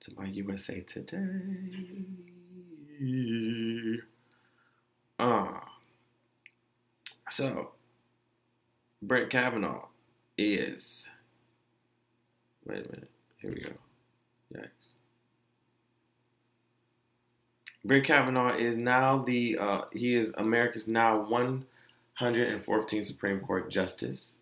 to 0.00 0.14
my 0.16 0.26
USA 0.26 0.80
Today. 0.80 1.18
Uh, 5.18 5.60
so 7.30 7.72
Brent 9.02 9.30
Kavanaugh 9.30 9.86
is. 10.36 11.08
Wait 12.66 12.86
a 12.86 12.92
minute. 12.92 13.10
Here 13.38 13.50
we 13.50 13.60
go. 13.60 13.70
Yikes. 14.54 14.88
Brett 17.84 18.04
Kavanaugh 18.04 18.54
is 18.56 18.76
now 18.76 19.22
the 19.22 19.56
uh, 19.58 19.80
he 19.92 20.14
is 20.14 20.32
America's 20.36 20.88
now 20.88 21.26
114th 21.30 23.06
Supreme 23.06 23.40
Court 23.40 23.70
Justice, 23.70 24.38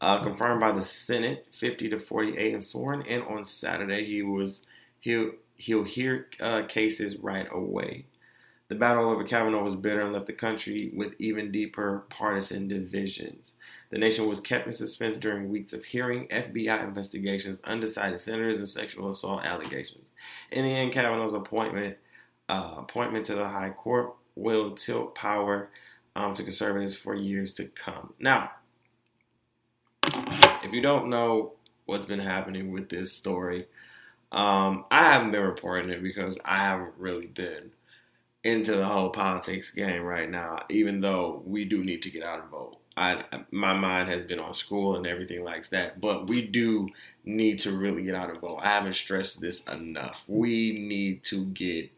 uh, 0.00 0.22
confirmed 0.22 0.60
by 0.60 0.72
the 0.72 0.82
Senate 0.82 1.46
50 1.50 1.90
to 1.90 1.98
48 1.98 2.54
and 2.54 2.64
sworn 2.64 3.02
And 3.02 3.22
on 3.24 3.44
Saturday. 3.44 4.06
He 4.06 4.22
was 4.22 4.62
he'll 5.00 5.32
he'll 5.56 5.84
hear 5.84 6.28
uh, 6.40 6.62
cases 6.62 7.16
right 7.16 7.48
away. 7.50 8.04
The 8.68 8.74
battle 8.76 9.10
over 9.10 9.24
Kavanaugh 9.24 9.62
was 9.62 9.76
bitter 9.76 10.00
and 10.00 10.12
left 10.12 10.26
the 10.26 10.32
country 10.32 10.90
with 10.94 11.14
even 11.18 11.52
deeper 11.52 12.04
partisan 12.08 12.66
divisions. 12.66 13.54
The 13.96 14.00
nation 14.00 14.28
was 14.28 14.40
kept 14.40 14.66
in 14.66 14.74
suspense 14.74 15.16
during 15.16 15.48
weeks 15.48 15.72
of 15.72 15.82
hearing, 15.82 16.28
FBI 16.28 16.84
investigations, 16.84 17.62
undecided 17.64 18.20
senators, 18.20 18.58
and 18.58 18.68
sexual 18.68 19.10
assault 19.10 19.42
allegations. 19.42 20.10
In 20.52 20.64
the 20.64 20.70
end, 20.70 20.92
Kavanaugh's 20.92 21.32
appointment 21.32 21.96
uh, 22.46 22.74
appointment 22.76 23.24
to 23.24 23.34
the 23.34 23.48
High 23.48 23.70
Court 23.70 24.12
will 24.34 24.72
tilt 24.72 25.14
power 25.14 25.70
um, 26.14 26.34
to 26.34 26.42
conservatives 26.42 26.94
for 26.94 27.14
years 27.14 27.54
to 27.54 27.64
come. 27.68 28.12
Now, 28.20 28.50
if 30.04 30.74
you 30.74 30.82
don't 30.82 31.08
know 31.08 31.54
what's 31.86 32.04
been 32.04 32.20
happening 32.20 32.72
with 32.72 32.90
this 32.90 33.14
story, 33.14 33.66
um, 34.30 34.84
I 34.90 35.04
haven't 35.04 35.30
been 35.30 35.40
reporting 35.40 35.88
it 35.88 36.02
because 36.02 36.38
I 36.44 36.58
haven't 36.58 36.98
really 36.98 37.28
been 37.28 37.70
into 38.44 38.76
the 38.76 38.84
whole 38.84 39.08
politics 39.08 39.70
game 39.70 40.02
right 40.02 40.28
now, 40.28 40.58
even 40.68 41.00
though 41.00 41.42
we 41.46 41.64
do 41.64 41.82
need 41.82 42.02
to 42.02 42.10
get 42.10 42.22
out 42.22 42.42
and 42.42 42.50
vote. 42.50 42.75
I, 42.96 43.22
my 43.50 43.74
mind 43.74 44.08
has 44.08 44.22
been 44.22 44.40
on 44.40 44.54
school 44.54 44.96
and 44.96 45.06
everything 45.06 45.44
like 45.44 45.68
that, 45.68 46.00
but 46.00 46.28
we 46.28 46.42
do 46.46 46.88
need 47.24 47.58
to 47.60 47.76
really 47.76 48.02
get 48.02 48.14
out 48.14 48.30
and 48.30 48.40
vote. 48.40 48.60
I 48.62 48.68
haven't 48.68 48.94
stressed 48.94 49.40
this 49.40 49.62
enough. 49.64 50.24
We 50.26 50.72
need 50.72 51.22
to 51.24 51.44
get 51.46 51.90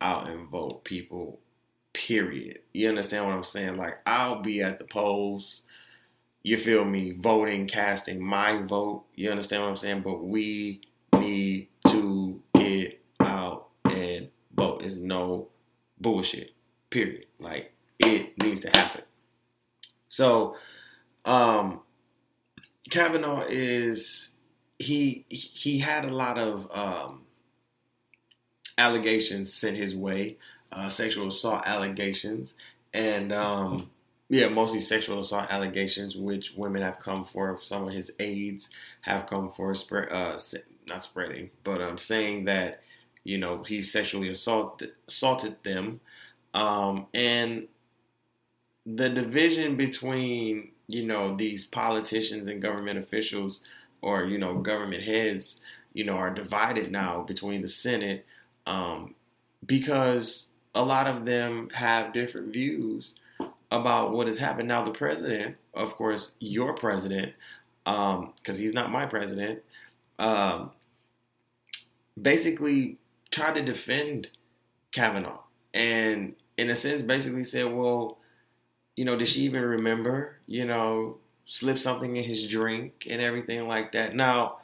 out 0.00 0.28
and 0.28 0.48
vote, 0.48 0.84
people. 0.84 1.40
Period. 1.92 2.60
You 2.72 2.88
understand 2.88 3.24
what 3.26 3.34
I'm 3.34 3.44
saying? 3.44 3.76
Like 3.76 3.98
I'll 4.06 4.42
be 4.42 4.62
at 4.62 4.78
the 4.78 4.84
polls. 4.84 5.62
You 6.42 6.58
feel 6.58 6.84
me? 6.84 7.12
Voting, 7.12 7.66
casting 7.66 8.20
my 8.20 8.62
vote. 8.62 9.04
You 9.14 9.30
understand 9.30 9.62
what 9.62 9.70
I'm 9.70 9.76
saying? 9.76 10.02
But 10.02 10.22
we 10.22 10.82
need 11.16 11.68
to 11.88 12.40
get 12.56 13.00
out 13.20 13.68
and 13.84 14.28
vote. 14.54 14.82
It's 14.82 14.96
no 14.96 15.48
bullshit. 16.00 16.52
Period. 16.90 17.26
Like 17.38 17.72
it 17.98 18.36
needs 18.42 18.60
to 18.60 18.70
happen. 18.70 19.02
So, 20.14 20.54
um, 21.24 21.80
Kavanaugh 22.88 23.46
is 23.48 24.34
he 24.78 25.26
he 25.28 25.80
had 25.80 26.04
a 26.04 26.12
lot 26.12 26.38
of 26.38 26.68
um, 26.70 27.22
allegations 28.78 29.52
sent 29.52 29.76
his 29.76 29.96
way, 29.96 30.36
uh, 30.70 30.88
sexual 30.88 31.26
assault 31.26 31.62
allegations, 31.66 32.54
and 32.92 33.32
um, 33.32 33.90
yeah, 34.28 34.46
mostly 34.46 34.78
sexual 34.78 35.18
assault 35.18 35.50
allegations, 35.50 36.14
which 36.14 36.54
women 36.54 36.82
have 36.82 37.00
come 37.00 37.24
for. 37.24 37.58
Some 37.60 37.88
of 37.88 37.92
his 37.92 38.12
aides 38.20 38.70
have 39.00 39.26
come 39.26 39.50
for 39.50 39.74
spread, 39.74 40.12
uh, 40.12 40.38
not 40.86 41.02
spreading, 41.02 41.50
but 41.64 41.82
um, 41.82 41.98
saying 41.98 42.44
that 42.44 42.82
you 43.24 43.36
know 43.36 43.64
he 43.64 43.82
sexually 43.82 44.28
assaulted 44.28 44.92
assaulted 45.08 45.56
them, 45.64 45.98
um, 46.54 47.06
and 47.12 47.66
the 48.86 49.08
division 49.08 49.76
between 49.76 50.72
you 50.88 51.04
know 51.06 51.36
these 51.36 51.64
politicians 51.64 52.48
and 52.48 52.60
government 52.60 52.98
officials, 52.98 53.62
or 54.02 54.24
you 54.24 54.38
know 54.38 54.58
government 54.58 55.04
heads, 55.04 55.58
you 55.94 56.04
know, 56.04 56.14
are 56.14 56.34
divided 56.34 56.90
now 56.90 57.22
between 57.22 57.62
the 57.62 57.68
Senate 57.68 58.26
um, 58.66 59.14
because 59.64 60.48
a 60.74 60.84
lot 60.84 61.06
of 61.06 61.24
them 61.24 61.70
have 61.70 62.12
different 62.12 62.52
views 62.52 63.14
about 63.70 64.12
what 64.12 64.26
has 64.26 64.38
happened. 64.38 64.68
Now, 64.68 64.82
the 64.84 64.90
president, 64.90 65.56
of 65.72 65.96
course, 65.96 66.32
your 66.40 66.74
president, 66.74 67.32
because 67.84 68.18
um, 68.18 68.56
he's 68.56 68.72
not 68.72 68.90
my 68.90 69.06
president, 69.06 69.62
um, 70.18 70.72
basically 72.20 72.98
tried 73.30 73.54
to 73.54 73.62
defend 73.62 74.28
Kavanaugh 74.92 75.40
and, 75.72 76.34
in 76.56 76.70
a 76.70 76.76
sense, 76.76 77.02
basically 77.02 77.44
said, 77.44 77.72
well, 77.72 78.18
you 78.96 79.04
know, 79.04 79.16
did 79.16 79.28
she 79.28 79.42
even 79.42 79.62
remember, 79.62 80.36
you 80.46 80.64
know, 80.64 81.18
slip 81.46 81.78
something 81.78 82.16
in 82.16 82.24
his 82.24 82.46
drink 82.46 83.06
and 83.10 83.20
everything 83.20 83.66
like 83.66 83.92
that? 83.92 84.14
Now, 84.14 84.58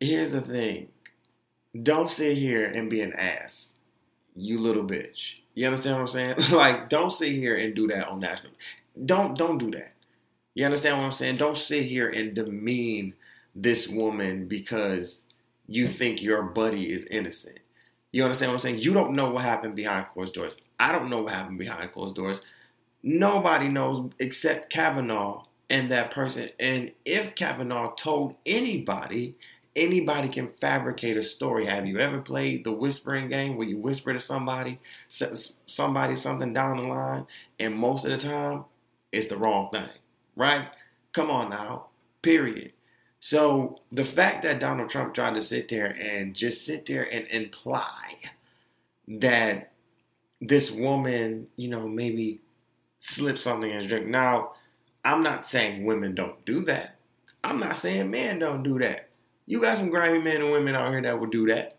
here's 0.00 0.32
the 0.32 0.40
thing 0.40 0.88
don't 1.82 2.10
sit 2.10 2.36
here 2.36 2.64
and 2.66 2.88
be 2.88 3.00
an 3.02 3.12
ass, 3.12 3.74
you 4.34 4.58
little 4.58 4.84
bitch. 4.84 5.34
You 5.54 5.66
understand 5.66 5.96
what 5.96 6.02
I'm 6.02 6.08
saying? 6.08 6.34
like, 6.52 6.88
don't 6.88 7.12
sit 7.12 7.32
here 7.32 7.56
and 7.56 7.74
do 7.74 7.88
that 7.88 8.08
on 8.08 8.20
national. 8.20 8.52
Don't 9.04 9.36
don't 9.36 9.58
do 9.58 9.70
that. 9.72 9.92
You 10.54 10.64
understand 10.64 10.98
what 10.98 11.04
I'm 11.04 11.12
saying? 11.12 11.36
Don't 11.36 11.56
sit 11.56 11.84
here 11.84 12.08
and 12.08 12.34
demean 12.34 13.14
this 13.54 13.88
woman 13.88 14.46
because 14.46 15.26
you 15.66 15.86
think 15.86 16.22
your 16.22 16.42
buddy 16.42 16.90
is 16.92 17.04
innocent. 17.10 17.58
You 18.12 18.24
understand 18.24 18.50
what 18.50 18.54
I'm 18.54 18.60
saying? 18.60 18.78
You 18.78 18.94
don't 18.94 19.14
know 19.14 19.30
what 19.30 19.44
happened 19.44 19.76
behind 19.76 20.08
closed 20.08 20.34
doors. 20.34 20.60
I 20.80 20.92
don't 20.92 21.10
know 21.10 21.22
what 21.22 21.34
happened 21.34 21.58
behind 21.58 21.92
closed 21.92 22.16
doors. 22.16 22.40
Nobody 23.02 23.68
knows 23.68 24.10
except 24.18 24.70
Kavanaugh 24.70 25.44
and 25.70 25.90
that 25.90 26.10
person. 26.10 26.48
And 26.58 26.92
if 27.04 27.34
Kavanaugh 27.34 27.94
told 27.94 28.36
anybody, 28.46 29.34
anybody 29.76 30.28
can 30.28 30.48
fabricate 30.60 31.16
a 31.16 31.22
story. 31.22 31.64
Have 31.66 31.86
you 31.86 31.98
ever 31.98 32.20
played 32.20 32.64
the 32.64 32.72
whispering 32.72 33.28
game 33.28 33.56
where 33.56 33.68
you 33.68 33.78
whisper 33.78 34.12
to 34.12 34.18
somebody, 34.18 34.80
somebody 35.06 36.14
something 36.14 36.52
down 36.52 36.78
the 36.78 36.88
line, 36.88 37.26
and 37.60 37.74
most 37.74 38.04
of 38.04 38.10
the 38.10 38.18
time 38.18 38.64
it's 39.12 39.28
the 39.28 39.36
wrong 39.36 39.70
thing, 39.70 39.88
right? 40.36 40.68
Come 41.12 41.30
on 41.30 41.50
now, 41.50 41.86
period. 42.22 42.72
So 43.20 43.80
the 43.92 44.04
fact 44.04 44.42
that 44.42 44.60
Donald 44.60 44.90
Trump 44.90 45.14
tried 45.14 45.34
to 45.34 45.42
sit 45.42 45.68
there 45.68 45.96
and 46.00 46.34
just 46.34 46.64
sit 46.64 46.86
there 46.86 47.12
and 47.12 47.26
imply 47.28 48.14
that 49.08 49.72
this 50.40 50.70
woman, 50.70 51.46
you 51.56 51.68
know, 51.68 51.88
maybe 51.88 52.40
slipped 53.00 53.40
something 53.40 53.70
in 53.70 53.76
his 53.76 53.86
drink. 53.86 54.06
Now, 54.06 54.52
I'm 55.04 55.22
not 55.22 55.46
saying 55.46 55.84
women 55.84 56.14
don't 56.14 56.44
do 56.44 56.64
that. 56.64 56.96
I'm 57.44 57.58
not 57.58 57.76
saying 57.76 58.10
men 58.10 58.38
don't 58.38 58.62
do 58.62 58.78
that. 58.80 59.08
You 59.46 59.60
got 59.60 59.78
some 59.78 59.90
grimy 59.90 60.20
men 60.20 60.42
and 60.42 60.50
women 60.50 60.74
out 60.74 60.90
here 60.90 61.02
that 61.02 61.18
would 61.18 61.30
do 61.30 61.46
that. 61.46 61.78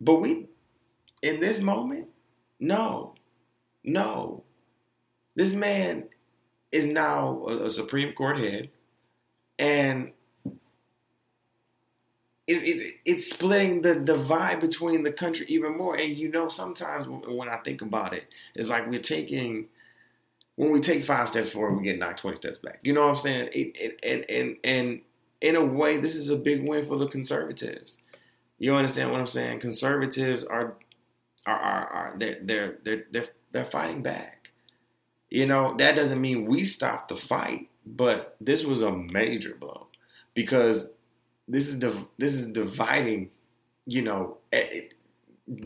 But 0.00 0.16
we, 0.16 0.46
in 1.22 1.40
this 1.40 1.60
moment, 1.60 2.08
no, 2.60 3.14
no. 3.82 4.44
This 5.34 5.52
man 5.52 6.04
is 6.70 6.86
now 6.86 7.44
a, 7.48 7.64
a 7.64 7.70
Supreme 7.70 8.12
Court 8.12 8.38
head, 8.38 8.70
and 9.58 10.12
it, 12.46 12.52
it, 12.52 12.94
it's 13.04 13.30
splitting 13.30 13.82
the 13.82 13.94
divide 13.96 14.60
between 14.60 15.02
the 15.02 15.12
country 15.12 15.46
even 15.48 15.76
more. 15.76 15.96
And 15.96 16.16
you 16.16 16.28
know, 16.28 16.48
sometimes 16.48 17.08
when 17.26 17.48
I 17.48 17.56
think 17.58 17.82
about 17.82 18.14
it, 18.14 18.26
it's 18.54 18.68
like 18.68 18.86
we're 18.88 19.00
taking 19.00 19.66
when 20.56 20.70
we 20.70 20.80
take 20.80 21.04
five 21.04 21.28
steps 21.28 21.50
forward, 21.50 21.76
we 21.76 21.84
get 21.84 21.98
knocked 21.98 22.20
twenty 22.20 22.36
steps 22.36 22.58
back. 22.58 22.80
You 22.82 22.92
know 22.92 23.02
what 23.02 23.10
I'm 23.10 23.16
saying? 23.16 23.48
It, 23.52 23.98
and 24.02 24.24
and 24.30 24.56
and 24.64 25.00
in 25.40 25.56
a 25.56 25.64
way, 25.64 25.98
this 25.98 26.14
is 26.14 26.30
a 26.30 26.36
big 26.36 26.66
win 26.66 26.84
for 26.84 26.96
the 26.96 27.06
conservatives. 27.06 27.98
You 28.58 28.74
understand 28.74 29.10
what 29.10 29.20
I'm 29.20 29.26
saying? 29.26 29.60
Conservatives 29.60 30.44
are 30.44 30.76
are 31.46 31.58
are, 31.58 31.86
are 31.86 32.14
they're, 32.18 32.38
they're 32.40 32.78
they're 32.84 33.04
they're 33.10 33.28
they're 33.52 33.64
fighting 33.64 34.02
back. 34.02 34.52
You 35.30 35.46
know 35.46 35.74
that 35.78 35.96
doesn't 35.96 36.20
mean 36.20 36.46
we 36.46 36.64
stop 36.64 37.08
the 37.08 37.16
fight, 37.16 37.68
but 37.84 38.36
this 38.40 38.64
was 38.64 38.80
a 38.80 38.92
major 38.92 39.54
blow 39.54 39.88
because 40.34 40.90
this 41.48 41.68
is 41.68 41.78
the 41.78 42.06
this 42.18 42.34
is 42.34 42.46
dividing. 42.46 43.30
You 43.86 44.00
know, 44.02 44.38
eh, 44.52 44.66
eh, 44.70 44.80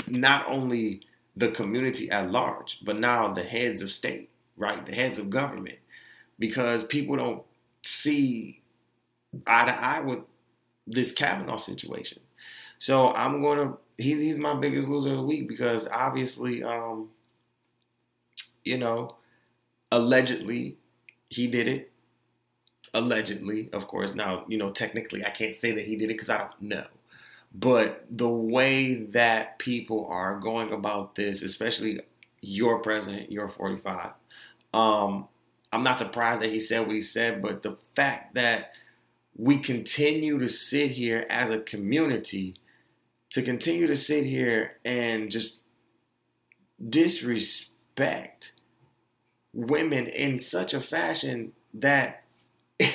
not 0.08 0.48
only 0.48 1.02
the 1.36 1.52
community 1.52 2.10
at 2.10 2.32
large, 2.32 2.80
but 2.84 2.98
now 2.98 3.32
the 3.32 3.44
heads 3.44 3.80
of 3.80 3.92
state, 3.92 4.28
right? 4.58 4.84
The 4.84 4.94
heads 4.94 5.18
of 5.18 5.30
government, 5.30 5.78
because 6.38 6.84
people 6.84 7.16
don't 7.16 7.42
see 7.82 8.60
eye 9.46 9.66
to 9.66 9.72
eye 9.72 10.00
with 10.00 10.20
this 10.86 11.12
Kavanaugh 11.12 11.56
situation. 11.56 12.20
So 12.78 13.12
I'm 13.12 13.42
gonna 13.42 13.74
he's 13.96 14.20
he's 14.20 14.38
my 14.38 14.54
biggest 14.54 14.88
loser 14.88 15.10
of 15.10 15.16
the 15.16 15.22
week 15.22 15.48
because 15.48 15.86
obviously, 15.88 16.62
um, 16.62 17.08
you 18.64 18.78
know, 18.78 19.16
allegedly 19.92 20.76
he 21.28 21.46
did 21.46 21.68
it. 21.68 21.92
Allegedly, 22.94 23.68
of 23.72 23.86
course. 23.86 24.14
Now, 24.14 24.44
you 24.48 24.56
know, 24.56 24.70
technically, 24.70 25.24
I 25.24 25.30
can't 25.30 25.56
say 25.56 25.72
that 25.72 25.84
he 25.84 25.96
did 25.96 26.04
it 26.04 26.14
because 26.14 26.30
I 26.30 26.38
don't 26.38 26.62
know. 26.62 26.86
But 27.54 28.06
the 28.10 28.28
way 28.28 28.94
that 28.94 29.58
people 29.58 30.06
are 30.10 30.38
going 30.38 30.72
about 30.72 31.14
this, 31.14 31.42
especially 31.42 32.00
your 32.40 32.78
president, 32.80 33.32
your 33.32 33.48
45, 33.48 34.10
um, 34.74 35.28
I'm 35.72 35.82
not 35.82 35.98
surprised 35.98 36.42
that 36.42 36.50
he 36.50 36.60
said 36.60 36.86
what 36.86 36.94
he 36.94 37.00
said, 37.00 37.42
but 37.42 37.62
the 37.62 37.76
fact 37.94 38.34
that 38.34 38.72
we 39.36 39.58
continue 39.58 40.38
to 40.38 40.48
sit 40.48 40.90
here 40.90 41.24
as 41.30 41.50
a 41.50 41.60
community 41.60 42.56
to 43.30 43.42
continue 43.42 43.86
to 43.86 43.96
sit 43.96 44.24
here 44.24 44.78
and 44.84 45.30
just 45.30 45.60
disrespect 46.88 48.52
women 49.52 50.06
in 50.06 50.38
such 50.38 50.74
a 50.74 50.80
fashion 50.80 51.52
that 51.74 52.24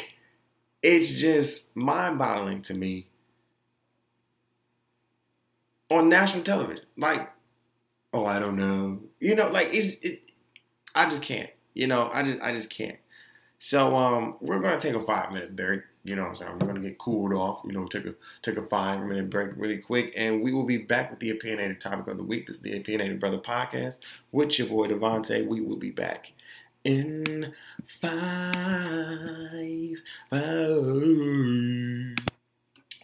it's 0.83 1.13
just 1.13 1.75
mind 1.75 2.17
boggling 2.17 2.61
to 2.63 2.73
me 2.73 3.07
on 5.89 6.09
national 6.09 6.43
television. 6.43 6.85
Like, 6.97 7.29
oh, 8.13 8.25
I 8.25 8.39
don't 8.39 8.55
know. 8.55 8.99
You 9.19 9.35
know, 9.35 9.49
like 9.49 9.73
it, 9.73 9.99
it 10.01 10.31
I 10.95 11.09
just 11.09 11.21
can't. 11.21 11.49
You 11.73 11.87
know, 11.87 12.09
I 12.11 12.23
just 12.23 12.43
I 12.43 12.53
just 12.53 12.69
can't. 12.69 12.97
So 13.59 13.95
um 13.95 14.37
we're 14.41 14.59
gonna 14.59 14.79
take 14.79 14.95
a 14.95 15.01
five 15.01 15.31
minute 15.31 15.55
break. 15.55 15.81
You 16.03 16.15
know 16.15 16.23
what 16.23 16.29
I'm 16.29 16.35
saying? 16.35 16.59
We're 16.59 16.67
gonna 16.67 16.81
get 16.81 16.97
cooled 16.97 17.33
off. 17.33 17.61
You 17.65 17.71
know, 17.71 17.85
take 17.85 18.05
a 18.05 18.13
take 18.41 18.57
a 18.57 18.63
five 18.63 19.01
minute 19.05 19.29
break 19.29 19.51
really 19.55 19.77
quick, 19.77 20.13
and 20.17 20.41
we 20.41 20.53
will 20.53 20.65
be 20.65 20.77
back 20.77 21.11
with 21.11 21.19
the 21.19 21.29
opinionated 21.29 21.79
topic 21.79 22.07
of 22.07 22.17
the 22.17 22.23
week. 22.23 22.47
This 22.47 22.57
is 22.57 22.61
the 22.61 22.77
Opinionated 22.77 23.19
Brother 23.19 23.39
podcast 23.39 23.97
with 24.31 24.57
your 24.59 24.67
boy 24.67 24.87
Devontae. 24.87 25.47
We 25.47 25.61
will 25.61 25.77
be 25.77 25.91
back 25.91 26.33
in 26.83 27.53
five, 28.01 30.01
five. 30.29 32.32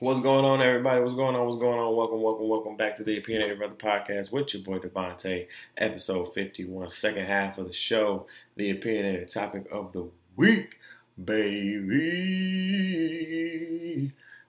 What's 0.01 0.21
going 0.21 0.45
on, 0.45 0.61
everybody? 0.61 1.01
What's 1.01 1.13
going 1.13 1.35
on? 1.35 1.45
What's 1.45 1.57
going 1.57 1.77
on? 1.77 1.93
Welcome, 1.93 2.21
welcome, 2.21 2.47
welcome 2.47 2.77
back 2.77 2.95
to 2.95 3.03
the 3.03 3.17
Opinionated 3.17 3.57
Brother 3.57 3.73
podcast 3.73 4.31
with 4.31 4.53
your 4.53 4.63
boy 4.63 4.79
Devontae, 4.79 5.47
episode 5.77 6.33
51, 6.33 6.89
second 6.91 7.25
half 7.25 7.57
of 7.57 7.67
the 7.67 7.73
show, 7.73 8.25
the 8.55 8.69
opinionated 8.69 9.27
topic 9.27 9.65
of 9.69 9.91
the 9.91 10.09
week 10.37 10.79
baby. 11.21 11.89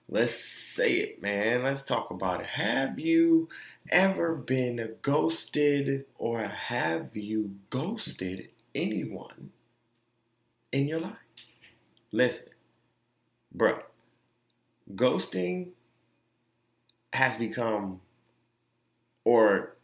Let's 0.08 0.36
say 0.36 0.92
it, 0.98 1.20
man. 1.20 1.64
Let's 1.64 1.82
talk 1.82 2.12
about 2.12 2.42
it. 2.42 2.46
Have 2.46 3.00
you 3.00 3.48
ever 3.90 4.36
been 4.36 4.94
ghosted 5.02 6.04
or 6.16 6.44
have 6.44 7.16
you 7.16 7.56
ghosted 7.70 8.50
anyone 8.72 9.50
in 10.70 10.86
your 10.86 11.00
life? 11.00 11.16
Listen, 12.12 12.50
bro, 13.52 13.80
ghosting 14.94 15.70
has 17.12 17.36
become, 17.36 18.00
or 19.24 19.76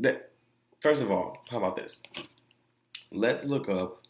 that, 0.00 0.30
first 0.80 1.02
of 1.02 1.10
all, 1.10 1.42
how 1.50 1.58
about 1.58 1.76
this? 1.76 2.00
Let's 3.10 3.44
look 3.44 3.68
up 3.68 4.02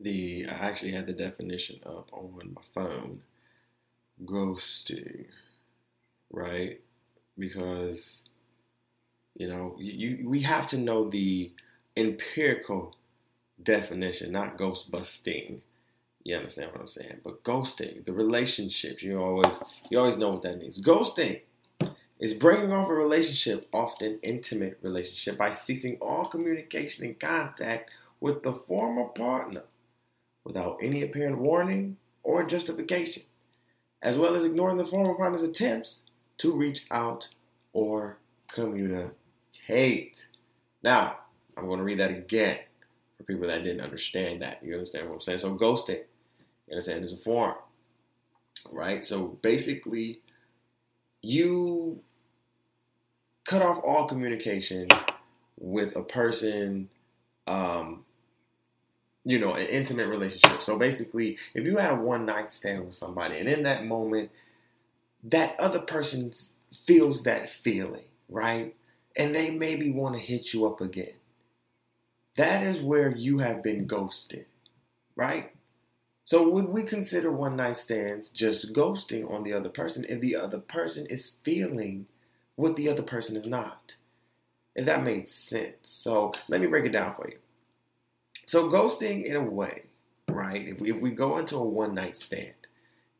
the 0.00 0.46
I 0.48 0.52
actually 0.52 0.92
had 0.92 1.06
the 1.06 1.12
definition 1.12 1.80
up 1.84 2.10
on 2.12 2.54
my 2.54 2.62
phone. 2.74 3.22
Ghosting, 4.24 5.26
right? 6.30 6.80
Because 7.38 8.24
you 9.34 9.48
know, 9.48 9.76
you 9.78 10.28
we 10.28 10.40
have 10.40 10.66
to 10.68 10.78
know 10.78 11.08
the 11.08 11.52
empirical 11.96 12.96
definition, 13.62 14.32
not 14.32 14.56
ghost 14.56 14.90
busting. 14.90 15.62
You 16.26 16.34
understand 16.34 16.72
what 16.72 16.80
I'm 16.80 16.88
saying? 16.88 17.20
But 17.22 17.44
ghosting, 17.44 18.04
the 18.04 18.12
relationships, 18.12 19.00
you 19.00 19.22
always 19.22 19.60
you 19.88 19.96
always 19.96 20.18
know 20.18 20.30
what 20.30 20.42
that 20.42 20.58
means. 20.58 20.82
Ghosting 20.82 21.42
is 22.18 22.34
breaking 22.34 22.72
off 22.72 22.88
a 22.88 22.94
relationship, 22.94 23.68
often 23.72 24.18
intimate 24.24 24.80
relationship, 24.82 25.38
by 25.38 25.52
ceasing 25.52 25.98
all 26.00 26.24
communication 26.24 27.04
and 27.04 27.20
contact 27.20 27.92
with 28.18 28.42
the 28.42 28.52
former 28.52 29.04
partner 29.04 29.62
without 30.42 30.78
any 30.82 31.00
apparent 31.00 31.38
warning 31.38 31.96
or 32.24 32.42
justification, 32.42 33.22
as 34.02 34.18
well 34.18 34.34
as 34.34 34.44
ignoring 34.44 34.78
the 34.78 34.84
former 34.84 35.14
partner's 35.14 35.44
attempts 35.44 36.02
to 36.38 36.52
reach 36.52 36.86
out 36.90 37.28
or 37.72 38.18
communicate. 38.48 40.26
Now, 40.82 41.18
I'm 41.56 41.66
going 41.66 41.78
to 41.78 41.84
read 41.84 42.00
that 42.00 42.10
again 42.10 42.58
for 43.16 43.22
people 43.22 43.46
that 43.46 43.62
didn't 43.62 43.80
understand 43.80 44.42
that. 44.42 44.58
You 44.64 44.72
understand 44.72 45.08
what 45.08 45.14
I'm 45.14 45.20
saying? 45.20 45.38
So, 45.38 45.54
ghosting, 45.54 46.00
you 46.66 46.72
understand, 46.72 47.04
is 47.04 47.12
a 47.12 47.16
form, 47.18 47.54
right? 48.70 49.04
So, 49.04 49.38
basically, 49.42 50.20
you 51.22 52.00
cut 53.44 53.62
off 53.62 53.80
all 53.84 54.06
communication 54.06 54.88
with 55.58 55.96
a 55.96 56.02
person 56.02 56.88
um, 57.46 58.04
you 59.26 59.40
know, 59.40 59.54
an 59.54 59.66
intimate 59.66 60.06
relationship. 60.06 60.62
So 60.62 60.78
basically, 60.78 61.36
if 61.52 61.64
you 61.64 61.78
had 61.78 61.92
a 61.92 61.96
one 61.96 62.24
night 62.26 62.52
stand 62.52 62.86
with 62.86 62.94
somebody 62.94 63.38
and 63.38 63.48
in 63.48 63.64
that 63.64 63.84
moment, 63.84 64.30
that 65.24 65.58
other 65.58 65.80
person 65.80 66.32
feels 66.86 67.24
that 67.24 67.50
feeling, 67.50 68.04
right? 68.28 68.76
And 69.16 69.34
they 69.34 69.50
maybe 69.50 69.90
want 69.90 70.14
to 70.14 70.20
hit 70.20 70.54
you 70.54 70.64
up 70.64 70.80
again. 70.80 71.14
That 72.36 72.62
is 72.62 72.80
where 72.80 73.10
you 73.10 73.38
have 73.38 73.64
been 73.64 73.86
ghosted, 73.86 74.46
right? 75.16 75.52
So 76.26 76.48
would 76.48 76.68
we 76.68 76.82
consider 76.82 77.30
one 77.30 77.54
night 77.54 77.76
stands 77.76 78.30
just 78.30 78.72
ghosting 78.72 79.30
on 79.32 79.44
the 79.44 79.52
other 79.52 79.68
person 79.68 80.04
if 80.08 80.20
the 80.20 80.34
other 80.34 80.58
person 80.58 81.06
is 81.06 81.36
feeling 81.44 82.06
what 82.56 82.74
the 82.74 82.88
other 82.88 83.04
person 83.04 83.36
is 83.36 83.46
not? 83.46 83.94
If 84.74 84.86
that 84.86 85.04
makes 85.04 85.30
sense. 85.30 85.76
So 85.82 86.32
let 86.48 86.60
me 86.60 86.66
break 86.66 86.84
it 86.84 86.90
down 86.90 87.14
for 87.14 87.28
you. 87.28 87.38
So 88.44 88.68
ghosting, 88.68 89.22
in 89.22 89.36
a 89.36 89.40
way, 89.40 89.84
right? 90.28 90.66
If 90.66 90.80
we, 90.80 90.90
if 90.90 91.00
we 91.00 91.12
go 91.12 91.38
into 91.38 91.58
a 91.58 91.64
one 91.64 91.94
night 91.94 92.16
stand, 92.16 92.54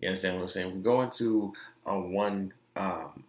you 0.01 0.09
understand 0.09 0.35
what 0.35 0.43
I'm 0.43 0.49
saying? 0.49 0.75
We 0.75 0.81
go 0.81 1.03
into 1.03 1.53
a 1.87 1.97
one, 1.97 2.53
um, 2.75 3.23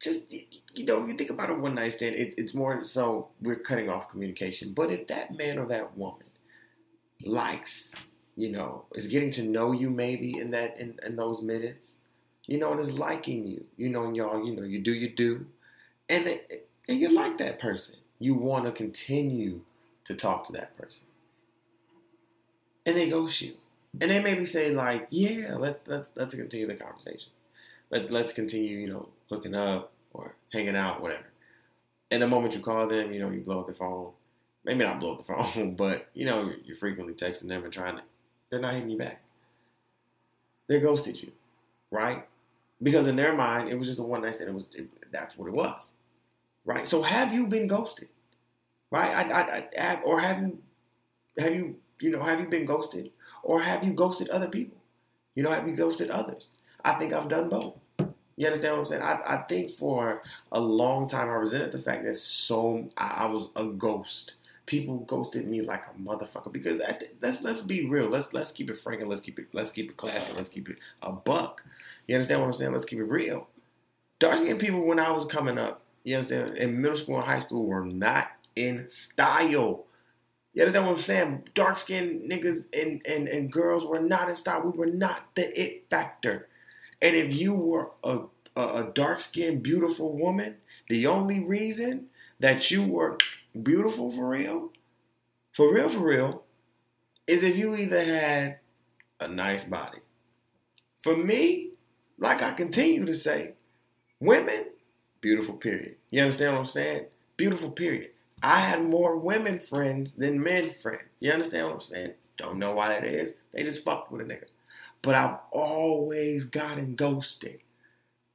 just 0.00 0.32
you 0.32 0.84
know, 0.84 1.02
if 1.02 1.10
you 1.10 1.16
think 1.16 1.30
about 1.30 1.50
a 1.50 1.54
one 1.54 1.74
night 1.74 1.94
stand, 1.94 2.14
it's 2.14 2.36
it's 2.38 2.54
more 2.54 2.84
so 2.84 3.28
we're 3.42 3.56
cutting 3.56 3.88
off 3.88 4.08
communication. 4.08 4.72
But 4.72 4.92
if 4.92 5.08
that 5.08 5.36
man 5.36 5.58
or 5.58 5.66
that 5.66 5.96
woman 5.96 6.27
likes 7.24 7.94
you 8.38 8.48
know, 8.48 8.84
is 8.94 9.08
getting 9.08 9.30
to 9.30 9.42
know 9.42 9.72
you 9.72 9.90
maybe 9.90 10.38
in 10.38 10.52
that 10.52 10.78
in, 10.78 10.96
in 11.04 11.16
those 11.16 11.42
minutes, 11.42 11.96
you 12.46 12.56
know, 12.56 12.70
and 12.70 12.80
is 12.80 12.96
liking 12.96 13.48
you, 13.48 13.64
you 13.76 13.88
know, 13.88 14.04
and 14.04 14.16
y'all, 14.16 14.46
you 14.46 14.54
know, 14.54 14.62
you 14.62 14.78
do 14.78 14.94
you 14.94 15.08
do, 15.10 15.44
and 16.08 16.28
it, 16.28 16.68
and 16.88 17.00
you 17.00 17.08
like 17.08 17.36
that 17.38 17.58
person. 17.58 17.96
You 18.20 18.34
want 18.34 18.64
to 18.64 18.70
continue 18.70 19.62
to 20.04 20.14
talk 20.14 20.46
to 20.46 20.52
that 20.52 20.78
person, 20.78 21.02
and 22.86 22.96
they 22.96 23.10
ghost 23.10 23.42
you, 23.42 23.54
and 24.00 24.08
they 24.08 24.22
maybe 24.22 24.46
say 24.46 24.70
like, 24.70 25.08
yeah, 25.10 25.56
let's 25.56 25.88
let's 25.88 26.12
let's 26.14 26.36
continue 26.36 26.68
the 26.68 26.74
conversation, 26.74 27.30
let 27.90 28.08
let's 28.12 28.32
continue, 28.32 28.78
you 28.78 28.86
know, 28.86 29.08
hooking 29.28 29.56
up 29.56 29.90
or 30.12 30.36
hanging 30.52 30.76
out, 30.76 31.02
whatever. 31.02 31.26
And 32.12 32.22
the 32.22 32.28
moment 32.28 32.54
you 32.54 32.60
call 32.60 32.86
them, 32.86 33.12
you 33.12 33.18
know, 33.18 33.30
you 33.30 33.40
blow 33.40 33.60
up 33.60 33.66
the 33.66 33.74
phone. 33.74 34.12
Maybe 34.68 34.84
not 34.84 35.00
blow 35.00 35.14
up 35.14 35.26
the 35.26 35.32
phone, 35.32 35.74
but 35.76 36.08
you 36.12 36.26
know, 36.26 36.52
you're 36.62 36.76
frequently 36.76 37.14
texting 37.14 37.48
them 37.48 37.64
and 37.64 37.72
trying 37.72 37.96
to. 37.96 38.02
They're 38.50 38.60
not 38.60 38.74
hitting 38.74 38.90
you 38.90 38.98
back. 38.98 39.22
They 40.66 40.78
ghosted 40.78 41.22
you, 41.22 41.32
right? 41.90 42.28
Because 42.82 43.06
in 43.06 43.16
their 43.16 43.34
mind, 43.34 43.70
it 43.70 43.78
was 43.78 43.88
just 43.88 43.98
a 43.98 44.02
one 44.02 44.20
night 44.20 44.34
stand. 44.34 44.50
It 44.50 44.52
was 44.52 44.68
it, 44.74 44.86
that's 45.10 45.38
what 45.38 45.48
it 45.48 45.54
was, 45.54 45.92
right? 46.66 46.86
So 46.86 47.00
have 47.00 47.32
you 47.32 47.46
been 47.46 47.66
ghosted, 47.66 48.08
right? 48.90 49.10
I, 49.10 49.40
I, 49.40 49.68
I 49.80 50.02
or 50.02 50.20
have 50.20 50.42
you, 50.42 50.58
have 51.38 51.54
you, 51.54 51.74
you 52.00 52.10
know, 52.10 52.22
have 52.22 52.38
you 52.38 52.46
been 52.46 52.66
ghosted, 52.66 53.12
or 53.42 53.62
have 53.62 53.82
you 53.82 53.94
ghosted 53.94 54.28
other 54.28 54.48
people? 54.48 54.76
You 55.34 55.44
know, 55.44 55.50
have 55.50 55.66
you 55.66 55.76
ghosted 55.76 56.10
others? 56.10 56.50
I 56.84 56.92
think 56.94 57.14
I've 57.14 57.30
done 57.30 57.48
both. 57.48 57.72
You 58.36 58.46
understand 58.46 58.74
what 58.74 58.80
I'm 58.80 58.86
saying? 58.86 59.02
I, 59.02 59.20
I 59.26 59.36
think 59.48 59.70
for 59.70 60.22
a 60.52 60.60
long 60.60 61.08
time 61.08 61.30
I 61.30 61.32
resented 61.32 61.72
the 61.72 61.80
fact 61.80 62.04
that 62.04 62.16
so 62.16 62.86
I, 62.98 63.24
I 63.24 63.26
was 63.26 63.48
a 63.56 63.64
ghost. 63.64 64.34
People 64.68 64.98
ghosted 65.06 65.48
me 65.48 65.62
like 65.62 65.84
a 65.86 65.98
motherfucker 65.98 66.52
because 66.52 66.76
that, 66.76 67.02
let's 67.22 67.40
let's 67.40 67.62
be 67.62 67.86
real. 67.86 68.06
Let's 68.06 68.34
let's 68.34 68.52
keep 68.52 68.68
it 68.68 68.78
frank 68.78 69.00
and 69.00 69.08
let's 69.08 69.22
keep 69.22 69.38
it 69.38 69.46
let's 69.54 69.70
keep 69.70 69.90
it 69.90 69.96
classy. 69.96 70.30
Let's 70.36 70.50
keep 70.50 70.68
it 70.68 70.78
a 71.00 71.10
buck. 71.10 71.64
You 72.06 72.16
understand 72.16 72.42
what 72.42 72.48
I'm 72.48 72.52
saying? 72.52 72.72
Let's 72.72 72.84
keep 72.84 72.98
it 72.98 73.04
real. 73.04 73.48
Dark 74.18 74.36
skinned 74.36 74.60
people 74.60 74.84
when 74.84 74.98
I 74.98 75.10
was 75.10 75.24
coming 75.24 75.56
up, 75.56 75.80
you 76.04 76.16
understand, 76.16 76.58
in 76.58 76.82
middle 76.82 76.98
school 76.98 77.16
and 77.16 77.24
high 77.24 77.40
school 77.40 77.64
were 77.64 77.86
not 77.86 78.32
in 78.56 78.84
style. 78.90 79.86
You 80.52 80.62
understand 80.62 80.86
what 80.86 80.92
I'm 80.96 81.00
saying? 81.00 81.48
Dark 81.54 81.78
skinned 81.78 82.30
niggas 82.30 82.66
and, 82.78 83.00
and, 83.06 83.26
and 83.26 83.50
girls 83.50 83.86
were 83.86 84.00
not 84.00 84.28
in 84.28 84.36
style. 84.36 84.62
We 84.62 84.76
were 84.76 84.86
not 84.86 85.34
the 85.34 85.58
it 85.58 85.86
factor. 85.88 86.48
And 87.00 87.16
if 87.16 87.32
you 87.32 87.54
were 87.54 87.92
a, 88.04 88.20
a, 88.56 88.60
a 88.60 88.92
dark 88.94 89.22
skinned, 89.22 89.62
beautiful 89.62 90.12
woman, 90.12 90.56
the 90.88 91.06
only 91.06 91.40
reason 91.40 92.10
that 92.40 92.70
you 92.70 92.82
were 92.82 93.16
beautiful 93.62 94.10
for 94.10 94.28
real, 94.28 94.72
for 95.52 95.72
real, 95.72 95.88
for 95.88 96.00
real, 96.00 96.44
is 97.26 97.42
if 97.42 97.56
you 97.56 97.74
either 97.76 98.02
had 98.02 98.58
a 99.20 99.28
nice 99.28 99.64
body. 99.64 99.98
For 101.02 101.16
me, 101.16 101.72
like 102.18 102.42
I 102.42 102.52
continue 102.52 103.04
to 103.06 103.14
say, 103.14 103.52
women, 104.20 104.66
beautiful 105.20 105.54
period. 105.54 105.96
You 106.10 106.22
understand 106.22 106.54
what 106.54 106.60
I'm 106.60 106.66
saying? 106.66 107.06
Beautiful 107.36 107.70
period. 107.70 108.10
I 108.42 108.60
had 108.60 108.84
more 108.84 109.16
women 109.16 109.58
friends 109.58 110.14
than 110.14 110.42
men 110.42 110.74
friends. 110.82 111.02
You 111.20 111.32
understand 111.32 111.66
what 111.66 111.74
I'm 111.74 111.80
saying? 111.80 112.12
Don't 112.36 112.58
know 112.58 112.72
why 112.72 112.88
that 112.88 113.04
is. 113.04 113.34
They 113.52 113.64
just 113.64 113.84
fucked 113.84 114.12
with 114.12 114.20
a 114.20 114.24
nigga 114.24 114.46
but 115.02 115.14
I've 115.14 115.38
always 115.50 116.44
gotten 116.44 116.94
ghosted, 116.94 117.60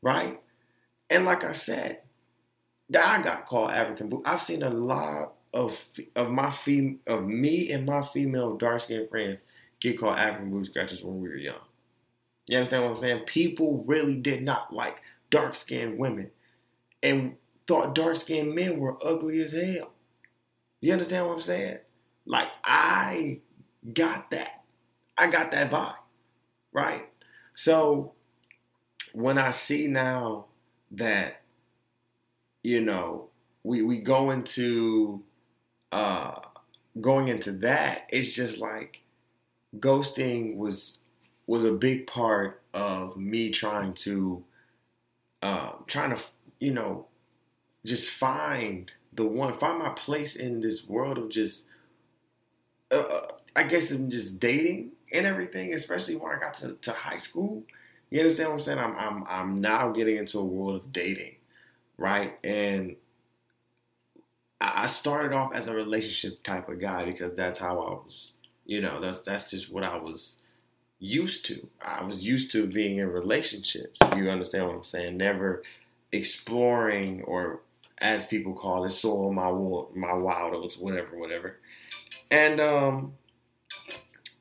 right? 0.01 0.41
And 1.09 1.26
like 1.26 1.43
I 1.43 1.51
said, 1.51 2.01
I 3.01 3.21
got 3.21 3.47
called 3.47 3.71
African 3.71 4.09
Boo. 4.09 4.21
I've 4.25 4.43
seen 4.43 4.63
a 4.63 4.69
lot 4.69 5.33
of 5.53 5.83
of 6.15 6.29
my 6.31 6.51
fem- 6.51 6.99
of 7.07 7.25
me 7.25 7.71
and 7.71 7.85
my 7.85 8.01
female 8.03 8.57
dark 8.57 8.81
skinned 8.81 9.09
friends 9.09 9.41
get 9.79 9.99
called 9.99 10.17
African 10.17 10.51
booty 10.51 10.65
scratches 10.65 11.03
when 11.03 11.19
we 11.21 11.29
were 11.29 11.35
young. 11.35 11.55
You 12.47 12.57
understand 12.57 12.83
what 12.83 12.91
I'm 12.91 12.97
saying? 12.97 13.19
People 13.25 13.83
really 13.87 14.17
did 14.17 14.43
not 14.43 14.73
like 14.73 15.01
dark 15.29 15.55
skinned 15.55 15.97
women 15.97 16.31
and 17.03 17.37
thought 17.67 17.95
dark 17.95 18.17
skinned 18.17 18.55
men 18.55 18.79
were 18.79 18.97
ugly 19.05 19.41
as 19.43 19.51
hell. 19.53 19.91
You 20.81 20.93
understand 20.93 21.27
what 21.27 21.33
I'm 21.33 21.41
saying? 21.41 21.79
Like 22.25 22.49
I 22.63 23.39
got 23.93 24.31
that. 24.31 24.63
I 25.17 25.27
got 25.27 25.51
that 25.51 25.71
vibe 25.71 25.95
right? 26.73 27.07
So 27.55 28.13
when 29.13 29.37
I 29.37 29.51
see 29.51 29.87
now 29.87 30.47
that 30.91 31.42
you 32.64 32.82
know 32.82 33.30
we 33.64 33.82
we 33.82 33.99
go 33.99 34.32
into 34.32 35.22
uh 35.91 36.39
going 37.01 37.28
into 37.28 37.51
that, 37.51 38.07
it's 38.09 38.34
just 38.34 38.57
like 38.59 39.01
ghosting 39.78 40.55
was 40.55 40.99
was 41.47 41.64
a 41.66 41.74
big 41.74 42.07
part 42.07 42.61
of 42.74 43.18
me 43.18 43.49
trying 43.49 43.93
to 43.93 44.43
uh, 45.41 45.72
trying 45.88 46.16
to 46.16 46.24
you 46.59 46.72
know 46.72 47.05
just 47.86 48.09
find 48.09 48.93
the 49.14 49.26
one 49.26 49.57
find 49.57 49.80
my 49.80 49.89
place 49.89 50.36
in 50.36 50.61
this 50.61 50.88
world 50.88 51.18
of 51.18 51.30
just 51.30 51.66
uh, 52.91 52.95
uh 52.95 53.28
I 53.55 53.64
guess 53.64 53.91
I'm 53.91 54.09
just 54.09 54.39
dating 54.39 54.93
and 55.11 55.28
everything, 55.28 55.76
especially 55.76 56.16
when 56.16 56.34
I 56.34 56.39
got 56.39 56.55
to, 56.55 56.74
to 56.74 56.91
high 56.91 57.18
school. 57.18 57.64
You 58.09 58.22
understand 58.22 58.49
what 58.49 58.55
I'm 58.55 58.61
saying? 58.61 58.80
I'm, 58.80 58.95
I'm 58.95 59.24
I'm 59.28 59.61
now 59.61 59.91
getting 59.91 60.18
into 60.18 60.39
a 60.39 60.45
world 60.45 60.76
of 60.76 60.93
dating, 60.93 61.36
right? 62.03 62.37
And 62.43 62.97
I 64.59 64.87
started 64.87 65.33
off 65.33 65.55
as 65.55 65.67
a 65.67 65.73
relationship 65.73 66.43
type 66.43 66.67
of 66.67 66.81
guy 66.81 67.05
because 67.05 67.33
that's 67.33 67.59
how 67.59 67.79
I 67.79 67.91
was. 67.91 68.33
You 68.65 68.81
know, 68.81 68.99
that's 68.99 69.21
that's 69.21 69.51
just 69.51 69.71
what 69.71 69.85
I 69.85 69.95
was 69.95 70.35
used 70.99 71.45
to. 71.45 71.65
I 71.81 72.03
was 72.03 72.25
used 72.25 72.51
to 72.51 72.67
being 72.67 72.97
in 72.97 73.07
relationships. 73.07 74.01
You 74.17 74.29
understand 74.29 74.67
what 74.67 74.75
I'm 74.75 74.83
saying? 74.83 75.15
Never 75.15 75.63
exploring 76.11 77.23
or, 77.23 77.61
as 77.99 78.25
people 78.25 78.53
call 78.53 78.83
it, 78.83 78.89
soil 78.89 79.31
my 79.31 79.49
my 79.95 80.13
wild 80.13 80.55
oats, 80.55 80.77
whatever, 80.77 81.17
whatever. 81.17 81.59
And 82.29 82.59
um, 82.59 83.13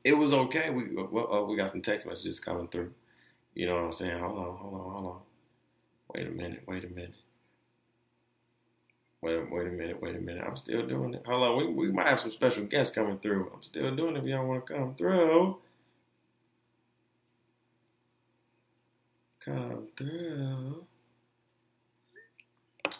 it 0.03 0.17
was 0.17 0.33
okay. 0.33 0.69
We 0.69 0.93
well, 0.95 1.33
uh, 1.33 1.43
we 1.45 1.55
got 1.55 1.71
some 1.71 1.81
text 1.81 2.05
messages 2.05 2.41
coming 2.41 2.67
through. 2.67 2.91
You 3.55 3.67
know 3.67 3.75
what 3.75 3.85
I'm 3.85 3.93
saying? 3.93 4.19
Hold 4.19 4.37
on, 4.37 4.57
hold 4.57 4.73
on, 4.73 4.91
hold 4.91 5.05
on. 5.05 5.19
Wait 6.13 6.27
a 6.27 6.31
minute. 6.31 6.63
Wait 6.67 6.83
a 6.83 6.89
minute. 6.89 7.22
Wait, 9.23 9.49
wait 9.51 9.67
a 9.67 9.71
minute. 9.71 10.01
Wait 10.01 10.17
a 10.17 10.19
minute. 10.19 10.43
I'm 10.45 10.57
still 10.57 10.85
doing 10.85 11.13
it. 11.13 11.23
Hold 11.25 11.43
on. 11.43 11.57
We, 11.57 11.87
we 11.87 11.91
might 11.93 12.07
have 12.09 12.19
some 12.19 12.31
special 12.31 12.65
guests 12.65 12.93
coming 12.93 13.19
through. 13.19 13.49
I'm 13.55 13.63
still 13.63 13.95
doing 13.95 14.17
it. 14.17 14.19
If 14.19 14.25
y'all 14.25 14.45
want 14.45 14.67
to 14.67 14.73
come 14.73 14.95
through, 14.95 15.59
come 19.45 19.87
through. 19.97 20.85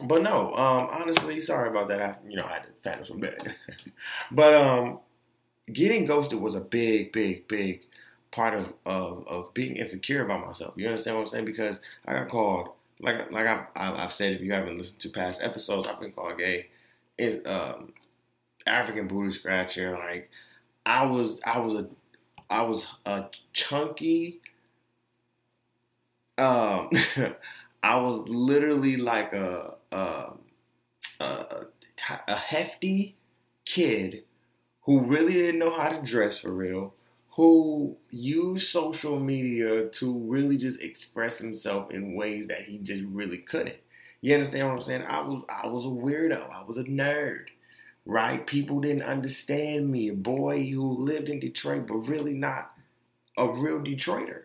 But 0.02 0.22
no, 0.24 0.54
um, 0.56 0.88
honestly, 0.92 1.40
sorry 1.42 1.70
about 1.70 1.90
that. 1.90 2.02
I, 2.02 2.16
you 2.28 2.38
know, 2.38 2.46
I 2.46 2.54
had 2.54 2.64
to 2.64 2.70
fatten 2.84 3.06
some 3.06 3.20
bed. 3.20 3.56
but 4.32 4.54
um, 4.54 5.00
getting 5.72 6.06
ghosted 6.06 6.40
was 6.40 6.56
a 6.56 6.62
big, 6.62 7.12
big, 7.14 7.48
big 7.48 7.84
part 8.32 8.56
of, 8.56 8.74
of, 8.86 9.28
of 9.28 9.54
being 9.54 9.78
insecure 9.78 10.26
about 10.26 10.46
myself. 10.46 10.74
You 10.78 10.88
understand 10.88 11.18
what 11.18 11.24
I'm 11.24 11.30
saying? 11.30 11.46
Because 11.46 11.80
I 12.08 12.14
got 12.14 12.30
called, 12.30 12.70
like 13.04 13.32
like 13.32 13.48
I've, 13.48 13.68
I've 13.76 14.14
said, 14.14 14.34
if 14.34 14.42
you 14.42 14.54
haven't 14.54 14.78
listened 14.78 15.00
to 15.00 15.10
past 15.10 15.44
episodes, 15.44 15.88
I've 15.88 16.00
been 16.00 16.12
called 16.12 16.38
gay, 16.38 16.68
is 17.18 17.46
um, 17.46 17.94
African 18.66 19.08
booty 19.08 19.32
scratcher. 19.32 19.92
Like 19.92 20.32
I 20.86 21.06
was, 21.06 21.42
I 21.46 21.60
was 21.60 21.74
a, 21.76 21.88
I 22.50 22.64
was 22.64 22.88
a 23.06 23.26
chunky. 23.54 24.42
Um, 26.38 26.90
I 27.84 27.98
was 27.98 28.28
literally 28.30 28.98
like 28.98 29.34
a 29.34 29.76
a, 29.92 30.34
a, 31.20 31.66
a 32.28 32.36
hefty 32.36 33.16
kid 33.66 34.24
who 34.84 35.02
really 35.02 35.34
didn't 35.34 35.60
know 35.60 35.76
how 35.78 35.90
to 35.90 36.02
dress 36.02 36.40
for 36.40 36.52
real, 36.52 36.94
who 37.36 37.98
used 38.12 38.70
social 38.70 39.20
media 39.20 39.88
to 39.90 40.20
really 40.20 40.56
just 40.56 40.82
express 40.84 41.40
himself 41.40 41.90
in 41.92 42.16
ways 42.16 42.48
that 42.48 42.64
he 42.64 42.78
just 42.78 43.04
really 43.06 43.40
couldn't. 43.40 43.76
You 44.22 44.36
understand 44.36 44.68
what 44.68 44.76
I'm 44.76 44.82
saying? 44.82 45.04
I 45.08 45.22
was 45.22 45.44
I 45.50 45.68
was 45.68 45.86
a 45.86 45.90
weirdo. 45.90 46.50
I 46.52 46.64
was 46.64 46.78
a 46.78 46.84
nerd. 46.84 47.48
Right? 48.06 48.46
People 48.46 48.82
didn't 48.82 49.04
understand 49.04 49.90
me. 49.90 50.10
A 50.10 50.14
boy 50.14 50.64
who 50.64 50.98
lived 50.98 51.30
in 51.30 51.40
Detroit 51.40 51.88
but 51.88 51.96
really 51.96 52.34
not 52.34 52.72
a 53.38 53.48
real 53.48 53.80
Detroiter. 53.80 54.44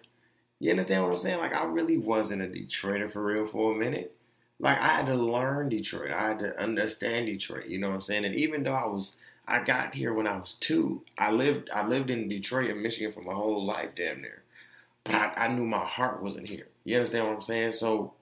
You 0.58 0.70
understand 0.70 1.04
what 1.04 1.12
I'm 1.12 1.18
saying? 1.18 1.38
Like 1.38 1.54
I 1.54 1.64
really 1.64 1.98
wasn't 1.98 2.42
a 2.42 2.46
Detroiter 2.46 3.12
for 3.12 3.22
real 3.22 3.46
for 3.46 3.74
a 3.74 3.78
minute. 3.78 4.16
Like 4.60 4.78
I 4.80 4.88
had 4.88 5.06
to 5.06 5.14
learn 5.14 5.68
Detroit. 5.68 6.10
I 6.10 6.28
had 6.28 6.38
to 6.38 6.60
understand 6.60 7.26
Detroit. 7.26 7.66
You 7.66 7.78
know 7.78 7.88
what 7.88 7.96
I'm 7.96 8.00
saying? 8.00 8.24
And 8.24 8.34
even 8.34 8.62
though 8.62 8.74
I 8.74 8.86
was 8.86 9.16
I 9.48 9.64
got 9.64 9.94
here 9.94 10.12
when 10.12 10.26
I 10.26 10.36
was 10.36 10.54
two. 10.54 11.02
I 11.16 11.32
lived 11.32 11.70
I 11.70 11.86
lived 11.86 12.10
in 12.10 12.28
Detroit 12.28 12.70
and 12.70 12.82
Michigan 12.82 13.12
for 13.12 13.22
my 13.22 13.32
whole 13.32 13.64
life, 13.64 13.90
damn 13.96 14.20
near. 14.20 14.42
But 15.04 15.14
I, 15.14 15.32
I 15.36 15.48
knew 15.48 15.64
my 15.64 15.84
heart 15.84 16.22
wasn't 16.22 16.48
here. 16.48 16.68
You 16.84 16.96
understand 16.96 17.26
what 17.26 17.34
I'm 17.34 17.40
saying? 17.40 17.72
So 17.72 18.12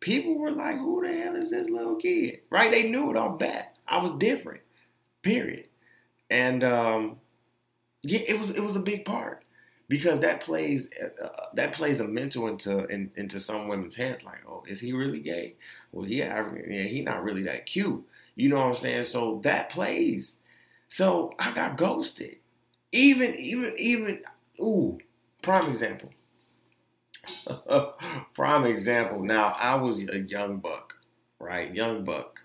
people 0.00 0.36
were 0.36 0.50
like, 0.50 0.76
"Who 0.76 1.06
the 1.06 1.16
hell 1.16 1.36
is 1.36 1.50
this 1.50 1.70
little 1.70 1.96
kid?" 1.96 2.40
Right? 2.50 2.70
They 2.70 2.90
knew 2.90 3.10
it 3.10 3.16
off 3.16 3.38
bat. 3.38 3.72
I 3.88 3.98
was 3.98 4.12
different. 4.18 4.60
Period. 5.22 5.66
And 6.30 6.62
um, 6.62 7.16
yeah, 8.02 8.20
it 8.28 8.38
was 8.38 8.50
it 8.50 8.62
was 8.62 8.76
a 8.76 8.80
big 8.80 9.04
part 9.04 9.44
because 9.88 10.20
that 10.20 10.40
plays 10.40 10.90
uh, 11.00 11.28
that 11.54 11.72
plays 11.72 12.00
a 12.00 12.08
mental 12.08 12.48
into 12.48 12.84
in, 12.86 13.10
into 13.16 13.40
some 13.40 13.68
women's 13.68 13.94
heads. 13.94 14.24
Like, 14.24 14.42
oh, 14.48 14.64
is 14.66 14.80
he 14.80 14.92
really 14.92 15.20
gay? 15.20 15.54
Well, 15.92 16.06
yeah, 16.06 16.50
yeah, 16.68 16.82
he 16.82 17.02
not 17.02 17.24
really 17.24 17.44
that 17.44 17.66
cute. 17.66 18.04
You 18.36 18.48
know 18.48 18.56
what 18.56 18.66
I'm 18.66 18.74
saying? 18.74 19.04
So 19.04 19.40
that 19.44 19.70
plays. 19.70 20.36
So 20.88 21.32
I 21.38 21.52
got 21.52 21.76
ghosted. 21.76 22.36
Even 22.92 23.34
even 23.36 23.74
even 23.78 24.22
ooh, 24.60 24.98
prime 25.42 25.68
example. 25.68 26.10
prime 28.34 28.64
example. 28.64 29.22
Now 29.22 29.54
I 29.58 29.76
was 29.76 30.00
a 30.08 30.18
young 30.20 30.58
buck, 30.58 30.94
right? 31.38 31.74
Young 31.74 32.04
buck, 32.04 32.44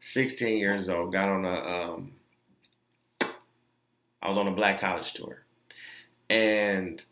16 0.00 0.58
years 0.58 0.88
old. 0.88 1.12
Got 1.12 1.28
on 1.28 1.44
a 1.44 1.54
um, 1.54 2.12
I 4.22 4.28
was 4.28 4.38
on 4.38 4.48
a 4.48 4.52
black 4.52 4.80
college 4.80 5.12
tour 5.12 5.46
and 6.28 7.04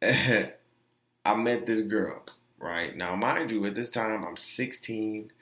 I 0.02 1.34
met 1.34 1.66
this 1.66 1.82
girl, 1.82 2.22
right? 2.58 2.96
Now, 2.96 3.16
mind 3.16 3.50
you, 3.50 3.64
at 3.66 3.74
this 3.74 3.90
time 3.90 4.24
I'm 4.24 4.36
16. 4.36 5.32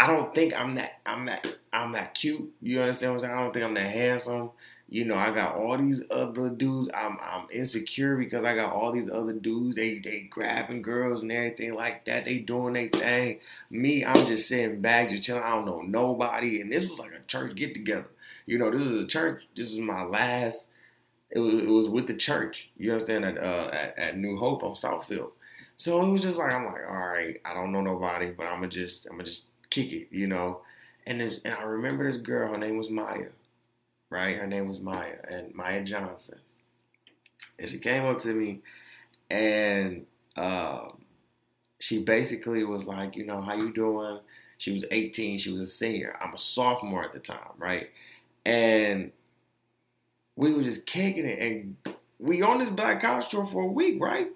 I 0.00 0.06
don't 0.06 0.34
think 0.34 0.58
I'm 0.58 0.76
that 0.76 1.00
I'm 1.04 1.26
that 1.26 1.46
I'm 1.72 1.92
that 1.92 2.14
cute. 2.14 2.52
You 2.62 2.80
understand 2.80 3.12
what 3.12 3.16
I'm 3.16 3.20
saying? 3.28 3.34
I 3.38 3.42
don't 3.42 3.52
think 3.52 3.64
I'm 3.64 3.74
that 3.74 3.92
handsome. 3.92 4.50
You 4.88 5.04
know, 5.04 5.16
I 5.16 5.30
got 5.32 5.54
all 5.54 5.76
these 5.78 6.02
other 6.10 6.48
dudes. 6.48 6.88
I'm 6.94 7.18
I'm 7.20 7.46
insecure 7.52 8.16
because 8.16 8.44
I 8.44 8.54
got 8.54 8.72
all 8.72 8.92
these 8.92 9.10
other 9.10 9.34
dudes. 9.34 9.76
They 9.76 9.98
they 9.98 10.20
grabbing 10.22 10.82
girls 10.82 11.22
and 11.22 11.30
everything 11.30 11.74
like 11.74 12.04
that. 12.06 12.24
They 12.24 12.38
doing 12.38 12.74
their 12.74 12.88
thing. 12.88 13.40
Me, 13.70 14.04
I'm 14.04 14.26
just 14.26 14.48
sitting 14.48 14.80
back, 14.80 15.10
just 15.10 15.22
chilling. 15.22 15.42
I 15.42 15.50
don't 15.56 15.66
know 15.66 15.82
nobody. 15.82 16.60
And 16.60 16.72
this 16.72 16.88
was 16.88 16.98
like 16.98 17.12
a 17.14 17.20
church 17.28 17.54
get 17.54 17.74
together. 17.74 18.08
You 18.46 18.58
know, 18.58 18.70
this 18.70 18.82
is 18.82 19.00
a 19.00 19.06
church. 19.06 19.42
This 19.54 19.70
is 19.70 19.78
my 19.78 20.02
last 20.04 20.68
it 21.30 21.38
was, 21.38 21.54
it 21.54 21.68
was 21.68 21.88
with 21.88 22.06
the 22.06 22.14
church. 22.14 22.70
You 22.76 22.92
understand 22.92 23.24
at, 23.24 23.38
uh, 23.38 23.70
at 23.72 23.98
at 23.98 24.18
New 24.18 24.36
Hope 24.36 24.62
on 24.64 24.72
Southfield. 24.72 25.30
So 25.76 26.04
it 26.04 26.10
was 26.10 26.22
just 26.22 26.38
like 26.38 26.52
I'm 26.52 26.64
like, 26.66 26.82
all 26.88 26.96
right, 26.96 27.38
I 27.44 27.54
don't 27.54 27.72
know 27.72 27.80
nobody, 27.80 28.30
but 28.30 28.46
I'm 28.46 28.56
gonna 28.56 28.68
just 28.68 29.06
I'm 29.06 29.12
gonna 29.12 29.24
just 29.24 29.46
kick 29.70 29.92
it, 29.92 30.08
you 30.10 30.26
know. 30.26 30.60
And 31.06 31.20
this, 31.20 31.40
and 31.44 31.54
I 31.54 31.62
remember 31.62 32.04
this 32.04 32.20
girl. 32.20 32.52
Her 32.52 32.58
name 32.58 32.76
was 32.76 32.90
Maya, 32.90 33.28
right? 34.10 34.36
Her 34.36 34.46
name 34.46 34.68
was 34.68 34.80
Maya, 34.80 35.16
and 35.28 35.54
Maya 35.54 35.82
Johnson. 35.82 36.38
And 37.58 37.68
she 37.68 37.78
came 37.78 38.04
up 38.04 38.18
to 38.20 38.34
me, 38.34 38.60
and 39.30 40.06
uh, 40.36 40.88
she 41.78 42.02
basically 42.02 42.64
was 42.64 42.86
like, 42.86 43.16
you 43.16 43.24
know, 43.24 43.40
how 43.40 43.54
you 43.54 43.72
doing? 43.72 44.20
She 44.58 44.72
was 44.72 44.84
18. 44.90 45.38
She 45.38 45.50
was 45.50 45.60
a 45.60 45.72
senior. 45.72 46.14
I'm 46.20 46.34
a 46.34 46.38
sophomore 46.38 47.02
at 47.02 47.12
the 47.12 47.18
time, 47.18 47.38
right? 47.56 47.90
And 48.44 49.12
we 50.36 50.52
were 50.52 50.62
just 50.62 50.86
kicking 50.86 51.26
it, 51.26 51.38
and 51.38 51.76
we 52.18 52.42
on 52.42 52.58
this 52.58 52.68
black 52.68 53.00
couch 53.00 53.28
tour 53.30 53.46
for 53.46 53.62
a 53.62 53.66
week, 53.66 54.02
right? 54.02 54.28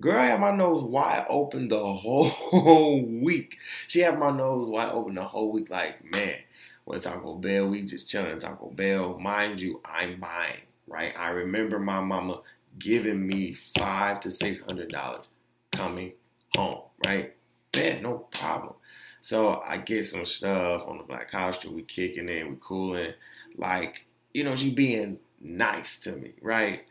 Girl 0.00 0.18
I 0.18 0.26
had 0.26 0.40
my 0.40 0.50
nose 0.52 0.82
wide 0.82 1.26
open 1.28 1.68
the 1.68 1.78
whole 1.78 3.02
week. 3.02 3.58
She 3.86 4.00
had 4.00 4.18
my 4.18 4.30
nose 4.30 4.68
wide 4.68 4.90
open 4.90 5.14
the 5.14 5.24
whole 5.24 5.52
week. 5.52 5.70
Like, 5.70 6.02
man, 6.10 6.36
when 6.84 7.00
Taco 7.00 7.34
Bell, 7.36 7.68
we 7.68 7.82
just 7.82 8.08
chilling 8.08 8.38
Taco 8.38 8.70
Bell. 8.70 9.18
Mind 9.18 9.60
you, 9.60 9.80
I'm 9.84 10.18
buying, 10.18 10.62
right? 10.86 11.12
I 11.18 11.30
remember 11.30 11.78
my 11.78 12.00
mama 12.00 12.40
giving 12.78 13.26
me 13.26 13.54
five 13.54 14.20
to 14.20 14.30
six 14.30 14.60
hundred 14.60 14.90
dollars 14.90 15.26
coming 15.72 16.12
home, 16.56 16.82
right? 17.04 17.34
Man, 17.76 18.02
no 18.02 18.18
problem. 18.32 18.74
So 19.20 19.60
I 19.64 19.76
get 19.76 20.06
some 20.06 20.24
stuff 20.24 20.86
on 20.88 20.98
the 20.98 21.04
black 21.04 21.30
tour. 21.30 21.72
We 21.72 21.82
kicking 21.82 22.28
it, 22.28 22.48
we 22.48 22.56
cooling. 22.60 23.12
Like, 23.56 24.06
you 24.32 24.42
know, 24.42 24.56
she 24.56 24.70
being 24.70 25.18
nice 25.40 25.98
to 26.00 26.12
me, 26.12 26.32
right? 26.40 26.84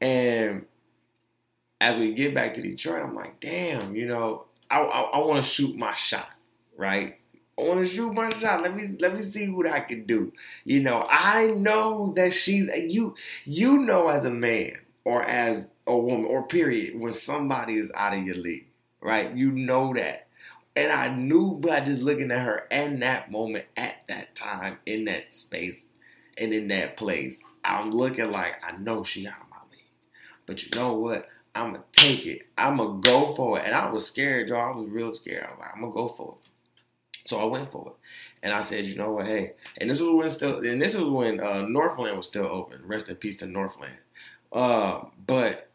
And 0.00 0.66
as 1.80 1.98
we 1.98 2.14
get 2.14 2.34
back 2.34 2.54
to 2.54 2.62
Detroit, 2.62 3.02
I'm 3.02 3.14
like, 3.14 3.40
damn, 3.40 3.94
you 3.94 4.06
know, 4.06 4.44
I, 4.70 4.80
I, 4.80 5.00
I 5.00 5.18
want 5.18 5.44
to 5.44 5.48
shoot 5.48 5.76
my 5.76 5.94
shot, 5.94 6.30
right? 6.76 7.18
I 7.58 7.62
want 7.62 7.80
to 7.80 7.86
shoot 7.86 8.12
my 8.12 8.30
shot. 8.38 8.62
Let 8.62 8.74
me 8.76 8.88
let 9.00 9.14
me 9.14 9.22
see 9.22 9.48
what 9.48 9.66
I 9.66 9.80
can 9.80 10.04
do. 10.04 10.32
You 10.64 10.80
know, 10.80 11.04
I 11.08 11.48
know 11.48 12.12
that 12.16 12.32
she's 12.32 12.70
you. 12.76 13.16
You 13.44 13.78
know, 13.78 14.08
as 14.08 14.24
a 14.24 14.30
man 14.30 14.78
or 15.04 15.24
as 15.24 15.68
a 15.86 15.96
woman 15.96 16.26
or 16.26 16.46
period, 16.46 16.98
when 16.98 17.12
somebody 17.12 17.76
is 17.76 17.90
out 17.94 18.14
of 18.14 18.24
your 18.24 18.36
league, 18.36 18.68
right? 19.00 19.34
You 19.34 19.50
know 19.50 19.92
that. 19.94 20.28
And 20.76 20.92
I 20.92 21.08
knew 21.08 21.54
by 21.54 21.80
just 21.80 22.02
looking 22.02 22.30
at 22.30 22.46
her 22.46 22.68
and 22.70 23.02
that 23.02 23.32
moment 23.32 23.64
at 23.76 24.06
that 24.06 24.36
time 24.36 24.78
in 24.86 25.06
that 25.06 25.34
space 25.34 25.88
and 26.36 26.52
in 26.52 26.68
that 26.68 26.96
place, 26.96 27.42
I'm 27.64 27.90
looking 27.90 28.30
like 28.30 28.64
I 28.64 28.76
know 28.76 29.02
she 29.02 29.26
out 29.26 29.42
of 29.42 29.50
my 29.50 29.56
league. 29.72 29.80
But 30.46 30.62
you 30.62 30.78
know 30.78 30.94
what? 30.94 31.28
I'm 31.58 31.72
gonna 31.72 31.84
take 31.92 32.26
it. 32.26 32.42
I'm 32.56 32.76
gonna 32.76 33.00
go 33.00 33.34
for 33.34 33.58
it. 33.58 33.64
And 33.66 33.74
I 33.74 33.90
was 33.90 34.06
scared, 34.06 34.48
y'all. 34.48 34.72
I 34.72 34.76
was 34.76 34.88
real 34.88 35.12
scared. 35.14 35.44
I 35.44 35.50
was 35.50 35.60
like, 35.60 35.70
I'm 35.74 35.80
gonna 35.80 35.92
go 35.92 36.08
for 36.08 36.36
it. 36.40 36.48
So 37.28 37.38
I 37.38 37.44
went 37.44 37.70
for 37.72 37.88
it. 37.88 37.94
And 38.42 38.54
I 38.54 38.62
said, 38.62 38.86
you 38.86 38.94
know 38.96 39.12
what, 39.12 39.26
hey. 39.26 39.54
And 39.78 39.90
this 39.90 40.00
was 40.00 40.14
when 40.14 40.30
still 40.30 40.58
and 40.64 40.80
this 40.80 40.96
was 40.96 41.08
when 41.08 41.40
uh, 41.40 41.62
Northland 41.62 42.16
was 42.16 42.26
still 42.26 42.46
open. 42.46 42.80
Rest 42.84 43.08
in 43.08 43.16
peace 43.16 43.36
to 43.36 43.46
Northland. 43.46 43.96
Uh, 44.52 45.02
but 45.26 45.68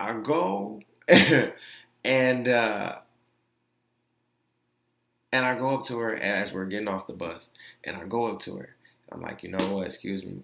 I 0.00 0.14
go 0.14 0.80
and 2.04 2.48
uh, 2.48 2.98
and 5.32 5.44
I 5.44 5.58
go 5.58 5.74
up 5.74 5.84
to 5.84 5.98
her 5.98 6.14
as 6.14 6.52
we're 6.52 6.66
getting 6.66 6.88
off 6.88 7.06
the 7.06 7.12
bus, 7.12 7.50
and 7.84 7.96
I 7.96 8.04
go 8.04 8.30
up 8.30 8.40
to 8.40 8.56
her. 8.56 8.76
I'm 9.10 9.20
like, 9.20 9.42
you 9.42 9.50
know 9.50 9.74
what? 9.74 9.86
Excuse 9.86 10.24
me, 10.24 10.42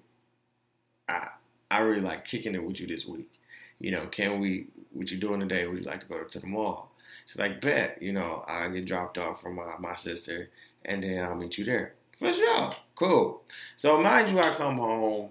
I 1.09 1.29
I 1.71 1.79
really 1.81 2.01
like 2.01 2.25
kicking 2.25 2.55
it 2.55 2.65
with 2.65 2.81
you 2.81 2.87
this 2.87 3.07
week. 3.07 3.31
You 3.79 3.93
know, 3.93 4.07
can 4.07 4.41
we? 4.41 4.67
What 4.93 5.11
you 5.11 5.19
doing 5.19 5.41
today? 5.41 5.67
Would 5.67 5.79
you 5.79 5.85
like 5.85 6.01
to 6.01 6.07
go 6.07 6.25
to 6.25 6.41
the 6.41 6.47
mall? 6.47 6.91
She's 7.27 7.39
like, 7.39 7.61
bet. 7.61 8.03
You 8.03 8.13
know, 8.13 8.45
I 8.49 8.69
get 8.69 8.87
dropped 8.87 9.19
off 9.19 9.43
from 9.43 9.57
my, 9.57 9.77
my 9.79 9.95
sister, 9.95 10.51
and 10.85 11.03
then 11.03 11.23
I'll 11.23 11.37
meet 11.37 11.59
you 11.59 11.65
there. 11.65 11.95
For 12.19 12.33
sure. 12.33 12.75
Cool. 12.97 13.43
So 13.77 14.01
mind 14.01 14.31
you, 14.31 14.39
I 14.41 14.51
come 14.55 14.79
home 14.79 15.31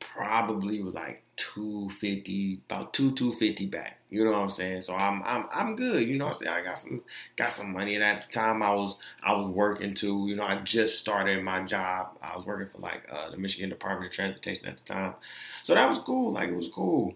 probably 0.00 0.82
like 0.82 1.22
250, 1.40 2.60
about 2.68 2.92
two 2.92 3.12
250 3.12 3.66
back. 3.66 3.98
You 4.10 4.24
know 4.24 4.32
what 4.32 4.40
I'm 4.40 4.50
saying? 4.50 4.82
So 4.82 4.94
I'm 4.94 5.22
I'm 5.24 5.46
I'm 5.52 5.74
good. 5.74 6.06
You 6.06 6.18
know 6.18 6.26
what 6.26 6.36
I'm 6.36 6.42
saying? 6.42 6.52
I 6.52 6.62
got 6.62 6.76
some 6.76 7.02
got 7.36 7.52
some 7.52 7.72
money 7.72 7.94
and 7.94 8.04
at 8.04 8.26
the 8.26 8.32
time 8.32 8.62
I 8.62 8.74
was 8.74 8.98
I 9.22 9.32
was 9.32 9.48
working 9.48 9.94
too. 9.94 10.26
You 10.28 10.36
know, 10.36 10.44
I 10.44 10.56
just 10.56 10.98
started 10.98 11.42
my 11.42 11.62
job. 11.62 12.18
I 12.22 12.36
was 12.36 12.44
working 12.44 12.68
for 12.68 12.78
like 12.78 13.06
uh, 13.10 13.30
the 13.30 13.38
Michigan 13.38 13.70
Department 13.70 14.10
of 14.10 14.14
Transportation 14.14 14.66
at 14.66 14.76
the 14.76 14.84
time. 14.84 15.14
So 15.62 15.74
that 15.74 15.88
was 15.88 15.98
cool. 15.98 16.32
Like 16.32 16.50
it 16.50 16.56
was 16.56 16.68
cool. 16.68 17.14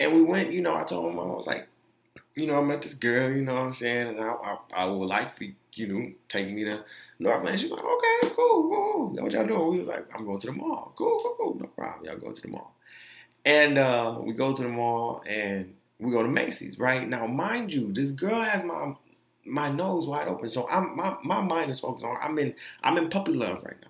And 0.00 0.14
we 0.14 0.22
went, 0.22 0.52
you 0.52 0.62
know, 0.62 0.74
I 0.74 0.82
told 0.82 1.12
him 1.12 1.20
I 1.20 1.24
was 1.24 1.46
like, 1.46 1.68
you 2.34 2.46
know, 2.46 2.58
I 2.58 2.62
met 2.62 2.82
this 2.82 2.94
girl, 2.94 3.30
you 3.30 3.42
know 3.42 3.54
what 3.54 3.64
I'm 3.64 3.72
saying, 3.72 4.08
and 4.08 4.20
I 4.20 4.32
I, 4.32 4.58
I 4.72 4.84
would 4.86 5.06
like 5.06 5.36
for 5.36 5.44
you 5.74 5.86
know, 5.86 6.10
take 6.28 6.50
me 6.50 6.64
to 6.64 6.84
Northland. 7.18 7.60
She 7.60 7.66
was 7.66 7.72
like, 7.72 7.84
okay, 7.84 8.34
cool, 8.34 8.68
cool. 8.68 9.22
What 9.22 9.32
y'all 9.32 9.46
doing? 9.46 9.70
We 9.70 9.78
was 9.78 9.88
like, 9.88 10.06
I'm 10.14 10.24
going 10.24 10.38
to 10.40 10.46
the 10.48 10.52
mall. 10.52 10.92
Cool, 10.96 11.20
cool, 11.22 11.34
cool. 11.38 11.58
No 11.60 11.66
problem. 11.66 12.04
Y'all 12.04 12.18
go 12.18 12.32
to 12.32 12.42
the 12.42 12.48
mall. 12.48 12.74
And 13.44 13.78
uh, 13.78 14.18
we 14.20 14.34
go 14.34 14.54
to 14.54 14.62
the 14.62 14.68
mall 14.68 15.22
and 15.28 15.74
we 15.98 16.10
go 16.10 16.22
to 16.22 16.28
Macy's, 16.28 16.78
right? 16.78 17.08
Now, 17.08 17.26
mind 17.26 17.72
you, 17.72 17.92
this 17.92 18.10
girl 18.10 18.40
has 18.40 18.62
my 18.62 18.94
my 19.46 19.70
nose 19.70 20.06
wide 20.06 20.28
open. 20.28 20.48
So 20.48 20.68
I'm 20.68 20.96
my, 20.96 21.16
my 21.24 21.40
mind 21.40 21.70
is 21.70 21.80
focused 21.80 22.04
on 22.04 22.16
I'm 22.20 22.38
in 22.38 22.54
I'm 22.82 22.98
in 22.98 23.08
puppy 23.08 23.32
love 23.32 23.62
right 23.64 23.76
now. 23.80 23.88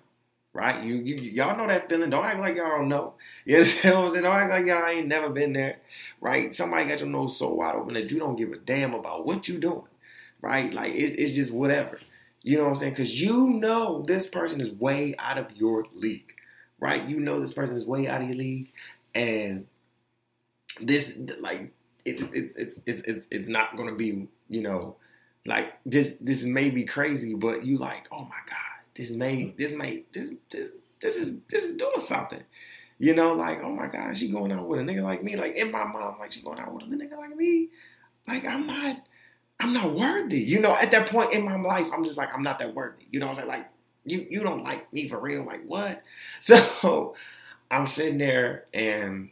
Right? 0.53 0.83
You, 0.83 0.95
you 0.95 1.15
y'all 1.15 1.57
know 1.57 1.67
that 1.67 1.89
feeling. 1.89 2.09
Don't 2.09 2.25
act 2.25 2.39
like 2.39 2.57
y'all 2.57 2.69
don't 2.69 2.89
know. 2.89 3.13
You 3.45 3.57
understand 3.57 3.95
what 3.95 4.05
I'm 4.05 4.11
saying? 4.11 4.23
Don't 4.23 4.35
act 4.35 4.51
like 4.51 4.67
y'all 4.67 4.87
ain't 4.87 5.07
never 5.07 5.29
been 5.29 5.53
there. 5.53 5.79
Right? 6.19 6.53
Somebody 6.53 6.89
got 6.89 6.99
your 6.99 7.09
nose 7.09 7.37
so 7.37 7.49
wide 7.53 7.75
open 7.75 7.93
that 7.93 8.11
you 8.11 8.19
don't 8.19 8.35
give 8.35 8.51
a 8.51 8.57
damn 8.57 8.93
about 8.93 9.25
what 9.25 9.47
you 9.47 9.59
doing. 9.59 9.87
Right? 10.41 10.73
Like 10.73 10.93
it, 10.93 11.19
it's 11.19 11.33
just 11.33 11.51
whatever. 11.51 11.99
You 12.43 12.57
know 12.57 12.63
what 12.63 12.69
I'm 12.69 12.75
saying? 12.75 12.93
Because 12.93 13.21
you 13.21 13.47
know 13.47 14.01
this 14.01 14.27
person 14.27 14.59
is 14.59 14.71
way 14.71 15.15
out 15.19 15.37
of 15.37 15.55
your 15.55 15.85
league. 15.93 16.33
Right? 16.79 17.07
You 17.07 17.19
know 17.19 17.39
this 17.39 17.53
person 17.53 17.77
is 17.77 17.85
way 17.85 18.07
out 18.07 18.21
of 18.21 18.27
your 18.27 18.37
league 18.37 18.71
and 19.15 19.67
this 20.79 21.17
like 21.39 21.71
it, 22.05 22.21
it, 22.33 22.53
it's 22.55 22.81
it's 22.85 23.07
it's 23.07 23.27
it's 23.29 23.49
not 23.49 23.75
gonna 23.77 23.95
be 23.95 24.27
you 24.49 24.61
know 24.61 24.95
like 25.45 25.73
this 25.85 26.15
this 26.21 26.43
may 26.43 26.69
be 26.69 26.83
crazy, 26.83 27.33
but 27.33 27.65
you 27.65 27.77
like 27.77 28.07
oh 28.11 28.23
my 28.23 28.39
god 28.49 28.71
this 28.95 29.11
may 29.11 29.53
this 29.57 29.73
may 29.73 30.03
this 30.11 30.31
this 30.49 30.73
this 30.99 31.15
is 31.15 31.37
this 31.49 31.65
is 31.65 31.75
doing 31.75 31.99
something. 31.99 32.43
You 32.99 33.15
know, 33.15 33.33
like, 33.33 33.63
oh 33.63 33.71
my 33.71 33.87
God, 33.87 34.15
she 34.15 34.29
going 34.29 34.51
out 34.51 34.67
with 34.67 34.79
a 34.79 34.83
nigga 34.83 35.01
like 35.01 35.23
me. 35.23 35.35
Like 35.35 35.55
in 35.55 35.71
my 35.71 35.85
mind, 35.85 36.17
like 36.19 36.31
she 36.31 36.41
going 36.41 36.59
out 36.59 36.71
with 36.71 36.83
a 36.83 36.85
nigga 36.85 37.17
like 37.17 37.35
me. 37.35 37.69
Like 38.27 38.45
I'm 38.45 38.67
not, 38.67 38.97
I'm 39.59 39.73
not 39.73 39.95
worthy. 39.95 40.39
You 40.39 40.61
know, 40.61 40.75
at 40.75 40.91
that 40.91 41.09
point 41.09 41.33
in 41.33 41.43
my 41.43 41.59
life, 41.59 41.87
I'm 41.91 42.05
just 42.05 42.17
like, 42.17 42.29
I'm 42.33 42.43
not 42.43 42.59
that 42.59 42.75
worthy. 42.75 43.05
You 43.09 43.19
know 43.19 43.29
I'm? 43.29 43.47
Like, 43.47 43.67
you 44.05 44.27
you 44.29 44.41
don't 44.41 44.63
like 44.63 44.91
me 44.93 45.07
for 45.09 45.19
real. 45.19 45.43
Like 45.43 45.65
what? 45.65 46.03
So 46.39 47.15
I'm 47.71 47.87
sitting 47.87 48.17
there 48.17 48.65
and 48.73 49.31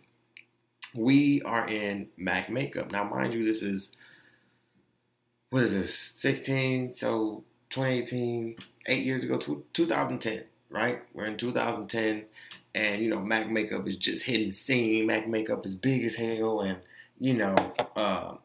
we 0.95 1.41
are 1.41 1.67
in 1.67 2.07
Mac 2.17 2.49
makeup. 2.49 2.89
Now, 2.91 3.03
mind 3.03 3.33
you, 3.33 3.45
this 3.45 3.61
is 3.61 3.91
what 5.49 5.63
is 5.63 5.73
this? 5.73 5.95
16, 5.95 6.93
so 6.93 7.43
2018, 7.71 8.55
eight 8.85 9.05
years 9.05 9.23
ago, 9.23 9.37
2010, 9.37 10.43
right? 10.69 11.01
We're 11.13 11.25
in 11.25 11.37
2010, 11.37 12.25
and 12.75 13.01
you 13.01 13.09
know 13.09 13.19
Mac 13.19 13.49
makeup 13.49 13.87
is 13.87 13.97
just 13.97 14.25
hitting 14.25 14.47
the 14.47 14.53
scene. 14.53 15.07
Mac 15.07 15.27
makeup 15.27 15.65
is 15.65 15.73
big 15.73 16.03
as 16.03 16.15
hell, 16.15 16.61
and 16.61 16.77
you 17.19 17.33
know 17.33 17.55
uh, 17.95 18.35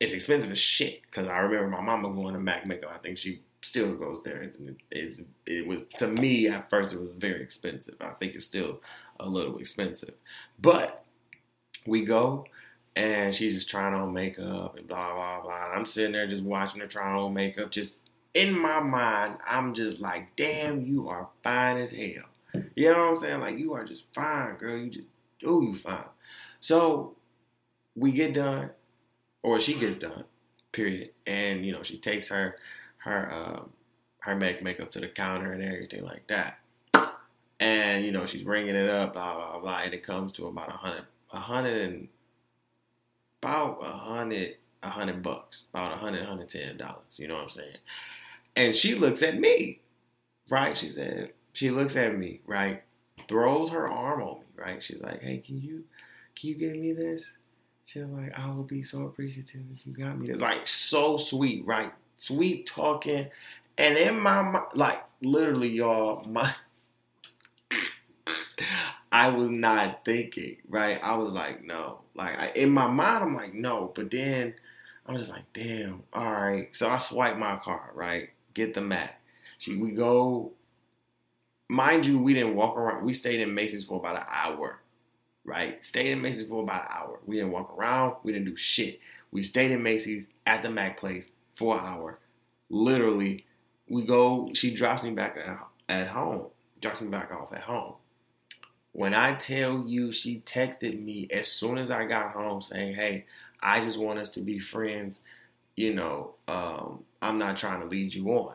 it's 0.00 0.12
expensive 0.12 0.50
as 0.50 0.58
shit. 0.58 1.02
Because 1.02 1.28
I 1.28 1.38
remember 1.38 1.68
my 1.68 1.80
mama 1.80 2.10
going 2.10 2.34
to 2.34 2.40
Mac 2.40 2.66
makeup. 2.66 2.90
I 2.92 2.98
think 2.98 3.16
she 3.16 3.40
still 3.62 3.94
goes 3.94 4.20
there. 4.24 4.42
It, 4.90 5.26
it 5.46 5.66
was 5.66 5.82
to 5.96 6.08
me 6.08 6.48
at 6.48 6.68
first 6.68 6.92
it 6.92 7.00
was 7.00 7.12
very 7.12 7.42
expensive. 7.42 7.94
I 8.00 8.10
think 8.10 8.34
it's 8.34 8.44
still 8.44 8.80
a 9.20 9.28
little 9.28 9.58
expensive, 9.58 10.14
but 10.60 11.04
we 11.86 12.04
go 12.04 12.44
and 12.96 13.34
she's 13.34 13.54
just 13.54 13.70
trying 13.70 13.94
on 13.94 14.12
makeup 14.12 14.76
and 14.76 14.86
blah 14.86 15.14
blah 15.14 15.40
blah. 15.40 15.66
And 15.66 15.74
I'm 15.74 15.86
sitting 15.86 16.12
there 16.12 16.26
just 16.26 16.42
watching 16.42 16.80
her 16.80 16.86
try 16.86 17.12
on 17.12 17.32
makeup. 17.32 17.70
Just 17.70 17.98
in 18.34 18.58
my 18.58 18.80
mind, 18.80 19.36
I'm 19.46 19.74
just 19.74 20.00
like, 20.00 20.34
damn, 20.36 20.84
you 20.84 21.08
are 21.08 21.28
fine 21.42 21.78
as 21.78 21.90
hell. 21.90 22.28
You 22.74 22.92
know 22.92 22.98
what 22.98 23.10
I'm 23.10 23.16
saying? 23.16 23.40
Like 23.40 23.58
you 23.58 23.74
are 23.74 23.84
just 23.84 24.04
fine, 24.12 24.56
girl. 24.56 24.76
You 24.76 24.90
just 24.90 25.06
oh, 25.46 25.62
you 25.62 25.74
fine. 25.76 26.04
So 26.60 27.14
we 27.94 28.12
get 28.12 28.34
done, 28.34 28.70
or 29.42 29.60
she 29.60 29.74
gets 29.74 29.98
done, 29.98 30.24
period. 30.72 31.10
And 31.26 31.64
you 31.64 31.72
know, 31.72 31.82
she 31.82 31.98
takes 31.98 32.28
her 32.28 32.56
her 33.04 33.32
um, 33.32 33.70
her 34.20 34.36
make 34.36 34.62
makeup 34.62 34.90
to 34.92 35.00
the 35.00 35.08
counter 35.08 35.52
and 35.52 35.62
everything 35.62 36.04
like 36.04 36.26
that. 36.28 36.58
And 37.60 38.04
you 38.04 38.12
know, 38.12 38.26
she's 38.26 38.44
ringing 38.44 38.74
it 38.74 38.88
up, 38.88 39.14
blah 39.14 39.34
blah 39.34 39.58
blah, 39.60 39.80
and 39.84 39.94
it 39.94 40.02
comes 40.02 40.32
to 40.32 40.46
about 40.46 40.68
a 40.68 40.72
hundred, 40.72 41.04
a 41.32 41.38
hundred 41.40 41.82
and 41.82 42.08
about 43.42 43.78
a 43.82 43.86
hundred, 43.86 44.56
a 44.82 44.88
hundred 44.88 45.22
bucks, 45.22 45.64
about 45.72 45.92
a 45.92 45.96
hundred, 45.96 46.24
hundred 46.24 46.48
ten 46.48 46.76
dollars. 46.76 47.18
You 47.18 47.28
know 47.28 47.34
what 47.34 47.44
I'm 47.44 47.50
saying? 47.50 47.76
And 48.56 48.74
she 48.74 48.94
looks 48.94 49.22
at 49.22 49.38
me, 49.38 49.80
right? 50.50 50.76
She 50.76 50.90
said, 50.90 51.32
she 51.52 51.70
looks 51.70 51.96
at 51.96 52.16
me, 52.16 52.40
right? 52.46 52.82
Throws 53.28 53.70
her 53.70 53.88
arm 53.88 54.22
on 54.22 54.40
me, 54.40 54.46
right? 54.56 54.82
She's 54.82 55.00
like, 55.00 55.22
hey, 55.22 55.38
can 55.38 55.60
you, 55.60 55.84
can 56.36 56.50
you 56.50 56.54
give 56.56 56.72
me 56.72 56.92
this? 56.92 57.36
She's 57.84 58.04
like, 58.04 58.38
I 58.38 58.48
will 58.48 58.62
be 58.62 58.82
so 58.82 59.06
appreciative 59.06 59.62
if 59.74 59.86
you 59.86 59.92
got 59.92 60.18
me 60.18 60.28
this. 60.28 60.40
Like, 60.40 60.68
so 60.68 61.16
sweet, 61.16 61.66
right? 61.66 61.92
Sweet 62.22 62.66
talking. 62.66 63.26
And 63.76 63.98
in 63.98 64.20
my 64.20 64.62
like, 64.76 65.02
literally, 65.22 65.70
y'all, 65.70 66.24
my, 66.24 66.54
I 69.12 69.28
was 69.30 69.50
not 69.50 70.04
thinking, 70.04 70.58
right? 70.68 71.02
I 71.02 71.16
was 71.16 71.32
like, 71.32 71.64
no. 71.64 72.02
Like 72.14 72.38
I, 72.38 72.52
in 72.54 72.70
my 72.70 72.86
mind, 72.86 73.24
I'm 73.24 73.34
like, 73.34 73.54
no. 73.54 73.90
But 73.92 74.12
then 74.12 74.54
I'm 75.04 75.16
just 75.16 75.30
like, 75.30 75.52
damn. 75.52 76.04
All 76.12 76.30
right. 76.30 76.68
So 76.76 76.88
I 76.88 76.98
swipe 76.98 77.38
my 77.38 77.56
card, 77.56 77.90
right? 77.92 78.30
Get 78.54 78.74
the 78.74 78.82
Mac. 78.82 79.20
She, 79.58 79.78
we 79.78 79.90
go. 79.90 80.52
Mind 81.68 82.06
you, 82.06 82.20
we 82.20 82.34
didn't 82.34 82.54
walk 82.54 82.76
around. 82.76 83.04
We 83.04 83.14
stayed 83.14 83.40
in 83.40 83.52
Macy's 83.52 83.84
for 83.84 83.98
about 83.98 84.14
an 84.14 84.28
hour, 84.30 84.78
right? 85.44 85.84
Stayed 85.84 86.12
in 86.12 86.22
Macy's 86.22 86.46
for 86.46 86.62
about 86.62 86.82
an 86.82 86.88
hour. 86.92 87.18
We 87.26 87.34
didn't 87.34 87.50
walk 87.50 87.76
around. 87.76 88.14
We 88.22 88.30
didn't 88.30 88.46
do 88.46 88.56
shit. 88.56 89.00
We 89.32 89.42
stayed 89.42 89.72
in 89.72 89.82
Macy's 89.82 90.28
at 90.46 90.62
the 90.62 90.70
Mac 90.70 90.96
place 91.00 91.28
for 91.54 91.76
an 91.78 91.84
hour. 91.84 92.18
Literally, 92.70 93.44
we 93.88 94.04
go. 94.04 94.50
She 94.54 94.74
drops 94.74 95.04
me 95.04 95.10
back 95.10 95.38
at, 95.88 96.08
home. 96.08 96.48
Drops 96.80 97.02
me 97.02 97.08
back 97.08 97.32
off 97.32 97.52
at 97.52 97.60
home 97.60 97.94
when 98.92 99.14
I 99.14 99.34
tell 99.34 99.84
you 99.86 100.12
she 100.12 100.40
texted 100.40 101.02
me 101.02 101.26
as 101.30 101.48
soon 101.48 101.78
as 101.78 101.90
I 101.90 102.04
got 102.04 102.32
home 102.32 102.62
saying, 102.62 102.94
Hey, 102.94 103.26
I 103.62 103.84
just 103.84 103.98
want 103.98 104.18
us 104.18 104.30
to 104.30 104.40
be 104.40 104.58
friends, 104.58 105.20
you 105.76 105.94
know, 105.94 106.34
um, 106.48 107.02
I'm 107.20 107.38
not 107.38 107.56
trying 107.56 107.80
to 107.80 107.86
lead 107.86 108.14
you 108.14 108.28
on. 108.28 108.54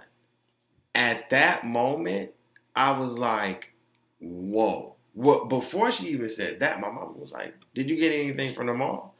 At 0.93 1.29
that 1.31 1.65
moment, 1.65 2.31
I 2.75 2.97
was 2.97 3.17
like, 3.17 3.73
Whoa. 4.19 4.93
What 5.13 5.49
before 5.49 5.91
she 5.91 6.09
even 6.09 6.29
said 6.29 6.59
that, 6.59 6.79
my 6.79 6.91
mom 6.91 7.19
was 7.19 7.31
like, 7.31 7.55
Did 7.73 7.89
you 7.89 7.97
get 7.97 8.13
anything 8.13 8.53
from 8.53 8.67
the 8.67 8.73
mall? 8.73 9.15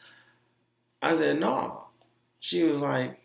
I 1.02 1.18
said, 1.18 1.40
No. 1.40 1.86
She 2.40 2.64
was 2.64 2.82
like, 2.82 3.20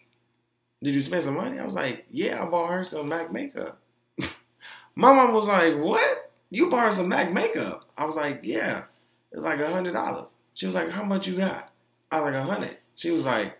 Did 0.83 0.95
you 0.95 1.01
spend 1.01 1.22
some 1.22 1.37
money? 1.37 1.59
I 1.59 1.64
was 1.64 1.74
like, 1.74 2.07
Yeah, 2.11 2.43
I 2.43 2.47
bought 2.47 2.72
her 2.72 2.85
some 2.85 3.09
MAC 3.09 3.33
makeup. 3.33 3.78
my 4.95 5.12
mom 5.12 5.33
was 5.33 5.47
like, 5.47 5.76
What? 5.78 6.22
you 6.53 6.68
bought 6.68 6.89
her 6.89 6.93
some 6.93 7.09
MAC 7.09 7.33
makeup. 7.33 7.87
I 7.97 8.05
was 8.05 8.14
like, 8.14 8.41
yeah, 8.43 8.85
it's 9.33 9.41
like 9.41 9.59
a 9.59 9.72
hundred 9.72 9.95
dollars. 9.95 10.35
She 10.53 10.66
was 10.66 10.74
like, 10.74 10.91
how 10.91 11.03
much 11.03 11.26
you 11.26 11.39
got? 11.39 11.72
I 12.11 12.20
was 12.20 12.26
like, 12.26 12.35
a 12.35 12.45
hundred. 12.45 12.76
She 12.95 13.11
was 13.11 13.24
like, 13.24 13.59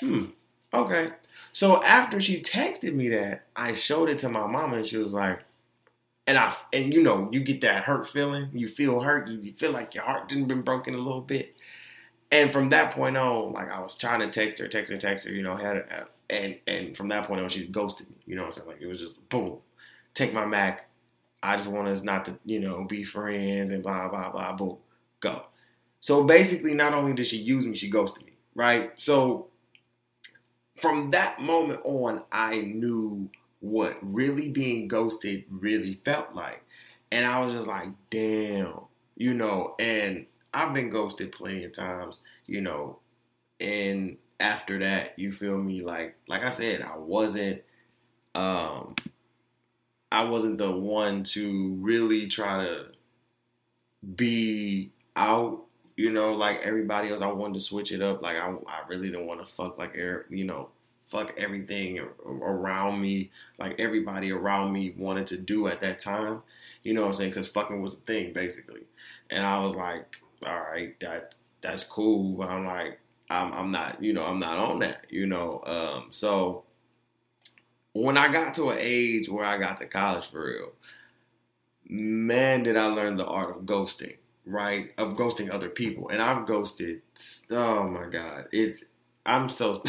hmm, 0.00 0.24
okay. 0.72 1.10
So 1.52 1.82
after 1.82 2.18
she 2.22 2.40
texted 2.40 2.94
me 2.94 3.10
that, 3.10 3.44
I 3.54 3.72
showed 3.74 4.08
it 4.08 4.18
to 4.18 4.30
my 4.30 4.46
mom, 4.46 4.72
and 4.72 4.86
she 4.86 4.96
was 4.96 5.12
like, 5.12 5.40
and 6.26 6.38
I 6.38 6.56
and 6.72 6.94
you 6.94 7.02
know, 7.02 7.28
you 7.30 7.40
get 7.40 7.60
that 7.60 7.84
hurt 7.84 8.08
feeling. 8.08 8.48
You 8.54 8.68
feel 8.68 9.00
hurt. 9.00 9.28
You, 9.28 9.52
feel 9.52 9.72
like 9.72 9.94
your 9.94 10.04
heart 10.04 10.30
didn't 10.30 10.48
been 10.48 10.62
broken 10.62 10.94
a 10.94 10.98
little 10.98 11.20
bit. 11.20 11.54
And 12.32 12.50
from 12.50 12.70
that 12.70 12.92
point 12.92 13.18
on, 13.18 13.52
like 13.52 13.70
I 13.70 13.80
was 13.80 13.94
trying 13.94 14.20
to 14.20 14.30
text 14.30 14.58
her, 14.58 14.66
text 14.66 14.90
her, 14.90 14.96
text 14.96 15.26
her, 15.26 15.32
you 15.32 15.42
know, 15.42 15.56
had 15.56 15.76
and 16.30 16.58
and 16.66 16.96
from 16.96 17.08
that 17.08 17.26
point 17.26 17.42
on, 17.42 17.48
she 17.48 17.66
ghosted 17.66 18.08
me. 18.10 18.16
You 18.26 18.36
know 18.36 18.42
what 18.42 18.48
I'm 18.48 18.54
saying? 18.54 18.68
Like 18.68 18.80
it 18.80 18.86
was 18.86 18.98
just 18.98 19.28
boom, 19.28 19.58
take 20.14 20.32
my 20.32 20.46
Mac, 20.46 20.88
I 21.44 21.56
just 21.56 21.68
want 21.68 21.88
us 21.88 22.02
not 22.02 22.24
to, 22.24 22.38
you 22.46 22.58
know, 22.58 22.84
be 22.84 23.04
friends 23.04 23.70
and 23.70 23.82
blah, 23.82 24.08
blah, 24.08 24.30
blah, 24.30 24.54
boom, 24.54 24.78
go. 25.20 25.42
So 26.00 26.24
basically, 26.24 26.74
not 26.74 26.94
only 26.94 27.12
did 27.12 27.26
she 27.26 27.36
use 27.36 27.66
me, 27.66 27.76
she 27.76 27.90
ghosted 27.90 28.24
me, 28.24 28.32
right? 28.54 28.92
So 28.96 29.48
from 30.76 31.10
that 31.10 31.40
moment 31.42 31.80
on, 31.84 32.22
I 32.32 32.62
knew 32.62 33.28
what 33.60 33.98
really 34.00 34.48
being 34.48 34.88
ghosted 34.88 35.44
really 35.50 36.00
felt 36.04 36.34
like. 36.34 36.64
And 37.12 37.26
I 37.26 37.40
was 37.44 37.52
just 37.52 37.66
like, 37.66 37.90
damn, 38.08 38.80
you 39.16 39.34
know, 39.34 39.74
and 39.78 40.24
I've 40.54 40.72
been 40.72 40.88
ghosted 40.88 41.30
plenty 41.30 41.64
of 41.64 41.72
times, 41.72 42.20
you 42.46 42.62
know, 42.62 43.00
and 43.60 44.16
after 44.40 44.78
that, 44.80 45.18
you 45.18 45.32
feel 45.32 45.58
me, 45.58 45.82
like 45.82 46.16
like 46.28 46.44
I 46.44 46.50
said, 46.50 46.82
I 46.82 46.96
wasn't 46.96 47.62
um 48.34 48.94
I 50.12 50.24
wasn't 50.24 50.58
the 50.58 50.70
one 50.70 51.24
to 51.24 51.74
really 51.80 52.28
try 52.28 52.64
to 52.64 52.86
be 54.16 54.92
out, 55.16 55.64
you 55.96 56.10
know, 56.12 56.34
like 56.34 56.62
everybody 56.62 57.10
else. 57.10 57.22
I 57.22 57.28
wanted 57.32 57.54
to 57.54 57.60
switch 57.60 57.92
it 57.92 58.02
up. 58.02 58.22
Like 58.22 58.36
I, 58.36 58.54
I 58.66 58.80
really 58.88 59.10
didn't 59.10 59.26
want 59.26 59.44
to 59.44 59.52
fuck 59.52 59.78
like 59.78 59.96
you 59.96 60.44
know, 60.44 60.68
fuck 61.10 61.32
everything 61.38 62.00
around 62.26 63.00
me. 63.00 63.30
Like 63.58 63.80
everybody 63.80 64.30
around 64.32 64.72
me 64.72 64.94
wanted 64.96 65.26
to 65.28 65.36
do 65.36 65.68
at 65.68 65.80
that 65.80 65.98
time. 65.98 66.42
You 66.82 66.94
know 66.94 67.02
what 67.02 67.08
I'm 67.08 67.14
saying? 67.14 67.30
Because 67.30 67.48
fucking 67.48 67.80
was 67.80 67.94
a 67.94 68.00
thing 68.02 68.32
basically, 68.32 68.82
and 69.30 69.44
I 69.44 69.60
was 69.64 69.74
like, 69.74 70.16
all 70.46 70.60
right, 70.60 70.94
that's 71.00 71.42
that's 71.60 71.84
cool, 71.84 72.36
but 72.36 72.50
I'm 72.50 72.66
like, 72.66 73.00
I'm 73.30 73.52
I'm 73.52 73.70
not, 73.70 74.02
you 74.02 74.12
know, 74.12 74.24
I'm 74.24 74.38
not 74.38 74.58
on 74.58 74.80
that, 74.80 75.06
you 75.10 75.26
know. 75.26 75.62
Um, 75.66 76.06
so 76.10 76.64
when 77.94 78.18
I 78.18 78.30
got 78.30 78.54
to 78.56 78.70
an 78.70 78.78
age 78.80 79.28
where 79.28 79.44
I 79.44 79.56
got 79.56 79.78
to 79.78 79.86
college 79.86 80.26
for 80.30 80.44
real, 80.44 80.72
man, 81.88 82.62
did 82.64 82.76
I 82.76 82.86
learn 82.86 83.16
the 83.16 83.26
art 83.26 83.56
of 83.56 83.62
ghosting, 83.62 84.16
right? 84.44 84.90
Of 84.98 85.14
ghosting 85.14 85.52
other 85.52 85.68
people. 85.68 86.08
And 86.10 86.20
I've 86.20 86.46
ghosted, 86.46 87.02
oh 87.50 87.84
my 87.84 88.06
God. 88.06 88.48
It's, 88.52 88.84
I'm 89.24 89.48
so, 89.48 89.82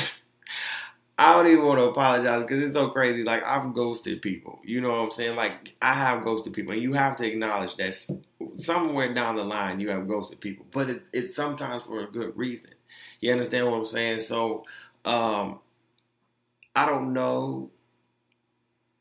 I 1.18 1.34
don't 1.34 1.48
even 1.48 1.66
want 1.66 1.80
to 1.80 1.86
apologize 1.86 2.44
because 2.44 2.64
it's 2.64 2.74
so 2.74 2.90
crazy. 2.90 3.24
Like, 3.24 3.44
I've 3.44 3.74
ghosted 3.74 4.22
people. 4.22 4.60
You 4.64 4.82
know 4.82 4.90
what 4.90 5.00
I'm 5.00 5.12
saying? 5.12 5.36
Like, 5.36 5.76
I 5.82 5.94
have 5.94 6.24
ghosted 6.24 6.54
people. 6.54 6.74
And 6.74 6.82
you 6.84 6.94
have 6.94 7.16
to 7.18 7.28
acknowledge 7.28 7.76
that 7.78 7.98
somewhere 8.58 9.14
down 9.16 9.36
the 9.36 9.44
line 9.44 9.80
you 9.80 9.90
have 9.90 10.08
ghosted 10.08 10.42
people. 10.42 10.68
But 10.72 10.90
it, 10.90 11.04
it's 11.12 11.36
sometimes 11.36 11.84
for 11.86 12.04
a 12.04 12.12
good 12.12 12.38
reason. 12.38 12.72
You 13.26 13.32
understand 13.32 13.66
what 13.66 13.78
I'm 13.78 13.86
saying? 13.88 14.20
So, 14.20 14.66
um, 15.04 15.58
I 16.76 16.86
don't 16.86 17.12
know 17.12 17.72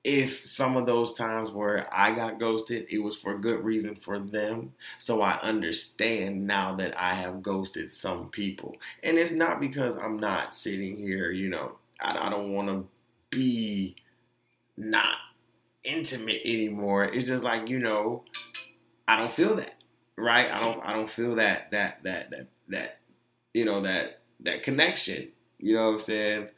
if 0.02 0.46
some 0.46 0.78
of 0.78 0.86
those 0.86 1.12
times 1.12 1.50
where 1.50 1.86
I 1.92 2.14
got 2.14 2.40
ghosted, 2.40 2.86
it 2.88 3.00
was 3.00 3.16
for 3.16 3.36
good 3.36 3.62
reason 3.62 3.96
for 3.96 4.18
them. 4.18 4.72
So 4.98 5.20
I 5.20 5.38
understand 5.42 6.46
now 6.46 6.74
that 6.76 6.98
I 6.98 7.12
have 7.12 7.42
ghosted 7.42 7.90
some 7.90 8.30
people. 8.30 8.76
And 9.02 9.18
it's 9.18 9.32
not 9.32 9.60
because 9.60 9.94
I'm 9.98 10.18
not 10.18 10.54
sitting 10.54 10.96
here, 10.96 11.30
you 11.30 11.50
know, 11.50 11.72
I, 12.00 12.26
I 12.26 12.30
don't 12.30 12.54
want 12.54 12.68
to 12.68 12.86
be 13.28 13.94
not 14.78 15.16
intimate 15.84 16.40
anymore. 16.46 17.04
It's 17.04 17.28
just 17.28 17.44
like, 17.44 17.68
you 17.68 17.78
know, 17.78 18.24
I 19.06 19.18
don't 19.18 19.32
feel 19.32 19.56
that. 19.56 19.74
Right? 20.16 20.50
I 20.50 20.60
don't 20.60 20.80
I 20.82 20.94
don't 20.94 21.10
feel 21.10 21.34
that 21.34 21.72
that 21.72 22.02
that 22.04 22.30
that 22.30 22.46
that 22.68 23.00
you 23.54 23.64
know 23.64 23.80
that 23.80 24.20
that 24.40 24.62
connection. 24.62 25.28
You 25.58 25.74
know 25.74 25.86
what 25.86 25.94
I'm 25.94 26.00
saying? 26.00 26.48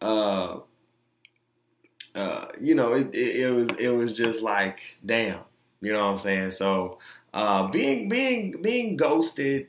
Uh 0.00 0.58
uh, 2.16 2.46
you 2.58 2.74
know, 2.74 2.94
it, 2.94 3.14
it, 3.14 3.36
it, 3.42 3.50
was 3.50 3.68
it 3.78 3.90
was 3.90 4.16
just 4.16 4.40
like, 4.40 4.96
damn, 5.04 5.40
you 5.82 5.92
know 5.92 6.06
what 6.06 6.12
I'm 6.12 6.18
saying? 6.18 6.50
So 6.52 6.98
uh, 7.34 7.68
being 7.68 8.08
being 8.08 8.62
being 8.62 8.96
ghosted 8.96 9.68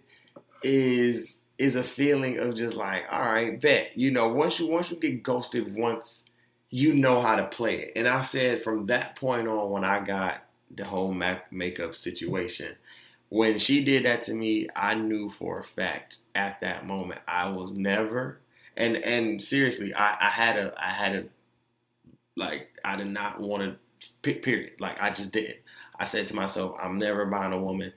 is 0.64 1.40
is 1.58 1.76
a 1.76 1.84
feeling 1.84 2.40
of 2.40 2.56
just 2.56 2.76
like, 2.76 3.04
all 3.12 3.20
right, 3.22 3.60
bet. 3.60 3.98
You 3.98 4.12
know, 4.12 4.30
once 4.30 4.60
you 4.60 4.68
once 4.68 4.90
you 4.90 4.98
get 4.98 5.24
ghosted 5.24 5.76
once, 5.76 6.24
you 6.70 6.94
know 6.94 7.22
how 7.22 7.36
to 7.36 7.46
play 7.46 7.80
it. 7.80 7.92
And 7.98 8.08
I 8.08 8.22
said 8.22 8.64
from 8.64 8.86
that 8.86 9.18
point 9.18 9.48
on, 9.50 9.70
when 9.70 9.84
I 9.84 10.00
got 10.00 10.42
the 10.74 10.86
whole 10.86 11.14
Mac 11.14 11.52
makeup 11.52 11.96
situation. 11.96 12.76
When 13.30 13.58
she 13.58 13.84
did 13.84 14.06
that 14.06 14.22
to 14.24 14.34
me, 14.34 14.68
I 14.76 14.96
knew 14.96 15.30
for 15.30 15.60
a 15.60 15.64
fact 15.64 16.18
at 16.36 16.62
that 16.62 16.86
moment 16.88 17.22
I 17.28 17.50
was 17.50 17.74
never 17.74 18.40
and 18.78 18.98
and 18.98 19.42
seriously, 19.42 19.94
I, 19.96 20.16
I 20.22 20.30
had 20.30 20.56
a 20.58 20.74
I 20.78 20.90
had 20.90 21.16
a 21.16 21.24
like 22.36 22.70
I 22.86 22.96
did 22.96 23.08
not 23.08 23.42
want 23.42 23.64
to 23.64 24.34
period. 24.34 24.74
Like 24.80 25.02
I 25.02 25.10
just 25.10 25.34
didn't. 25.34 25.58
I 26.00 26.06
said 26.06 26.28
to 26.28 26.36
myself, 26.36 26.78
I'm 26.82 27.00
never 27.00 27.26
buying 27.26 27.54
a 27.54 27.60
woman 27.62 27.92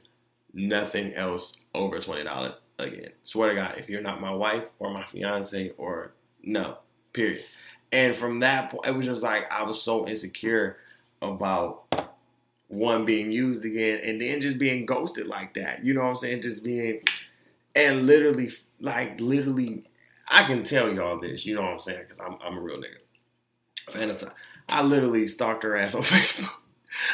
nothing 0.52 1.12
else 1.12 1.56
over 1.74 1.98
twenty 2.00 2.24
dollars 2.24 2.60
again. 2.78 3.10
Swear 3.24 3.50
to 3.50 3.54
God, 3.54 3.74
if 3.76 3.88
you're 3.88 4.00
not 4.00 4.22
my 4.22 4.32
wife 4.32 4.64
or 4.78 4.90
my 4.90 5.04
fiance 5.04 5.72
or 5.76 6.14
no, 6.42 6.78
period. 7.12 7.44
And 7.92 8.16
from 8.16 8.40
that 8.40 8.70
point, 8.70 8.86
it 8.86 8.96
was 8.96 9.04
just 9.04 9.22
like 9.22 9.52
I 9.52 9.62
was 9.62 9.80
so 9.82 10.08
insecure 10.08 10.78
about 11.20 11.84
one 12.70 13.04
being 13.04 13.32
used 13.32 13.64
again 13.64 14.00
and 14.04 14.22
then 14.22 14.40
just 14.40 14.58
being 14.58 14.86
ghosted 14.86 15.26
like 15.26 15.54
that. 15.54 15.84
You 15.84 15.92
know 15.92 16.02
what 16.02 16.08
I'm 16.08 16.16
saying? 16.16 16.42
Just 16.42 16.64
being 16.64 17.00
and 17.74 18.06
literally 18.06 18.50
like 18.80 19.20
literally 19.20 19.84
I 20.28 20.44
can 20.44 20.62
tell 20.62 20.92
y'all 20.92 21.20
this, 21.20 21.44
you 21.44 21.56
know 21.56 21.62
what 21.62 21.72
I'm 21.72 21.80
saying? 21.80 22.04
Because 22.08 22.24
I'm, 22.24 22.38
I'm 22.42 22.56
a 22.56 22.60
real 22.60 22.78
nigga. 22.78 23.00
Fantasize. 23.92 24.32
I 24.68 24.82
literally 24.82 25.26
stalked 25.26 25.64
her 25.64 25.76
ass 25.76 25.94
on 25.94 26.02
Facebook. 26.04 26.54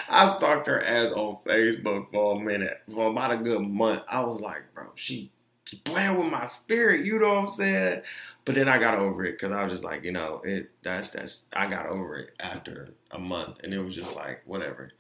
I 0.09 0.27
stalked 0.29 0.67
her 0.67 0.85
ass 0.85 1.13
on 1.13 1.39
Facebook 1.47 2.13
for 2.13 2.37
a 2.37 2.45
minute, 2.45 2.83
for 2.93 3.11
about 3.11 3.33
a 3.33 3.37
good 3.39 3.63
month. 3.63 4.03
I 4.09 4.23
was 4.23 4.41
like, 4.41 4.63
bro, 4.75 4.91
she, 4.95 5.31
she 5.65 5.79
playing 5.79 6.19
with 6.19 6.31
my 6.31 6.45
spirit, 6.45 7.07
you 7.07 7.19
know 7.19 7.29
what 7.29 7.39
I'm 7.39 7.49
saying? 7.49 8.03
But 8.45 8.55
then 8.55 8.69
I 8.69 8.79
got 8.79 8.99
over 8.99 9.25
it 9.25 9.33
because 9.33 9.53
I 9.53 9.65
was 9.65 9.73
just 9.73 9.85
like, 9.85 10.05
you 10.05 10.13
know, 10.13 10.41
it 10.45 10.71
that's 10.83 11.11
that's 11.11 11.41
I 11.53 11.67
got 11.67 11.87
over 11.87 12.17
it 12.19 12.31
after 12.39 12.91
a 13.11 13.19
month, 13.19 13.59
and 13.65 13.75
it 13.75 13.79
was 13.79 13.95
just 13.95 14.15
like 14.15 14.43
whatever, 14.47 14.93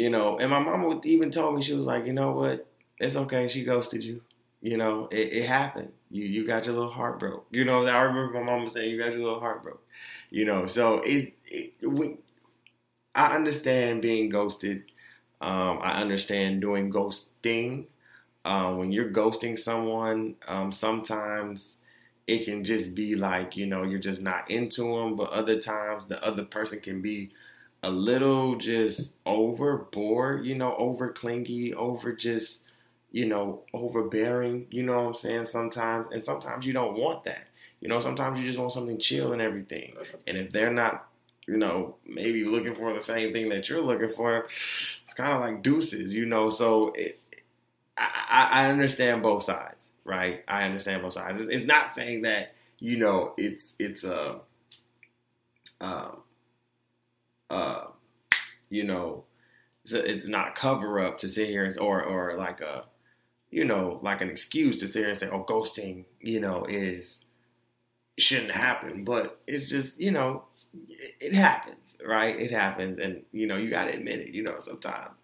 you 0.00 0.08
know. 0.08 0.38
And 0.38 0.50
my 0.50 0.58
mama 0.60 0.98
even 1.04 1.30
told 1.30 1.54
me 1.54 1.62
she 1.62 1.74
was 1.74 1.84
like, 1.84 2.06
you 2.06 2.12
know 2.14 2.32
what, 2.32 2.66
it's 2.98 3.16
okay. 3.16 3.48
She 3.48 3.64
ghosted 3.64 4.02
you, 4.02 4.22
you 4.62 4.78
know. 4.78 5.08
It, 5.10 5.32
it 5.34 5.46
happened. 5.46 5.92
You 6.10 6.24
you 6.24 6.46
got 6.46 6.64
your 6.64 6.74
little 6.74 6.90
heart 6.90 7.18
broke. 7.20 7.46
You 7.50 7.64
know. 7.66 7.84
I 7.84 8.00
remember 8.02 8.32
my 8.32 8.42
mama 8.42 8.68
saying 8.68 8.90
you 8.90 8.98
got 8.98 9.12
your 9.12 9.22
little 9.22 9.40
heart 9.40 9.62
broke. 9.62 9.82
You 10.30 10.46
know. 10.46 10.66
So 10.66 11.02
it's 11.04 11.30
it, 11.46 11.74
we, 11.82 12.16
I 13.14 13.34
understand 13.34 14.02
being 14.02 14.30
ghosted. 14.30 14.84
Um, 15.40 15.80
I 15.82 16.00
understand 16.00 16.60
doing 16.62 16.90
ghosting. 16.90 17.86
Um, 18.44 18.78
when 18.78 18.92
you're 18.92 19.10
ghosting 19.10 19.58
someone, 19.58 20.36
um, 20.48 20.72
sometimes 20.72 21.76
it 22.26 22.44
can 22.44 22.64
just 22.64 22.94
be 22.94 23.14
like 23.16 23.56
you 23.56 23.66
know 23.66 23.82
you're 23.82 23.98
just 23.98 24.22
not 24.22 24.50
into 24.50 24.82
them 24.82 25.16
but 25.16 25.30
other 25.30 25.58
times 25.60 26.06
the 26.06 26.22
other 26.24 26.44
person 26.44 26.80
can 26.80 27.02
be 27.02 27.30
a 27.82 27.90
little 27.90 28.56
just 28.56 29.14
overboard 29.24 30.44
you 30.44 30.54
know 30.54 30.74
over 30.76 31.08
clingy 31.08 31.72
over 31.74 32.12
just 32.12 32.64
you 33.10 33.26
know 33.26 33.62
overbearing 33.72 34.66
you 34.70 34.82
know 34.82 34.94
what 34.94 35.06
i'm 35.08 35.14
saying 35.14 35.44
sometimes 35.44 36.08
and 36.12 36.22
sometimes 36.22 36.66
you 36.66 36.72
don't 36.72 36.98
want 36.98 37.24
that 37.24 37.48
you 37.80 37.88
know 37.88 38.00
sometimes 38.00 38.38
you 38.38 38.44
just 38.44 38.58
want 38.58 38.72
something 38.72 38.98
chill 38.98 39.32
and 39.32 39.42
everything 39.42 39.94
and 40.26 40.36
if 40.36 40.52
they're 40.52 40.72
not 40.72 41.08
you 41.46 41.56
know 41.56 41.96
maybe 42.06 42.44
looking 42.44 42.74
for 42.74 42.92
the 42.92 43.00
same 43.00 43.32
thing 43.32 43.48
that 43.48 43.68
you're 43.68 43.80
looking 43.80 44.10
for 44.10 44.44
it's 44.44 45.14
kind 45.16 45.32
of 45.32 45.40
like 45.40 45.62
deuces 45.62 46.14
you 46.14 46.26
know 46.26 46.50
so 46.50 46.92
it, 46.94 47.18
I, 47.96 48.48
I 48.52 48.70
understand 48.70 49.22
both 49.22 49.42
sides 49.42 49.90
right? 50.10 50.42
I 50.48 50.64
understand 50.64 51.02
both 51.02 51.12
sides. 51.12 51.40
It's, 51.40 51.64
not 51.64 51.92
saying 51.92 52.22
that 52.22 52.54
you 52.78 52.96
know 52.96 53.34
it's 53.36 53.74
it's 53.78 54.04
a 54.04 54.40
um 55.80 56.18
uh 57.50 57.86
you 58.68 58.84
know 58.84 59.24
it's, 59.82 59.92
a, 59.92 60.10
it's 60.10 60.26
not 60.26 60.48
a 60.48 60.52
cover 60.52 61.00
up 61.00 61.18
to 61.18 61.28
sit 61.28 61.48
here 61.48 61.64
and, 61.64 61.78
or 61.78 62.02
or 62.02 62.36
like 62.36 62.60
a 62.60 62.84
you 63.50 63.64
know 63.64 63.98
like 64.02 64.20
an 64.20 64.30
excuse 64.30 64.78
to 64.78 64.86
sit 64.86 65.00
here 65.00 65.08
and 65.08 65.18
say 65.18 65.28
oh 65.28 65.44
ghosting 65.44 66.04
you 66.20 66.40
know 66.40 66.64
is 66.68 67.24
shouldn't 68.18 68.54
happen 68.54 69.04
but 69.04 69.40
it's 69.46 69.68
just 69.68 69.98
you 69.98 70.10
know 70.10 70.44
it, 70.88 71.14
it 71.20 71.32
happens 71.32 71.96
right 72.06 72.38
it 72.38 72.50
happens 72.50 73.00
and 73.00 73.22
you 73.32 73.46
know 73.46 73.56
you 73.56 73.70
got 73.70 73.86
to 73.86 73.94
admit 73.94 74.20
it 74.20 74.34
you 74.34 74.42
know 74.42 74.58
sometimes 74.58 75.14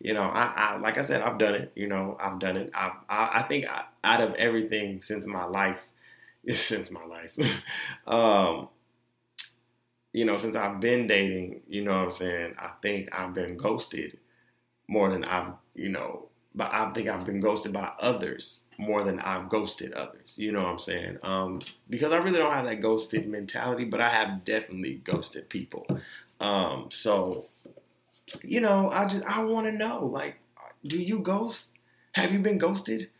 you 0.00 0.12
know, 0.12 0.22
I, 0.22 0.52
I, 0.54 0.76
like 0.76 0.98
I 0.98 1.02
said, 1.02 1.22
I've 1.22 1.38
done 1.38 1.54
it. 1.54 1.72
You 1.74 1.88
know, 1.88 2.16
I've 2.20 2.38
done 2.38 2.56
it. 2.56 2.70
I've, 2.74 2.92
I, 3.08 3.30
I 3.34 3.42
think 3.42 3.66
I, 3.70 3.84
out 4.04 4.20
of 4.20 4.34
everything 4.34 5.02
since 5.02 5.26
my 5.26 5.44
life, 5.44 5.82
since 6.52 6.90
my 6.90 7.04
life, 7.06 7.32
um, 8.06 8.68
you 10.14 10.24
know, 10.24 10.36
since 10.36 10.54
I've 10.54 10.80
been 10.80 11.08
dating, 11.08 11.60
you 11.68 11.82
know 11.82 11.92
what 11.92 12.04
I'm 12.04 12.12
saying? 12.12 12.54
I 12.58 12.70
think 12.80 13.14
I've 13.18 13.34
been 13.34 13.56
ghosted 13.56 14.18
more 14.86 15.10
than 15.10 15.24
I've, 15.24 15.52
you 15.74 15.88
know, 15.88 16.28
but 16.54 16.72
I 16.72 16.90
think 16.92 17.08
I've 17.08 17.26
been 17.26 17.40
ghosted 17.40 17.72
by 17.72 17.90
others 17.98 18.62
more 18.78 19.02
than 19.02 19.18
I've 19.18 19.48
ghosted 19.48 19.92
others. 19.92 20.38
You 20.38 20.52
know 20.52 20.62
what 20.62 20.70
I'm 20.70 20.78
saying? 20.78 21.18
Um, 21.24 21.60
because 21.90 22.12
I 22.12 22.18
really 22.18 22.38
don't 22.38 22.52
have 22.52 22.66
that 22.66 22.80
ghosted 22.80 23.28
mentality, 23.28 23.84
but 23.84 24.00
I 24.00 24.08
have 24.08 24.44
definitely 24.44 25.02
ghosted 25.04 25.48
people. 25.48 25.84
Um, 26.40 26.86
so 26.92 27.48
you 28.42 28.60
know, 28.60 28.90
I 28.90 29.06
just 29.06 29.24
I 29.24 29.42
want 29.42 29.66
to 29.66 29.72
know, 29.72 30.06
like, 30.06 30.36
do 30.86 31.02
you 31.02 31.18
ghost? 31.18 31.70
Have 32.12 32.32
you 32.32 32.38
been 32.38 32.58
ghosted? 32.58 33.10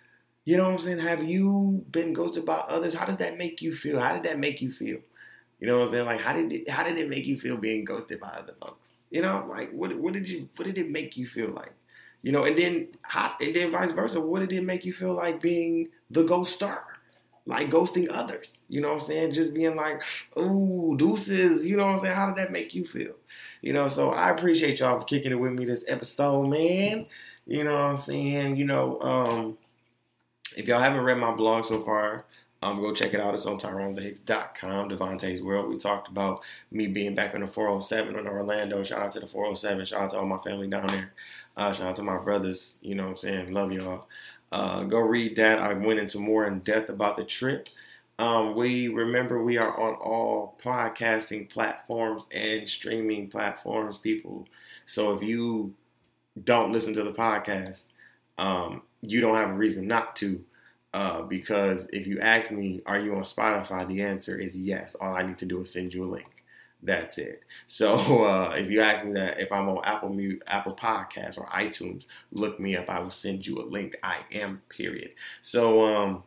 You 0.44 0.56
know 0.56 0.64
what 0.64 0.74
I'm 0.74 0.78
saying? 0.78 0.98
Have 1.00 1.24
you 1.24 1.84
been 1.90 2.12
ghosted 2.12 2.46
by 2.46 2.56
others? 2.56 2.94
How 2.94 3.06
does 3.06 3.16
that 3.16 3.36
make 3.36 3.60
you 3.62 3.74
feel? 3.74 3.98
How 3.98 4.12
did 4.12 4.22
that 4.24 4.38
make 4.38 4.60
you 4.62 4.70
feel? 4.70 4.98
You 5.64 5.70
know 5.70 5.78
what 5.78 5.86
I'm 5.86 5.92
saying? 5.92 6.04
Like, 6.04 6.20
how 6.20 6.34
did 6.34 6.52
it, 6.52 6.68
how 6.68 6.84
did 6.84 6.98
it 6.98 7.08
make 7.08 7.24
you 7.24 7.40
feel 7.40 7.56
being 7.56 7.86
ghosted 7.86 8.20
by 8.20 8.28
other 8.28 8.52
folks? 8.60 8.92
You 9.10 9.22
know, 9.22 9.46
like 9.48 9.72
what 9.72 9.96
what 9.96 10.12
did 10.12 10.28
you 10.28 10.46
what 10.56 10.66
did 10.66 10.76
it 10.76 10.90
make 10.90 11.16
you 11.16 11.26
feel 11.26 11.52
like? 11.52 11.72
You 12.20 12.32
know, 12.32 12.44
and 12.44 12.54
then 12.54 12.88
how, 13.00 13.32
and 13.40 13.56
then 13.56 13.70
vice 13.70 13.92
versa. 13.92 14.20
What 14.20 14.40
did 14.40 14.52
it 14.52 14.62
make 14.62 14.84
you 14.84 14.92
feel 14.92 15.14
like 15.14 15.40
being 15.40 15.88
the 16.10 16.22
ghost 16.22 16.52
star? 16.52 16.84
Like 17.46 17.70
ghosting 17.70 18.08
others. 18.10 18.60
You 18.68 18.82
know 18.82 18.88
what 18.88 18.94
I'm 18.96 19.00
saying? 19.00 19.32
Just 19.32 19.54
being 19.54 19.74
like, 19.74 20.02
ooh, 20.38 20.98
deuces. 20.98 21.64
You 21.64 21.78
know 21.78 21.86
what 21.86 21.92
I'm 21.92 21.98
saying? 21.98 22.14
How 22.14 22.26
did 22.26 22.36
that 22.36 22.52
make 22.52 22.74
you 22.74 22.84
feel? 22.84 23.14
You 23.62 23.72
know, 23.72 23.88
so 23.88 24.10
I 24.10 24.32
appreciate 24.32 24.80
y'all 24.80 25.00
for 25.00 25.06
kicking 25.06 25.32
it 25.32 25.36
with 25.36 25.54
me 25.54 25.64
this 25.64 25.86
episode, 25.88 26.46
man. 26.48 27.06
You 27.46 27.64
know 27.64 27.72
what 27.72 27.80
I'm 27.80 27.96
saying? 27.96 28.56
You 28.56 28.66
know, 28.66 29.00
um, 29.00 29.56
if 30.58 30.68
y'all 30.68 30.82
haven't 30.82 31.00
read 31.00 31.16
my 31.16 31.34
blog 31.34 31.64
so 31.64 31.80
far, 31.80 32.26
um, 32.64 32.80
go 32.80 32.94
check 32.94 33.12
it 33.12 33.20
out. 33.20 33.34
It's 33.34 33.44
on 33.44 33.58
TyronZahicks.com, 33.58 34.88
Devontae's 34.88 35.42
World. 35.42 35.68
We 35.68 35.76
talked 35.76 36.08
about 36.08 36.42
me 36.70 36.86
being 36.86 37.14
back 37.14 37.34
in 37.34 37.42
the 37.42 37.46
407 37.46 38.18
in 38.18 38.26
Orlando. 38.26 38.82
Shout 38.82 39.02
out 39.02 39.10
to 39.12 39.20
the 39.20 39.26
407. 39.26 39.84
Shout 39.84 40.02
out 40.02 40.10
to 40.10 40.18
all 40.18 40.24
my 40.24 40.38
family 40.38 40.66
down 40.66 40.86
there. 40.86 41.12
Uh, 41.58 41.72
shout 41.72 41.88
out 41.88 41.96
to 41.96 42.02
my 42.02 42.16
brothers. 42.16 42.76
You 42.80 42.94
know 42.94 43.02
what 43.02 43.10
I'm 43.10 43.16
saying? 43.16 43.52
Love 43.52 43.70
y'all. 43.70 44.06
Uh, 44.50 44.84
go 44.84 44.98
read 45.00 45.36
that. 45.36 45.58
I 45.58 45.74
went 45.74 46.00
into 46.00 46.18
more 46.18 46.46
in 46.46 46.60
depth 46.60 46.88
about 46.88 47.18
the 47.18 47.24
trip. 47.24 47.68
Um, 48.18 48.54
we 48.54 48.88
remember 48.88 49.42
we 49.42 49.58
are 49.58 49.78
on 49.78 49.96
all 49.96 50.58
podcasting 50.62 51.50
platforms 51.50 52.24
and 52.32 52.66
streaming 52.66 53.28
platforms, 53.28 53.98
people. 53.98 54.48
So 54.86 55.12
if 55.12 55.22
you 55.22 55.74
don't 56.44 56.72
listen 56.72 56.94
to 56.94 57.02
the 57.02 57.12
podcast, 57.12 57.86
um, 58.38 58.80
you 59.02 59.20
don't 59.20 59.36
have 59.36 59.50
a 59.50 59.54
reason 59.54 59.86
not 59.86 60.16
to. 60.16 60.42
Uh, 60.94 61.22
because 61.24 61.88
if 61.92 62.06
you 62.06 62.20
ask 62.20 62.52
me, 62.52 62.82
are 62.86 63.00
you 63.00 63.16
on 63.16 63.24
Spotify? 63.24 63.88
The 63.88 64.02
answer 64.02 64.38
is 64.38 64.58
yes. 64.60 64.96
All 64.96 65.14
I 65.14 65.24
need 65.24 65.38
to 65.40 65.46
do 65.46 65.62
is 65.62 65.72
send 65.72 65.94
you 65.94 66.04
a 66.04 66.06
link. 66.12 66.44
That's 66.82 67.18
it. 67.18 67.44
So 67.68 68.24
uh, 68.26 68.54
if 68.56 68.70
you 68.70 68.80
ask 68.82 69.06
me 69.06 69.14
that 69.14 69.40
if 69.40 69.52
I'm 69.52 69.68
on 69.68 69.84
Apple 69.84 70.16
Apple 70.46 70.76
Podcasts 70.76 71.38
or 71.38 71.46
iTunes, 71.48 72.06
look 72.32 72.60
me 72.60 72.76
up. 72.76 72.90
I 72.90 73.00
will 73.00 73.10
send 73.10 73.46
you 73.46 73.60
a 73.60 73.66
link. 73.66 73.96
I 74.04 74.18
am. 74.32 74.62
Period. 74.70 75.12
So 75.42 75.84
um, 75.86 76.24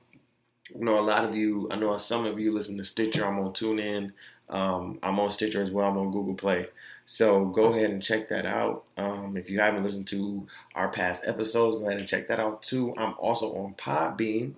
I 0.76 0.80
know 0.84 1.00
a 1.00 1.02
lot 1.02 1.26
of 1.26 1.36
you, 1.36 1.70
I 1.72 1.78
know 1.78 1.98
some 1.98 2.26
of 2.26 2.40
you 2.40 2.54
listen 2.54 2.78
to 2.78 2.84
Stitcher. 2.84 3.26
I'm 3.26 3.40
on 3.40 3.54
TuneIn. 3.54 4.12
Um, 4.50 5.00
I'm 5.04 5.20
on 5.20 5.32
Stitcher 5.32 5.64
as 5.64 5.72
well. 5.72 5.90
I'm 5.90 5.98
on 5.98 6.12
Google 6.12 6.36
Play. 6.36 6.68
So 7.10 7.46
go 7.46 7.72
ahead 7.72 7.90
and 7.90 8.04
check 8.04 8.28
that 8.30 8.46
out. 8.46 8.84
Um, 8.98 9.38
if 9.38 9.50
you 9.50 9.62
haven't 9.62 9.86
listened 9.86 10.08
to 10.08 10.46
our 10.76 10.90
past 10.90 11.24
episodes, 11.26 11.78
go 11.78 11.88
ahead 11.88 12.02
and 12.02 12.08
check 12.08 12.28
that 12.28 12.40
out 12.40 12.62
too. 12.62 12.94
I'm 12.98 13.16
also 13.18 13.56
on 13.56 13.76
Podbean. 13.76 14.54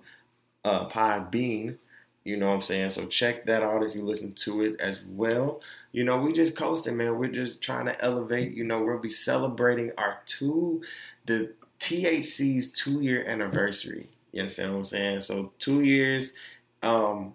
Uh, 0.64 0.88
Podbean. 0.88 1.76
You 2.24 2.36
know 2.36 2.48
what 2.48 2.54
I'm 2.54 2.62
saying? 2.62 2.90
So 2.90 3.06
check 3.06 3.46
that 3.46 3.62
out 3.62 3.84
if 3.84 3.94
you 3.94 4.02
listen 4.02 4.32
to 4.32 4.64
it 4.64 4.80
as 4.80 5.00
well. 5.10 5.62
You 5.92 6.02
know, 6.02 6.18
we 6.18 6.32
just 6.32 6.56
coasting, 6.56 6.96
man. 6.96 7.16
We're 7.18 7.30
just 7.30 7.62
trying 7.62 7.86
to 7.86 8.04
elevate. 8.04 8.52
You 8.52 8.64
know, 8.64 8.82
we'll 8.82 8.98
be 8.98 9.08
celebrating 9.08 9.92
our 9.96 10.18
two, 10.26 10.82
the 11.26 11.52
THC's 11.78 12.72
two 12.72 13.00
year 13.00 13.24
anniversary. 13.28 14.08
You 14.32 14.40
understand 14.40 14.72
what 14.72 14.78
I'm 14.78 14.84
saying? 14.86 15.20
So 15.20 15.52
two 15.60 15.82
years, 15.82 16.32
um, 16.82 17.34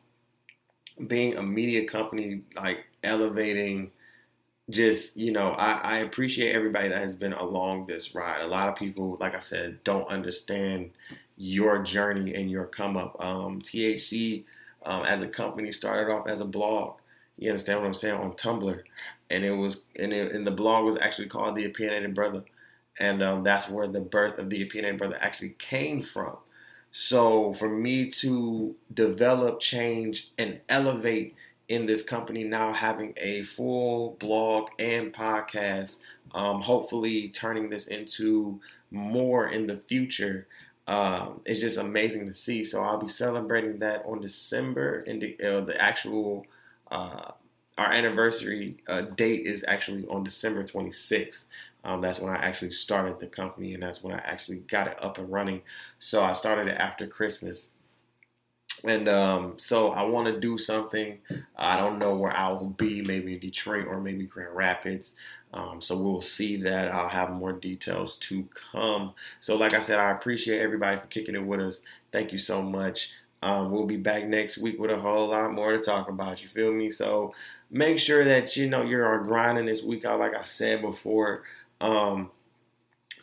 being 1.08 1.38
a 1.38 1.42
media 1.42 1.88
company, 1.88 2.42
like 2.58 2.86
elevating 3.02 3.92
just 4.70 5.16
you 5.16 5.32
know 5.32 5.52
I, 5.52 5.74
I, 5.84 5.98
appreciate 6.00 6.56
everybody 6.56 6.90
that 6.90 6.98
has 6.98 7.14
been 7.14 7.34
along 7.34 7.86
this 7.86 8.16
ride. 8.16 8.42
A 8.42 8.48
lot 8.48 8.68
of 8.68 8.76
people 8.76 9.16
like 9.20 9.36
i 9.36 9.40
said 9.40 9.84
don't 9.84 10.08
understand 10.08 10.92
your 11.38 11.84
journey 11.84 12.34
and 12.34 12.50
your 12.50 12.66
come 12.66 12.98
up. 12.98 13.16
Um, 13.24 13.62
thc 13.62 14.44
um, 14.86 15.06
as 15.06 15.22
a 15.22 15.28
company 15.28 15.72
started 15.72 16.12
off 16.12 16.28
as 16.28 16.42
a 16.42 16.46
blog 16.46 16.98
you 17.38 17.50
understand 17.50 17.80
what 17.80 17.86
i'm 17.86 17.94
saying 17.94 18.16
on 18.16 18.32
tumblr. 18.34 18.82
And 19.30 19.44
it 19.44 19.52
was 19.52 19.82
and, 19.98 20.14
it, 20.14 20.32
and 20.34 20.46
the 20.46 20.52
blog 20.52 20.86
was 20.86 20.98
actually 20.98 21.28
called 21.28 21.56
the 21.56 21.66
opinionated 21.66 22.14
brother. 22.16 22.44
And 23.00 23.22
um, 23.22 23.44
that's 23.44 23.70
where 23.70 23.88
the 23.88 24.00
birth 24.00 24.40
of 24.40 24.50
the 24.50 24.62
opinionated 24.62 25.00
brother 25.00 25.18
actually 25.20 25.56
came 25.58 26.02
from. 26.02 26.38
So 26.92 27.54
for 27.56 27.68
me 27.68 28.10
to 28.12 28.74
develop, 28.94 29.60
change, 29.60 30.32
and 30.38 30.62
elevate 30.70 31.36
in 31.68 31.86
this 31.86 32.04
company 32.04 32.44
now 32.44 32.74
having 32.74 33.14
a 33.18 33.44
full 33.44 34.18
blog 34.20 34.70
and 34.80 35.14
podcast, 35.14 35.98
um, 36.34 36.62
hopefully 36.62 37.30
turning 37.30 37.70
this 37.70 37.88
into 37.88 38.60
more 38.92 39.48
in 39.48 39.68
the 39.68 39.78
future. 39.78 40.48
Um, 40.88 41.42
it's 41.46 41.60
just 41.60 41.78
amazing 41.78 42.28
to 42.28 42.34
see. 42.34 42.64
So 42.64 42.84
I'll 42.84 43.00
be 43.00 43.08
celebrating 43.08 43.80
that 43.80 44.04
on 44.06 44.22
December, 44.22 45.04
and 45.08 45.22
the, 45.22 45.38
uh, 45.42 45.66
the 45.66 45.82
actual 45.82 46.46
uh, 46.92 47.32
our 47.78 47.92
anniversary 47.92 48.78
uh, 48.88 49.02
date 49.02 49.46
is 49.46 49.66
actually 49.68 50.06
on 50.08 50.24
December 50.24 50.64
26th. 50.64 51.46
Um, 51.84 52.02
that's 52.02 52.20
when 52.20 52.34
I 52.34 52.38
actually 52.38 52.72
started 52.72 53.20
the 53.20 53.28
company, 53.28 53.74
and 53.74 53.84
that's 53.84 54.02
when 54.04 54.14
I 54.14 54.20
actually 54.20 54.58
got 54.58 54.88
it 54.88 54.98
up 55.04 55.18
and 55.18 55.32
running. 55.32 55.62
So 56.00 56.24
I 56.24 56.34
started 56.34 56.68
it 56.68 56.78
after 56.80 57.06
Christmas, 57.06 57.72
and 58.84 59.08
um, 59.08 59.54
so 59.58 59.92
I 59.92 60.04
want 60.04 60.28
to 60.28 60.40
do 60.40 60.58
something. 60.58 61.20
I 61.56 61.78
don't 61.78 62.00
know 62.00 62.16
where 62.16 62.36
I 62.36 62.50
will 62.50 62.70
be, 62.70 63.02
maybe 63.02 63.38
Detroit 63.38 63.88
or 63.88 64.00
maybe 64.00 64.26
Grand 64.26 64.56
Rapids. 64.56 65.16
Um, 65.54 65.80
so 65.80 65.98
we'll 65.98 66.22
see 66.22 66.58
that. 66.58 66.94
I'll 66.94 67.08
have 67.08 67.32
more 67.32 67.54
details 67.54 68.18
to 68.18 68.48
come. 68.72 69.14
So, 69.40 69.56
like 69.56 69.74
I 69.74 69.82
said, 69.82 70.00
I 70.00 70.12
appreciate 70.12 70.60
everybody 70.60 71.00
for 71.00 71.08
kicking 71.08 71.36
it 71.36 71.46
with 71.46 71.62
us. 71.62 71.82
Thank 72.12 72.34
you 72.34 72.40
so 72.40 72.62
much. 72.62 73.12
Um, 73.42 73.72
we'll 73.72 73.86
be 73.86 73.98
back 73.98 74.26
next 74.26 74.58
week 74.58 74.80
with 74.80 74.92
a 74.92 75.00
whole 75.00 75.28
lot 75.28 75.54
more 75.54 75.72
to 75.72 75.80
talk 75.80 76.10
about. 76.10 76.42
You 76.42 76.50
feel 76.50 76.74
me? 76.74 76.90
So 76.90 77.34
make 77.72 78.00
sure 78.00 78.26
that 78.26 78.58
you 78.58 78.68
know 78.68 78.82
you're 78.82 79.24
grinding 79.24 79.66
this 79.66 79.84
week 79.84 80.04
out. 80.04 80.20
Like 80.20 80.36
I 80.36 80.44
said 80.44 80.82
before, 80.82 81.44
um, 81.80 82.32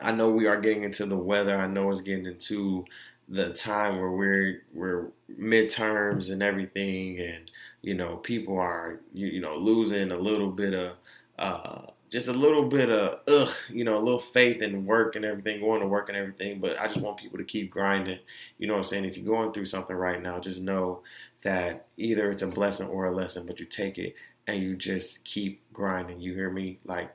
I 0.01 0.13
know 0.13 0.31
we 0.31 0.47
are 0.47 0.61
getting 0.61 0.85
into 0.85 1.07
the 1.07 1.17
weather. 1.17 1.57
I 1.57 1.67
know 1.67 1.91
it's 1.91 2.01
getting 2.01 2.27
into 2.27 2.85
the 3.33 3.53
time 3.55 3.99
where 3.99 4.11
we're 4.11 4.63
we're 4.75 5.07
midterms 5.31 6.31
and 6.31 6.43
everything, 6.43 7.19
and 7.19 7.51
you 7.83 7.95
know 7.95 8.17
people 8.17 8.59
are 8.59 9.01
you, 9.13 9.27
you 9.29 9.41
know 9.41 9.57
losing 9.57 10.13
a 10.13 10.19
little 10.19 10.51
bit 10.51 10.75
of 10.75 10.93
uh, 11.39 11.83
just 12.11 12.29
a 12.29 12.33
little 12.33 12.67
bit 12.69 12.91
of 12.91 13.21
ugh, 13.27 13.55
you 13.71 13.85
know, 13.85 13.97
a 13.99 14.03
little 14.05 14.21
faith 14.21 14.61
in 14.61 14.85
work 14.85 15.17
and 15.17 15.25
everything, 15.25 15.61
going 15.61 15.81
to 15.81 15.87
work 15.87 16.11
and 16.11 16.19
everything. 16.19 16.61
But 16.61 16.79
I 16.79 16.87
just 16.87 17.01
want 17.01 17.17
people 17.17 17.39
to 17.39 17.45
keep 17.45 17.71
grinding. 17.71 18.19
You 18.59 18.67
know 18.67 18.75
what 18.75 18.81
I'm 18.81 18.85
saying? 18.85 19.07
If 19.07 19.17
you're 19.17 19.27
going 19.27 19.53
through 19.53 19.65
something 19.65 19.97
right 19.97 20.23
now, 20.23 20.39
just 20.39 20.61
know 20.61 21.03
that 21.43 21.87
either 21.97 22.31
it's 22.31 22.43
a 22.43 22.47
blessing 22.47 22.89
or 22.89 23.07
a 23.07 23.11
lesson, 23.11 23.47
but 23.47 23.59
you 23.59 23.65
take 23.67 23.99
it 23.99 24.15
and 24.47 24.63
you 24.63 24.77
just 24.77 25.25
keep 25.25 25.63
grinding. 25.73 26.21
You 26.21 26.35
hear 26.35 26.51
me? 26.51 26.79
Like 26.85 27.11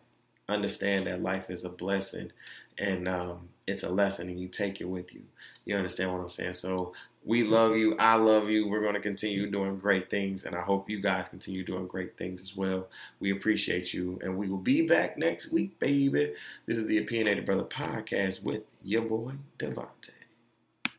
understand 0.49 1.07
that 1.07 1.21
life 1.21 1.49
is 1.49 1.63
a 1.63 1.69
blessing 1.69 2.31
and 2.77 3.07
um, 3.07 3.49
it's 3.67 3.83
a 3.83 3.89
lesson 3.89 4.29
and 4.29 4.39
you 4.39 4.47
take 4.47 4.81
it 4.81 4.85
with 4.85 5.13
you. 5.13 5.21
You 5.67 5.75
understand 5.75 6.13
what 6.13 6.21
I'm 6.21 6.29
saying? 6.29 6.53
So 6.53 6.93
we 7.25 7.43
mm-hmm. 7.43 7.51
love 7.51 7.75
you. 7.75 7.93
I 7.99 8.15
love 8.15 8.49
you. 8.49 8.69
We're 8.69 8.81
going 8.81 8.93
to 8.93 9.01
continue 9.01 9.51
doing 9.51 9.77
great 9.77 10.09
things, 10.09 10.45
and 10.45 10.55
I 10.55 10.61
hope 10.61 10.89
you 10.89 11.01
guys 11.01 11.27
continue 11.27 11.61
doing 11.61 11.87
great 11.87 12.17
things 12.17 12.39
as 12.39 12.55
well. 12.55 12.87
We 13.19 13.33
appreciate 13.33 13.93
you, 13.93 14.17
and 14.23 14.37
we 14.37 14.47
will 14.47 14.57
be 14.57 14.87
back 14.87 15.17
next 15.17 15.51
week, 15.51 15.77
baby. 15.79 16.33
This 16.67 16.77
is 16.77 16.87
the 16.87 16.99
Opinionated 16.99 17.45
Brother 17.45 17.65
podcast 17.65 18.43
with 18.43 18.63
your 18.81 19.01
boy 19.01 19.33
Devontae. 19.59 20.16